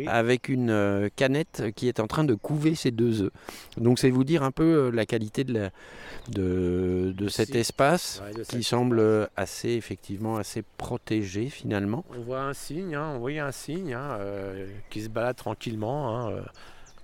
avec 0.07 0.49
une 0.49 0.71
euh, 0.71 1.09
canette 1.15 1.65
qui 1.75 1.87
est 1.87 1.99
en 1.99 2.07
train 2.07 2.23
de 2.23 2.33
couver 2.33 2.73
ses 2.75 2.91
deux 2.91 3.21
œufs. 3.21 3.31
Donc, 3.77 3.99
c'est 3.99 4.09
vous 4.09 4.23
dire 4.23 4.41
un 4.43 4.51
peu 4.51 4.89
la 4.89 5.05
qualité 5.05 5.43
de, 5.43 5.53
la- 5.53 5.69
de, 6.29 7.13
de 7.15 7.27
cet 7.29 7.53
espace 7.55 8.21
Ouais, 8.25 8.33
de 8.33 8.43
qui 8.43 8.63
semble 8.63 9.29
assez 9.37 9.69
effectivement 9.69 10.37
assez 10.37 10.63
protégé 10.77 11.49
finalement. 11.49 12.03
On 12.17 12.21
voit 12.21 12.41
un 12.41 12.53
signe, 12.53 12.95
hein, 12.95 13.11
on 13.15 13.19
voyait 13.19 13.39
un 13.39 13.51
signe 13.51 13.93
hein, 13.93 14.17
qui 14.89 15.01
se 15.03 15.09
balade 15.09 15.35
tranquillement, 15.35 16.27
hein, 16.27 16.43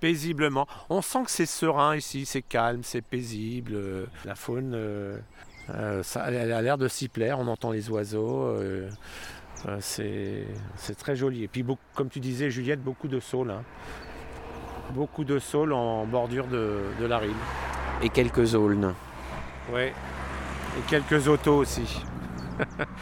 paisiblement. 0.00 0.66
On 0.88 1.02
sent 1.02 1.24
que 1.24 1.30
c'est 1.30 1.46
serein 1.46 1.94
ici, 1.96 2.24
c'est 2.26 2.42
calme, 2.42 2.80
c'est 2.82 3.02
paisible. 3.02 3.72
euh, 3.74 4.06
la 4.24 4.34
faune, 4.34 4.72
euh, 4.74 5.18
euh, 5.74 6.02
ça, 6.02 6.26
elle 6.30 6.52
a 6.52 6.62
l'air 6.62 6.78
de 6.78 6.88
s'y 6.88 7.08
plaire. 7.08 7.38
On 7.38 7.46
entend 7.46 7.70
les 7.70 7.90
oiseaux. 7.90 8.44
euh, 8.44 8.88
euh, 9.68 9.76
c'est 9.80 10.44
c'est 10.76 10.96
très 10.96 11.14
joli. 11.16 11.44
Et 11.44 11.48
puis, 11.48 11.62
beaucoup- 11.62 11.80
comme 11.94 12.08
tu 12.08 12.18
disais, 12.20 12.50
Juliette, 12.50 12.82
beaucoup 12.82 13.08
de 13.08 13.20
saules. 13.20 13.50
hein. 13.50 13.62
Beaucoup 14.94 15.24
de 15.24 15.38
saules 15.38 15.72
en 15.72 16.04
bordure 16.06 16.46
de, 16.48 16.78
de 17.00 17.06
la 17.06 17.18
Rille. 17.18 17.30
Et 18.02 18.08
quelques 18.08 18.54
aulnes. 18.54 18.94
Ouais. 19.72 19.92
Et 20.78 20.82
quelques 20.90 21.28
autos 21.28 21.56
aussi. 21.58 22.02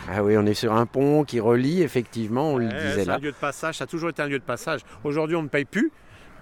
Ah 0.09 0.23
oui, 0.23 0.37
on 0.39 0.47
est 0.47 0.55
sur 0.55 0.73
un 0.73 0.87
pont 0.87 1.25
qui 1.25 1.41
relie 1.41 1.83
effectivement, 1.83 2.53
on 2.53 2.59
le 2.59 2.69
disait 2.69 2.95
c'est 2.95 3.05
là. 3.07 3.15
un 3.15 3.19
lieu 3.19 3.33
de 3.33 3.37
passage, 3.37 3.79
ça 3.79 3.85
a 3.85 3.87
toujours 3.89 4.09
été 4.09 4.23
un 4.23 4.29
lieu 4.29 4.39
de 4.39 4.45
passage. 4.45 4.83
Aujourd'hui, 5.03 5.35
on 5.35 5.43
ne 5.43 5.49
paye 5.49 5.65
plus, 5.65 5.91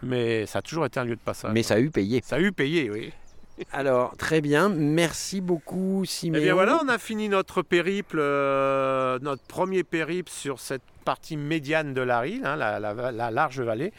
mais 0.07 0.47
ça 0.47 0.61
a 0.61 0.63
toujours 0.63 0.87
été 0.87 0.99
un 1.01 1.05
lieu 1.05 1.17
de 1.17 1.21
passage. 1.21 1.51
Mais 1.53 1.63
ça 1.63 1.75
a 1.75 1.79
eu 1.81 1.91
payé. 1.91 2.23
Ça 2.25 2.37
a 2.37 2.41
eu 2.41 2.53
payé, 2.53 2.91
oui. 2.91 3.13
Alors, 3.73 4.17
très 4.17 4.41
bien. 4.43 4.69
Merci 4.69 5.41
beaucoup, 5.41 6.05
Siméon. 6.05 6.41
Eh 6.43 6.45
bien 6.45 6.55
voilà, 6.55 6.79
on 6.85 6.89
a 6.89 6.99
fini 6.99 7.29
notre 7.31 7.63
périple, 7.63 8.19
euh, 8.21 9.19
notre 9.23 9.43
premier 9.45 9.83
périple 9.83 10.31
sur 10.31 10.61
cette 10.61 10.83
partie 11.07 11.37
médiane 11.39 11.95
de 11.95 12.03
la 12.03 12.21
Rille, 12.21 12.43
hein, 12.45 12.57
la, 12.57 12.79
la- 12.79 13.13
la 13.13 13.31
large 13.31 13.61
vallée. 13.61 13.93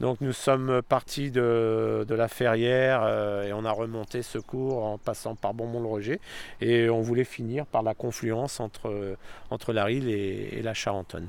Donc 0.00 0.20
nous 0.20 0.32
sommes 0.32 0.80
partis 0.88 1.30
de, 1.32 2.04
de 2.08 2.14
la 2.14 2.28
Ferrière 2.28 3.02
euh, 3.04 3.44
et 3.48 3.52
on 3.52 3.64
a 3.64 3.70
remonté 3.72 4.22
ce 4.22 4.38
cours 4.38 4.84
en 4.84 4.96
passant 4.96 5.34
par 5.34 5.54
Bonmont-le-Roger 5.54 6.20
et 6.60 6.88
on 6.88 7.00
voulait 7.00 7.24
finir 7.24 7.66
par 7.66 7.82
la 7.82 7.94
confluence 7.94 8.60
entre, 8.60 9.16
entre 9.50 9.72
la 9.72 9.84
Rille 9.84 10.08
et, 10.10 10.58
et 10.58 10.62
la 10.62 10.72
Charentonne. 10.74 11.28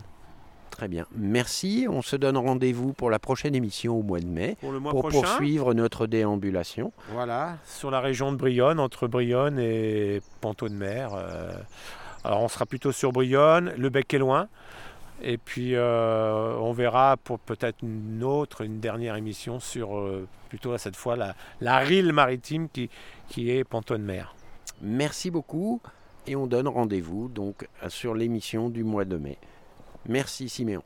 Très 0.80 0.88
bien. 0.88 1.06
Merci. 1.14 1.88
On 1.90 2.02
se 2.02 2.16
donne 2.16 2.38
rendez-vous 2.38 2.94
pour 2.94 3.10
la 3.10 3.20
prochaine 3.20 3.54
émission 3.54 4.00
au 4.00 4.02
mois 4.02 4.22
de 4.22 4.26
mai 4.28 4.56
Pour 4.62 4.72
le 4.72 4.80
mois 4.80 4.92
pour 4.94 5.02
prochain. 5.10 5.20
poursuivre 5.20 5.74
notre 5.74 6.08
déambulation. 6.08 6.94
Voilà, 7.12 7.58
sur 7.66 7.92
la 7.92 8.00
région 8.00 8.32
de 8.32 8.38
Brionne, 8.38 8.80
entre 8.80 9.10
Brionne 9.10 9.60
et 9.60 10.22
Ponto 10.40 10.70
de 10.70 10.74
Mer. 10.74 11.10
euh, 11.14 11.52
alors 12.24 12.42
on 12.44 12.48
sera 12.48 12.66
plutôt 12.66 12.94
sur 12.94 13.12
Brionne, 13.12 13.74
le 13.78 13.90
bec 13.90 14.14
est 14.14 14.20
loin. 14.20 14.48
Et 15.22 15.38
puis 15.38 15.76
euh, 15.76 16.56
on 16.62 16.72
verra 16.72 17.18
pour 17.22 17.40
peut-être 17.40 17.80
une 17.84 18.24
autre, 18.24 18.62
une 18.62 18.80
dernière 18.80 19.18
émission 19.18 19.60
sur 19.60 19.98
euh, 19.98 20.26
plutôt 20.48 20.78
cette 20.78 20.96
fois 20.96 21.18
la, 21.18 21.36
la 21.60 21.80
rille 21.80 22.10
maritime 22.14 22.70
qui, 22.70 22.90
qui 23.28 23.52
est 23.52 23.66
Ponto 23.66 23.98
de 23.98 24.02
Mer. 24.04 24.34
Merci 24.82 25.30
beaucoup 25.30 25.82
et 26.26 26.38
on 26.38 26.48
donne 26.48 26.70
rendez-vous 26.70 27.28
donc 27.28 27.68
sur 27.90 28.14
l'émission 28.14 28.70
du 28.70 28.86
mois 28.86 29.04
de 29.04 29.18
mai. 29.18 29.38
Merci 30.10 30.50
Siméon. 30.50 30.82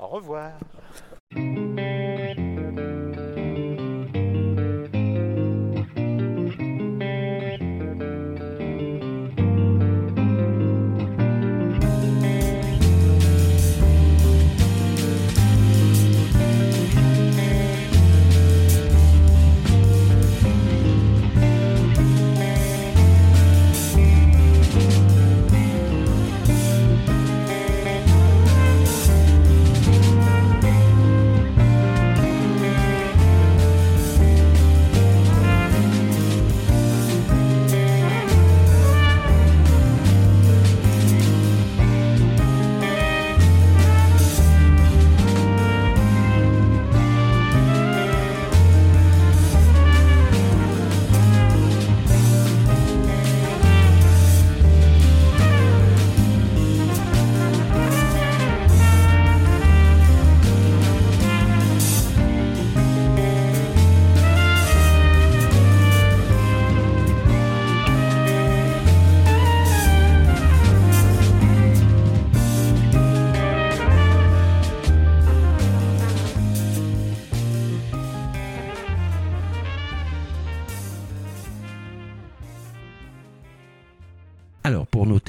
Au 0.00 0.06
revoir. 0.06 0.52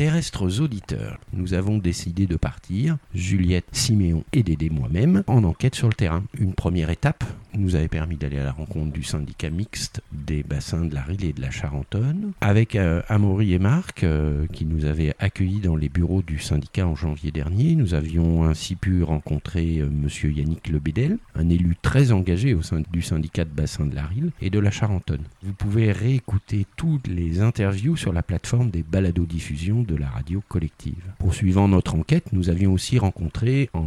Terrestres 0.03 0.59
auditeurs, 0.59 1.17
nous 1.31 1.53
avons 1.53 1.77
décidé 1.77 2.27
de 2.27 2.35
partir, 2.35 2.97
Juliette, 3.15 3.69
Siméon 3.71 4.25
et 4.33 4.43
Dédé 4.43 4.69
moi-même, 4.69 5.23
en 5.27 5.45
enquête 5.45 5.75
sur 5.75 5.87
le 5.87 5.93
terrain. 5.93 6.25
Une 6.37 6.53
première 6.53 6.89
étape 6.89 7.23
nous 7.53 7.75
avait 7.75 7.87
permis 7.87 8.17
d'aller 8.17 8.39
à 8.39 8.43
la 8.43 8.51
rencontre 8.51 8.91
du 8.91 9.03
syndicat 9.03 9.49
mixte 9.49 10.01
des 10.11 10.43
bassins 10.43 10.83
de 10.83 10.93
la 10.93 11.03
Rille 11.03 11.23
et 11.23 11.31
de 11.31 11.39
la 11.39 11.51
Charentonne, 11.51 12.33
avec 12.41 12.75
euh, 12.75 13.01
Amaury 13.07 13.53
et 13.53 13.59
Marc, 13.59 14.03
euh, 14.03 14.45
qui 14.51 14.65
nous 14.65 14.83
avaient 14.83 15.15
accueillis 15.19 15.61
dans 15.61 15.77
les 15.77 15.87
bureaux 15.87 16.21
du 16.21 16.37
syndicat 16.37 16.85
en 16.85 16.95
janvier 16.95 17.31
dernier. 17.31 17.75
Nous 17.75 17.93
avions 17.93 18.43
ainsi 18.43 18.75
pu 18.75 19.03
rencontrer 19.03 19.79
euh, 19.79 19.89
monsieur 19.89 20.31
Yannick 20.31 20.67
Lebedel, 20.67 21.17
un 21.35 21.47
élu 21.47 21.77
très 21.81 22.11
engagé 22.11 22.53
au 22.53 22.61
sein 22.61 22.81
du 22.91 23.01
syndicat 23.01 23.45
de 23.45 23.51
bassin 23.51 23.85
de 23.85 23.95
la 23.95 24.03
Rille 24.03 24.31
et 24.41 24.49
de 24.49 24.59
la 24.59 24.71
Charentonne. 24.71 25.23
Vous 25.43 25.53
pouvez 25.53 25.93
réécouter 25.93 26.65
toutes 26.75 27.07
les 27.07 27.41
interviews 27.41 27.95
sur 27.95 28.11
la 28.11 28.23
plateforme 28.23 28.69
des 28.69 28.83
balados 28.83 29.25
diffusion 29.25 29.83
la 29.95 30.07
radio 30.07 30.41
collective. 30.47 31.03
Poursuivant 31.19 31.67
notre 31.67 31.95
enquête, 31.95 32.33
nous 32.33 32.49
avions 32.49 32.73
aussi 32.73 32.97
rencontré 32.99 33.69
en 33.73 33.85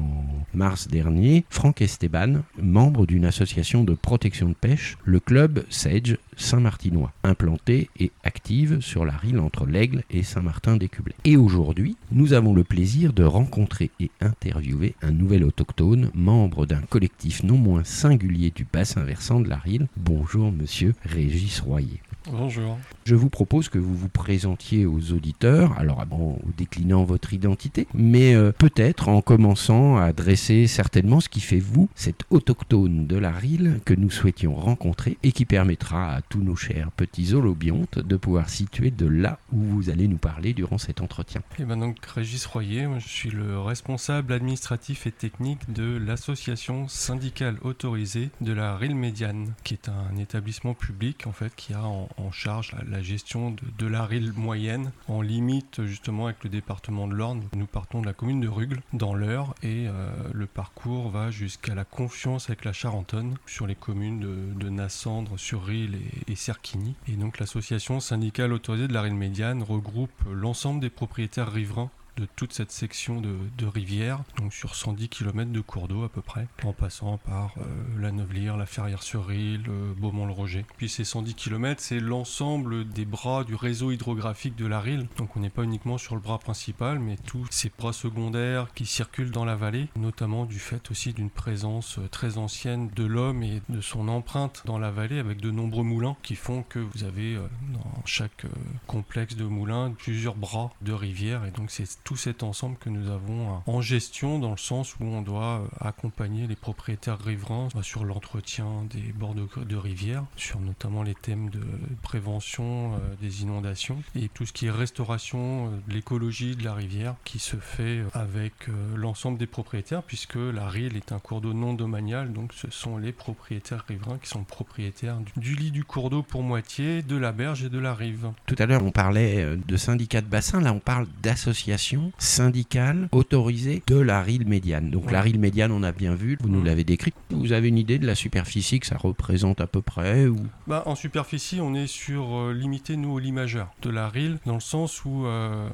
mars 0.54 0.88
dernier 0.88 1.44
Franck 1.50 1.82
Esteban, 1.82 2.42
membre 2.60 3.06
d'une 3.06 3.24
association 3.24 3.84
de 3.84 3.94
protection 3.94 4.48
de 4.48 4.54
pêche, 4.54 4.96
le 5.04 5.20
club 5.20 5.64
Sage 5.68 6.18
Saint-Martinois, 6.36 7.12
implantée 7.24 7.88
et 7.98 8.10
active 8.24 8.80
sur 8.80 9.04
la 9.04 9.16
rille 9.16 9.38
entre 9.38 9.66
l'Aigle 9.66 10.02
et 10.10 10.22
Saint-Martin-des-Cublets. 10.22 11.16
Et 11.24 11.36
aujourd'hui, 11.36 11.96
nous 12.12 12.32
avons 12.32 12.54
le 12.54 12.64
plaisir 12.64 13.12
de 13.12 13.24
rencontrer 13.24 13.90
et 14.00 14.10
interviewer 14.20 14.94
un 15.02 15.12
nouvel 15.12 15.44
autochtone, 15.44 16.10
membre 16.14 16.66
d'un 16.66 16.82
collectif 16.82 17.42
non 17.42 17.56
moins 17.56 17.84
singulier 17.84 18.50
du 18.54 18.66
bassin 18.70 19.02
versant 19.02 19.40
de 19.40 19.48
la 19.48 19.56
Rille. 19.56 19.86
Bonjour 19.96 20.52
monsieur 20.52 20.94
Régis 21.04 21.60
Royer. 21.60 22.00
Bonjour. 22.32 22.76
Je 23.04 23.14
vous 23.14 23.30
propose 23.30 23.68
que 23.68 23.78
vous 23.78 23.94
vous 23.94 24.08
présentiez 24.08 24.84
aux 24.84 25.12
auditeurs, 25.12 25.78
alors 25.78 26.04
en 26.10 26.38
déclinant 26.56 27.04
votre 27.04 27.32
identité, 27.32 27.86
mais 27.94 28.34
euh, 28.34 28.50
peut-être 28.50 29.08
en 29.08 29.20
commençant 29.20 29.96
à 29.96 30.12
dresser 30.12 30.66
certainement 30.66 31.20
ce 31.20 31.28
qui 31.28 31.40
fait 31.40 31.60
vous, 31.60 31.88
cet 31.94 32.24
autochtone 32.30 33.06
de 33.06 33.16
la 33.16 33.30
Rille 33.30 33.80
que 33.84 33.94
nous 33.94 34.10
souhaitions 34.10 34.56
rencontrer 34.56 35.18
et 35.22 35.30
qui 35.30 35.44
permettra 35.44 36.14
à 36.14 36.20
tous 36.20 36.40
nos 36.40 36.56
chers 36.56 36.90
petits 36.90 37.32
holobiontes 37.32 38.00
de 38.00 38.16
pouvoir 38.16 38.48
situer 38.48 38.90
de 38.90 39.06
là 39.06 39.38
où 39.52 39.58
vous 39.58 39.88
allez 39.90 40.08
nous 40.08 40.18
parler 40.18 40.52
durant 40.52 40.78
cet 40.78 41.00
entretien. 41.00 41.42
Et 41.60 41.64
ben 41.64 41.76
donc 41.76 42.04
Régis 42.04 42.44
Royer, 42.46 42.88
moi, 42.88 42.98
je 42.98 43.08
suis 43.08 43.30
le 43.30 43.60
responsable 43.60 44.32
administratif 44.32 45.06
et 45.06 45.12
technique 45.12 45.72
de 45.72 45.96
l'association 45.96 46.88
syndicale 46.88 47.58
autorisée 47.62 48.30
de 48.40 48.52
la 48.52 48.76
Rille 48.76 48.96
Médiane, 48.96 49.52
qui 49.62 49.74
est 49.74 49.88
un 49.88 50.16
établissement 50.16 50.74
public 50.74 51.28
en 51.28 51.32
fait 51.32 51.54
qui 51.54 51.72
a 51.72 51.84
en, 51.84 52.08
en 52.16 52.30
charge 52.30 52.72
la, 52.72 52.96
la 52.96 53.02
gestion 53.02 53.54
de, 53.78 53.86
la 53.86 54.04
Rille 54.04 54.32
moyenne 54.36 54.92
en 55.08 55.20
limite 55.20 55.84
justement 55.84 56.26
avec 56.26 56.42
le 56.44 56.50
département 56.50 57.06
de 57.08 57.14
l'Orne. 57.14 57.44
Nous 57.54 57.66
partons 57.66 58.00
de 58.00 58.06
la 58.06 58.12
commune 58.12 58.40
de 58.40 58.48
Rugle 58.48 58.80
dans 58.92 59.14
l'Eure 59.14 59.54
et 59.62 59.86
euh, 59.86 60.10
le 60.32 60.46
parcours 60.46 61.10
va 61.10 61.30
jusqu'à 61.30 61.74
la 61.74 61.84
confiance 61.84 62.48
avec 62.48 62.64
la 62.64 62.72
Charentonne 62.72 63.36
sur 63.46 63.66
les 63.66 63.74
communes 63.74 64.54
de, 64.56 64.68
Nassandre, 64.68 65.38
sur 65.38 65.64
Rille 65.64 65.96
et, 66.26 66.32
et 66.32 66.36
Cerquigny. 66.36 66.94
Et 67.08 67.12
donc 67.12 67.38
l'association 67.38 68.00
syndicale 68.00 68.52
autorisée 68.52 68.88
de 68.88 68.92
la 68.92 69.02
Rille 69.02 69.14
médiane 69.14 69.62
regroupe 69.62 70.10
l'ensemble 70.30 70.80
des 70.80 70.90
propriétaires 70.90 71.52
riverains 71.52 71.90
de 72.16 72.26
toute 72.36 72.52
cette 72.52 72.72
section 72.72 73.20
de, 73.20 73.66
rivière, 73.66 74.22
donc 74.38 74.54
sur 74.54 74.74
110 74.74 75.08
km 75.08 75.50
de 75.50 75.60
cours 75.60 75.88
d'eau 75.88 76.04
à 76.04 76.08
peu 76.08 76.22
près, 76.22 76.46
en 76.62 76.72
passant 76.72 77.18
par 77.18 77.54
euh, 77.58 77.64
la 77.98 78.12
Neuvelière, 78.12 78.56
la 78.56 78.66
Ferrière-sur-Ille, 78.66 79.64
euh, 79.68 79.92
Beaumont-le-Roger. 79.96 80.64
Puis 80.76 80.88
ces 80.88 81.04
110 81.04 81.34
km, 81.34 81.80
c'est 81.82 81.98
l'ensemble 81.98 82.88
des 82.88 83.04
bras 83.04 83.44
du 83.44 83.54
réseau 83.54 83.90
hydrographique 83.90 84.54
de 84.54 84.66
la 84.66 84.80
Rille, 84.80 85.08
donc 85.18 85.36
on 85.36 85.40
n'est 85.40 85.50
pas 85.50 85.64
uniquement 85.64 85.98
sur 85.98 86.14
le 86.14 86.20
bras 86.20 86.38
principal, 86.38 87.00
mais 87.00 87.16
tous 87.16 87.46
ces 87.50 87.72
bras 87.76 87.92
secondaires 87.92 88.68
qui 88.74 88.86
circulent 88.86 89.32
dans 89.32 89.44
la 89.44 89.56
vallée, 89.56 89.88
notamment 89.96 90.44
du 90.44 90.58
fait 90.58 90.90
aussi 90.90 91.12
d'une 91.12 91.30
présence 91.30 91.98
euh, 91.98 92.08
très 92.08 92.38
ancienne 92.38 92.88
de 92.94 93.04
l'homme 93.04 93.42
et 93.42 93.62
de 93.68 93.80
son 93.80 94.08
empreinte 94.08 94.62
dans 94.64 94.78
la 94.78 94.90
vallée, 94.90 95.18
avec 95.18 95.40
de 95.40 95.50
nombreux 95.50 95.84
moulins 95.84 96.16
qui 96.22 96.36
font 96.36 96.62
que 96.62 96.78
vous 96.78 97.04
avez 97.04 97.36
dans 97.36 98.02
chaque 98.04 98.46
complexe 98.86 99.34
de 99.34 99.44
moulins 99.44 99.92
plusieurs 99.92 100.36
bras 100.36 100.72
de 100.82 100.92
rivière, 100.92 101.44
et 101.44 101.50
donc 101.50 101.70
c'est 101.70 101.86
tout 102.06 102.16
cet 102.16 102.44
ensemble 102.44 102.76
que 102.78 102.88
nous 102.88 103.10
avons 103.10 103.60
en 103.66 103.80
gestion 103.80 104.38
dans 104.38 104.52
le 104.52 104.56
sens 104.56 104.94
où 105.00 105.04
on 105.04 105.22
doit 105.22 105.60
euh, 105.60 105.66
accompagner 105.80 106.46
les 106.46 106.54
propriétaires 106.54 107.18
riverains 107.18 107.68
sur 107.82 108.04
l'entretien 108.04 108.86
des 108.90 109.12
bords 109.12 109.34
de, 109.34 109.48
de 109.64 109.76
rivières, 109.76 110.24
sur 110.36 110.60
notamment 110.60 111.02
les 111.02 111.16
thèmes 111.16 111.50
de 111.50 111.64
prévention 112.02 112.94
euh, 112.94 112.98
des 113.20 113.42
inondations 113.42 114.00
et 114.14 114.28
tout 114.28 114.46
ce 114.46 114.52
qui 114.52 114.66
est 114.66 114.70
restauration 114.70 115.66
euh, 115.66 115.70
de 115.88 115.94
l'écologie 115.94 116.54
de 116.54 116.62
la 116.62 116.74
rivière 116.74 117.16
qui 117.24 117.40
se 117.40 117.56
fait 117.56 118.04
avec 118.14 118.52
l'ensemble 118.94 119.36
des 119.36 119.48
propriétaires 119.48 120.04
puisque 120.04 120.36
la 120.36 120.68
Rille 120.68 120.96
est 120.96 121.10
un 121.10 121.18
cours 121.18 121.40
d'eau 121.40 121.54
non 121.54 121.74
domanial 121.74 122.32
donc 122.32 122.52
ce 122.52 122.70
sont 122.70 122.98
les 122.98 123.10
propriétaires 123.10 123.84
riverains 123.88 124.18
qui 124.18 124.28
sont 124.28 124.44
propriétaires 124.44 125.16
du, 125.18 125.32
du 125.40 125.54
lit 125.56 125.70
du 125.72 125.82
cours 125.82 126.10
d'eau 126.10 126.22
pour 126.22 126.44
moitié, 126.44 127.02
de 127.02 127.16
la 127.16 127.32
berge 127.32 127.64
et 127.64 127.68
de 127.68 127.80
la 127.80 127.94
rive. 127.94 128.30
Tout 128.46 128.56
à 128.60 128.66
l'heure 128.66 128.84
on 128.84 128.92
parlait 128.92 129.56
de 129.56 129.76
syndicats 129.76 130.20
de 130.20 130.28
bassin, 130.28 130.60
là 130.60 130.72
on 130.72 130.78
parle 130.78 131.08
d'associations 131.20 131.95
syndicale 132.18 133.08
autorisée 133.12 133.82
de 133.86 133.98
la 133.98 134.22
rille 134.22 134.44
médiane. 134.46 134.90
Donc 134.90 135.10
la 135.10 135.20
rille 135.20 135.38
médiane, 135.38 135.72
on 135.72 135.82
a 135.82 135.92
bien 135.92 136.14
vu, 136.14 136.38
vous 136.40 136.48
nous 136.48 136.62
l'avez 136.62 136.84
décrit. 136.84 137.12
Vous 137.30 137.52
avez 137.52 137.68
une 137.68 137.78
idée 137.78 137.98
de 137.98 138.06
la 138.06 138.14
superficie 138.14 138.80
que 138.80 138.86
ça 138.86 138.96
représente 138.96 139.60
à 139.60 139.66
peu 139.66 139.82
près 139.82 140.26
ou... 140.26 140.36
bah, 140.66 140.82
En 140.86 140.94
superficie, 140.94 141.60
on 141.60 141.74
est 141.74 141.86
sur 141.86 142.36
euh, 142.36 142.52
limité, 142.52 142.96
nous, 142.96 143.12
au 143.12 143.18
lit 143.18 143.32
majeur 143.32 143.68
de 143.82 143.90
la 143.90 144.08
rille, 144.08 144.38
dans 144.46 144.54
le 144.54 144.60
sens 144.60 145.04
où... 145.04 145.26
Euh, 145.26 145.68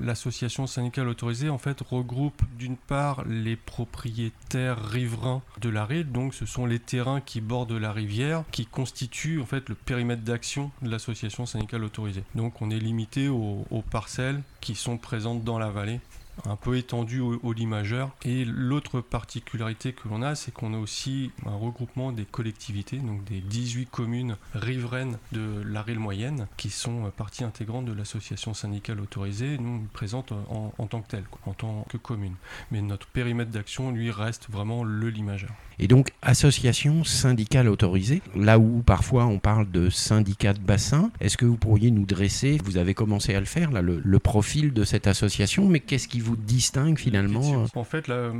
l'association 0.00 0.66
syndicale 0.66 1.08
autorisée 1.08 1.48
en 1.48 1.58
fait 1.58 1.80
regroupe 1.80 2.42
d'une 2.58 2.76
part 2.76 3.24
les 3.26 3.56
propriétaires 3.56 4.82
riverains 4.82 5.42
de 5.60 5.68
la 5.68 5.84
rille, 5.84 6.04
donc 6.04 6.34
ce 6.34 6.46
sont 6.46 6.66
les 6.66 6.78
terrains 6.78 7.20
qui 7.20 7.40
bordent 7.40 7.72
la 7.72 7.92
rivière, 7.92 8.44
qui 8.50 8.66
constituent 8.66 9.40
en 9.40 9.46
fait 9.46 9.68
le 9.68 9.74
périmètre 9.74 10.22
d'action 10.22 10.70
de 10.82 10.90
l'association 10.90 11.46
syndicale 11.46 11.84
autorisée. 11.84 12.24
Donc 12.34 12.62
on 12.62 12.70
est 12.70 12.78
limité 12.78 13.28
aux 13.28 13.84
parcelles 13.90 14.42
qui 14.60 14.74
sont 14.74 14.98
présentes 14.98 15.44
dans 15.44 15.58
la 15.58 15.70
vallée 15.70 16.00
un 16.46 16.56
peu 16.56 16.76
étendu 16.76 17.20
au, 17.20 17.52
lit 17.52 17.66
majeur. 17.66 18.10
Et 18.24 18.44
l'autre 18.44 19.00
particularité 19.00 19.92
que 19.92 20.08
l'on 20.08 20.22
a, 20.22 20.34
c'est 20.34 20.52
qu'on 20.52 20.74
a 20.74 20.78
aussi 20.78 21.30
un 21.46 21.56
regroupement 21.56 22.12
des 22.12 22.24
collectivités, 22.24 22.98
donc 22.98 23.24
des 23.24 23.40
18 23.40 23.86
communes 23.90 24.36
riveraines 24.54 25.18
de 25.32 25.62
la 25.64 25.82
Rille 25.82 25.98
moyenne, 25.98 26.46
qui 26.56 26.70
sont 26.70 27.10
partie 27.16 27.44
intégrante 27.44 27.84
de 27.84 27.92
l'association 27.92 28.54
syndicale 28.54 29.00
autorisée, 29.00 29.58
nous 29.58 29.86
présente 29.92 30.32
en, 30.32 30.72
en, 30.76 30.86
tant 30.86 31.00
que 31.02 31.08
telle, 31.08 31.24
en 31.46 31.52
tant 31.52 31.86
que 31.88 31.96
commune. 31.96 32.34
Mais 32.70 32.82
notre 32.82 33.06
périmètre 33.06 33.50
d'action, 33.50 33.90
lui, 33.92 34.10
reste 34.10 34.50
vraiment 34.50 34.84
le 34.84 35.08
lit 35.10 35.22
majeur. 35.22 35.52
Et 35.78 35.88
donc, 35.88 36.12
association 36.22 37.04
syndicale 37.04 37.68
autorisée, 37.68 38.22
là 38.36 38.58
où 38.58 38.82
parfois 38.84 39.26
on 39.26 39.38
parle 39.38 39.70
de 39.70 39.90
syndicat 39.90 40.52
de 40.52 40.60
bassin, 40.60 41.10
est-ce 41.20 41.36
que 41.36 41.44
vous 41.44 41.56
pourriez 41.56 41.90
nous 41.90 42.06
dresser, 42.06 42.58
vous 42.64 42.76
avez 42.76 42.94
commencé 42.94 43.34
à 43.34 43.40
le 43.40 43.46
faire, 43.46 43.70
là, 43.70 43.82
le, 43.82 44.00
le 44.04 44.18
profil 44.18 44.72
de 44.72 44.84
cette 44.84 45.06
association, 45.06 45.66
mais 45.68 45.80
qu'est-ce 45.80 46.08
qui 46.08 46.20
vous 46.20 46.36
distingue 46.36 46.98
finalement 46.98 47.66
En 47.74 47.84
fait, 47.84 48.08
là, 48.08 48.32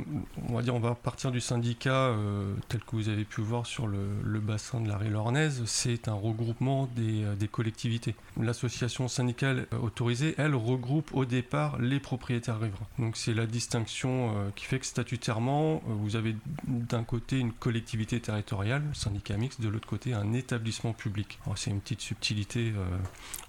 on 0.49 0.55
va 0.55 0.61
dire, 0.61 0.75
on 0.75 0.79
va 0.79 0.95
partir 0.95 1.31
du 1.31 1.41
syndicat 1.41 1.93
euh, 1.93 2.53
tel 2.69 2.81
que 2.81 2.95
vous 2.95 3.09
avez 3.09 3.25
pu 3.25 3.41
voir 3.41 3.65
sur 3.65 3.87
le, 3.87 4.07
le 4.23 4.39
bassin 4.39 4.81
de 4.81 4.87
la 4.87 4.97
Rille 4.97 5.15
Ornaise, 5.15 5.63
c'est 5.65 6.07
un 6.07 6.13
regroupement 6.13 6.89
des, 6.95 7.23
des 7.39 7.47
collectivités. 7.47 8.15
L'association 8.41 9.07
syndicale 9.07 9.67
autorisée, 9.81 10.35
elle, 10.37 10.55
regroupe 10.55 11.11
au 11.13 11.25
départ 11.25 11.79
les 11.79 11.99
propriétaires 11.99 12.59
riverains. 12.59 12.87
Donc 12.99 13.17
c'est 13.17 13.33
la 13.33 13.45
distinction 13.45 14.33
euh, 14.35 14.49
qui 14.55 14.65
fait 14.65 14.79
que 14.79 14.85
statutairement, 14.85 15.81
euh, 15.87 15.93
vous 15.93 16.15
avez 16.15 16.35
d'un 16.67 17.03
côté 17.03 17.24
une 17.31 17.51
collectivité 17.51 18.19
territoriale, 18.19 18.83
syndicat 18.93 19.37
mixte, 19.37 19.61
de 19.61 19.69
l'autre 19.69 19.87
côté 19.87 20.13
un 20.13 20.33
établissement 20.33 20.93
public. 20.93 21.39
C'est 21.55 21.71
une 21.71 21.81
petite 21.81 22.01
subtilité 22.01 22.73
euh, 22.75 22.97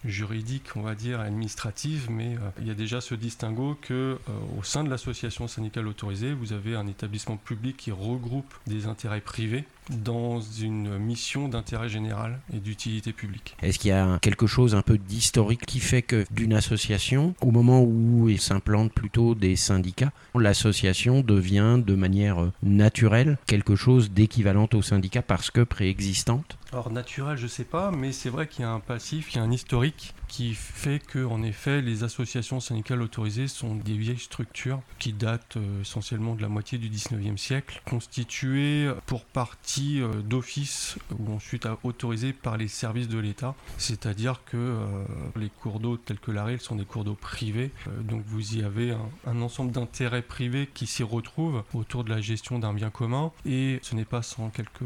juridique, 0.05 0.77
on 0.77 0.83
va 0.83 0.95
dire, 0.95 1.21
administrative, 1.21 2.11
mais 2.11 2.37
euh, 2.37 2.51
il 2.61 2.67
y 2.67 2.71
a 2.71 2.75
déjà 2.75 3.01
ce 3.01 3.15
distinguo 3.15 3.77
que 3.81 3.93
euh, 3.95 4.59
au 4.59 4.63
sein 4.63 4.85
de 4.85 4.91
l'association 4.91 5.49
syndicale 5.49 5.87
autorisée, 5.87 6.33
vous 6.33 6.53
avez 6.53 6.77
un 6.77 6.87
établissement 6.87 7.37
public 7.37 7.77
qui 7.77 7.93
regroupe 7.93 8.53
des 8.67 8.87
intérêts 8.87 9.21
privés 9.21 9.65
dans 9.91 10.41
une 10.41 10.99
mission 10.99 11.49
d'intérêt 11.49 11.89
général 11.89 12.41
et 12.53 12.59
d'utilité 12.59 13.13
publique. 13.13 13.57
Est-ce 13.63 13.79
qu'il 13.79 13.91
y 13.91 13.95
a 13.95 14.19
quelque 14.21 14.47
chose 14.47 14.75
un 14.75 14.83
peu 14.83 14.99
d'historique 14.99 15.65
qui 15.67 15.81
fait 15.81 16.03
que 16.03 16.25
d'une 16.31 16.53
association, 16.53 17.35
au 17.41 17.51
moment 17.51 17.83
où 17.83 18.29
il 18.29 18.41
s'implante 18.41 18.93
plutôt 18.93 19.35
des 19.35 19.57
syndicats, 19.57 20.13
l'association 20.35 21.21
devient 21.21 21.79
de 21.85 21.95
manière 21.95 22.51
naturelle 22.63 23.39
quelque 23.47 23.77
chose 23.77 24.11
d'équivalent 24.11 24.69
au 24.73 24.83
syndicat 24.83 25.23
parce 25.23 25.51
que 25.51 25.61
préexistante? 25.61 26.57
Alors 26.73 26.91
naturel, 26.91 27.37
je 27.39 27.47
sais 27.47 27.65
pas, 27.65 27.91
mais 27.91 28.11
c'est 28.13 28.29
vrai 28.29 28.49
qu'il 28.49 28.63
y 28.63 28.65
a 28.65 28.71
un 28.71 28.81
passif, 28.81 29.33
il 29.33 29.37
y 29.37 29.41
a 29.41 29.43
un 29.45 29.53
historique 29.53 30.15
qui 30.27 30.55
fait 30.55 30.99
que, 30.99 31.25
en 31.25 31.45
effet, 31.45 31.81
les 31.81 32.03
associations 32.03 32.59
syndicales 32.59 33.01
autorisées 33.01 33.47
sont 33.47 33.77
des 33.77 33.97
vieilles 33.97 34.19
structures 34.19 34.83
qui 34.99 35.13
datent 35.13 35.57
euh, 35.57 35.83
essentiellement 35.83 36.35
de 36.35 36.43
la 36.43 36.49
moitié 36.49 36.79
du 36.79 36.91
19e 36.91 37.37
siècle, 37.37 37.81
constituées 37.89 38.91
pour 39.07 39.25
partie 39.25 40.01
euh, 40.03 40.09
d'office 40.23 40.99
ou 41.17 41.33
ensuite 41.33 41.65
à- 41.67 41.79
autorisée 41.85 42.33
par 42.33 42.57
les 42.57 42.67
services 42.67 43.07
de 43.09 43.19
l'État. 43.21 43.55
C'est-à-dire 43.79 44.41
que 44.45 44.57
euh, 44.57 45.05
les 45.37 45.49
cours 45.49 45.79
d'eau 45.79 45.97
tels 45.97 46.19
que 46.19 46.33
la 46.33 46.45
Rille 46.45 46.59
sont 46.61 46.75
des 46.75 46.85
cours 46.85 47.05
d'eau 47.05 47.15
privés. 47.15 47.71
Donc 48.03 48.25
vous 48.27 48.57
y 48.57 48.65
avez 48.65 48.95
un 49.27 49.41
ensemble 49.41 49.71
d'intérêts 49.71 50.23
privés 50.23 50.69
qui 50.75 50.89
s'y 50.89 51.05
retrouvent 51.05 51.63
autour 51.73 52.03
de 52.03 52.11
la 52.11 52.21
gestion 52.21 52.59
d'un 52.59 52.75
bien 52.75 52.91
commun. 52.91 53.31
Et 53.47 53.79
ce 53.83 53.95
n'est 53.95 54.05
pas 54.05 54.23
sans 54.23 54.51
quelques 54.51 54.83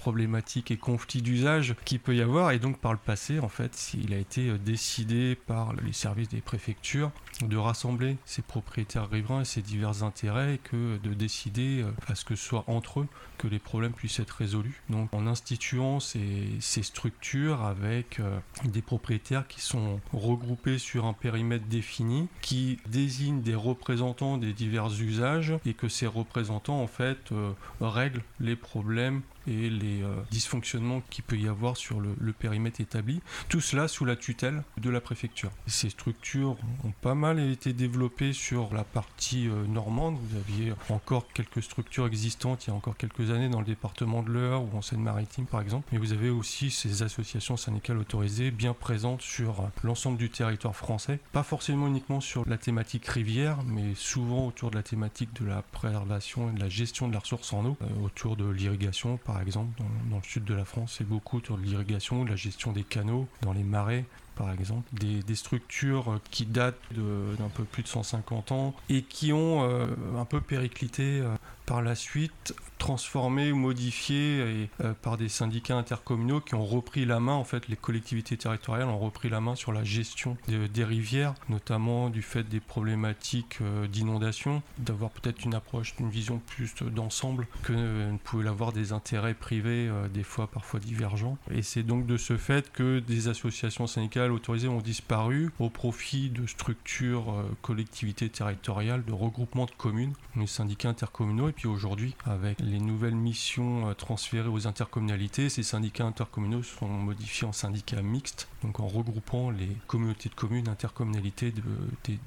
problématiques 0.00 0.72
et 0.72 0.76
conflits 0.76 1.03
d'usage 1.06 1.74
qu'il 1.84 2.00
peut 2.00 2.14
y 2.14 2.22
avoir. 2.22 2.50
Et 2.52 2.58
donc 2.58 2.78
par 2.78 2.92
le 2.92 2.98
passé, 2.98 3.40
en 3.40 3.48
fait, 3.48 3.92
il 3.94 4.12
a 4.14 4.18
été 4.18 4.48
euh, 4.48 4.58
décidé 4.58 5.34
par 5.34 5.74
les 5.74 5.92
services 5.92 6.28
des 6.28 6.40
préfectures 6.40 7.10
de 7.42 7.56
rassembler 7.56 8.16
ces 8.24 8.42
propriétaires 8.42 9.08
riverains 9.10 9.40
et 9.42 9.44
ces 9.44 9.62
divers 9.62 10.02
intérêts 10.02 10.60
que 10.62 10.98
de 10.98 11.14
décider 11.14 11.82
euh, 11.82 11.90
à 12.06 12.14
ce 12.14 12.24
que 12.24 12.36
ce 12.36 12.44
soit 12.44 12.64
entre 12.66 13.00
eux 13.00 13.08
que 13.38 13.48
les 13.48 13.58
problèmes 13.58 13.92
puissent 13.92 14.20
être 14.20 14.30
résolus. 14.30 14.82
Donc 14.88 15.12
en 15.12 15.26
instituant 15.26 16.00
ces, 16.00 16.48
ces 16.60 16.82
structures 16.82 17.62
avec 17.62 18.20
euh, 18.20 18.38
des 18.64 18.82
propriétaires 18.82 19.46
qui 19.48 19.60
sont 19.60 20.00
regroupés 20.12 20.78
sur 20.78 21.06
un 21.06 21.12
périmètre 21.12 21.66
défini, 21.66 22.28
qui 22.40 22.78
désignent 22.86 23.42
des 23.42 23.54
représentants 23.54 24.38
des 24.38 24.52
divers 24.52 24.88
usages 25.00 25.54
et 25.66 25.74
que 25.74 25.88
ces 25.88 26.06
représentants 26.06 26.80
en 26.80 26.86
fait 26.86 27.32
euh, 27.32 27.52
règlent 27.80 28.22
les 28.40 28.56
problèmes 28.56 29.22
et 29.46 29.70
les 29.70 30.02
euh, 30.02 30.14
dysfonctionnements 30.30 31.02
qu'il 31.10 31.24
peut 31.24 31.36
y 31.36 31.48
avoir 31.48 31.76
sur 31.76 32.00
le, 32.00 32.14
périmètre 32.32 32.80
établi. 32.80 33.20
Tout 33.48 33.60
cela 33.60 33.86
sous 33.88 34.04
la 34.04 34.16
tutelle 34.16 34.64
de 34.78 34.90
la 34.90 35.00
préfecture. 35.00 35.50
Ces 35.66 35.90
structures 35.90 36.56
ont 36.84 36.92
pas 37.00 37.14
mal 37.14 37.38
été 37.38 37.72
développées 37.72 38.32
sur 38.32 38.74
la 38.74 38.84
partie 38.84 39.48
euh, 39.48 39.66
normande. 39.66 40.18
Vous 40.18 40.36
aviez 40.36 40.72
encore 40.88 41.28
quelques 41.32 41.62
structures 41.62 42.06
existantes 42.06 42.66
il 42.66 42.70
y 42.70 42.72
a 42.72 42.76
encore 42.76 42.96
quelques 42.96 43.30
années 43.30 43.48
dans 43.48 43.60
le 43.60 43.66
département 43.66 44.22
de 44.22 44.30
l'Eure 44.30 44.62
ou 44.62 44.76
en 44.76 44.82
Seine-Maritime 44.82 45.46
par 45.46 45.60
exemple. 45.60 45.88
Mais 45.92 45.98
vous 45.98 46.12
avez 46.12 46.30
aussi 46.30 46.70
ces 46.70 47.02
associations 47.02 47.56
syndicales 47.56 47.98
autorisées 47.98 48.50
bien 48.50 48.74
présentes 48.74 49.22
sur 49.22 49.60
euh, 49.60 49.66
l'ensemble 49.82 50.18
du 50.18 50.30
territoire 50.30 50.74
français. 50.74 51.20
Pas 51.32 51.42
forcément 51.42 51.86
uniquement 51.86 52.20
sur 52.20 52.46
la 52.48 52.58
thématique 52.58 53.06
rivière, 53.06 53.58
mais 53.64 53.94
souvent 53.94 54.46
autour 54.46 54.70
de 54.70 54.76
la 54.76 54.82
thématique 54.82 55.32
de 55.40 55.46
la 55.46 55.62
préservation 55.62 56.50
et 56.50 56.54
de 56.54 56.60
la 56.60 56.68
gestion 56.68 57.08
de 57.08 57.12
la 57.12 57.20
ressource 57.20 57.52
en 57.52 57.64
eau, 57.64 57.76
autour 58.02 58.36
de 58.36 58.48
l'irrigation 58.48 59.16
par 59.18 59.33
exemple. 59.40 59.80
Dans, 60.10 60.16
le 60.16 60.22
sud 60.22 60.44
de 60.44 60.54
la 60.54 60.64
France, 60.64 60.96
c'est 60.98 61.08
beaucoup 61.08 61.38
autour 61.38 61.58
de 61.58 61.62
l'irrigation, 61.62 62.24
de 62.24 62.30
la 62.30 62.36
gestion 62.36 62.72
des 62.72 62.84
canaux, 62.84 63.28
dans 63.42 63.52
les 63.52 63.64
marais 63.64 64.04
par 64.36 64.50
exemple, 64.50 64.88
des, 64.92 65.34
structures 65.36 66.20
qui 66.30 66.44
datent 66.44 66.80
d'un 66.90 67.48
peu 67.54 67.62
plus 67.62 67.84
de 67.84 67.88
150 67.88 68.50
ans 68.52 68.74
et 68.88 69.02
qui 69.02 69.32
ont 69.32 69.62
euh, 69.62 69.86
un 70.18 70.24
peu 70.24 70.40
périclité 70.40 71.20
euh, 71.20 71.36
par 71.66 71.82
la 71.82 71.94
suite, 71.94 72.54
transformées 72.78 73.50
ou 73.52 73.56
modifiées 73.56 74.40
et, 74.64 74.70
euh, 74.82 74.92
par 75.00 75.16
des 75.16 75.28
syndicats 75.30 75.76
intercommunaux 75.76 76.40
qui 76.40 76.54
ont 76.54 76.64
repris 76.66 77.06
la 77.06 77.20
main, 77.20 77.32
en 77.32 77.44
fait, 77.44 77.68
les 77.68 77.76
collectivités 77.76 78.36
territoriales 78.36 78.88
ont 78.88 78.98
repris 78.98 79.30
la 79.30 79.40
main 79.40 79.54
sur 79.54 79.72
la 79.72 79.84
gestion 79.84 80.36
de- 80.48 80.66
des 80.66 80.84
rivières, 80.84 81.34
notamment 81.48 82.10
du 82.10 82.20
fait 82.20 82.42
des 82.46 82.60
problématiques 82.60 83.58
euh, 83.62 83.86
d'inondation, 83.86 84.62
d'avoir 84.78 85.10
peut-être 85.10 85.44
une 85.44 85.54
approche, 85.54 85.94
une 85.98 86.10
vision 86.10 86.40
plus 86.46 86.74
d'ensemble 86.82 87.46
que 87.62 87.72
euh, 87.74 88.12
ne 88.12 88.18
pouvaient 88.18 88.44
l'avoir 88.44 88.72
des 88.72 88.92
intérêts 88.92 89.34
privés, 89.34 89.90
des 90.12 90.22
fois 90.22 90.46
parfois 90.46 90.80
divergents. 90.80 91.38
Et 91.50 91.62
c'est 91.62 91.82
donc 91.82 92.06
de 92.06 92.16
ce 92.18 92.36
fait 92.36 92.70
que 92.72 92.98
des 92.98 93.28
associations 93.28 93.86
syndicales 93.86 94.32
autorisées 94.32 94.68
ont 94.68 94.80
disparu 94.80 95.50
au 95.58 95.70
profit 95.70 96.28
de 96.28 96.46
structures 96.46 97.44
collectivités 97.62 98.28
territoriales, 98.28 99.04
de 99.04 99.12
regroupements 99.12 99.66
de 99.66 99.70
communes, 99.72 100.12
les 100.36 100.46
syndicats 100.46 100.88
intercommunaux. 100.90 101.48
Puis 101.56 101.68
aujourd'hui, 101.68 102.14
avec 102.24 102.58
les 102.60 102.78
nouvelles 102.78 103.14
missions 103.14 103.88
euh, 103.88 103.94
transférées 103.94 104.48
aux 104.48 104.66
intercommunalités, 104.66 105.48
ces 105.48 105.62
syndicats 105.62 106.04
intercommunaux 106.04 106.62
sont 106.62 106.88
modifiés 106.88 107.46
en 107.46 107.52
syndicats 107.52 108.02
mixtes, 108.02 108.48
donc 108.62 108.80
en 108.80 108.86
regroupant 108.86 109.50
les 109.50 109.68
communautés 109.86 110.28
de 110.28 110.34
communes, 110.34 110.68
intercommunalités 110.68 111.52
de- 111.52 111.62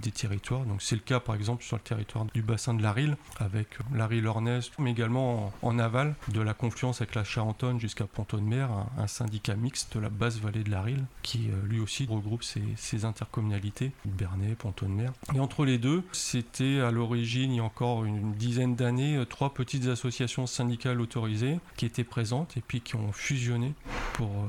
des, 0.01 0.11
territoires. 0.11 0.65
Donc 0.65 0.81
c'est 0.81 0.95
le 0.95 1.01
cas 1.01 1.19
par 1.19 1.35
exemple 1.35 1.63
sur 1.63 1.77
le 1.77 1.81
territoire 1.83 2.25
du 2.33 2.41
bassin 2.41 2.73
de 2.73 2.81
la 2.81 2.91
Rille, 2.91 3.15
avec 3.39 3.77
la 3.93 4.07
Rille-Ornaise, 4.07 4.71
mais 4.79 4.91
également 4.91 5.53
en, 5.61 5.79
aval 5.79 6.15
de 6.29 6.41
la 6.41 6.53
confluence 6.53 7.01
avec 7.01 7.13
la 7.13 7.23
Charentonne 7.23 7.79
jusqu'à 7.79 8.05
Ponton-de-Mer, 8.05 8.71
un, 8.71 8.87
un 8.97 9.07
syndicat 9.07 9.55
mixte 9.55 9.95
de 9.95 10.01
la 10.01 10.09
basse 10.09 10.39
vallée 10.39 10.63
de 10.63 10.71
la 10.71 10.81
Rille, 10.81 11.03
qui 11.21 11.49
euh, 11.49 11.67
lui 11.67 11.79
aussi 11.79 12.05
regroupe 12.09 12.43
ces, 12.43 13.05
intercommunalités, 13.05 13.91
Bernay, 14.05 14.55
Ponton-de-Mer. 14.55 15.13
Et 15.35 15.39
entre 15.39 15.65
les 15.65 15.77
deux, 15.77 16.03
c'était 16.11 16.79
à 16.79 16.89
l'origine, 16.89 17.51
il 17.51 17.57
y 17.57 17.59
a 17.59 17.63
encore 17.63 18.05
une 18.05 18.33
dizaine 18.33 18.75
d'années, 18.75 19.16
euh, 19.17 19.25
trois 19.25 19.53
petites 19.53 19.87
associations 19.87 20.47
syndicales 20.47 21.01
autorisées 21.01 21.59
qui 21.75 21.85
étaient 21.85 22.03
présentes 22.03 22.55
et 22.57 22.61
puis 22.61 22.81
qui 22.81 22.95
ont 22.95 23.11
fusionné 23.11 23.73
pour 24.13 24.29
euh, 24.29 24.47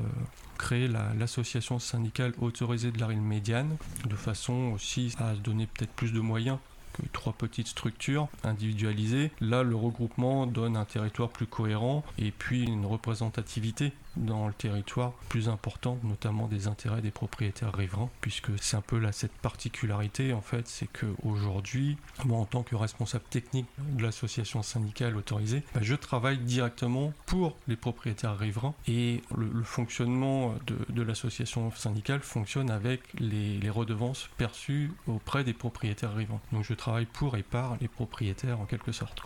créer 0.58 0.88
la- 0.88 1.12
l'association 1.14 1.78
syndicale 1.78 2.32
autorisée 2.40 2.90
de 2.92 2.98
la 3.00 3.06
Rille 3.08 3.18
médiane, 3.20 3.76
de 4.08 4.16
façon 4.16 4.72
aussi 4.74 5.14
à 5.18 5.34
donner 5.34 5.66
peut-être 5.66 5.92
plus 5.92 6.12
de 6.12 6.20
moyens 6.20 6.58
que 6.94 7.02
trois 7.12 7.32
petites 7.32 7.68
structures 7.68 8.28
individualisées. 8.44 9.30
Là, 9.40 9.62
le 9.62 9.76
regroupement 9.76 10.46
donne 10.46 10.76
un 10.76 10.84
territoire 10.84 11.28
plus 11.28 11.46
cohérent 11.46 12.02
et 12.18 12.30
puis 12.32 12.64
une 12.64 12.86
représentativité 12.86 13.92
dans 14.18 14.46
le 14.46 14.54
territoire 14.54 15.12
plus 15.28 15.48
importante, 15.48 16.02
notamment 16.04 16.46
des 16.46 16.66
intérêts 16.66 17.00
des 17.00 17.10
propriétaires 17.10 17.74
riverains, 17.74 18.10
puisque 18.20 18.50
c'est 18.60 18.76
un 18.76 18.80
peu 18.80 18.98
là 18.98 19.12
cette 19.12 19.32
particularité 19.32 20.32
en 20.32 20.40
fait, 20.40 20.66
c'est 20.66 20.90
que 20.90 21.06
aujourd'hui, 21.22 21.96
moi 22.24 22.38
en 22.38 22.44
tant 22.44 22.62
que 22.62 22.76
responsable 22.76 23.24
technique 23.30 23.66
de 23.78 24.02
l'association 24.02 24.62
syndicale 24.62 25.16
autorisée, 25.16 25.62
bah, 25.74 25.80
je 25.82 25.94
travaille 25.94 26.38
directement 26.38 27.12
pour 27.26 27.56
les 27.66 27.76
propriétaires 27.76 28.36
riverains 28.36 28.74
et 28.86 29.22
le, 29.36 29.62
fonctionnement 29.62 30.54
de, 30.66 31.02
l'association 31.02 31.70
syndicale 31.72 32.20
fonctionne 32.20 32.70
avec 32.70 33.02
les, 33.18 33.68
redevances 33.68 34.30
perçues 34.38 34.90
auprès 35.06 35.44
des 35.44 35.52
propriétaires 35.52 36.14
riverains. 36.14 36.40
Donc 36.52 36.64
je 36.64 36.72
travaille 36.72 37.04
pour 37.04 37.36
et 37.36 37.42
par 37.42 37.76
les 37.80 37.88
propriétaires 37.88 38.58
en 38.60 38.64
quelque 38.64 38.92
sorte. 38.92 39.22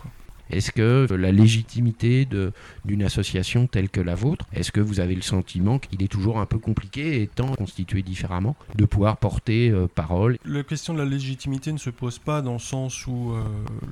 Est-ce 0.53 0.71
que 0.71 1.11
la 1.13 1.31
légitimité 1.31 2.27
d'une 2.85 3.03
association 3.03 3.67
telle 3.67 3.89
que 3.89 4.01
la 4.01 4.15
vôtre, 4.15 4.45
est-ce 4.53 4.71
que 4.71 4.81
vous 4.81 4.99
avez 4.99 5.15
le 5.15 5.21
sentiment 5.21 5.79
qu'il 5.79 6.03
est 6.03 6.07
toujours 6.07 6.39
un 6.39 6.45
peu 6.45 6.59
compliqué, 6.59 7.21
étant 7.21 7.53
constitué 7.55 8.01
différemment, 8.03 8.55
de 8.75 8.85
pouvoir 8.85 9.17
porter 9.17 9.69
euh, 9.69 9.87
parole? 9.87 10.37
La 10.45 10.63
question 10.63 10.93
de 10.93 10.99
la 10.99 11.05
légitimité 11.05 11.71
ne 11.71 11.77
se 11.77 11.89
pose 11.89 12.19
pas 12.19 12.41
dans 12.41 12.53
le 12.53 12.59
sens 12.59 13.07
où 13.07 13.31
euh, 13.31 13.43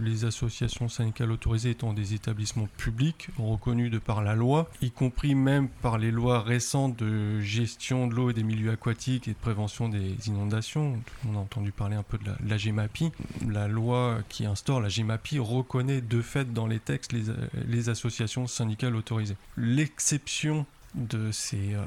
les 0.01 0.26
associations 0.26 0.88
syndicales 0.88 1.32
autorisées 1.32 1.72
étant 1.72 1.93
des 1.93 2.14
établissements 2.14 2.68
publics 2.78 3.30
reconnus 3.38 3.91
de 3.91 3.97
par 3.97 4.22
la 4.24 4.36
loi, 4.36 4.70
y 4.82 4.91
compris 4.91 5.36
même 5.36 5.68
par 5.82 5.97
les 5.97 6.12
lois 6.12 6.41
récentes 6.41 6.97
de 6.97 7.39
gestion 7.41 8.07
de 8.07 8.16
l'eau 8.16 8.30
et 8.30 8.34
des 8.34 8.43
milieux 8.43 8.72
aquatiques 8.72 9.28
et 9.28 9.32
de 9.32 9.38
prévention 9.38 9.89
des 9.89 10.16
inondations. 10.28 10.99
Monde 11.26 11.36
a 11.36 11.39
entendu 11.39 11.72
parler 11.72 11.95
un 11.95 12.03
peu 12.03 12.18
de 12.18 12.26
la, 12.26 12.34
de 12.34 12.49
la 12.49 12.57
GEMAPI. 12.57 13.12
La 13.49 13.68
loi 13.68 14.20
qui 14.30 14.45
instaure 14.45 14.82
la 14.82 14.89
GEMAPI 14.89 15.39
reconnaît 15.39 16.01
de 16.01 16.22
fait 16.22 16.51
dans 16.52 16.68
les 16.68 16.80
textes 16.80 17.12
les, 17.14 17.24
les 17.68 17.89
associations 17.89 18.47
syndicales 18.47 18.95
autorisées. 18.95 19.38
L'exception 19.58 20.66
de 20.95 21.32
ces 21.32 21.74
euh, 21.74 21.86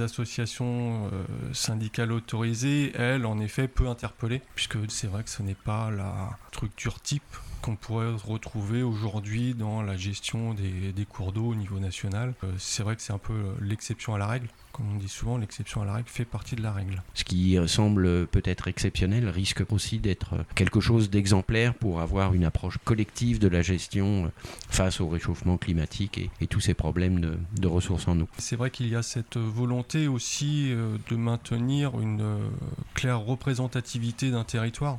associations 0.00 1.10
euh, 1.12 1.24
syndicales 1.52 2.12
autorisées, 2.12 2.92
elle, 2.94 3.26
en 3.26 3.40
effet, 3.40 3.68
peut 3.68 3.88
interpeller, 3.88 4.42
puisque 4.54 4.78
c'est 4.90 5.06
vrai 5.06 5.24
que 5.24 5.30
ce 5.30 5.42
n'est 5.42 5.54
pas 5.54 5.90
la 5.90 6.36
structure 6.48 7.00
type 7.00 7.22
qu'on 7.62 7.76
pourrait 7.76 8.12
retrouver 8.12 8.82
aujourd'hui 8.82 9.54
dans 9.54 9.82
la 9.82 9.96
gestion 9.96 10.54
des, 10.54 10.92
des 10.92 11.04
cours 11.04 11.32
d'eau 11.32 11.46
au 11.46 11.54
niveau 11.54 11.78
national. 11.78 12.34
Euh, 12.44 12.52
c'est 12.58 12.82
vrai 12.82 12.96
que 12.96 13.02
c'est 13.02 13.12
un 13.12 13.18
peu 13.18 13.32
euh, 13.32 13.52
l'exception 13.60 14.14
à 14.14 14.18
la 14.18 14.26
règle. 14.26 14.48
Comme 14.78 14.94
on 14.94 14.96
dit 14.96 15.08
souvent, 15.08 15.36
l'exception 15.38 15.82
à 15.82 15.84
la 15.84 15.92
règle 15.92 16.08
fait 16.08 16.24
partie 16.24 16.54
de 16.56 16.62
la 16.62 16.72
règle. 16.72 17.02
Ce 17.12 17.24
qui 17.24 17.58
semble 17.66 18.26
peut-être 18.28 18.68
exceptionnel 18.68 19.28
risque 19.28 19.62
aussi 19.70 19.98
d'être 19.98 20.36
quelque 20.54 20.78
chose 20.80 21.10
d'exemplaire 21.10 21.74
pour 21.74 22.00
avoir 22.00 22.32
une 22.32 22.44
approche 22.44 22.78
collective 22.84 23.40
de 23.40 23.48
la 23.48 23.60
gestion 23.60 24.26
euh, 24.26 24.28
face 24.70 25.00
au 25.00 25.08
réchauffement 25.08 25.56
climatique 25.58 26.16
et, 26.18 26.30
et 26.40 26.46
tous 26.46 26.60
ces 26.60 26.74
problèmes 26.74 27.18
de, 27.20 27.36
de 27.60 27.66
ressources 27.66 28.06
en 28.08 28.20
eau. 28.20 28.28
C'est 28.38 28.54
vrai 28.56 28.70
qu'il 28.70 28.88
y 28.88 28.94
a 28.94 29.02
cette 29.02 29.36
volonté 29.36 30.06
aussi 30.08 30.70
euh, 30.70 30.96
de 31.10 31.16
maintenir 31.16 31.98
une 32.00 32.20
euh, 32.20 32.48
claire 32.94 33.18
représentativité 33.20 34.30
d'un 34.30 34.44
territoire. 34.44 34.98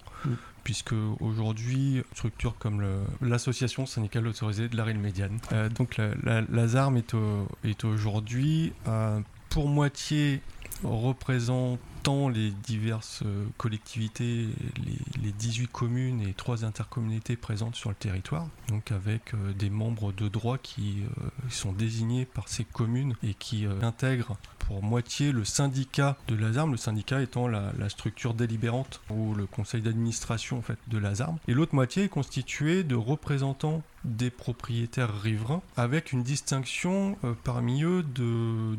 Puisque 0.65 0.93
aujourd'hui, 1.21 2.03
structure 2.13 2.55
comme 2.59 2.85
l'association 3.21 3.85
syndicale 3.85 4.27
autorisée 4.27 4.67
de 4.67 4.75
la 4.77 4.85
médiane, 4.93 5.39
euh, 5.53 5.69
donc 5.69 5.97
la, 5.97 6.09
la, 6.21 6.41
la 6.41 6.67
ZARM 6.67 6.97
est, 6.97 7.13
au- 7.13 7.47
est 7.63 7.85
aujourd'hui 7.85 8.73
euh, 8.87 9.19
pour 9.49 9.67
moitié 9.67 10.41
les 12.29 12.51
diverses 12.51 13.21
euh, 13.25 13.45
collectivités, 13.57 14.47
les, 14.83 15.21
les 15.23 15.31
18 15.31 15.67
communes 15.67 16.21
et 16.21 16.33
3 16.33 16.65
intercommunalités 16.65 17.35
présentes 17.35 17.75
sur 17.75 17.89
le 17.89 17.95
territoire, 17.95 18.47
donc 18.67 18.91
avec 18.91 19.33
euh, 19.33 19.53
des 19.53 19.69
membres 19.69 20.11
de 20.11 20.27
droit 20.27 20.57
qui 20.57 21.03
euh, 21.03 21.29
sont 21.49 21.71
désignés 21.71 22.25
par 22.25 22.47
ces 22.47 22.63
communes 22.63 23.15
et 23.21 23.33
qui 23.35 23.65
intègrent 23.81 24.37
pour 24.57 24.83
moitié 24.83 25.31
le 25.31 25.45
syndicat 25.45 26.17
de 26.27 26.35
l'ASARM, 26.35 26.71
le 26.71 26.77
syndicat 26.77 27.21
étant 27.21 27.47
la, 27.47 27.71
structure 27.89 28.33
délibérante 28.33 29.01
ou 29.09 29.33
le 29.33 29.45
conseil 29.45 29.81
d'administration 29.81 30.59
en 30.59 30.61
fait, 30.61 30.77
de 30.87 30.97
l'ASARM, 30.97 31.37
et 31.47 31.53
l'autre 31.53 31.73
moitié 31.75 32.03
est 32.03 32.09
constituée 32.09 32.83
de 32.83 32.95
représentants 32.95 33.81
des 34.05 34.29
propriétaires 34.29 35.21
riverains 35.21 35.61
avec 35.75 36.13
une 36.13 36.23
distinction 36.23 37.17
parmi 37.43 37.83
eux 37.83 38.05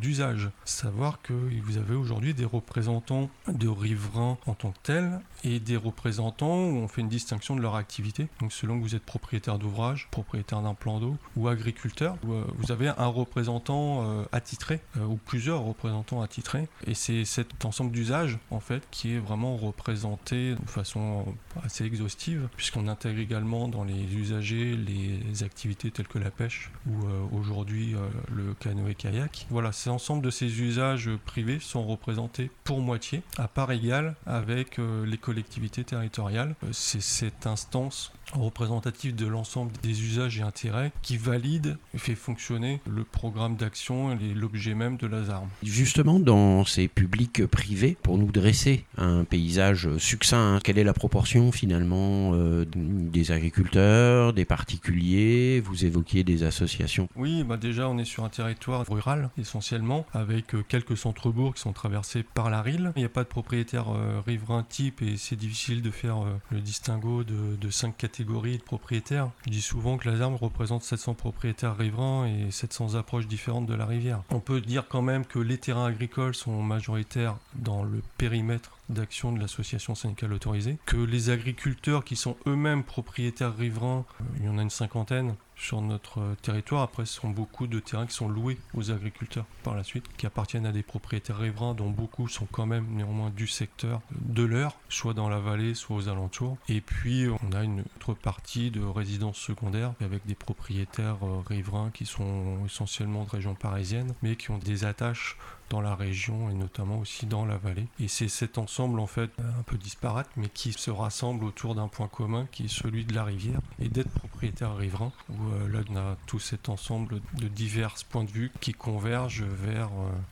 d'usage. 0.00 0.50
Savoir 0.64 1.20
que 1.22 1.34
vous 1.64 1.76
avez 1.76 1.94
aujourd'hui 1.94 2.34
des 2.34 2.44
représentants 2.44 3.19
de 3.48 3.68
riverains 3.68 4.38
en 4.46 4.54
tant 4.54 4.70
que 4.70 4.78
tels 4.82 5.20
et 5.44 5.60
des 5.60 5.76
représentants 5.76 6.64
où 6.64 6.76
on 6.76 6.88
fait 6.88 7.00
une 7.00 7.08
distinction 7.08 7.56
de 7.56 7.60
leur 7.60 7.74
activité. 7.74 8.28
Donc 8.40 8.52
selon 8.52 8.78
que 8.78 8.82
vous 8.82 8.94
êtes 8.94 9.04
propriétaire 9.04 9.58
d'ouvrage, 9.58 10.08
propriétaire 10.10 10.62
d'un 10.62 10.74
plan 10.74 11.00
d'eau 11.00 11.16
ou 11.36 11.48
agriculteur, 11.48 12.16
euh, 12.28 12.44
vous 12.58 12.72
avez 12.72 12.88
un 12.88 13.06
représentant 13.06 14.04
euh, 14.04 14.24
attitré 14.32 14.80
euh, 14.96 15.04
ou 15.04 15.16
plusieurs 15.16 15.62
représentants 15.62 16.22
attitrés. 16.22 16.68
Et 16.86 16.94
c'est 16.94 17.24
cet 17.24 17.64
ensemble 17.64 17.92
d'usages 17.92 18.38
en 18.50 18.60
fait 18.60 18.86
qui 18.90 19.14
est 19.14 19.18
vraiment 19.18 19.56
représenté 19.56 20.54
de 20.54 20.68
façon 20.68 21.24
assez 21.62 21.84
exhaustive 21.84 22.48
puisqu'on 22.56 22.88
intègre 22.88 23.20
également 23.20 23.68
dans 23.68 23.84
les 23.84 24.14
usagers 24.14 24.76
les 24.76 25.42
activités 25.42 25.90
telles 25.90 26.08
que 26.08 26.18
la 26.18 26.30
pêche 26.30 26.70
ou 26.86 27.36
aujourd'hui 27.36 27.94
le 28.32 28.54
canoë-kayak. 28.54 29.46
Voilà, 29.50 29.72
ces 29.72 29.90
ensemble 29.90 30.22
de 30.22 30.30
ces 30.30 30.60
usages 30.60 31.10
privés 31.26 31.58
sont 31.60 31.84
représentés 31.86 32.50
pour 32.64 32.80
moitié 32.80 33.22
à 33.36 33.48
part 33.48 33.72
égale 33.72 34.14
avec 34.26 34.78
les 34.78 35.18
collectivités 35.30 35.84
territoriales. 35.84 36.56
Euh, 36.64 36.68
C'est 36.72 37.00
cette 37.00 37.46
instance 37.46 38.12
représentative 38.32 39.14
de 39.14 39.26
l'ensemble 39.26 39.72
des 39.82 40.02
usages 40.02 40.38
et 40.38 40.42
intérêts 40.42 40.92
qui 41.02 41.16
valide 41.16 41.76
et 41.94 41.98
fait 41.98 42.14
fonctionner 42.14 42.80
le 42.88 43.04
programme 43.04 43.56
d'action 43.56 44.12
et 44.12 44.34
l'objet 44.34 44.74
même 44.74 44.96
de 44.96 45.06
la 45.06 45.24
ZARM. 45.24 45.48
Justement, 45.62 46.18
dans 46.18 46.64
ces 46.64 46.88
publics 46.88 47.46
privés, 47.46 47.96
pour 48.02 48.18
nous 48.18 48.30
dresser 48.30 48.84
un 48.96 49.24
paysage 49.24 49.88
succinct, 49.98 50.56
hein, 50.56 50.60
quelle 50.62 50.78
est 50.78 50.84
la 50.84 50.92
proportion 50.92 51.52
finalement 51.52 52.32
euh, 52.34 52.64
des 52.74 53.32
agriculteurs, 53.32 54.32
des 54.32 54.44
particuliers? 54.44 55.60
Vous 55.60 55.84
évoquiez 55.84 56.24
des 56.24 56.42
associations. 56.42 57.08
Oui, 57.16 57.44
bah 57.44 57.56
déjà 57.56 57.88
on 57.88 57.98
est 57.98 58.04
sur 58.04 58.24
un 58.24 58.28
territoire 58.28 58.84
rural 58.88 59.30
essentiellement, 59.38 60.06
avec 60.12 60.54
euh, 60.54 60.62
quelques 60.66 60.96
centres-bourgs 60.96 61.54
qui 61.54 61.60
sont 61.62 61.72
traversés 61.72 62.22
par 62.22 62.50
la 62.50 62.62
RIL. 62.62 62.92
Il 62.96 63.00
n'y 63.00 63.04
a 63.04 63.10
pas 63.10 63.24
de 63.24 63.28
propriétaire 63.28 63.86
euh, 63.88 64.20
riverain 64.24 64.64
type 64.68 65.02
et 65.02 65.16
c'est 65.16 65.36
difficile 65.36 65.82
de 65.82 65.90
faire 65.90 66.22
euh, 66.22 66.36
le 66.50 66.60
distinguo 66.60 67.24
de, 67.24 67.56
de 67.56 67.70
cinq 67.70 67.96
catégories 67.96 68.19
de 68.24 68.62
propriétaires. 68.62 69.30
Je 69.44 69.50
dis 69.50 69.62
souvent 69.62 69.98
que 69.98 70.08
la 70.08 70.16
ZARM 70.16 70.34
représente 70.34 70.82
700 70.82 71.14
propriétaires 71.14 71.76
riverains 71.76 72.26
et 72.26 72.50
700 72.50 72.94
approches 72.94 73.26
différentes 73.26 73.66
de 73.66 73.74
la 73.74 73.86
rivière. 73.86 74.22
On 74.30 74.40
peut 74.40 74.60
dire 74.60 74.84
quand 74.88 75.02
même 75.02 75.24
que 75.24 75.38
les 75.38 75.58
terrains 75.58 75.86
agricoles 75.86 76.34
sont 76.34 76.62
majoritaires 76.62 77.36
dans 77.54 77.82
le 77.82 78.02
périmètre 78.18 78.78
d'action 78.88 79.32
de 79.32 79.40
l'association 79.40 79.94
syndicale 79.94 80.32
autorisée, 80.32 80.78
que 80.86 80.96
les 80.96 81.30
agriculteurs 81.30 82.04
qui 82.04 82.16
sont 82.16 82.36
eux-mêmes 82.46 82.82
propriétaires 82.82 83.56
riverains, 83.56 84.04
euh, 84.20 84.24
il 84.38 84.46
y 84.46 84.48
en 84.48 84.58
a 84.58 84.62
une 84.62 84.70
cinquantaine 84.70 85.36
sur 85.60 85.82
notre 85.82 86.20
euh, 86.20 86.34
territoire. 86.42 86.82
Après, 86.82 87.04
ce 87.04 87.20
sont 87.20 87.28
beaucoup 87.28 87.66
de 87.66 87.78
terrains 87.80 88.06
qui 88.06 88.14
sont 88.14 88.28
loués 88.28 88.58
aux 88.74 88.90
agriculteurs 88.90 89.44
par 89.62 89.74
la 89.74 89.84
suite, 89.84 90.06
qui 90.16 90.26
appartiennent 90.26 90.66
à 90.66 90.72
des 90.72 90.82
propriétaires 90.82 91.38
riverains, 91.38 91.74
dont 91.74 91.90
beaucoup 91.90 92.28
sont 92.28 92.46
quand 92.50 92.66
même 92.66 92.86
néanmoins 92.90 93.30
du 93.30 93.46
secteur 93.46 94.00
de 94.10 94.42
l'heure, 94.42 94.76
soit 94.88 95.14
dans 95.14 95.28
la 95.28 95.38
vallée, 95.38 95.74
soit 95.74 95.96
aux 95.96 96.08
alentours. 96.08 96.56
Et 96.68 96.80
puis, 96.80 97.26
on 97.28 97.52
a 97.52 97.62
une 97.62 97.84
autre 97.96 98.14
partie 98.14 98.70
de 98.70 98.80
résidences 98.80 99.38
secondaires 99.38 99.92
avec 100.00 100.26
des 100.26 100.34
propriétaires 100.34 101.18
euh, 101.22 101.42
riverains 101.46 101.90
qui 101.92 102.06
sont 102.06 102.64
essentiellement 102.64 103.24
de 103.24 103.30
région 103.30 103.54
parisienne, 103.54 104.14
mais 104.22 104.36
qui 104.36 104.50
ont 104.50 104.58
des 104.58 104.84
attaches 104.84 105.36
dans 105.70 105.80
la 105.80 105.94
région 105.94 106.50
et 106.50 106.54
notamment 106.54 106.98
aussi 106.98 107.26
dans 107.26 107.44
la 107.46 107.56
vallée. 107.56 107.86
Et 108.00 108.08
c'est 108.08 108.28
cet 108.28 108.58
ensemble 108.58 109.00
en 109.00 109.06
fait 109.06 109.30
un 109.38 109.62
peu 109.62 109.76
disparate 109.76 110.28
mais 110.36 110.48
qui 110.48 110.72
se 110.72 110.90
rassemble 110.90 111.44
autour 111.44 111.74
d'un 111.74 111.88
point 111.88 112.08
commun 112.08 112.46
qui 112.52 112.64
est 112.64 112.68
celui 112.68 113.04
de 113.04 113.14
la 113.14 113.24
rivière 113.24 113.60
et 113.80 113.88
d'être 113.88 114.10
propriétaire 114.10 114.76
riverain 114.76 115.12
où 115.30 115.34
euh, 115.52 115.68
là 115.68 115.80
on 115.90 115.96
a 115.96 116.16
tout 116.26 116.38
cet 116.38 116.68
ensemble 116.68 117.20
de 117.38 117.48
divers 117.48 117.94
points 118.10 118.24
de 118.24 118.30
vue 118.30 118.50
qui 118.60 118.72
convergent 118.72 119.44
vers 119.44 119.88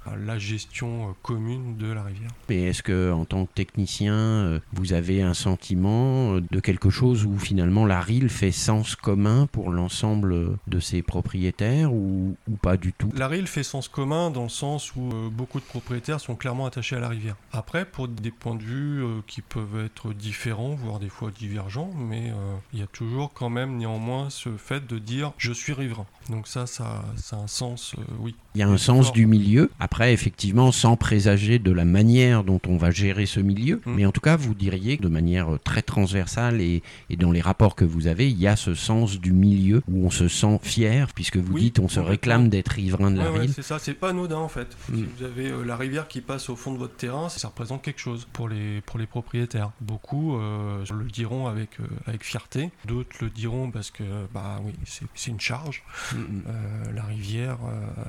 euh, 0.06 0.16
la 0.16 0.38
gestion 0.38 1.08
euh, 1.08 1.12
commune 1.22 1.76
de 1.76 1.90
la 1.92 2.02
rivière. 2.02 2.30
Mais 2.48 2.64
est-ce 2.64 2.82
que, 2.82 3.12
en 3.12 3.24
tant 3.24 3.46
que 3.46 3.52
technicien, 3.54 4.14
euh, 4.14 4.60
vous 4.72 4.92
avez 4.92 5.22
un 5.22 5.34
sentiment 5.34 6.34
euh, 6.34 6.42
de 6.50 6.60
quelque 6.60 6.90
chose 6.90 7.24
où 7.24 7.38
finalement 7.38 7.86
la 7.86 8.00
RIL 8.00 8.28
fait 8.28 8.52
sens 8.52 8.96
commun 8.96 9.46
pour 9.46 9.70
l'ensemble 9.70 10.56
de 10.66 10.80
ses 10.80 11.02
propriétaires 11.02 11.92
ou, 11.92 12.36
ou 12.48 12.56
pas 12.56 12.76
du 12.76 12.92
tout? 12.92 13.10
La 13.14 13.28
RIL 13.28 13.46
fait 13.46 13.62
sens 13.62 13.88
commun 13.88 14.30
dans 14.30 14.44
le 14.44 14.48
sens 14.48 14.94
où 14.96 15.10
euh, 15.12 15.27
beaucoup 15.28 15.60
de 15.60 15.64
propriétaires 15.64 16.20
sont 16.20 16.34
clairement 16.36 16.66
attachés 16.66 16.96
à 16.96 17.00
la 17.00 17.08
rivière. 17.08 17.36
Après, 17.52 17.84
pour 17.84 18.08
des 18.08 18.30
points 18.30 18.54
de 18.54 18.62
vue 18.62 19.02
euh, 19.02 19.20
qui 19.26 19.42
peuvent 19.42 19.84
être 19.84 20.12
différents, 20.12 20.74
voire 20.74 20.98
des 20.98 21.08
fois 21.08 21.30
divergents, 21.30 21.90
mais 21.96 22.30
euh, 22.30 22.56
il 22.72 22.80
y 22.80 22.82
a 22.82 22.86
toujours 22.86 23.32
quand 23.32 23.50
même 23.50 23.76
néanmoins 23.76 24.30
ce 24.30 24.50
fait 24.56 24.86
de 24.86 24.98
dire 24.98 25.32
je 25.38 25.52
suis 25.52 25.72
riverain. 25.72 26.06
Donc 26.30 26.46
ça, 26.46 26.66
ça, 26.66 27.04
ça 27.16 27.36
a 27.36 27.40
un 27.40 27.46
sens, 27.46 27.94
euh, 27.98 28.02
oui. 28.20 28.34
Il 28.54 28.60
y 28.60 28.62
a 28.64 28.68
un 28.68 28.76
sens 28.76 29.12
du 29.12 29.26
milieu. 29.26 29.70
Après, 29.80 30.12
effectivement, 30.12 30.72
sans 30.72 30.96
présager 30.96 31.58
de 31.58 31.70
la 31.70 31.84
manière 31.84 32.44
dont 32.44 32.60
on 32.66 32.76
va 32.76 32.90
gérer 32.90 33.24
ce 33.26 33.40
milieu, 33.40 33.80
Mm. 33.86 33.94
mais 33.94 34.06
en 34.06 34.12
tout 34.12 34.20
cas, 34.20 34.36
vous 34.36 34.54
diriez 34.54 34.96
que 34.98 35.02
de 35.02 35.08
manière 35.08 35.48
très 35.64 35.82
transversale 35.82 36.60
et, 36.60 36.82
et 37.10 37.16
dans 37.16 37.30
les 37.32 37.40
rapports 37.40 37.74
que 37.76 37.84
vous 37.84 38.06
avez, 38.06 38.28
il 38.30 38.38
y 38.38 38.46
a 38.46 38.56
ce 38.56 38.74
sens 38.74 39.20
du 39.20 39.32
milieu 39.32 39.82
où 39.88 40.06
on 40.06 40.10
se 40.10 40.28
sent 40.28 40.58
fier, 40.62 41.08
puisque 41.14 41.36
vous 41.36 41.54
Oui, 41.54 41.62
dites 41.62 41.78
on 41.78 41.88
se 41.88 42.00
réclame 42.00 42.48
d'être 42.48 42.68
riverain 42.70 43.10
de 43.10 43.18
la 43.18 43.24
Ouais, 43.24 43.30
ouais, 43.30 43.38
RIL. 43.40 43.52
c'est 43.54 43.62
ça, 43.62 43.78
c'est 43.78 43.94
pas 43.94 44.10
anodin 44.10 44.38
en 44.38 44.48
fait. 44.48 44.76
Mm. 44.90 45.02
Vous 45.18 45.24
avez 45.24 45.50
euh, 45.50 45.64
la 45.64 45.76
rivière 45.76 46.06
qui 46.06 46.20
passe 46.20 46.48
au 46.48 46.54
fond 46.54 46.72
de 46.72 46.78
votre 46.78 46.94
terrain, 46.94 47.28
ça 47.28 47.48
représente 47.48 47.82
quelque 47.82 47.98
chose 48.00 48.28
pour 48.32 48.48
les, 48.48 48.80
pour 48.82 48.98
les 48.98 49.06
propriétaires. 49.06 49.72
Beaucoup 49.80 50.36
euh, 50.36 50.84
le 50.88 51.04
diront 51.06 51.48
avec, 51.48 51.80
euh, 51.80 51.86
avec 52.06 52.24
fierté, 52.24 52.70
d'autres 52.84 53.16
le 53.20 53.30
diront 53.30 53.70
parce 53.70 53.90
que 53.90 54.04
bah 54.32 54.60
oui, 54.62 54.72
c'est 54.84 55.06
c'est 55.14 55.30
une 55.30 55.40
charge. 55.40 55.82
Euh, 56.14 56.92
la 56.92 57.02
rivière, 57.02 57.58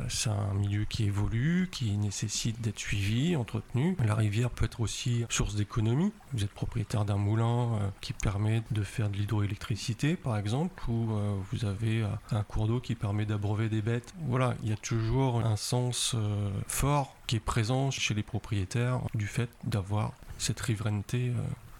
c'est 0.09 0.29
un 0.29 0.53
milieu 0.53 0.85
qui 0.85 1.05
évolue, 1.05 1.69
qui 1.71 1.97
nécessite 1.97 2.61
d'être 2.61 2.79
suivi, 2.79 3.35
entretenu. 3.35 3.95
La 4.05 4.15
rivière 4.15 4.49
peut 4.49 4.65
être 4.65 4.81
aussi 4.81 5.25
source 5.29 5.55
d'économie. 5.55 6.11
Vous 6.33 6.43
êtes 6.43 6.51
propriétaire 6.51 7.05
d'un 7.05 7.17
moulin 7.17 7.91
qui 8.01 8.13
permet 8.13 8.61
de 8.71 8.83
faire 8.83 9.09
de 9.09 9.17
l'hydroélectricité, 9.17 10.15
par 10.15 10.37
exemple, 10.37 10.83
ou 10.89 11.09
vous 11.51 11.65
avez 11.65 12.05
un 12.31 12.43
cours 12.43 12.67
d'eau 12.67 12.79
qui 12.79 12.95
permet 12.95 13.25
d'abreuver 13.25 13.69
des 13.69 13.81
bêtes. 13.81 14.13
Voilà, 14.27 14.55
il 14.63 14.69
y 14.69 14.73
a 14.73 14.77
toujours 14.77 15.39
un 15.39 15.55
sens 15.55 16.15
euh, 16.15 16.49
qui 17.27 17.35
est 17.35 17.39
présent 17.39 17.91
chez 17.91 18.13
les 18.13 18.23
propriétaires 18.23 19.01
du 19.13 19.27
fait 19.27 19.49
d'avoir 19.63 20.13
cette 20.37 20.59
riverainité. 20.59 21.31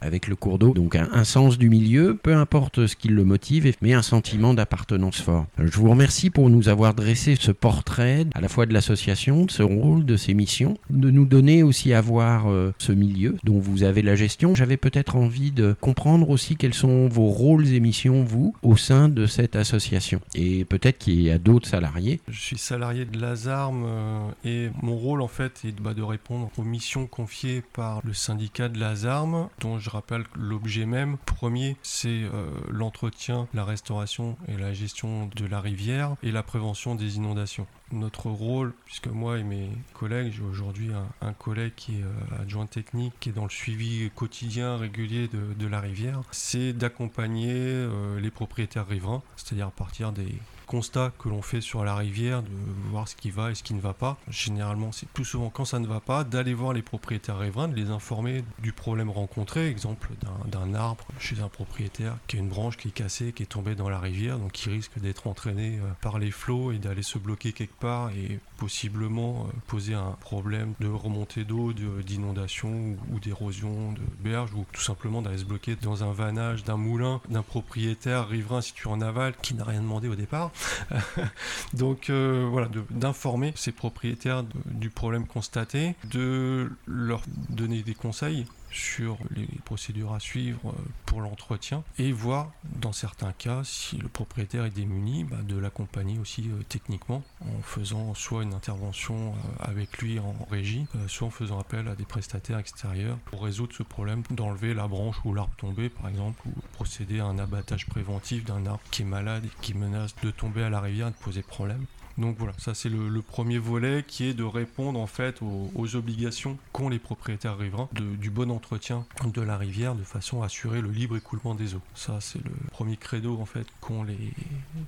Avec 0.01 0.27
le 0.27 0.35
cours 0.35 0.59
d'eau. 0.59 0.73
Donc 0.73 0.95
un, 0.95 1.23
sens 1.23 1.57
du 1.57 1.69
milieu, 1.69 2.17
peu 2.21 2.33
importe 2.35 2.87
ce 2.87 2.95
qui 2.95 3.09
le 3.09 3.23
motive, 3.23 3.71
mais 3.81 3.93
un 3.93 4.01
sentiment 4.01 4.53
d'appartenance 4.53 5.21
fort. 5.21 5.45
Je 5.57 5.77
vous 5.77 5.89
remercie 5.89 6.29
pour 6.29 6.49
nous 6.49 6.69
avoir 6.69 6.93
dressé 6.93 7.35
ce 7.39 7.51
portrait 7.51 8.25
à 8.33 8.41
la 8.41 8.47
fois 8.47 8.65
de 8.65 8.73
l'association, 8.73 9.45
de 9.45 9.51
ce 9.51 9.63
rôle, 9.63 10.05
de 10.05 10.17
ses 10.17 10.33
missions, 10.33 10.77
de 10.89 11.11
nous 11.11 11.25
donner 11.25 11.63
aussi 11.63 11.93
à 11.93 12.01
voir 12.01 12.49
euh, 12.49 12.73
ce 12.77 12.91
milieu 12.91 13.37
dont 13.43 13.59
vous 13.59 13.83
avez 13.83 14.01
la 14.01 14.15
gestion. 14.15 14.55
J'avais 14.55 14.77
peut-être 14.77 15.15
envie 15.15 15.51
de 15.51 15.75
comprendre 15.79 16.29
aussi 16.29 16.55
quels 16.55 16.73
sont 16.73 17.07
vos 17.07 17.27
rôles 17.27 17.67
et 17.67 17.79
missions, 17.79 18.23
vous, 18.23 18.55
au 18.63 18.77
sein 18.77 19.09
de 19.09 19.25
cette 19.25 19.55
association. 19.55 20.21
Et 20.35 20.65
peut-être 20.65 20.97
qu'il 20.97 21.21
y 21.21 21.31
a 21.31 21.37
d'autres 21.37 21.67
salariés. 21.67 22.19
Je 22.27 22.39
suis 22.39 22.57
salarié 22.57 23.05
de 23.05 23.19
Lazarme 23.19 23.83
euh, 23.85 24.29
et 24.45 24.69
mon 24.81 24.95
rôle 24.95 25.21
en 25.21 25.27
fait 25.27 25.61
est 25.65 25.79
bah, 25.79 25.93
de 25.93 26.01
répondre 26.01 26.49
aux 26.57 26.63
missions 26.63 27.07
confiées 27.07 27.63
par 27.73 28.01
le 28.03 28.13
syndicat 28.13 28.69
de 28.69 28.79
Lazarme, 28.79 29.49
dont 29.59 29.79
je 29.79 29.88
rappelle 29.89 30.23
que 30.23 30.39
l'objet 30.39 30.85
même 30.85 31.17
premier 31.17 31.77
c'est 31.81 32.07
euh, 32.09 32.49
l'entretien, 32.69 33.47
la 33.53 33.65
restauration 33.65 34.37
et 34.47 34.57
la 34.57 34.73
gestion 34.73 35.29
de 35.35 35.45
la 35.45 35.61
rivière 35.61 36.15
et 36.23 36.31
la 36.31 36.43
prévention 36.43 36.95
des 36.95 37.17
inondations. 37.17 37.67
Notre 37.91 38.29
rôle, 38.29 38.73
puisque 38.85 39.07
moi 39.07 39.39
et 39.39 39.43
mes 39.43 39.69
collègues, 39.93 40.33
j'ai 40.37 40.43
aujourd'hui 40.43 40.91
un, 41.21 41.33
collègue 41.33 41.73
qui 41.75 41.99
est 41.99 42.03
euh, 42.03 42.41
adjoint 42.41 42.67
technique, 42.67 43.13
qui 43.19 43.29
est 43.29 43.33
dans 43.33 43.43
le 43.43 43.49
suivi 43.49 44.09
quotidien, 44.13 44.77
régulier 44.77 45.27
de, 45.27 45.53
de 45.57 45.67
la 45.67 45.79
rivière, 45.79 46.21
c'est 46.31 46.73
d'accompagner 46.73 47.53
euh, 47.55 48.19
les 48.19 48.29
propriétaires 48.29 48.87
riverains, 48.87 49.23
c'est-à-dire 49.35 49.67
à 49.67 49.71
partir 49.71 50.11
des 50.11 50.35
constats 50.69 51.11
que 51.17 51.27
l'on 51.29 51.41
fait 51.41 51.61
sur 51.61 51.83
la 51.83 51.95
rivière, 51.95 52.43
de 52.43 52.49
voir 52.91 53.07
ce 53.07 53.15
qui 53.15 53.31
va 53.31 53.49
et 53.51 53.55
ce 53.55 53.63
qui 53.63 53.73
ne 53.73 53.81
va 53.81 53.93
pas. 53.93 54.17
Généralement, 54.29 54.91
c'est 54.91 55.09
plus 55.09 55.25
souvent 55.25 55.49
quand 55.49 55.65
ça 55.65 55.79
ne 55.79 55.87
va 55.87 55.99
pas, 55.99 56.23
d'aller 56.23 56.53
voir 56.53 56.73
les 56.73 56.83
propriétaires 56.83 57.39
riverains, 57.39 57.67
de 57.67 57.75
les 57.75 57.89
informer 57.89 58.43
du 58.59 58.71
problème 58.71 59.09
rencontré, 59.09 59.67
exemple 59.67 60.09
d'un- 60.51 60.73
arbre 60.75 61.03
chez 61.19 61.39
un 61.41 61.47
propriétaire 61.47 62.15
qui 62.27 62.35
a 62.37 62.39
une 62.39 62.49
branche 62.49 62.77
qui 62.77 62.89
est 62.89 62.91
cassée, 62.91 63.33
qui 63.33 63.41
est 63.41 63.47
tombée 63.47 63.73
dans 63.73 63.89
la 63.89 63.99
rivière, 63.99 64.37
donc 64.37 64.51
qui 64.51 64.69
risque 64.69 64.99
d'être 64.99 65.25
entraîné 65.25 65.79
euh, 65.79 65.89
par 66.01 66.19
les 66.19 66.29
flots 66.29 66.71
et 66.71 66.77
d'aller 66.77 67.01
se 67.01 67.17
bloquer 67.17 67.53
quelque 67.53 67.73
part 67.79 68.11
et 68.11 68.39
possiblement 68.57 69.47
euh, 69.47 69.51
poser 69.67 69.95
un 69.95 70.15
problème 70.21 70.73
de 70.79 70.87
remontée 70.87 71.43
d'eau, 71.43 71.73
de- 71.73 72.03
d'inondation 72.03 72.69
ou, 72.69 72.97
ou 73.15 73.19
d'érosion 73.19 73.93
de 73.93 74.01
berge 74.19 74.53
ou 74.53 74.63
tout 74.71 74.81
simplement 74.81 75.23
d'aller 75.23 75.39
se 75.39 75.45
bloquer 75.45 75.75
dans 75.81 76.03
un 76.03 76.11
vannage 76.11 76.63
d'un 76.63 76.77
moulin 76.77 77.19
d'un 77.29 77.41
propriétaire 77.41 78.27
riverain 78.27 78.61
situé 78.61 78.89
en 78.89 79.01
aval 79.01 79.33
qui 79.41 79.55
n'a 79.55 79.63
rien 79.63 79.81
demandé 79.81 80.07
au 80.07 80.15
départ. 80.15 80.51
Donc 81.73 82.09
euh, 82.09 82.47
voilà, 82.49 82.69
d'informer 82.89 83.53
ces 83.55 83.71
propriétaires 83.71 84.43
du 84.65 84.89
problème 84.89 85.25
constaté, 85.27 85.95
de 86.05 86.71
leur 86.87 87.21
donner 87.49 87.83
des 87.83 87.93
conseils 87.93 88.45
sur 88.71 89.17
les 89.35 89.47
procédures 89.65 90.13
à 90.13 90.19
suivre 90.19 90.59
euh, 90.69 90.73
pour 91.05 91.21
l'entretien 91.21 91.83
et 91.97 92.11
voir 92.11 92.51
dans 92.63 92.91
certains 92.91 93.31
cas 93.31 93.63
si 93.63 93.97
le 93.97 94.07
propriétaire 94.07 94.65
est 94.65 94.71
démuni 94.71 95.23
bah, 95.23 95.37
de 95.43 95.57
l'accompagner 95.57 96.19
aussi 96.19 96.49
euh, 96.49 96.63
techniquement 96.67 97.23
en 97.41 97.61
faisant 97.61 98.13
soit 98.13 98.43
une 98.43 98.53
intervention 98.53 99.33
euh, 99.33 99.33
avec 99.59 99.99
lui 99.99 100.19
en 100.19 100.35
régie, 100.49 100.85
soit 101.07 101.27
en 101.27 101.31
faisant 101.31 101.59
appel 101.59 101.87
à 101.87 101.95
des 101.95 102.05
prestataires 102.05 102.59
extérieurs 102.59 103.17
pour 103.25 103.43
résoudre 103.43 103.73
ce 103.75 103.83
problème 103.83 104.23
d'enlever 104.31 104.73
la 104.73 104.87
branche 104.87 105.17
ou 105.25 105.33
l'arbre 105.33 105.55
tombé 105.57 105.89
par 105.89 106.09
exemple 106.09 106.41
ou 106.47 106.51
procéder 106.73 107.19
à 107.19 107.25
un 107.25 107.39
abattage 107.39 107.87
préventif 107.87 108.45
d'un 108.45 108.65
arbre 108.65 108.81
qui 108.91 109.03
est 109.03 109.05
malade 109.05 109.45
et 109.45 109.51
qui 109.61 109.73
menace 109.73 110.15
de 110.23 110.31
tomber 110.31 110.63
à 110.63 110.69
la 110.69 110.79
rivière 110.79 111.07
et 111.07 111.11
de 111.11 111.15
poser 111.15 111.41
problème. 111.41 111.85
Donc 112.19 112.35
voilà, 112.37 112.53
ça 112.57 112.73
c'est 112.75 112.89
le, 112.89 113.21
premier 113.21 113.57
volet 113.57 114.03
qui 114.05 114.25
est 114.25 114.33
de 114.33 114.43
répondre 114.43 114.99
en 114.99 115.07
fait 115.07 115.41
aux, 115.41 115.95
obligations 115.95 116.57
qu'ont 116.71 116.89
les 116.89 116.99
propriétaires 116.99 117.57
riverains 117.57 117.87
du 117.93 118.29
bon 118.29 118.51
entretien 118.51 119.05
de 119.25 119.41
la 119.41 119.57
rivière 119.57 119.95
de 119.95 120.03
façon 120.03 120.41
à 120.41 120.45
assurer 120.45 120.81
le 120.81 120.89
libre 120.89 121.15
écoulement 121.15 121.55
des 121.55 121.75
eaux. 121.75 121.81
Ça 121.95 122.17
c'est 122.19 122.43
le 122.43 122.51
premier 122.71 122.97
credo 122.97 123.39
en 123.39 123.45
fait 123.45 123.65
qu'ont 123.81 124.03
les 124.03 124.17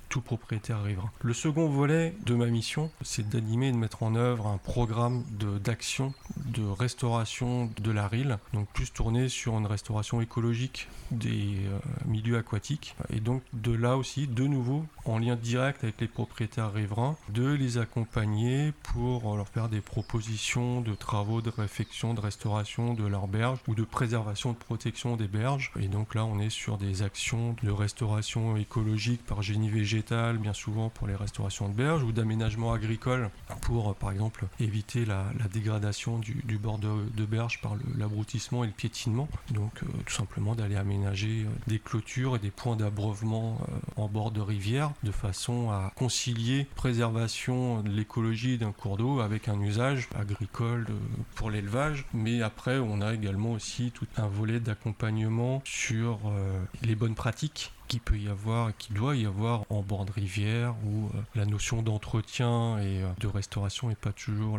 tout 0.08 0.20
propriétaires 0.20 0.82
riverains. 0.82 1.10
Le 1.22 1.32
second 1.32 1.68
volet 1.68 2.14
de 2.26 2.34
ma 2.34 2.46
mission, 2.46 2.90
c'est 3.02 3.28
d'animer 3.28 3.68
et 3.68 3.72
de 3.72 3.76
mettre 3.76 4.02
en 4.02 4.14
œuvre 4.14 4.46
un 4.46 4.58
programme 4.58 5.24
d'action 5.64 6.12
de, 6.46 6.62
restauration 6.64 7.70
de 7.80 7.90
la 7.90 8.08
RIL, 8.08 8.38
donc 8.52 8.68
plus 8.72 8.92
tourné 8.92 9.28
sur 9.28 9.56
une 9.58 9.66
restauration 9.66 10.20
écologique 10.20 10.88
des 11.10 11.56
euh, 11.66 11.78
milieux 12.06 12.36
aquatiques 12.36 12.94
et 13.10 13.20
donc 13.20 13.42
de 13.52 13.72
là 13.72 13.96
aussi 13.96 14.26
de 14.26 14.46
nouveau 14.46 14.84
en 15.04 15.18
lien 15.18 15.36
direct 15.36 15.82
avec 15.82 16.00
les 16.00 16.08
propriétaires 16.08 16.72
riverains 16.72 17.16
de 17.28 17.52
les 17.52 17.78
accompagner 17.78 18.72
pour 18.82 19.36
leur 19.36 19.48
faire 19.48 19.68
des 19.68 19.80
propositions 19.80 20.80
de 20.80 20.94
travaux 20.94 21.40
de 21.40 21.50
réfection, 21.50 22.14
de 22.14 22.20
restauration 22.20 22.94
de 22.94 23.06
leurs 23.06 23.28
berges 23.28 23.58
ou 23.68 23.74
de 23.74 23.84
préservation 23.84 24.52
de 24.52 24.56
protection 24.56 25.16
des 25.16 25.28
berges. 25.28 25.72
Et 25.78 25.88
donc 25.88 26.14
là, 26.14 26.24
on 26.24 26.38
est 26.38 26.50
sur 26.50 26.78
des 26.78 27.02
actions 27.02 27.56
de 27.62 27.70
restauration 27.70 28.56
écologique 28.56 29.24
par 29.24 29.42
génie 29.42 29.70
végétal, 29.70 30.38
bien 30.38 30.52
souvent 30.52 30.88
pour 30.88 31.06
les 31.06 31.16
restaurations 31.16 31.68
de 31.68 31.74
berges, 31.74 32.02
ou 32.02 32.12
d'aménagement 32.12 32.72
agricole 32.72 33.30
pour, 33.60 33.94
par 33.94 34.10
exemple, 34.10 34.46
éviter 34.60 35.04
la, 35.04 35.24
dégradation 35.52 36.18
du, 36.18 36.58
bord 36.58 36.78
de, 36.78 36.88
de, 37.14 37.24
berge 37.26 37.60
par 37.60 37.76
l'abrutissement 37.98 38.64
et 38.64 38.66
le 38.66 38.72
piétinement. 38.72 39.28
Donc, 39.50 39.82
euh, 39.82 39.86
tout 40.06 40.14
simplement 40.14 40.54
d'aller 40.54 40.76
aménager 40.76 41.44
euh, 41.44 41.50
des 41.66 41.78
clôtures 41.78 42.36
et 42.36 42.38
des 42.38 42.50
points 42.50 42.76
d'abreuvement 42.76 43.58
euh, 43.68 43.78
en 43.96 44.08
bord 44.08 44.30
de 44.30 44.40
rivière 44.40 44.92
de 45.02 45.12
façon 45.12 45.70
à 45.70 45.92
concilier 45.96 46.66
préservation 46.74 47.01
de 47.02 47.88
l'écologie 47.88 48.58
d'un 48.58 48.70
cours 48.70 48.96
d'eau 48.96 49.20
avec 49.20 49.48
un 49.48 49.60
usage 49.60 50.08
agricole 50.14 50.86
euh, 50.88 50.94
pour 51.34 51.50
l'élevage. 51.50 52.04
Mais 52.14 52.42
après, 52.42 52.78
on 52.78 53.00
a 53.00 53.12
également 53.12 53.52
aussi 53.52 53.90
tout 53.90 54.06
un 54.16 54.28
volet 54.28 54.60
d'accompagnement 54.60 55.62
sur 55.64 56.20
euh, 56.26 56.62
les 56.82 56.94
bonnes 56.94 57.16
pratiques 57.16 57.72
qu'il 57.88 58.00
peut 58.00 58.16
y 58.16 58.28
avoir 58.28 58.70
et 58.70 58.74
qu'il 58.78 58.94
doit 58.94 59.16
y 59.16 59.26
avoir 59.26 59.64
en 59.68 59.82
bord 59.82 60.04
de 60.04 60.12
rivière 60.12 60.74
où 60.86 61.06
euh, 61.06 61.20
la 61.34 61.44
notion 61.44 61.82
d'entretien 61.82 62.78
et 62.78 63.02
de 63.18 63.26
restauration 63.26 63.88
n'est 63.88 63.96
pas 63.96 64.12
toujours 64.12 64.58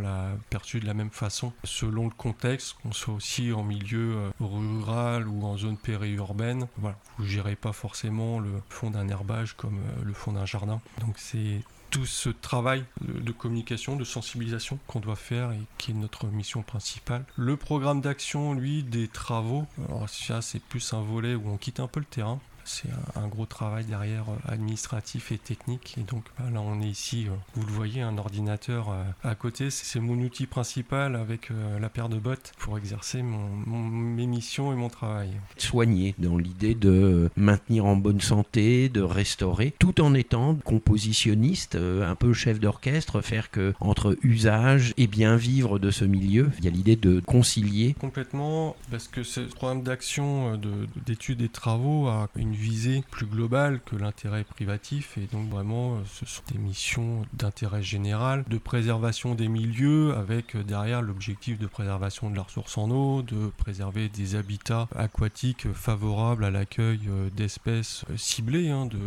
perçue 0.50 0.82
de 0.82 0.86
la 0.86 0.94
même 0.94 1.10
façon 1.10 1.54
selon 1.64 2.06
le 2.06 2.14
contexte, 2.14 2.76
qu'on 2.84 2.92
soit 2.92 3.14
aussi 3.14 3.54
en 3.54 3.64
milieu 3.64 4.32
rural 4.40 5.28
ou 5.28 5.46
en 5.46 5.58
zone 5.58 5.78
périurbaine. 5.78 6.68
Vous 6.78 7.26
gérez 7.26 7.56
pas 7.56 7.72
forcément 7.72 8.40
le 8.40 8.52
fond 8.70 8.92
d'un 8.92 9.08
herbage 9.08 9.54
comme 9.54 9.80
le 10.04 10.14
fond 10.14 10.34
d'un 10.34 10.46
jardin. 10.46 10.82
Donc 11.00 11.16
c'est 11.18 11.62
tout 11.94 12.08
ce 12.08 12.30
travail 12.30 12.84
de 13.02 13.32
communication, 13.32 13.96
de 13.96 14.04
sensibilisation 14.04 14.80
qu'on 14.88 15.00
doit 15.00 15.16
faire 15.16 15.52
et 15.52 15.60
qui 15.78 15.92
est 15.92 15.94
notre 15.94 16.26
mission 16.26 16.64
principale. 16.64 17.24
Le 17.38 17.56
programme 17.56 18.02
d'action, 18.02 18.56
lui, 18.56 18.82
des 18.82 19.08
travaux, 19.08 19.68
alors 19.88 20.10
ça 20.10 20.42
c'est 20.42 20.60
plus 20.60 20.94
un 20.94 21.02
volet 21.02 21.36
où 21.36 21.48
on 21.50 21.58
quitte 21.58 21.80
un 21.80 21.86
peu 21.86 22.00
le 22.00 22.08
terrain 22.08 22.40
c'est 22.66 22.90
un, 23.16 23.28
gros 23.28 23.46
travail 23.46 23.86
derrière 23.86 24.26
euh, 24.30 24.52
administratif 24.54 25.32
et 25.32 25.38
technique. 25.38 25.96
Et 25.98 26.04
donc 26.04 26.24
bah, 26.38 26.46
là, 26.52 26.62
on 26.62 26.82
est 26.82 26.88
ici, 26.88 27.28
euh, 27.28 27.36
vous 27.56 27.66
le 27.66 27.72
voyez, 27.72 28.02
un 28.02 28.18
ordinateur 28.18 28.90
euh, 28.90 29.04
à 29.24 29.36
côté. 29.36 29.70
C'est 29.70 30.00
mon 30.00 30.18
outil 30.20 30.46
principal 30.46 31.16
avec 31.16 31.50
la 31.80 31.90
paire 31.90 32.10
de 32.10 32.18
bottes 32.18 32.54
pour 32.58 32.78
exercer 32.78 33.22
mon, 33.22 33.48
mes 33.68 34.28
missions 34.28 34.72
et 34.72 34.76
mon 34.76 34.90
travail. 34.90 35.30
Soigner 35.58 36.16
dans 36.18 36.38
l'idée 36.38 36.76
de 36.76 37.30
maintenir 37.36 37.86
en 37.86 37.96
bonne 37.96 38.22
santé, 38.22 38.90
de 38.90 39.02
restaurer, 39.02 39.74
tout 39.80 40.02
en 40.02 40.14
étant 40.14 40.56
compositionniste, 40.56 41.76
un 41.76 42.16
peu 42.16 42.34
chef 42.34 42.60
d'orchestre, 42.60 43.22
faire 43.22 43.52
que 43.52 43.74
entre 43.80 44.18
usage 44.24 44.94
et 44.98 45.08
bien 45.08 45.36
vivre 45.36 45.80
de 45.80 45.92
ce 45.92 46.06
milieu, 46.06 46.52
il 46.60 46.66
y 46.66 46.68
a 46.68 46.72
l'idée 46.72 46.96
de 46.96 47.20
concilier. 47.20 47.96
Complètement, 48.00 48.76
parce 48.92 49.08
que 49.08 49.24
ce 49.24 49.42
programme 49.42 49.84
d'action 49.84 50.60
d'études 51.06 51.42
et 51.42 51.50
travaux 51.50 52.08
a 52.08 52.30
une 52.36 52.53
visée 52.54 53.04
plus 53.12 53.26
globale 53.26 53.82
que 53.86 53.96
l'intérêt 53.96 54.44
privatif 54.44 55.18
et 55.18 55.28
donc 55.32 55.50
vraiment 55.50 55.96
euh, 55.96 56.00
ce 56.12 56.26
sont 56.26 56.44
des 56.52 56.58
missions 56.58 57.24
d'intérêt 57.34 57.84
général, 57.84 58.44
de 58.48 58.58
préservation 58.58 59.36
des 59.36 59.48
milieux 59.48 60.16
avec 60.16 60.56
euh, 60.56 60.64
derrière 60.64 61.02
l'objectif 61.02 61.60
de 61.60 61.68
préservation 61.68 62.30
de 62.30 62.36
la 62.36 62.44
ressource 62.44 62.78
en 62.78 62.90
eau, 62.90 63.22
de 63.22 63.52
préserver 63.58 64.10
des 64.10 64.36
habitats 64.36 64.88
aquatiques 64.96 65.72
favorables 65.74 66.46
à 66.46 66.52
l'accueil 66.52 67.00
euh, 67.10 67.30
d'espèces 67.36 68.06
ciblées, 68.18 68.70
hein, 68.70 68.86
de 68.86 69.00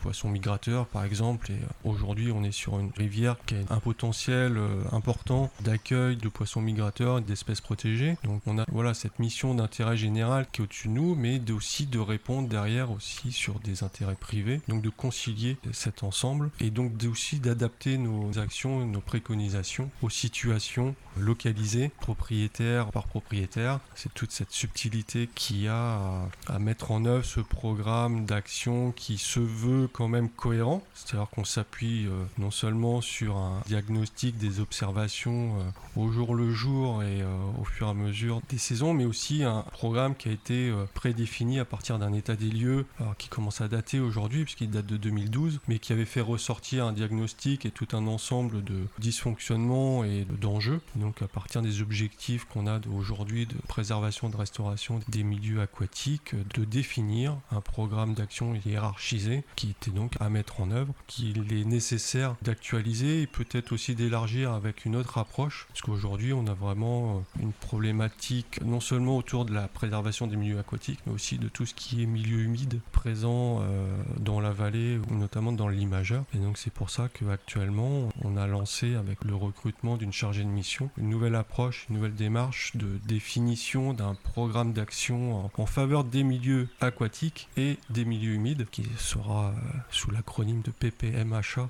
poissons 0.00 0.28
migrateurs 0.28 0.86
par 0.86 1.04
exemple. 1.04 1.50
Et 1.52 1.58
aujourd'hui 1.84 2.32
on 2.32 2.44
est 2.44 2.52
sur 2.52 2.78
une 2.78 2.90
rivière 2.96 3.36
qui 3.46 3.54
a 3.54 3.58
un 3.70 3.80
potentiel 3.80 4.58
important 4.92 5.50
d'accueil 5.60 6.16
de 6.16 6.28
poissons 6.28 6.60
migrateurs 6.60 7.18
et 7.18 7.22
d'espèces 7.22 7.60
protégées. 7.60 8.16
Donc 8.24 8.42
on 8.46 8.58
a 8.58 8.64
voilà 8.70 8.94
cette 8.94 9.18
mission 9.18 9.54
d'intérêt 9.54 9.96
général 9.96 10.46
qui 10.52 10.60
est 10.60 10.64
au-dessus 10.64 10.88
de 10.88 10.92
nous, 10.92 11.14
mais 11.14 11.40
aussi 11.50 11.86
de 11.86 11.98
répondre 11.98 12.48
derrière 12.48 12.81
aussi 12.90 13.32
sur 13.32 13.60
des 13.60 13.84
intérêts 13.84 14.16
privés, 14.16 14.60
donc 14.68 14.82
de 14.82 14.90
concilier 14.90 15.56
cet 15.72 16.02
ensemble 16.02 16.50
et 16.60 16.70
donc 16.70 16.92
aussi 17.10 17.38
d'adapter 17.38 17.98
nos 17.98 18.38
actions, 18.38 18.86
nos 18.86 19.00
préconisations 19.00 19.90
aux 20.02 20.10
situations 20.10 20.94
localisées, 21.16 21.90
propriétaire 22.00 22.90
par 22.90 23.06
propriétaire. 23.06 23.80
C'est 23.94 24.12
toute 24.14 24.32
cette 24.32 24.52
subtilité 24.52 25.28
qui 25.34 25.68
a 25.68 26.28
à, 26.48 26.58
mettre 26.58 26.90
en 26.90 27.04
œuvre 27.04 27.24
ce 27.24 27.40
programme 27.40 28.24
d'action 28.24 28.92
qui 28.92 29.18
se 29.18 29.40
veut 29.40 29.88
quand 29.92 30.08
même 30.08 30.28
cohérent, 30.28 30.82
c'est-à-dire 30.94 31.28
qu'on 31.30 31.44
s'appuie 31.44 32.06
euh, 32.06 32.24
non 32.38 32.50
seulement 32.50 33.00
sur 33.00 33.36
un 33.36 33.62
diagnostic 33.66 34.38
des 34.38 34.60
observations 34.60 35.56
euh, 35.58 36.00
au 36.00 36.10
jour 36.10 36.34
le 36.34 36.52
jour 36.52 37.02
et 37.02 37.22
euh, 37.22 37.26
au 37.60 37.64
fur 37.64 37.88
et 37.88 37.90
à 37.90 37.94
mesure 37.94 38.40
des 38.48 38.58
saisons, 38.58 38.94
mais 38.94 39.04
aussi 39.04 39.42
un 39.42 39.62
programme 39.72 40.14
qui 40.14 40.28
a 40.28 40.32
été 40.32 40.72
prédéfini 40.94 41.58
à 41.58 41.64
partir 41.64 41.98
d'un 41.98 42.12
état 42.12 42.36
des 42.36 42.50
lieux 42.50 42.71
qui 43.18 43.28
commence 43.28 43.60
à 43.60 43.68
dater 43.68 44.00
aujourd'hui, 44.00 44.44
puisqu'il 44.44 44.70
date 44.70 44.86
de 44.86 44.96
2012, 44.96 45.60
mais 45.68 45.78
qui 45.78 45.92
avait 45.92 46.04
fait 46.04 46.20
ressortir 46.20 46.86
un 46.86 46.92
diagnostic 46.92 47.66
et 47.66 47.70
tout 47.70 47.88
un 47.92 48.06
ensemble 48.06 48.62
de 48.64 48.86
dysfonctionnements 48.98 50.04
et 50.04 50.24
d'enjeux. 50.40 50.80
Donc 50.96 51.22
à 51.22 51.28
partir 51.28 51.62
des 51.62 51.82
objectifs 51.82 52.44
qu'on 52.44 52.66
a 52.66 52.80
aujourd'hui 52.94 53.46
de 53.46 53.54
préservation, 53.68 54.28
de 54.28 54.36
restauration 54.36 55.00
des 55.08 55.22
milieux 55.22 55.60
aquatiques, 55.60 56.34
de 56.54 56.64
définir 56.64 57.36
un 57.50 57.60
programme 57.60 58.14
d'action 58.14 58.54
hiérarchisé 58.54 59.44
qui 59.56 59.70
était 59.70 59.90
donc 59.90 60.12
à 60.20 60.28
mettre 60.28 60.60
en 60.60 60.70
œuvre, 60.70 60.94
qu'il 61.06 61.52
est 61.52 61.64
nécessaire 61.64 62.36
d'actualiser 62.42 63.22
et 63.22 63.26
peut-être 63.26 63.72
aussi 63.72 63.94
d'élargir 63.94 64.52
avec 64.52 64.84
une 64.84 64.96
autre 64.96 65.18
approche, 65.18 65.66
parce 65.68 65.80
qu'aujourd'hui 65.82 66.32
on 66.32 66.46
a 66.46 66.54
vraiment 66.54 67.18
euh, 67.18 67.42
une 67.42 67.52
problématique 67.52 68.60
non 68.64 68.80
seulement 68.80 69.16
autour 69.16 69.44
de 69.44 69.54
la 69.54 69.68
préservation 69.68 70.26
des 70.26 70.36
milieux 70.36 70.58
aquatiques, 70.58 71.00
mais 71.06 71.12
aussi 71.12 71.38
de 71.38 71.48
tout 71.48 71.66
ce 71.66 71.74
qui 71.74 72.02
est 72.02 72.06
milieu 72.06 72.40
humide 72.40 72.61
présent 72.92 73.60
euh, 73.60 74.02
dans 74.18 74.40
la 74.40 74.52
vallée, 74.52 75.00
notamment 75.10 75.52
dans 75.52 75.68
l'imageur. 75.68 76.24
Et 76.34 76.38
donc 76.38 76.58
c'est 76.58 76.72
pour 76.72 76.90
ça 76.90 77.08
qu'actuellement, 77.08 78.08
on 78.22 78.36
a 78.36 78.46
lancé 78.46 78.94
avec 78.94 79.24
le 79.24 79.34
recrutement 79.34 79.96
d'une 79.96 80.12
chargée 80.12 80.44
de 80.44 80.48
mission 80.48 80.90
une 80.98 81.08
nouvelle 81.08 81.34
approche, 81.34 81.86
une 81.88 81.96
nouvelle 81.96 82.14
démarche 82.14 82.76
de 82.76 82.98
définition 83.06 83.92
d'un 83.92 84.14
programme 84.14 84.72
d'action 84.72 85.50
en, 85.56 85.66
faveur 85.66 86.04
des 86.04 86.22
milieux 86.22 86.68
aquatiques 86.80 87.48
et 87.56 87.78
des 87.90 88.04
milieux 88.04 88.34
humides, 88.34 88.66
qui 88.70 88.84
sera 88.98 89.48
euh, 89.48 89.52
sous 89.90 90.10
l'acronyme 90.10 90.60
de 90.62 90.70
PPMHA 90.70 91.68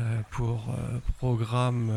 euh, 0.00 0.20
pour 0.30 0.66
programme 1.18 1.92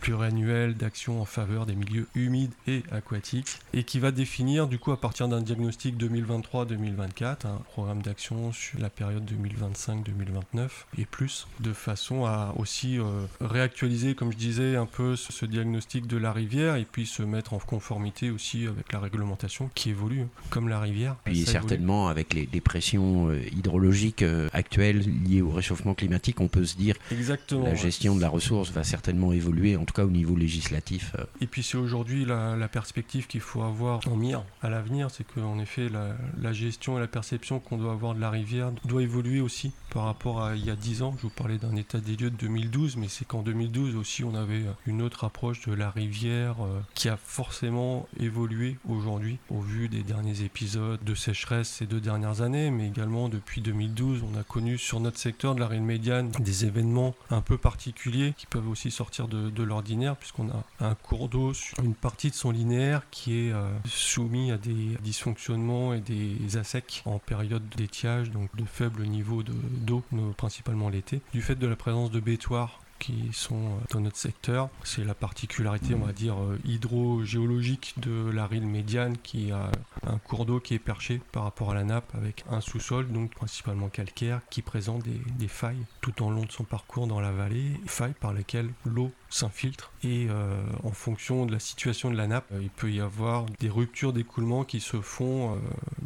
pluriannuel 0.00 0.74
d'action 0.74 1.20
en 1.20 1.24
faveur 1.24 1.66
des 1.66 1.74
milieux 1.74 2.08
humides 2.14 2.52
et 2.66 2.82
aquatiques, 2.90 3.58
et 3.72 3.84
qui 3.84 3.98
va 3.98 4.10
définir 4.10 4.66
du 4.66 4.78
coup 4.78 4.92
à 4.92 5.00
partir 5.00 5.28
d'un 5.28 5.40
diagnostic 5.40 5.96
2023-2024 5.96 7.46
programme 7.62 8.02
d'action 8.02 8.52
sur 8.52 8.78
la 8.78 8.90
période 8.90 9.28
2025-2029 9.30 10.68
et 10.98 11.04
plus, 11.04 11.46
de 11.60 11.72
façon 11.72 12.24
à 12.24 12.54
aussi 12.56 12.98
euh, 12.98 13.24
réactualiser, 13.40 14.14
comme 14.14 14.32
je 14.32 14.36
disais, 14.36 14.76
un 14.76 14.86
peu 14.86 15.16
ce, 15.16 15.46
diagnostic 15.46 16.06
de 16.06 16.16
la 16.16 16.32
rivière 16.32 16.76
et 16.76 16.86
puis 16.90 17.06
se 17.06 17.22
mettre 17.22 17.52
en 17.54 17.58
conformité 17.58 18.30
aussi 18.30 18.66
avec 18.66 18.92
la 18.92 19.00
réglementation 19.00 19.70
qui 19.74 19.90
évolue, 19.90 20.26
comme 20.50 20.68
la 20.68 20.80
rivière. 20.80 21.16
Puis 21.24 21.40
évolue. 21.40 21.50
certainement 21.52 22.08
avec 22.08 22.34
les, 22.34 22.48
les 22.52 22.60
pressions 22.60 23.28
euh, 23.28 23.40
hydrologiques 23.52 24.22
euh, 24.22 24.48
actuelles 24.52 25.04
liées 25.24 25.42
au 25.42 25.50
réchauffement 25.50 25.94
climatique, 25.94 26.40
on 26.40 26.48
peut 26.48 26.64
se 26.64 26.76
dire 26.76 26.96
Exactement, 27.10 27.64
la 27.64 27.70
ouais. 27.70 27.76
gestion 27.76 28.16
de 28.16 28.20
la 28.20 28.28
ressource 28.28 28.70
va 28.70 28.84
certainement 28.84 29.32
évoluer, 29.32 29.76
en 29.76 29.84
tout 29.84 29.94
cas 29.94 30.04
au 30.04 30.10
niveau 30.10 30.36
législatif. 30.36 31.14
Et 31.40 31.46
puis 31.46 31.62
c'est 31.62 31.76
aujourd'hui 31.76 32.24
la, 32.24 32.56
la 32.56 32.68
perspective 32.68 33.26
qu'il 33.26 33.40
faut 33.40 33.62
avoir 33.62 34.06
en 34.08 34.16
mire 34.16 34.44
à 34.62 34.70
l'avenir, 34.70 35.10
c'est 35.10 35.24
qu'en 35.24 35.58
effet 35.58 35.88
la, 35.88 36.16
la 36.40 36.52
gestion 36.52 36.96
et 36.96 37.00
la 37.00 37.06
perception 37.06 37.51
qu'on 37.58 37.76
doit 37.76 37.92
avoir 37.92 38.14
de 38.14 38.20
la 38.20 38.30
rivière 38.30 38.70
doit 38.84 39.02
évoluer 39.02 39.40
aussi 39.40 39.72
par 39.90 40.04
rapport 40.04 40.42
à 40.42 40.56
il 40.56 40.64
y 40.64 40.70
a 40.70 40.76
10 40.76 41.02
ans. 41.02 41.14
Je 41.18 41.22
vous 41.22 41.30
parlais 41.30 41.58
d'un 41.58 41.76
état 41.76 41.98
des 41.98 42.16
lieux 42.16 42.30
de 42.30 42.36
2012, 42.36 42.96
mais 42.96 43.08
c'est 43.08 43.26
qu'en 43.26 43.42
2012 43.42 43.96
aussi 43.96 44.24
on 44.24 44.34
avait 44.34 44.64
une 44.86 45.02
autre 45.02 45.24
approche 45.24 45.66
de 45.66 45.74
la 45.74 45.90
rivière 45.90 46.56
euh, 46.64 46.80
qui 46.94 47.08
a 47.08 47.16
forcément 47.16 48.08
évolué 48.18 48.76
aujourd'hui 48.88 49.38
au 49.50 49.60
vu 49.60 49.88
des 49.88 50.02
derniers 50.02 50.42
épisodes 50.42 50.98
de 51.02 51.14
sécheresse 51.14 51.68
ces 51.68 51.86
deux 51.86 52.00
dernières 52.00 52.40
années, 52.40 52.70
mais 52.70 52.88
également 52.88 53.28
depuis 53.28 53.60
2012 53.60 54.22
on 54.32 54.38
a 54.38 54.42
connu 54.42 54.78
sur 54.78 55.00
notre 55.00 55.18
secteur 55.18 55.54
de 55.54 55.60
la 55.60 55.68
Rille 55.68 55.80
médiane 55.80 56.30
des 56.38 56.64
événements 56.64 57.14
un 57.30 57.40
peu 57.40 57.58
particuliers 57.58 58.34
qui 58.36 58.46
peuvent 58.46 58.68
aussi 58.68 58.90
sortir 58.90 59.28
de, 59.28 59.50
de 59.50 59.62
l'ordinaire 59.62 60.16
puisqu'on 60.16 60.48
a 60.48 60.64
un 60.80 60.94
cours 60.94 61.28
d'eau 61.28 61.52
sur 61.52 61.78
une 61.80 61.94
partie 61.94 62.30
de 62.30 62.34
son 62.34 62.50
linéaire 62.50 63.02
qui 63.10 63.34
est 63.34 63.52
euh, 63.52 63.68
soumis 63.86 64.52
à 64.52 64.58
des 64.58 64.96
dysfonctionnements 65.02 65.92
et 65.94 66.00
des 66.00 66.56
assecs 66.56 67.02
en 67.04 67.18
période 67.18 67.41
d'étiage, 67.76 68.30
donc 68.30 68.54
de 68.56 68.64
faible 68.64 69.02
niveau 69.04 69.42
de- 69.42 69.52
d'eau, 69.52 70.02
principalement 70.36 70.88
l'été, 70.88 71.20
du 71.32 71.42
fait 71.42 71.56
de 71.56 71.66
la 71.66 71.76
présence 71.76 72.10
de 72.10 72.20
bétoirs 72.20 72.80
qui 72.98 73.30
sont 73.32 73.56
euh, 73.56 73.78
dans 73.92 74.00
notre 74.00 74.16
secteur. 74.16 74.68
C'est 74.84 75.04
la 75.04 75.14
particularité, 75.14 75.94
on 75.96 76.06
va 76.06 76.12
dire, 76.12 76.40
euh, 76.40 76.56
hydrogéologique 76.64 77.94
de 77.98 78.30
la 78.30 78.46
rille 78.46 78.60
médiane 78.60 79.16
qui 79.22 79.50
a 79.50 79.70
un 80.06 80.18
cours 80.18 80.46
d'eau 80.46 80.60
qui 80.60 80.74
est 80.74 80.78
perché 80.78 81.20
par 81.32 81.42
rapport 81.44 81.72
à 81.72 81.74
la 81.74 81.84
nappe 81.84 82.14
avec 82.14 82.44
un 82.48 82.60
sous-sol, 82.60 83.08
donc 83.10 83.34
principalement 83.34 83.88
calcaire, 83.88 84.40
qui 84.50 84.62
présente 84.62 85.02
des, 85.02 85.20
des 85.38 85.48
failles 85.48 85.84
tout 86.00 86.22
en 86.22 86.30
long 86.30 86.44
de 86.44 86.52
son 86.52 86.64
parcours 86.64 87.06
dans 87.08 87.20
la 87.20 87.32
vallée, 87.32 87.72
failles 87.86 88.14
par 88.20 88.32
lesquelles 88.32 88.70
l'eau 88.84 89.10
s'infiltre 89.32 89.92
et 90.04 90.26
euh, 90.28 90.62
en 90.84 90.90
fonction 90.90 91.46
de 91.46 91.52
la 91.52 91.58
situation 91.58 92.10
de 92.10 92.16
la 92.16 92.26
nappe, 92.26 92.44
euh, 92.52 92.60
il 92.62 92.70
peut 92.70 92.90
y 92.90 93.00
avoir 93.00 93.46
des 93.60 93.70
ruptures 93.70 94.12
d'écoulement 94.12 94.64
qui 94.64 94.80
se 94.80 95.00
font 95.00 95.54
euh, 95.54 95.58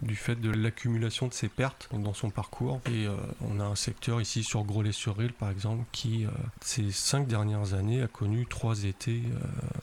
du 0.03 0.15
fait 0.15 0.36
de 0.36 0.51
l'accumulation 0.51 1.27
de 1.27 1.35
ces 1.35 1.48
pertes 1.48 1.89
dans 1.93 2.15
son 2.15 2.31
parcours. 2.31 2.81
Et 2.86 3.07
on 3.40 3.59
a 3.59 3.65
un 3.65 3.74
secteur 3.74 4.20
ici 4.20 4.44
sur 4.44 4.65
Grollet-sur-Île 4.65 5.32
par 5.32 5.51
exemple 5.51 5.85
qui 5.93 6.27
ces 6.61 6.93
cinq 6.93 7.27
dernières 7.27 7.74
années 7.74 8.03
a 8.03 8.07
connu 8.07 8.47
trois 8.47 8.85
étés 8.85 9.23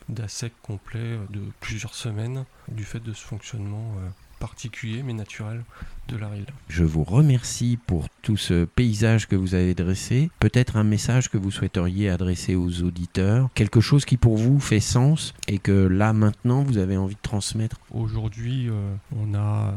d'assec 0.10 0.53
complet 0.61 1.18
de 1.30 1.41
plusieurs 1.60 1.95
semaines 1.95 2.45
du 2.70 2.86
fait 2.86 2.99
de 2.99 3.14
ce 3.14 3.24
fonctionnement 3.24 3.95
particulier 4.40 5.03
mais 5.03 5.14
naturel 5.14 5.64
de 6.08 6.18
la 6.18 6.28
rille. 6.28 6.46
Je 6.68 6.84
vous 6.84 7.04
remercie 7.04 7.78
pour 7.88 8.08
tout 8.22 8.38
ce 8.38 8.66
paysage 8.66 9.28
que 9.28 9.36
vous 9.36 9.56
avez 9.56 9.74
dressé. 9.76 10.30
Peut-être 10.40 10.78
un 10.78 10.84
message 10.84 11.30
que 11.30 11.38
vous 11.38 11.52
souhaiteriez 11.52 12.10
adresser 12.10 12.56
aux 12.56 12.82
auditeurs, 12.82 13.50
quelque 13.54 13.82
chose 13.82 14.06
qui 14.06 14.18
pour 14.18 14.38
vous 14.38 14.60
fait 14.60 14.80
sens 14.80 15.34
et 15.48 15.60
que 15.60 15.72
là 15.72 16.14
maintenant 16.14 16.64
vous 16.64 16.78
avez 16.78 16.98
envie 16.98 17.16
de 17.16 17.22
transmettre. 17.22 17.78
Aujourd'hui, 17.92 18.70
euh, 18.70 18.96
on 19.16 19.34
a 19.34 19.68
euh, 19.68 19.72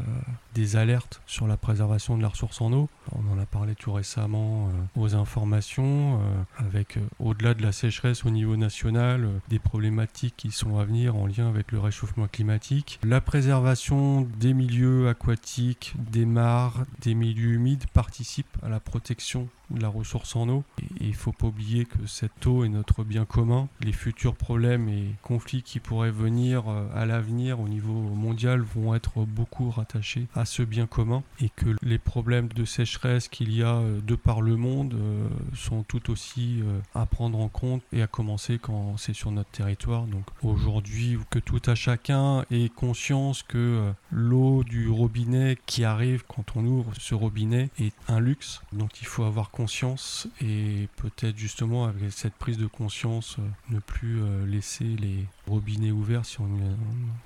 des 0.55 0.77
alertes 0.77 1.21
sur 1.27 1.47
la 1.47 1.57
préservation 1.57 2.17
de 2.17 2.23
la 2.23 2.29
ressource 2.29 2.61
en 2.61 2.73
eau. 2.73 2.89
On 3.13 3.33
en 3.33 3.41
a 3.41 3.47
parlé 3.47 3.75
tout 3.75 3.93
récemment 3.93 4.69
euh, 4.69 5.01
aux 5.01 5.15
informations, 5.15 6.21
avec 6.59 6.99
au-delà 7.19 7.55
de 7.55 7.63
la 7.63 7.73
sécheresse 7.73 8.25
au 8.25 8.31
niveau 8.31 8.57
national, 8.57 9.29
des 9.49 9.59
problématiques 9.59 10.35
qui 10.37 10.51
sont 10.51 10.79
à 10.79 10.85
venir 10.85 11.17
en 11.17 11.27
lien 11.27 11.49
avec 11.49 11.73
le 11.73 11.79
réchauffement 11.79 12.27
climatique. 12.27 12.99
La 13.03 13.21
préservation 13.21 14.27
des 14.39 14.55
milieux 14.55 15.09
aquatiques, 15.09 15.95
des 15.99 16.16
mares, 16.25 16.85
des 17.01 17.15
milieux 17.15 17.53
humides 17.53 17.87
participe 17.93 18.47
à 18.63 18.69
la 18.69 18.81
protection 18.81 19.49
la 19.75 19.89
ressource 19.89 20.37
en 20.37 20.49
eau. 20.49 20.65
Et 20.81 20.87
il 21.01 21.11
ne 21.11 21.15
faut 21.15 21.33
pas 21.33 21.47
oublier 21.47 21.85
que 21.85 22.07
cette 22.07 22.47
eau 22.47 22.65
est 22.65 22.69
notre 22.69 23.05
bien 23.05 23.25
commun. 23.25 23.69
Les 23.81 23.93
futurs 23.93 24.35
problèmes 24.35 24.89
et 24.89 25.07
conflits 25.23 25.63
qui 25.63 25.81
pourraient 25.81 26.11
venir 26.11 26.65
euh, 26.69 26.87
à 26.95 27.07
l'avenir 27.07 27.61
au 27.61 27.69
niveau 27.69 27.93
mondial 27.93 28.61
vont 28.61 28.95
être 28.95 29.25
beaucoup 29.25 29.71
rattachés 29.71 30.27
à 30.35 30.45
ce 30.45 30.63
bien 30.63 30.87
commun 30.87 31.23
et 31.41 31.49
que 31.49 31.77
les 31.83 31.99
problèmes 31.99 32.49
de 32.49 32.65
sécheresse 32.65 33.29
qu'il 33.29 33.53
y 33.53 33.63
a 33.63 33.77
euh, 33.77 34.01
de 34.01 34.15
par 34.15 34.41
le 34.41 34.57
monde 34.57 34.95
euh, 34.95 35.29
sont 35.55 35.83
tout 35.83 36.11
aussi 36.11 36.63
à 36.95 37.07
prendre 37.07 37.39
en 37.39 37.49
compte 37.49 37.83
et 37.93 38.03
à 38.03 38.07
commencer 38.07 38.59
quand 38.59 38.97
c'est 38.97 39.13
sur 39.15 39.31
notre 39.31 39.51
territoire. 39.51 40.05
Donc 40.05 40.25
aujourd'hui, 40.43 41.19
que 41.31 41.39
tout 41.39 41.63
à 41.67 41.75
chacun 41.75 42.45
ait 42.51 42.69
conscience 42.69 43.43
que 43.43 43.93
l'eau 44.11 44.65
du 44.65 44.89
robinet 44.89 45.57
qui 45.67 45.85
arrive 45.85 46.25
quand 46.27 46.57
on 46.57 46.65
ouvre 46.65 46.93
ce 46.99 47.15
robinet 47.15 47.71
est 47.79 47.95
un 48.09 48.21
luxe 48.21 48.61
dont 48.73 48.89
il 49.01 49.07
faut 49.07 49.25
avoir 49.25 49.51
conscience 49.57 50.29
et 50.43 50.87
peut-être 50.97 51.39
justement 51.39 51.87
avec 51.87 52.13
cette 52.13 52.35
prise 52.35 52.59
de 52.59 52.67
conscience 52.67 53.37
euh, 53.39 53.75
ne 53.75 53.79
plus 53.79 54.21
euh, 54.21 54.45
laisser 54.47 54.85
les 54.85 55.25
robinets 55.47 55.91
ouverts 55.91 56.27
si 56.27 56.37
on 56.41 56.49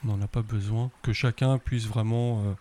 n'en 0.05 0.23
a 0.23 0.28
pas 0.28 0.43
besoin. 0.43 0.90
Que 1.02 1.12
chacun 1.12 1.59
puisse 1.59 1.86
vraiment 1.86 2.40
euh, 2.40 2.52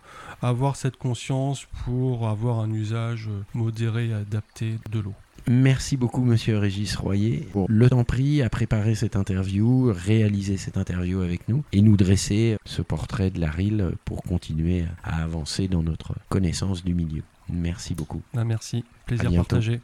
avoir 0.42 0.74
cette 0.74 0.96
conscience 0.96 1.66
pour 1.84 2.28
avoir 2.28 2.58
un 2.58 2.72
usage 2.72 3.28
modéré 3.54 4.08
et 4.08 4.12
adapté 4.12 4.78
de 4.90 4.98
l'eau. 4.98 5.14
Merci 5.46 5.96
beaucoup, 5.96 6.22
monsieur 6.22 6.58
Régis 6.58 6.96
Royer, 6.96 7.48
pour 7.52 7.66
le 7.68 7.88
temps 7.88 8.04
pris 8.04 8.42
à 8.42 8.50
préparer 8.50 8.94
cette 8.94 9.16
interview, 9.16 9.92
réaliser 9.94 10.56
cette 10.56 10.76
interview 10.76 11.20
avec 11.20 11.48
nous 11.48 11.64
et 11.72 11.80
nous 11.80 11.96
dresser 11.96 12.56
ce 12.66 12.82
portrait 12.82 13.30
de 13.30 13.40
la 13.40 13.50
RIL 13.50 13.92
pour 14.04 14.22
continuer 14.22 14.84
à 15.02 15.22
avancer 15.22 15.66
dans 15.66 15.82
notre 15.82 16.14
connaissance 16.28 16.84
du 16.84 16.94
milieu. 16.94 17.22
Merci 17.52 17.94
beaucoup. 17.94 18.22
Ah, 18.36 18.44
merci, 18.44 18.84
plaisir 19.06 19.32
partagé. 19.34 19.80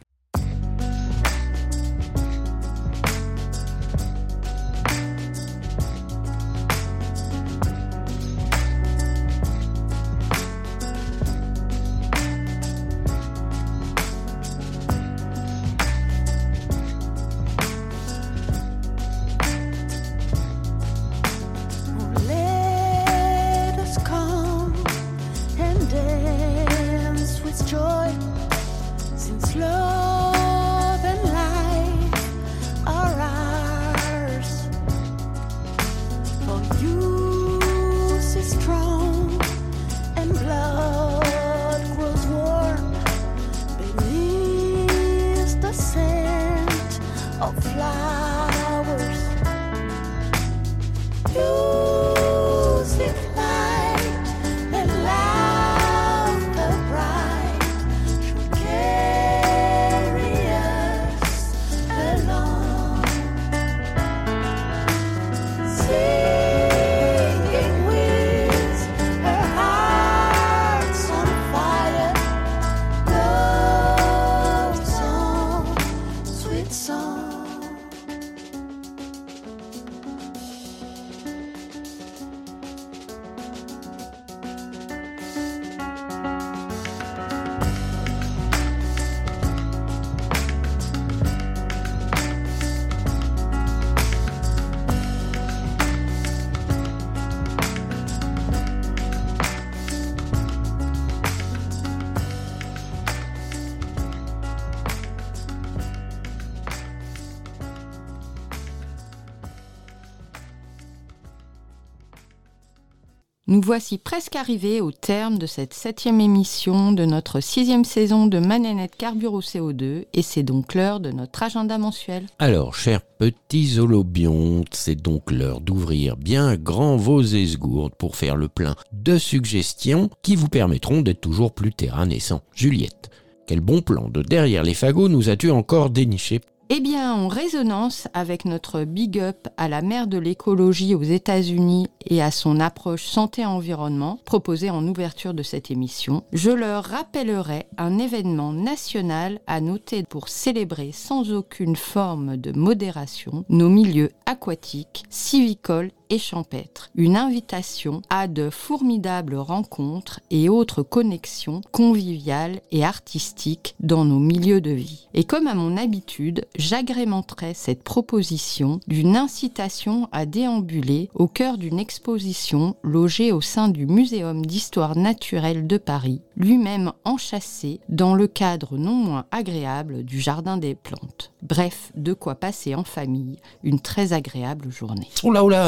Voici 113.67 113.99
presque 113.99 114.37
arrivés 114.37 114.81
au 114.81 114.93
terme 114.93 115.39
de 115.39 115.47
cette 115.47 115.75
septième 115.75 116.21
émission 116.21 116.93
de 116.93 117.05
notre 117.05 117.41
sixième 117.41 117.85
saison 117.85 118.29
de 118.29 118.39
Mananette 118.39 118.95
Carbure 118.95 119.35
au 119.35 119.41
CO2 119.41 120.05
et 120.15 120.23
c'est 120.23 120.45
donc 120.45 120.73
l'heure 120.77 121.01
de 121.01 121.11
notre 121.11 121.43
agenda 121.43 121.77
mensuel. 121.77 122.27
Alors, 122.39 122.77
chers 122.77 123.01
petits 123.03 123.81
holobiontes, 123.81 124.73
c'est 124.73 124.95
donc 124.95 125.33
l'heure 125.33 125.61
d'ouvrir 125.61 126.17
bien 126.17 126.55
grand 126.55 126.97
vos 126.97 127.23
esgourdes 127.23 127.97
pour 127.97 128.15
faire 128.15 128.37
le 128.37 128.47
plein 128.47 128.77
de 128.93 129.19
suggestions 129.19 130.11
qui 130.23 130.37
vous 130.37 130.49
permettront 130.49 131.03
d'être 131.03 131.21
toujours 131.21 131.53
plus 131.53 131.73
terrain 131.73 132.07
naissant. 132.07 132.43
Juliette, 132.55 133.11
quel 133.49 133.59
bon 133.59 133.83
plan 133.83 134.09
de 134.09 134.23
derrière 134.23 134.63
les 134.63 134.75
fagots 134.75 135.09
nous 135.09 135.29
as-tu 135.29 135.51
encore 135.51 135.91
déniché 135.91 136.41
Eh 136.69 136.81
bien, 136.81 137.15
en 137.15 137.29
résonance 137.29 138.09
avec 138.13 138.45
notre 138.45 138.83
big 138.83 139.21
up 139.21 139.47
à 139.57 139.69
la 139.69 139.83
mère 139.83 140.09
de 140.09 140.19
l'écologie 140.19 140.97
aux 140.97 141.03
États-Unis 141.03 141.87
et 142.05 142.21
à 142.21 142.33
son 142.33 142.59
approche 142.59 143.05
santé-environnement 143.05 144.19
proposée 144.25 144.71
en 144.71 144.85
ouverture 144.89 145.33
de 145.33 145.45
cette 145.45 145.71
émission, 145.71 146.25
je 146.33 146.51
leur 146.51 146.83
rappellerai 146.83 147.67
un 147.79 147.99
événement 147.99 148.53
national 148.53 149.39
à 149.47 149.61
noter 149.61 150.03
pour 150.03 150.29
célébrer 150.29 150.91
sans 150.93 151.33
aucune 151.33 151.77
forme 151.77 152.37
de 152.37 152.51
modération 152.51 153.45
nos 153.49 153.69
milieux 153.69 154.11
aquatiques, 154.27 155.05
civicoles 155.09 155.93
et 156.11 156.19
champêtres. 156.19 156.91
Une 156.95 157.17
invitation 157.17 158.03
à 158.11 158.29
de 158.29 158.51
formidables 158.51 159.37
rencontres 159.37 160.21
et 160.31 160.49
autres 160.49 160.83
connexions 160.83 161.61
conviviales 161.73 162.61
et 162.71 162.85
artistiques 162.85 163.75
dans 163.81 164.05
nos 164.05 164.19
milieux 164.19 164.61
de 164.61 164.71
vie. 164.71 165.09
Et 165.15 165.25
comme 165.25 165.47
à 165.47 165.55
mon 165.55 165.77
habitude, 165.77 166.47
j'agrémenterai 166.57 167.55
cette 167.55 167.83
proposition 167.83 168.81
d'une 168.87 169.17
incitation 169.17 170.09
à 170.13 170.27
déambuler 170.27 171.09
au 171.15 171.29
cœur 171.29 171.59
d'une 171.59 171.79
exposition 171.79 172.77
logée 172.83 173.33
au 173.33 173.41
sein 173.41 173.69
du 173.69 173.87
Muséum 173.87 174.45
d'histoire 174.45 174.97
naturelle 174.97 175.67
de 175.67 175.79
Paris, 175.79 176.21
lui-même 176.37 176.93
enchâssé 177.05 177.81
dans 177.89 178.15
le 178.15 178.27
cadre 178.27 178.77
non 178.77 178.95
moins 178.95 179.27
agréable 179.31 180.05
du 180.05 180.21
Jardin 180.21 180.57
des 180.57 180.75
plantes. 180.75 181.33
Bref, 181.43 181.93
de 181.95 182.13
quoi 182.13 182.35
passer 182.35 182.75
en 182.75 182.85
famille 182.85 183.37
une 183.63 183.81
très 183.81 184.13
agréable 184.13 184.71
journée. 184.71 185.09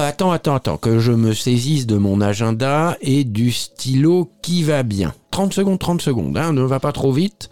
Attends, 0.09 0.28
attends, 0.31 0.55
attends, 0.55 0.77
que 0.77 0.99
je 0.99 1.13
me 1.13 1.33
saisisse 1.33 1.87
de 1.87 1.97
mon 1.97 2.21
agenda 2.21 2.97
et 3.01 3.25
du 3.25 3.51
stylo 3.51 4.31
qui 4.43 4.63
va 4.63 4.83
bien. 4.83 5.15
30 5.31 5.53
secondes, 5.53 5.79
30 5.79 6.03
secondes, 6.03 6.37
hein, 6.37 6.53
ne 6.53 6.63
va 6.63 6.81
pas 6.81 6.93
trop 6.93 7.13
vite. 7.13 7.51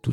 tout 0.02 0.12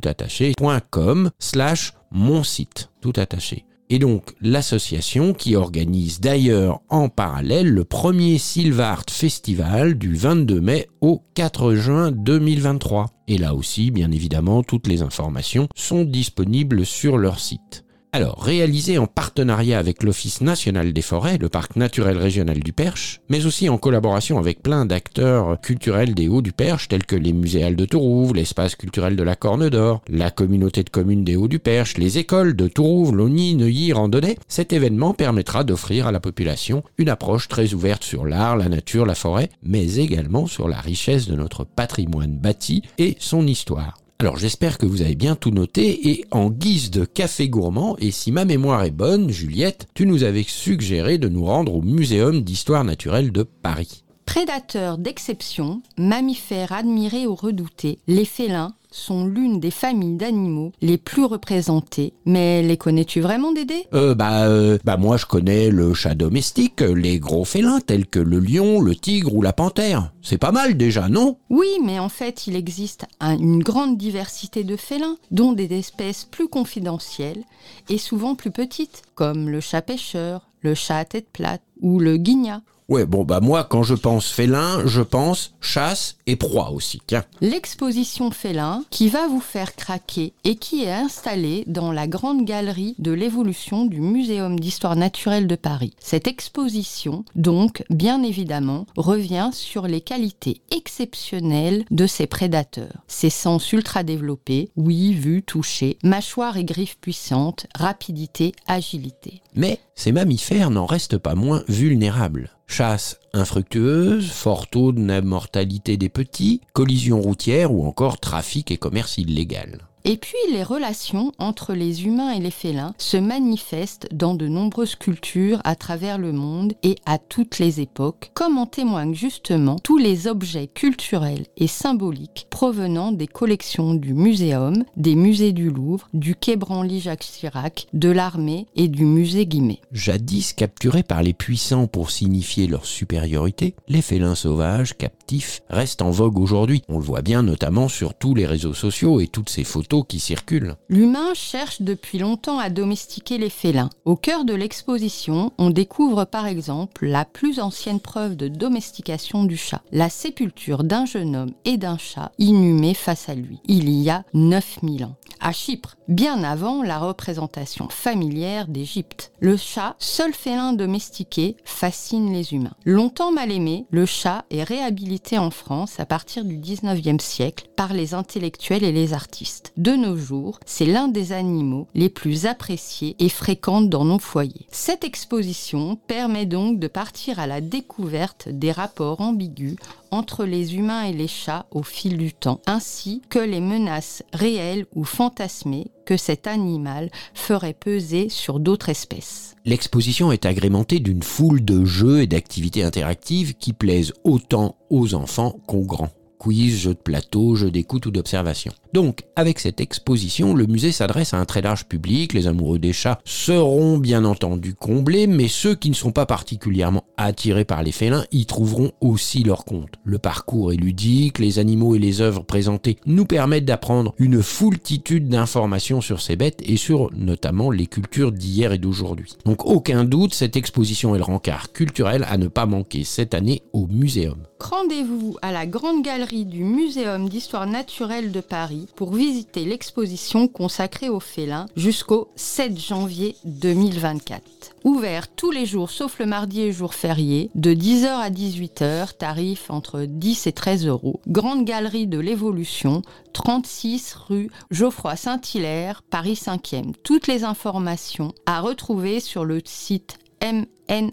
slash 1.38 1.94
mon 2.12 2.44
site 2.44 2.90
tout 3.00 3.14
attaché. 3.16 3.66
Et 3.92 4.00
donc 4.00 4.34
l'association 4.42 5.36
qui 5.36 5.56
organise 5.56 6.20
d'ailleurs 6.20 6.82
en 6.90 7.10
parallèle 7.10 7.70
le 7.70 7.84
premier 7.84 8.40
Silvart 8.40 9.06
Festival 9.12 10.00
du 10.00 10.16
22 10.16 10.62
mai 10.62 10.88
au 11.00 11.22
4 11.36 11.76
juin 11.76 12.12
2023. 12.12 13.12
Et 13.28 13.38
là 13.38 13.54
aussi, 13.54 13.92
bien 13.92 14.12
évidemment, 14.12 14.64
toutes 14.64 14.88
les 14.88 15.04
informations 15.04 15.68
sont 15.76 16.06
disponibles 16.06 16.88
sur 16.88 17.20
leur 17.20 17.40
site. 17.40 17.83
Alors, 18.16 18.44
réalisé 18.44 19.00
en 19.00 19.08
partenariat 19.08 19.80
avec 19.80 20.04
l'Office 20.04 20.42
national 20.42 20.94
des 20.94 21.02
forêts, 21.02 21.40
le 21.40 21.50
parc 21.50 21.76
naturel 21.76 22.16
régional 22.16 22.60
du 22.60 22.72
Perche, 22.72 23.22
mais 23.28 23.48
aussi 23.48 23.70
en 23.70 23.80
collaboration 23.80 24.38
avec 24.38 24.62
plein 24.62 24.86
d'acteurs 24.86 25.60
culturels 25.60 26.14
des 26.14 26.28
Hauts 26.28 26.44
du 26.44 26.52
Perche, 26.52 26.88
tels 26.88 27.08
que 27.08 27.16
les 27.16 27.34
muséales 27.34 27.76
de 27.76 27.86
Tourouve, 27.86 28.36
l'espace 28.36 28.76
culturel 28.76 29.16
de 29.16 29.24
la 29.24 29.36
Corne 29.36 29.68
d'Or, 29.68 30.04
la 30.08 30.30
communauté 30.30 30.84
de 30.84 30.92
communes 30.92 31.24
des 31.24 31.36
Hauts 31.36 31.48
du 31.48 31.58
Perche, 31.58 31.98
les 31.98 32.20
écoles 32.20 32.56
de 32.56 32.68
Tourouve, 32.68 33.16
Logny, 33.16 33.56
Neuilly, 33.56 33.94
Randonnay, 33.94 34.38
cet 34.48 34.74
événement 34.74 35.16
permettra 35.16 35.64
d'offrir 35.64 36.06
à 36.06 36.12
la 36.12 36.20
population 36.20 36.84
une 37.00 37.10
approche 37.10 37.48
très 37.48 37.74
ouverte 37.74 38.04
sur 38.04 38.26
l'art, 38.26 38.58
la 38.58 38.70
nature, 38.70 39.08
la 39.08 39.16
forêt, 39.16 39.50
mais 39.64 39.96
également 39.96 40.46
sur 40.46 40.68
la 40.68 40.78
richesse 40.78 41.28
de 41.28 41.36
notre 41.36 41.64
patrimoine 41.64 42.38
bâti 42.38 42.84
et 43.00 43.18
son 43.18 43.48
histoire. 43.48 44.03
Alors 44.24 44.38
j'espère 44.38 44.78
que 44.78 44.86
vous 44.86 45.02
avez 45.02 45.16
bien 45.16 45.36
tout 45.36 45.52
noté 45.52 46.10
et 46.10 46.24
en 46.32 46.50
guise 46.50 46.92
de 46.92 47.04
café 47.04 47.50
gourmand, 47.50 47.98
et 48.00 48.10
si 48.10 48.32
ma 48.32 48.46
mémoire 48.46 48.86
est 48.86 48.90
bonne, 48.90 49.30
Juliette, 49.30 49.88
tu 49.96 50.06
nous 50.06 50.24
avais 50.24 50.46
suggéré 50.48 51.18
de 51.18 51.28
nous 51.28 51.44
rendre 51.44 51.76
au 51.76 51.82
Muséum 51.82 52.42
d'histoire 52.42 52.86
naturelle 52.86 53.34
de 53.34 53.44
Paris. 53.44 54.03
Prédateurs 54.26 54.98
d'exception, 54.98 55.82
mammifères 55.98 56.72
admirés 56.72 57.28
ou 57.28 57.36
redoutés, 57.36 58.00
les 58.08 58.26
félins 58.26 58.74
sont 58.90 59.26
l'une 59.26 59.60
des 59.60 59.72
familles 59.72 60.16
d'animaux 60.18 60.72
les 60.82 60.98
plus 60.98 61.26
représentées. 61.26 62.14
Mais 62.26 62.62
les 62.62 62.78
connais-tu 62.78 63.22
vraiment, 63.22 63.52
Dédé? 63.52 63.86
Euh, 63.94 64.14
bah, 64.16 64.44
euh, 64.48 64.78
bah 64.86 64.98
moi 64.98 65.18
je 65.18 65.26
connais 65.26 65.70
le 65.72 65.94
chat 65.96 66.14
domestique, 66.16 66.82
les 66.82 67.20
gros 67.20 67.44
félins 67.44 67.80
tels 67.80 68.06
que 68.08 68.20
le 68.20 68.40
lion, 68.40 68.80
le 68.82 68.96
tigre 68.96 69.34
ou 69.34 69.42
la 69.42 69.52
panthère. 69.52 70.14
C'est 70.22 70.38
pas 70.38 70.52
mal 70.52 70.78
déjà, 70.78 71.10
non? 71.10 71.38
Oui, 71.50 71.70
mais 71.84 71.98
en 72.00 72.10
fait, 72.10 72.46
il 72.48 72.56
existe 72.56 73.06
un- 73.20 73.38
une 73.38 73.64
grande 73.64 73.98
diversité 73.98 74.64
de 74.64 74.76
félins, 74.78 75.18
dont 75.32 75.54
des 75.54 75.74
espèces 75.78 76.26
plus 76.26 76.48
confidentielles 76.48 77.44
et 77.90 77.98
souvent 77.98 78.36
plus 78.36 78.52
petites, 78.52 79.02
comme 79.16 79.50
le 79.50 79.60
chat 79.60 79.82
pêcheur, 79.82 80.48
le 80.62 80.76
chat 80.76 81.00
à 81.00 81.06
tête 81.06 81.30
plate 81.34 81.64
ou 81.82 82.00
le 82.00 82.18
guignat. 82.18 82.62
Ouais, 82.90 83.06
bon 83.06 83.24
bah 83.24 83.40
moi 83.40 83.64
quand 83.64 83.84
je 83.84 83.96
pense 83.96 84.30
félin, 84.30 84.86
je 84.86 85.02
pense 85.02 85.54
chasse 85.62 86.18
et 86.28 86.36
proie 86.36 86.72
aussi. 86.72 87.02
Tiens. 87.08 87.24
L'exposition 87.42 88.32
félin 88.32 88.84
qui 88.90 89.10
va 89.10 89.28
vous 89.28 89.40
faire 89.40 89.76
craquer 89.76 90.34
et 90.44 90.56
qui 90.56 90.84
est 90.84 90.92
installée 90.92 91.64
dans 91.68 91.92
la 91.92 92.08
grande 92.08 92.46
galerie 92.46 92.96
de 93.00 93.12
l'évolution 93.12 93.86
du 93.86 94.02
Muséum 94.02 94.60
d'histoire 94.60 94.96
naturelle 94.96 95.48
de 95.48 95.56
Paris. 95.56 95.94
Cette 96.00 96.28
exposition, 96.28 97.24
donc, 97.36 97.84
bien 97.90 98.24
évidemment, 98.24 98.86
revient 98.98 99.50
sur 99.54 99.88
les 99.88 100.02
qualités 100.02 100.62
exceptionnelles 100.72 101.86
de 101.92 102.08
ces 102.08 102.28
prédateurs. 102.28 103.04
Ses 103.08 103.30
sens 103.30 103.72
ultra 103.72 104.04
développés, 104.04 104.70
oui, 104.76 105.14
vue, 105.14 105.44
toucher, 105.44 105.98
mâchoire 106.04 106.58
et 106.58 106.66
griffes 106.66 106.98
puissantes, 107.00 107.68
rapidité, 107.76 108.54
agilité. 108.68 109.43
Mais 109.56 109.80
ces 109.96 110.12
mammifères 110.12 110.70
n'en 110.70 110.86
restent 110.86 111.18
pas 111.18 111.36
moins 111.36 111.64
vulnérables. 111.68 112.50
Chasse 112.68 113.20
infructueuse, 113.34 114.32
fort 114.32 114.68
taux 114.68 114.92
de 114.92 115.22
mortalité 115.22 115.98
des 115.98 116.10
petits, 116.10 116.62
collisions 116.74 117.22
routières 117.22 117.72
ou 117.72 117.86
encore 117.86 118.20
trafic 118.20 118.72
et 118.72 118.78
commerce 118.78 119.18
illégal. 119.18 119.88
Et 120.06 120.18
puis 120.18 120.34
les 120.52 120.64
relations 120.64 121.32
entre 121.40 121.74
les 121.74 122.06
humains 122.06 122.32
et 122.32 122.42
les 122.42 122.52
félins 122.52 122.94
se 122.98 123.16
manifestent 123.16 124.10
dans 124.12 124.36
de 124.36 124.50
nombreuses 124.50 124.96
cultures 124.96 125.62
à 125.64 125.76
travers 125.76 126.18
le 126.18 126.34
monde 126.34 126.74
et 126.84 126.96
à 127.06 127.18
toutes 127.18 127.58
les 127.58 127.80
époques, 127.80 128.32
comme 128.34 128.58
en 128.58 128.66
témoignent 128.66 129.14
justement 129.14 129.80
tous 129.80 129.98
les 129.98 130.28
objets 130.28 130.68
culturels 130.68 131.46
et 131.56 131.68
symboliques 131.68 132.48
provenant 132.50 133.14
des 133.14 133.28
collections 133.28 133.94
du 133.94 134.14
Muséum, 134.14 134.84
des 134.98 135.16
musées 135.16 135.54
du 135.54 135.70
Louvre, 135.70 136.10
du 136.14 136.36
Quai 136.36 136.58
Branly-Jacques 136.58 137.24
Chirac, 137.24 137.88
de 137.94 138.10
l'armée 138.10 138.68
et 138.76 138.90
du 138.90 139.06
musée 139.06 139.46
Guimet. 139.46 139.80
Jadis 139.94 140.52
capturés 140.52 141.04
par 141.04 141.24
les 141.24 141.34
puissants 141.34 141.88
pour 141.88 142.12
signifier 142.12 142.68
leur 142.68 142.86
supériorité, 142.86 143.74
les 143.88 144.02
félins 144.02 144.36
sauvages, 144.36 144.98
captifs, 144.98 145.62
restent 145.70 146.02
en 146.02 146.12
vogue 146.12 146.40
aujourd'hui. 146.40 146.82
On 146.90 146.98
le 146.98 147.06
voit 147.06 147.22
bien 147.22 147.42
notamment 147.42 147.88
sur 147.88 148.16
tous 148.16 148.36
les 148.36 148.46
réseaux 148.46 148.74
sociaux 148.74 149.22
et 149.22 149.28
toutes 149.28 149.50
ces 149.50 149.64
photos 149.64 149.93
qui 150.02 150.20
circulent. 150.20 150.76
L'humain 150.90 151.34
cherche 151.36 151.82
depuis 151.84 152.18
longtemps 152.18 152.58
à 152.58 152.72
domestiquer 152.72 153.38
les 153.38 153.52
félins. 153.52 153.92
Au 154.06 154.16
cœur 154.16 154.46
de 154.46 154.54
l'exposition, 154.54 155.52
on 155.60 155.70
découvre 155.70 156.26
par 156.26 156.48
exemple 156.48 157.06
la 157.06 157.26
plus 157.26 157.60
ancienne 157.60 158.00
preuve 158.00 158.36
de 158.36 158.48
domestication 158.48 159.44
du 159.44 159.58
chat, 159.58 159.84
la 159.92 160.10
sépulture 160.10 160.84
d'un 160.84 161.06
jeune 161.06 161.36
homme 161.36 161.54
et 161.66 161.78
d'un 161.78 161.98
chat 161.98 162.32
inhumés 162.40 162.96
face 162.96 163.30
à 163.30 163.36
lui, 163.36 163.60
il 163.66 163.90
y 163.90 164.10
a 164.10 164.24
9000 164.34 165.06
ans. 165.06 165.16
À 165.40 165.52
Chypre, 165.52 165.98
bien 166.08 166.44
avant 166.44 166.84
la 166.84 167.00
représentation 167.00 167.88
familière 167.90 168.68
d'Égypte. 168.68 169.32
Le 169.40 169.58
chat, 169.58 169.96
seul 170.00 170.34
félin 170.34 170.74
domestiqué, 170.74 171.58
fascine 171.64 172.34
les 172.34 172.54
humains. 172.54 172.76
Longtemps 172.86 173.32
mal 173.32 173.52
aimé, 173.52 173.86
le 173.92 174.06
chat 174.06 174.46
est 174.50 174.64
réhabilité 174.64 175.38
en 175.38 175.52
France 175.52 176.00
à 176.00 176.06
partir 176.06 176.46
du 176.46 176.58
19e 176.58 177.20
siècle 177.20 177.68
par 177.76 177.94
les 177.94 178.14
intellectuels 178.14 178.84
et 178.84 178.92
les 178.92 179.14
artistes. 179.14 179.74
De 179.78 179.92
nos 179.92 180.18
jours, 180.18 180.60
c'est 180.66 180.86
l'un 180.86 181.08
des 181.08 181.32
animaux 181.32 181.88
les 181.94 182.10
plus 182.10 182.46
appréciés 182.46 183.16
et 183.20 183.30
fréquents 183.30 183.82
dans 183.82 184.06
nos 184.06 184.20
foyers. 184.20 184.68
Cette 184.72 185.04
exposition 185.04 185.98
permet 186.08 186.46
donc 186.46 186.80
de 186.80 186.88
partir 186.88 187.40
à 187.40 187.48
la 187.48 187.62
découverte 187.62 188.50
des 188.50 188.72
rapports 188.72 189.22
ambigus 189.22 189.76
entre 190.14 190.46
les 190.46 190.76
humains 190.76 191.06
et 191.06 191.12
les 191.12 191.28
chats 191.28 191.66
au 191.72 191.82
fil 191.82 192.18
du 192.18 192.34
temps, 192.34 192.62
ainsi 192.68 193.24
que 193.30 193.40
les 193.40 193.62
menaces 193.62 194.22
réelles 194.32 194.86
ou 194.94 195.06
fantasmées 195.06 195.88
que 196.06 196.18
cet 196.18 196.46
animal 196.46 197.10
ferait 197.34 197.74
peser 197.74 198.30
sur 198.30 198.60
d'autres 198.60 198.90
espèces. 198.90 199.56
L'exposition 199.66 200.32
est 200.32 200.46
agrémentée 200.46 201.00
d'une 201.00 201.24
foule 201.24 201.66
de 201.66 201.84
jeux 201.84 202.22
et 202.22 202.28
d'activités 202.28 202.84
interactives 202.84 203.56
qui 203.56 203.74
plaisent 203.74 204.14
autant 204.24 204.76
aux 204.92 205.16
enfants 205.16 205.56
qu'aux 205.68 205.86
grands. 205.86 206.12
Quiz, 206.38 206.78
jeux 206.78 206.94
de 206.94 207.00
plateau, 207.00 207.56
jeux 207.56 207.72
d'écoute 207.72 208.06
ou 208.06 208.12
d'observation. 208.12 208.74
Donc, 208.94 209.24
avec 209.36 209.58
cette 209.58 209.82
exposition, 209.82 210.54
le 210.54 210.68
musée 210.68 210.92
s'adresse 210.92 211.34
à 211.34 211.38
un 211.38 211.46
très 211.46 211.64
large 211.64 211.86
public. 211.86 212.34
Les 212.34 212.46
amoureux 212.46 212.78
des 212.78 212.94
chats 212.94 213.20
seront 213.26 213.98
bien 213.98 214.24
entendu 214.24 214.76
comblés, 214.76 215.26
mais 215.26 215.48
ceux 215.48 215.74
qui 215.74 215.90
ne 215.90 215.96
sont 215.96 216.12
pas 216.12 216.28
particulièrement 216.28 217.04
attirés 217.18 217.66
par 217.66 217.82
les 217.82 217.92
félins 217.92 218.26
y 218.32 218.46
trouveront 218.46 218.92
aussi 219.02 219.44
leur 219.44 219.66
compte. 219.66 219.96
Le 220.04 220.20
parcours 220.20 220.72
est 220.72 220.78
ludique, 220.78 221.40
les 221.40 221.58
animaux 221.58 221.96
et 221.96 222.00
les 222.00 222.22
œuvres 222.22 222.44
présentées 222.44 222.98
nous 223.08 223.26
permettent 223.26 223.66
d'apprendre 223.66 224.14
une 224.20 224.44
foultitude 224.44 225.28
d'informations 225.28 226.02
sur 226.02 226.22
ces 226.22 226.36
bêtes 226.36 226.62
et 226.64 226.78
sur 226.78 227.10
notamment 227.16 227.72
les 227.72 227.88
cultures 227.88 228.32
d'hier 228.32 228.74
et 228.74 228.78
d'aujourd'hui. 228.78 229.34
Donc 229.46 229.66
aucun 229.66 230.04
doute, 230.04 230.36
cette 230.36 230.56
exposition 230.56 231.16
est 231.16 231.20
le 231.20 231.24
rencard 231.24 231.72
culturel 231.72 232.28
à 232.30 232.38
ne 232.38 232.48
pas 232.48 232.68
manquer 232.68 233.04
cette 233.04 233.34
année 233.34 233.64
au 233.74 233.88
muséum. 233.88 234.44
Rendez-vous 234.60 235.36
à 235.42 235.52
la 235.52 235.66
grande 235.66 236.04
galerie 236.04 236.46
du 236.46 236.64
Muséum 236.64 237.28
d'histoire 237.28 237.68
naturelle 237.68 238.32
de 238.32 238.40
Paris 238.40 238.83
pour 238.96 239.14
visiter 239.14 239.66
l'exposition 239.66 240.48
consacrée 240.48 241.10
aux 241.10 241.20
félins 241.20 241.68
jusqu'au 241.76 242.30
7 242.36 242.80
janvier 242.80 243.36
2024. 243.46 244.42
Ouvert 244.84 245.28
tous 245.28 245.52
les 245.52 245.66
jours 245.66 245.90
sauf 245.90 246.20
le 246.20 246.26
mardi 246.26 246.62
et 246.62 246.72
jour 246.72 246.94
férié, 246.94 247.50
de 247.56 247.74
10h 247.74 248.08
à 248.08 248.30
18h, 248.30 249.18
tarif 249.18 249.70
entre 249.70 250.02
10 250.02 250.48
et 250.48 250.52
13 250.52 250.88
euros. 250.88 251.22
Grande 251.28 251.66
galerie 251.66 252.08
de 252.08 252.20
l'évolution, 252.20 253.02
36 253.34 254.16
rue 254.28 254.50
Geoffroy 254.72 255.16
Saint-Hilaire, 255.16 256.02
Paris 256.10 256.34
5e. 256.34 256.94
Toutes 257.04 257.28
les 257.28 257.44
informations 257.44 258.34
à 258.46 258.62
retrouver 258.62 259.20
sur 259.20 259.46
le 259.46 259.62
site 259.64 260.18
mnhn.fr 260.44 261.04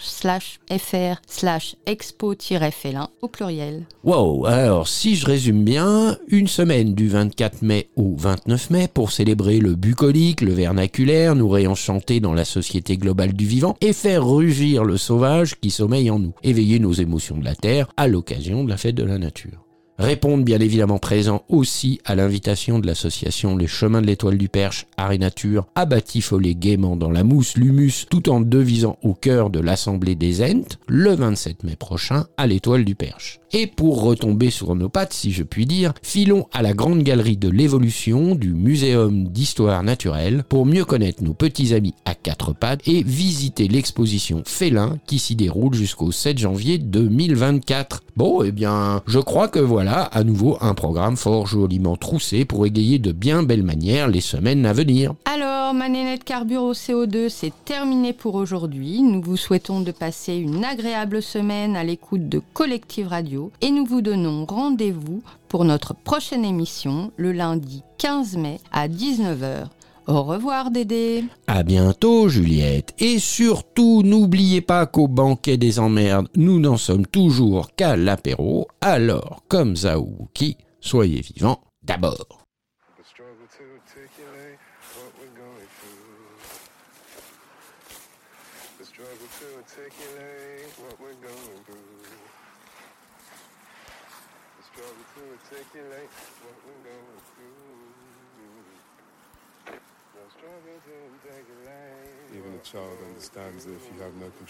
slash 0.00 0.60
fr 0.70 1.20
slash 1.26 1.76
expo-félin 1.86 3.08
au 3.22 3.28
pluriel. 3.28 3.86
Wow, 4.04 4.46
alors 4.46 4.88
si 4.88 5.16
je 5.16 5.26
résume 5.26 5.64
bien, 5.64 6.16
une 6.28 6.46
semaine 6.46 6.94
du 6.94 7.08
24 7.08 7.62
mai 7.62 7.88
au 7.96 8.14
29 8.16 8.70
mai 8.70 8.88
pour 8.88 9.10
célébrer 9.12 9.58
le 9.58 9.74
bucolique, 9.74 10.40
le 10.40 10.52
vernaculaire, 10.52 11.34
nous 11.34 11.48
réenchanter 11.48 12.20
dans 12.20 12.34
la 12.34 12.44
société 12.44 12.96
globale 12.96 13.32
du 13.32 13.46
vivant 13.46 13.76
et 13.80 13.92
faire 13.92 14.26
rugir 14.26 14.84
le 14.84 14.96
sauvage 14.96 15.58
qui 15.60 15.70
sommeille 15.70 16.10
en 16.10 16.18
nous, 16.18 16.34
éveiller 16.42 16.78
nos 16.78 16.92
émotions 16.92 17.36
de 17.36 17.44
la 17.44 17.54
terre 17.54 17.88
à 17.96 18.06
l'occasion 18.06 18.64
de 18.64 18.70
la 18.70 18.76
fête 18.76 18.94
de 18.94 19.04
la 19.04 19.18
nature. 19.18 19.69
Répondre 20.00 20.44
bien 20.44 20.60
évidemment 20.60 20.98
présent 20.98 21.44
aussi 21.50 22.00
à 22.06 22.14
l'invitation 22.14 22.78
de 22.78 22.86
l'association 22.86 23.54
Les 23.58 23.66
Chemins 23.66 24.00
de 24.00 24.06
l'Étoile 24.06 24.38
du 24.38 24.48
Perche, 24.48 24.86
Art 24.96 25.12
et 25.12 25.18
Nature, 25.18 25.66
à 25.74 25.84
batifoler 25.84 26.54
gaiement 26.54 26.96
dans 26.96 27.10
la 27.10 27.22
mousse 27.22 27.58
l'humus 27.58 28.06
tout 28.08 28.30
en 28.30 28.40
devisant 28.40 28.96
au 29.02 29.12
cœur 29.12 29.50
de 29.50 29.60
l'Assemblée 29.60 30.14
des 30.14 30.42
Ents 30.42 30.78
le 30.88 31.14
27 31.14 31.64
mai 31.64 31.76
prochain 31.76 32.24
à 32.38 32.46
l'Étoile 32.46 32.86
du 32.86 32.94
Perche. 32.94 33.39
Et 33.52 33.66
pour 33.66 34.02
retomber 34.02 34.50
sur 34.50 34.74
nos 34.76 34.88
pattes, 34.88 35.12
si 35.12 35.32
je 35.32 35.42
puis 35.42 35.66
dire, 35.66 35.92
filons 36.02 36.46
à 36.52 36.62
la 36.62 36.72
grande 36.72 37.02
galerie 37.02 37.36
de 37.36 37.48
l'évolution 37.48 38.36
du 38.36 38.54
Muséum 38.54 39.26
d'Histoire 39.28 39.82
Naturelle 39.82 40.44
pour 40.48 40.66
mieux 40.66 40.84
connaître 40.84 41.24
nos 41.24 41.34
petits 41.34 41.74
amis 41.74 41.94
à 42.04 42.14
quatre 42.14 42.54
pattes 42.54 42.86
et 42.86 43.02
visiter 43.02 43.66
l'exposition 43.66 44.42
Félin 44.46 44.98
qui 45.06 45.18
s'y 45.18 45.34
déroule 45.34 45.74
jusqu'au 45.74 46.12
7 46.12 46.38
janvier 46.38 46.78
2024. 46.78 48.02
Bon, 48.16 48.42
eh 48.44 48.52
bien, 48.52 49.02
je 49.06 49.18
crois 49.18 49.48
que 49.48 49.58
voilà 49.58 50.02
à 50.02 50.22
nouveau 50.22 50.56
un 50.60 50.74
programme 50.74 51.16
fort 51.16 51.46
joliment 51.46 51.96
troussé 51.96 52.44
pour 52.44 52.66
égayer 52.66 52.98
de 53.00 53.10
bien 53.10 53.42
belles 53.42 53.64
manières 53.64 54.08
les 54.08 54.20
semaines 54.20 54.64
à 54.64 54.72
venir. 54.72 55.14
Ma 55.74 55.88
nénette 55.88 56.24
carbure 56.24 56.62
au 56.62 56.72
CO2, 56.72 57.28
c'est 57.28 57.52
terminé 57.64 58.12
pour 58.12 58.34
aujourd'hui. 58.34 59.02
Nous 59.02 59.22
vous 59.22 59.36
souhaitons 59.36 59.80
de 59.80 59.92
passer 59.92 60.36
une 60.36 60.64
agréable 60.64 61.22
semaine 61.22 61.76
à 61.76 61.84
l'écoute 61.84 62.28
de 62.28 62.40
Collective 62.54 63.08
Radio 63.08 63.52
et 63.60 63.70
nous 63.70 63.84
vous 63.84 64.00
donnons 64.00 64.46
rendez-vous 64.46 65.22
pour 65.48 65.64
notre 65.64 65.94
prochaine 65.94 66.44
émission 66.44 67.12
le 67.16 67.32
lundi 67.32 67.82
15 67.98 68.36
mai 68.36 68.60
à 68.72 68.88
19h. 68.88 69.66
Au 70.06 70.22
revoir 70.22 70.70
Dédé. 70.70 71.24
À 71.46 71.62
bientôt 71.62 72.28
Juliette. 72.28 72.94
Et 72.98 73.18
surtout 73.18 74.02
n'oubliez 74.02 74.60
pas 74.60 74.86
qu'au 74.86 75.08
banquet 75.08 75.56
des 75.56 75.78
emmerdes, 75.78 76.28
nous 76.36 76.58
n'en 76.58 76.76
sommes 76.76 77.06
toujours 77.06 77.74
qu'à 77.76 77.96
l'apéro. 77.96 78.66
Alors, 78.80 79.42
comme 79.48 79.76
Zaouki, 79.76 80.56
Soyez 80.80 81.20
vivants 81.20 81.60
d'abord. 81.82 82.39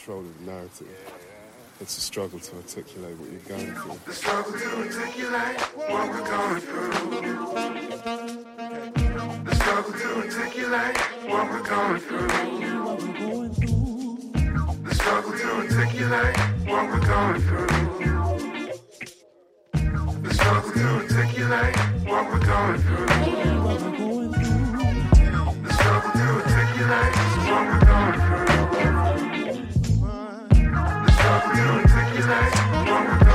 control 0.00 0.20
of 0.20 0.38
the 0.38 0.44
narrative. 0.50 0.88
It's 1.78 1.98
a 1.98 2.00
struggle 2.00 2.38
to 2.38 2.56
articulate 2.56 3.18
what 3.18 3.30
you're 3.30 3.40
going 3.40 3.74
through. 3.74 3.98
The 4.06 4.12
struggle 4.12 4.52
to 4.52 4.76
articulate 4.78 5.60
what 5.60 6.08
we're 6.08 6.24
going 6.26 6.60
through. 6.60 6.90
The 9.44 9.54
struggle 9.54 9.92
to 9.92 10.16
articulate 10.16 10.96
what 11.28 11.50
we're 11.50 11.62
going 11.62 12.00
through. 12.00 12.28
The 14.84 14.94
struggle 14.94 15.32
to 15.38 15.48
articulate 15.50 16.36
what 16.64 16.84
we're 16.88 17.00
going 17.00 17.40
through. 17.42 17.66
The 20.22 20.34
struggle 20.34 20.72
to 20.72 20.86
articulate 20.96 21.76
what 22.06 22.24
we're 22.30 22.38
going 22.40 22.80
through. 22.80 23.06
The 25.62 25.72
struggle 25.74 26.12
to 26.12 26.24
articulate 26.40 27.14
what 27.50 27.62
we're 27.66 27.68
going 27.68 27.80
through. 27.80 27.89
You 31.52 31.64
don't 31.64 31.82
take 31.88 32.14
your 32.14 32.26
back. 32.28 33.29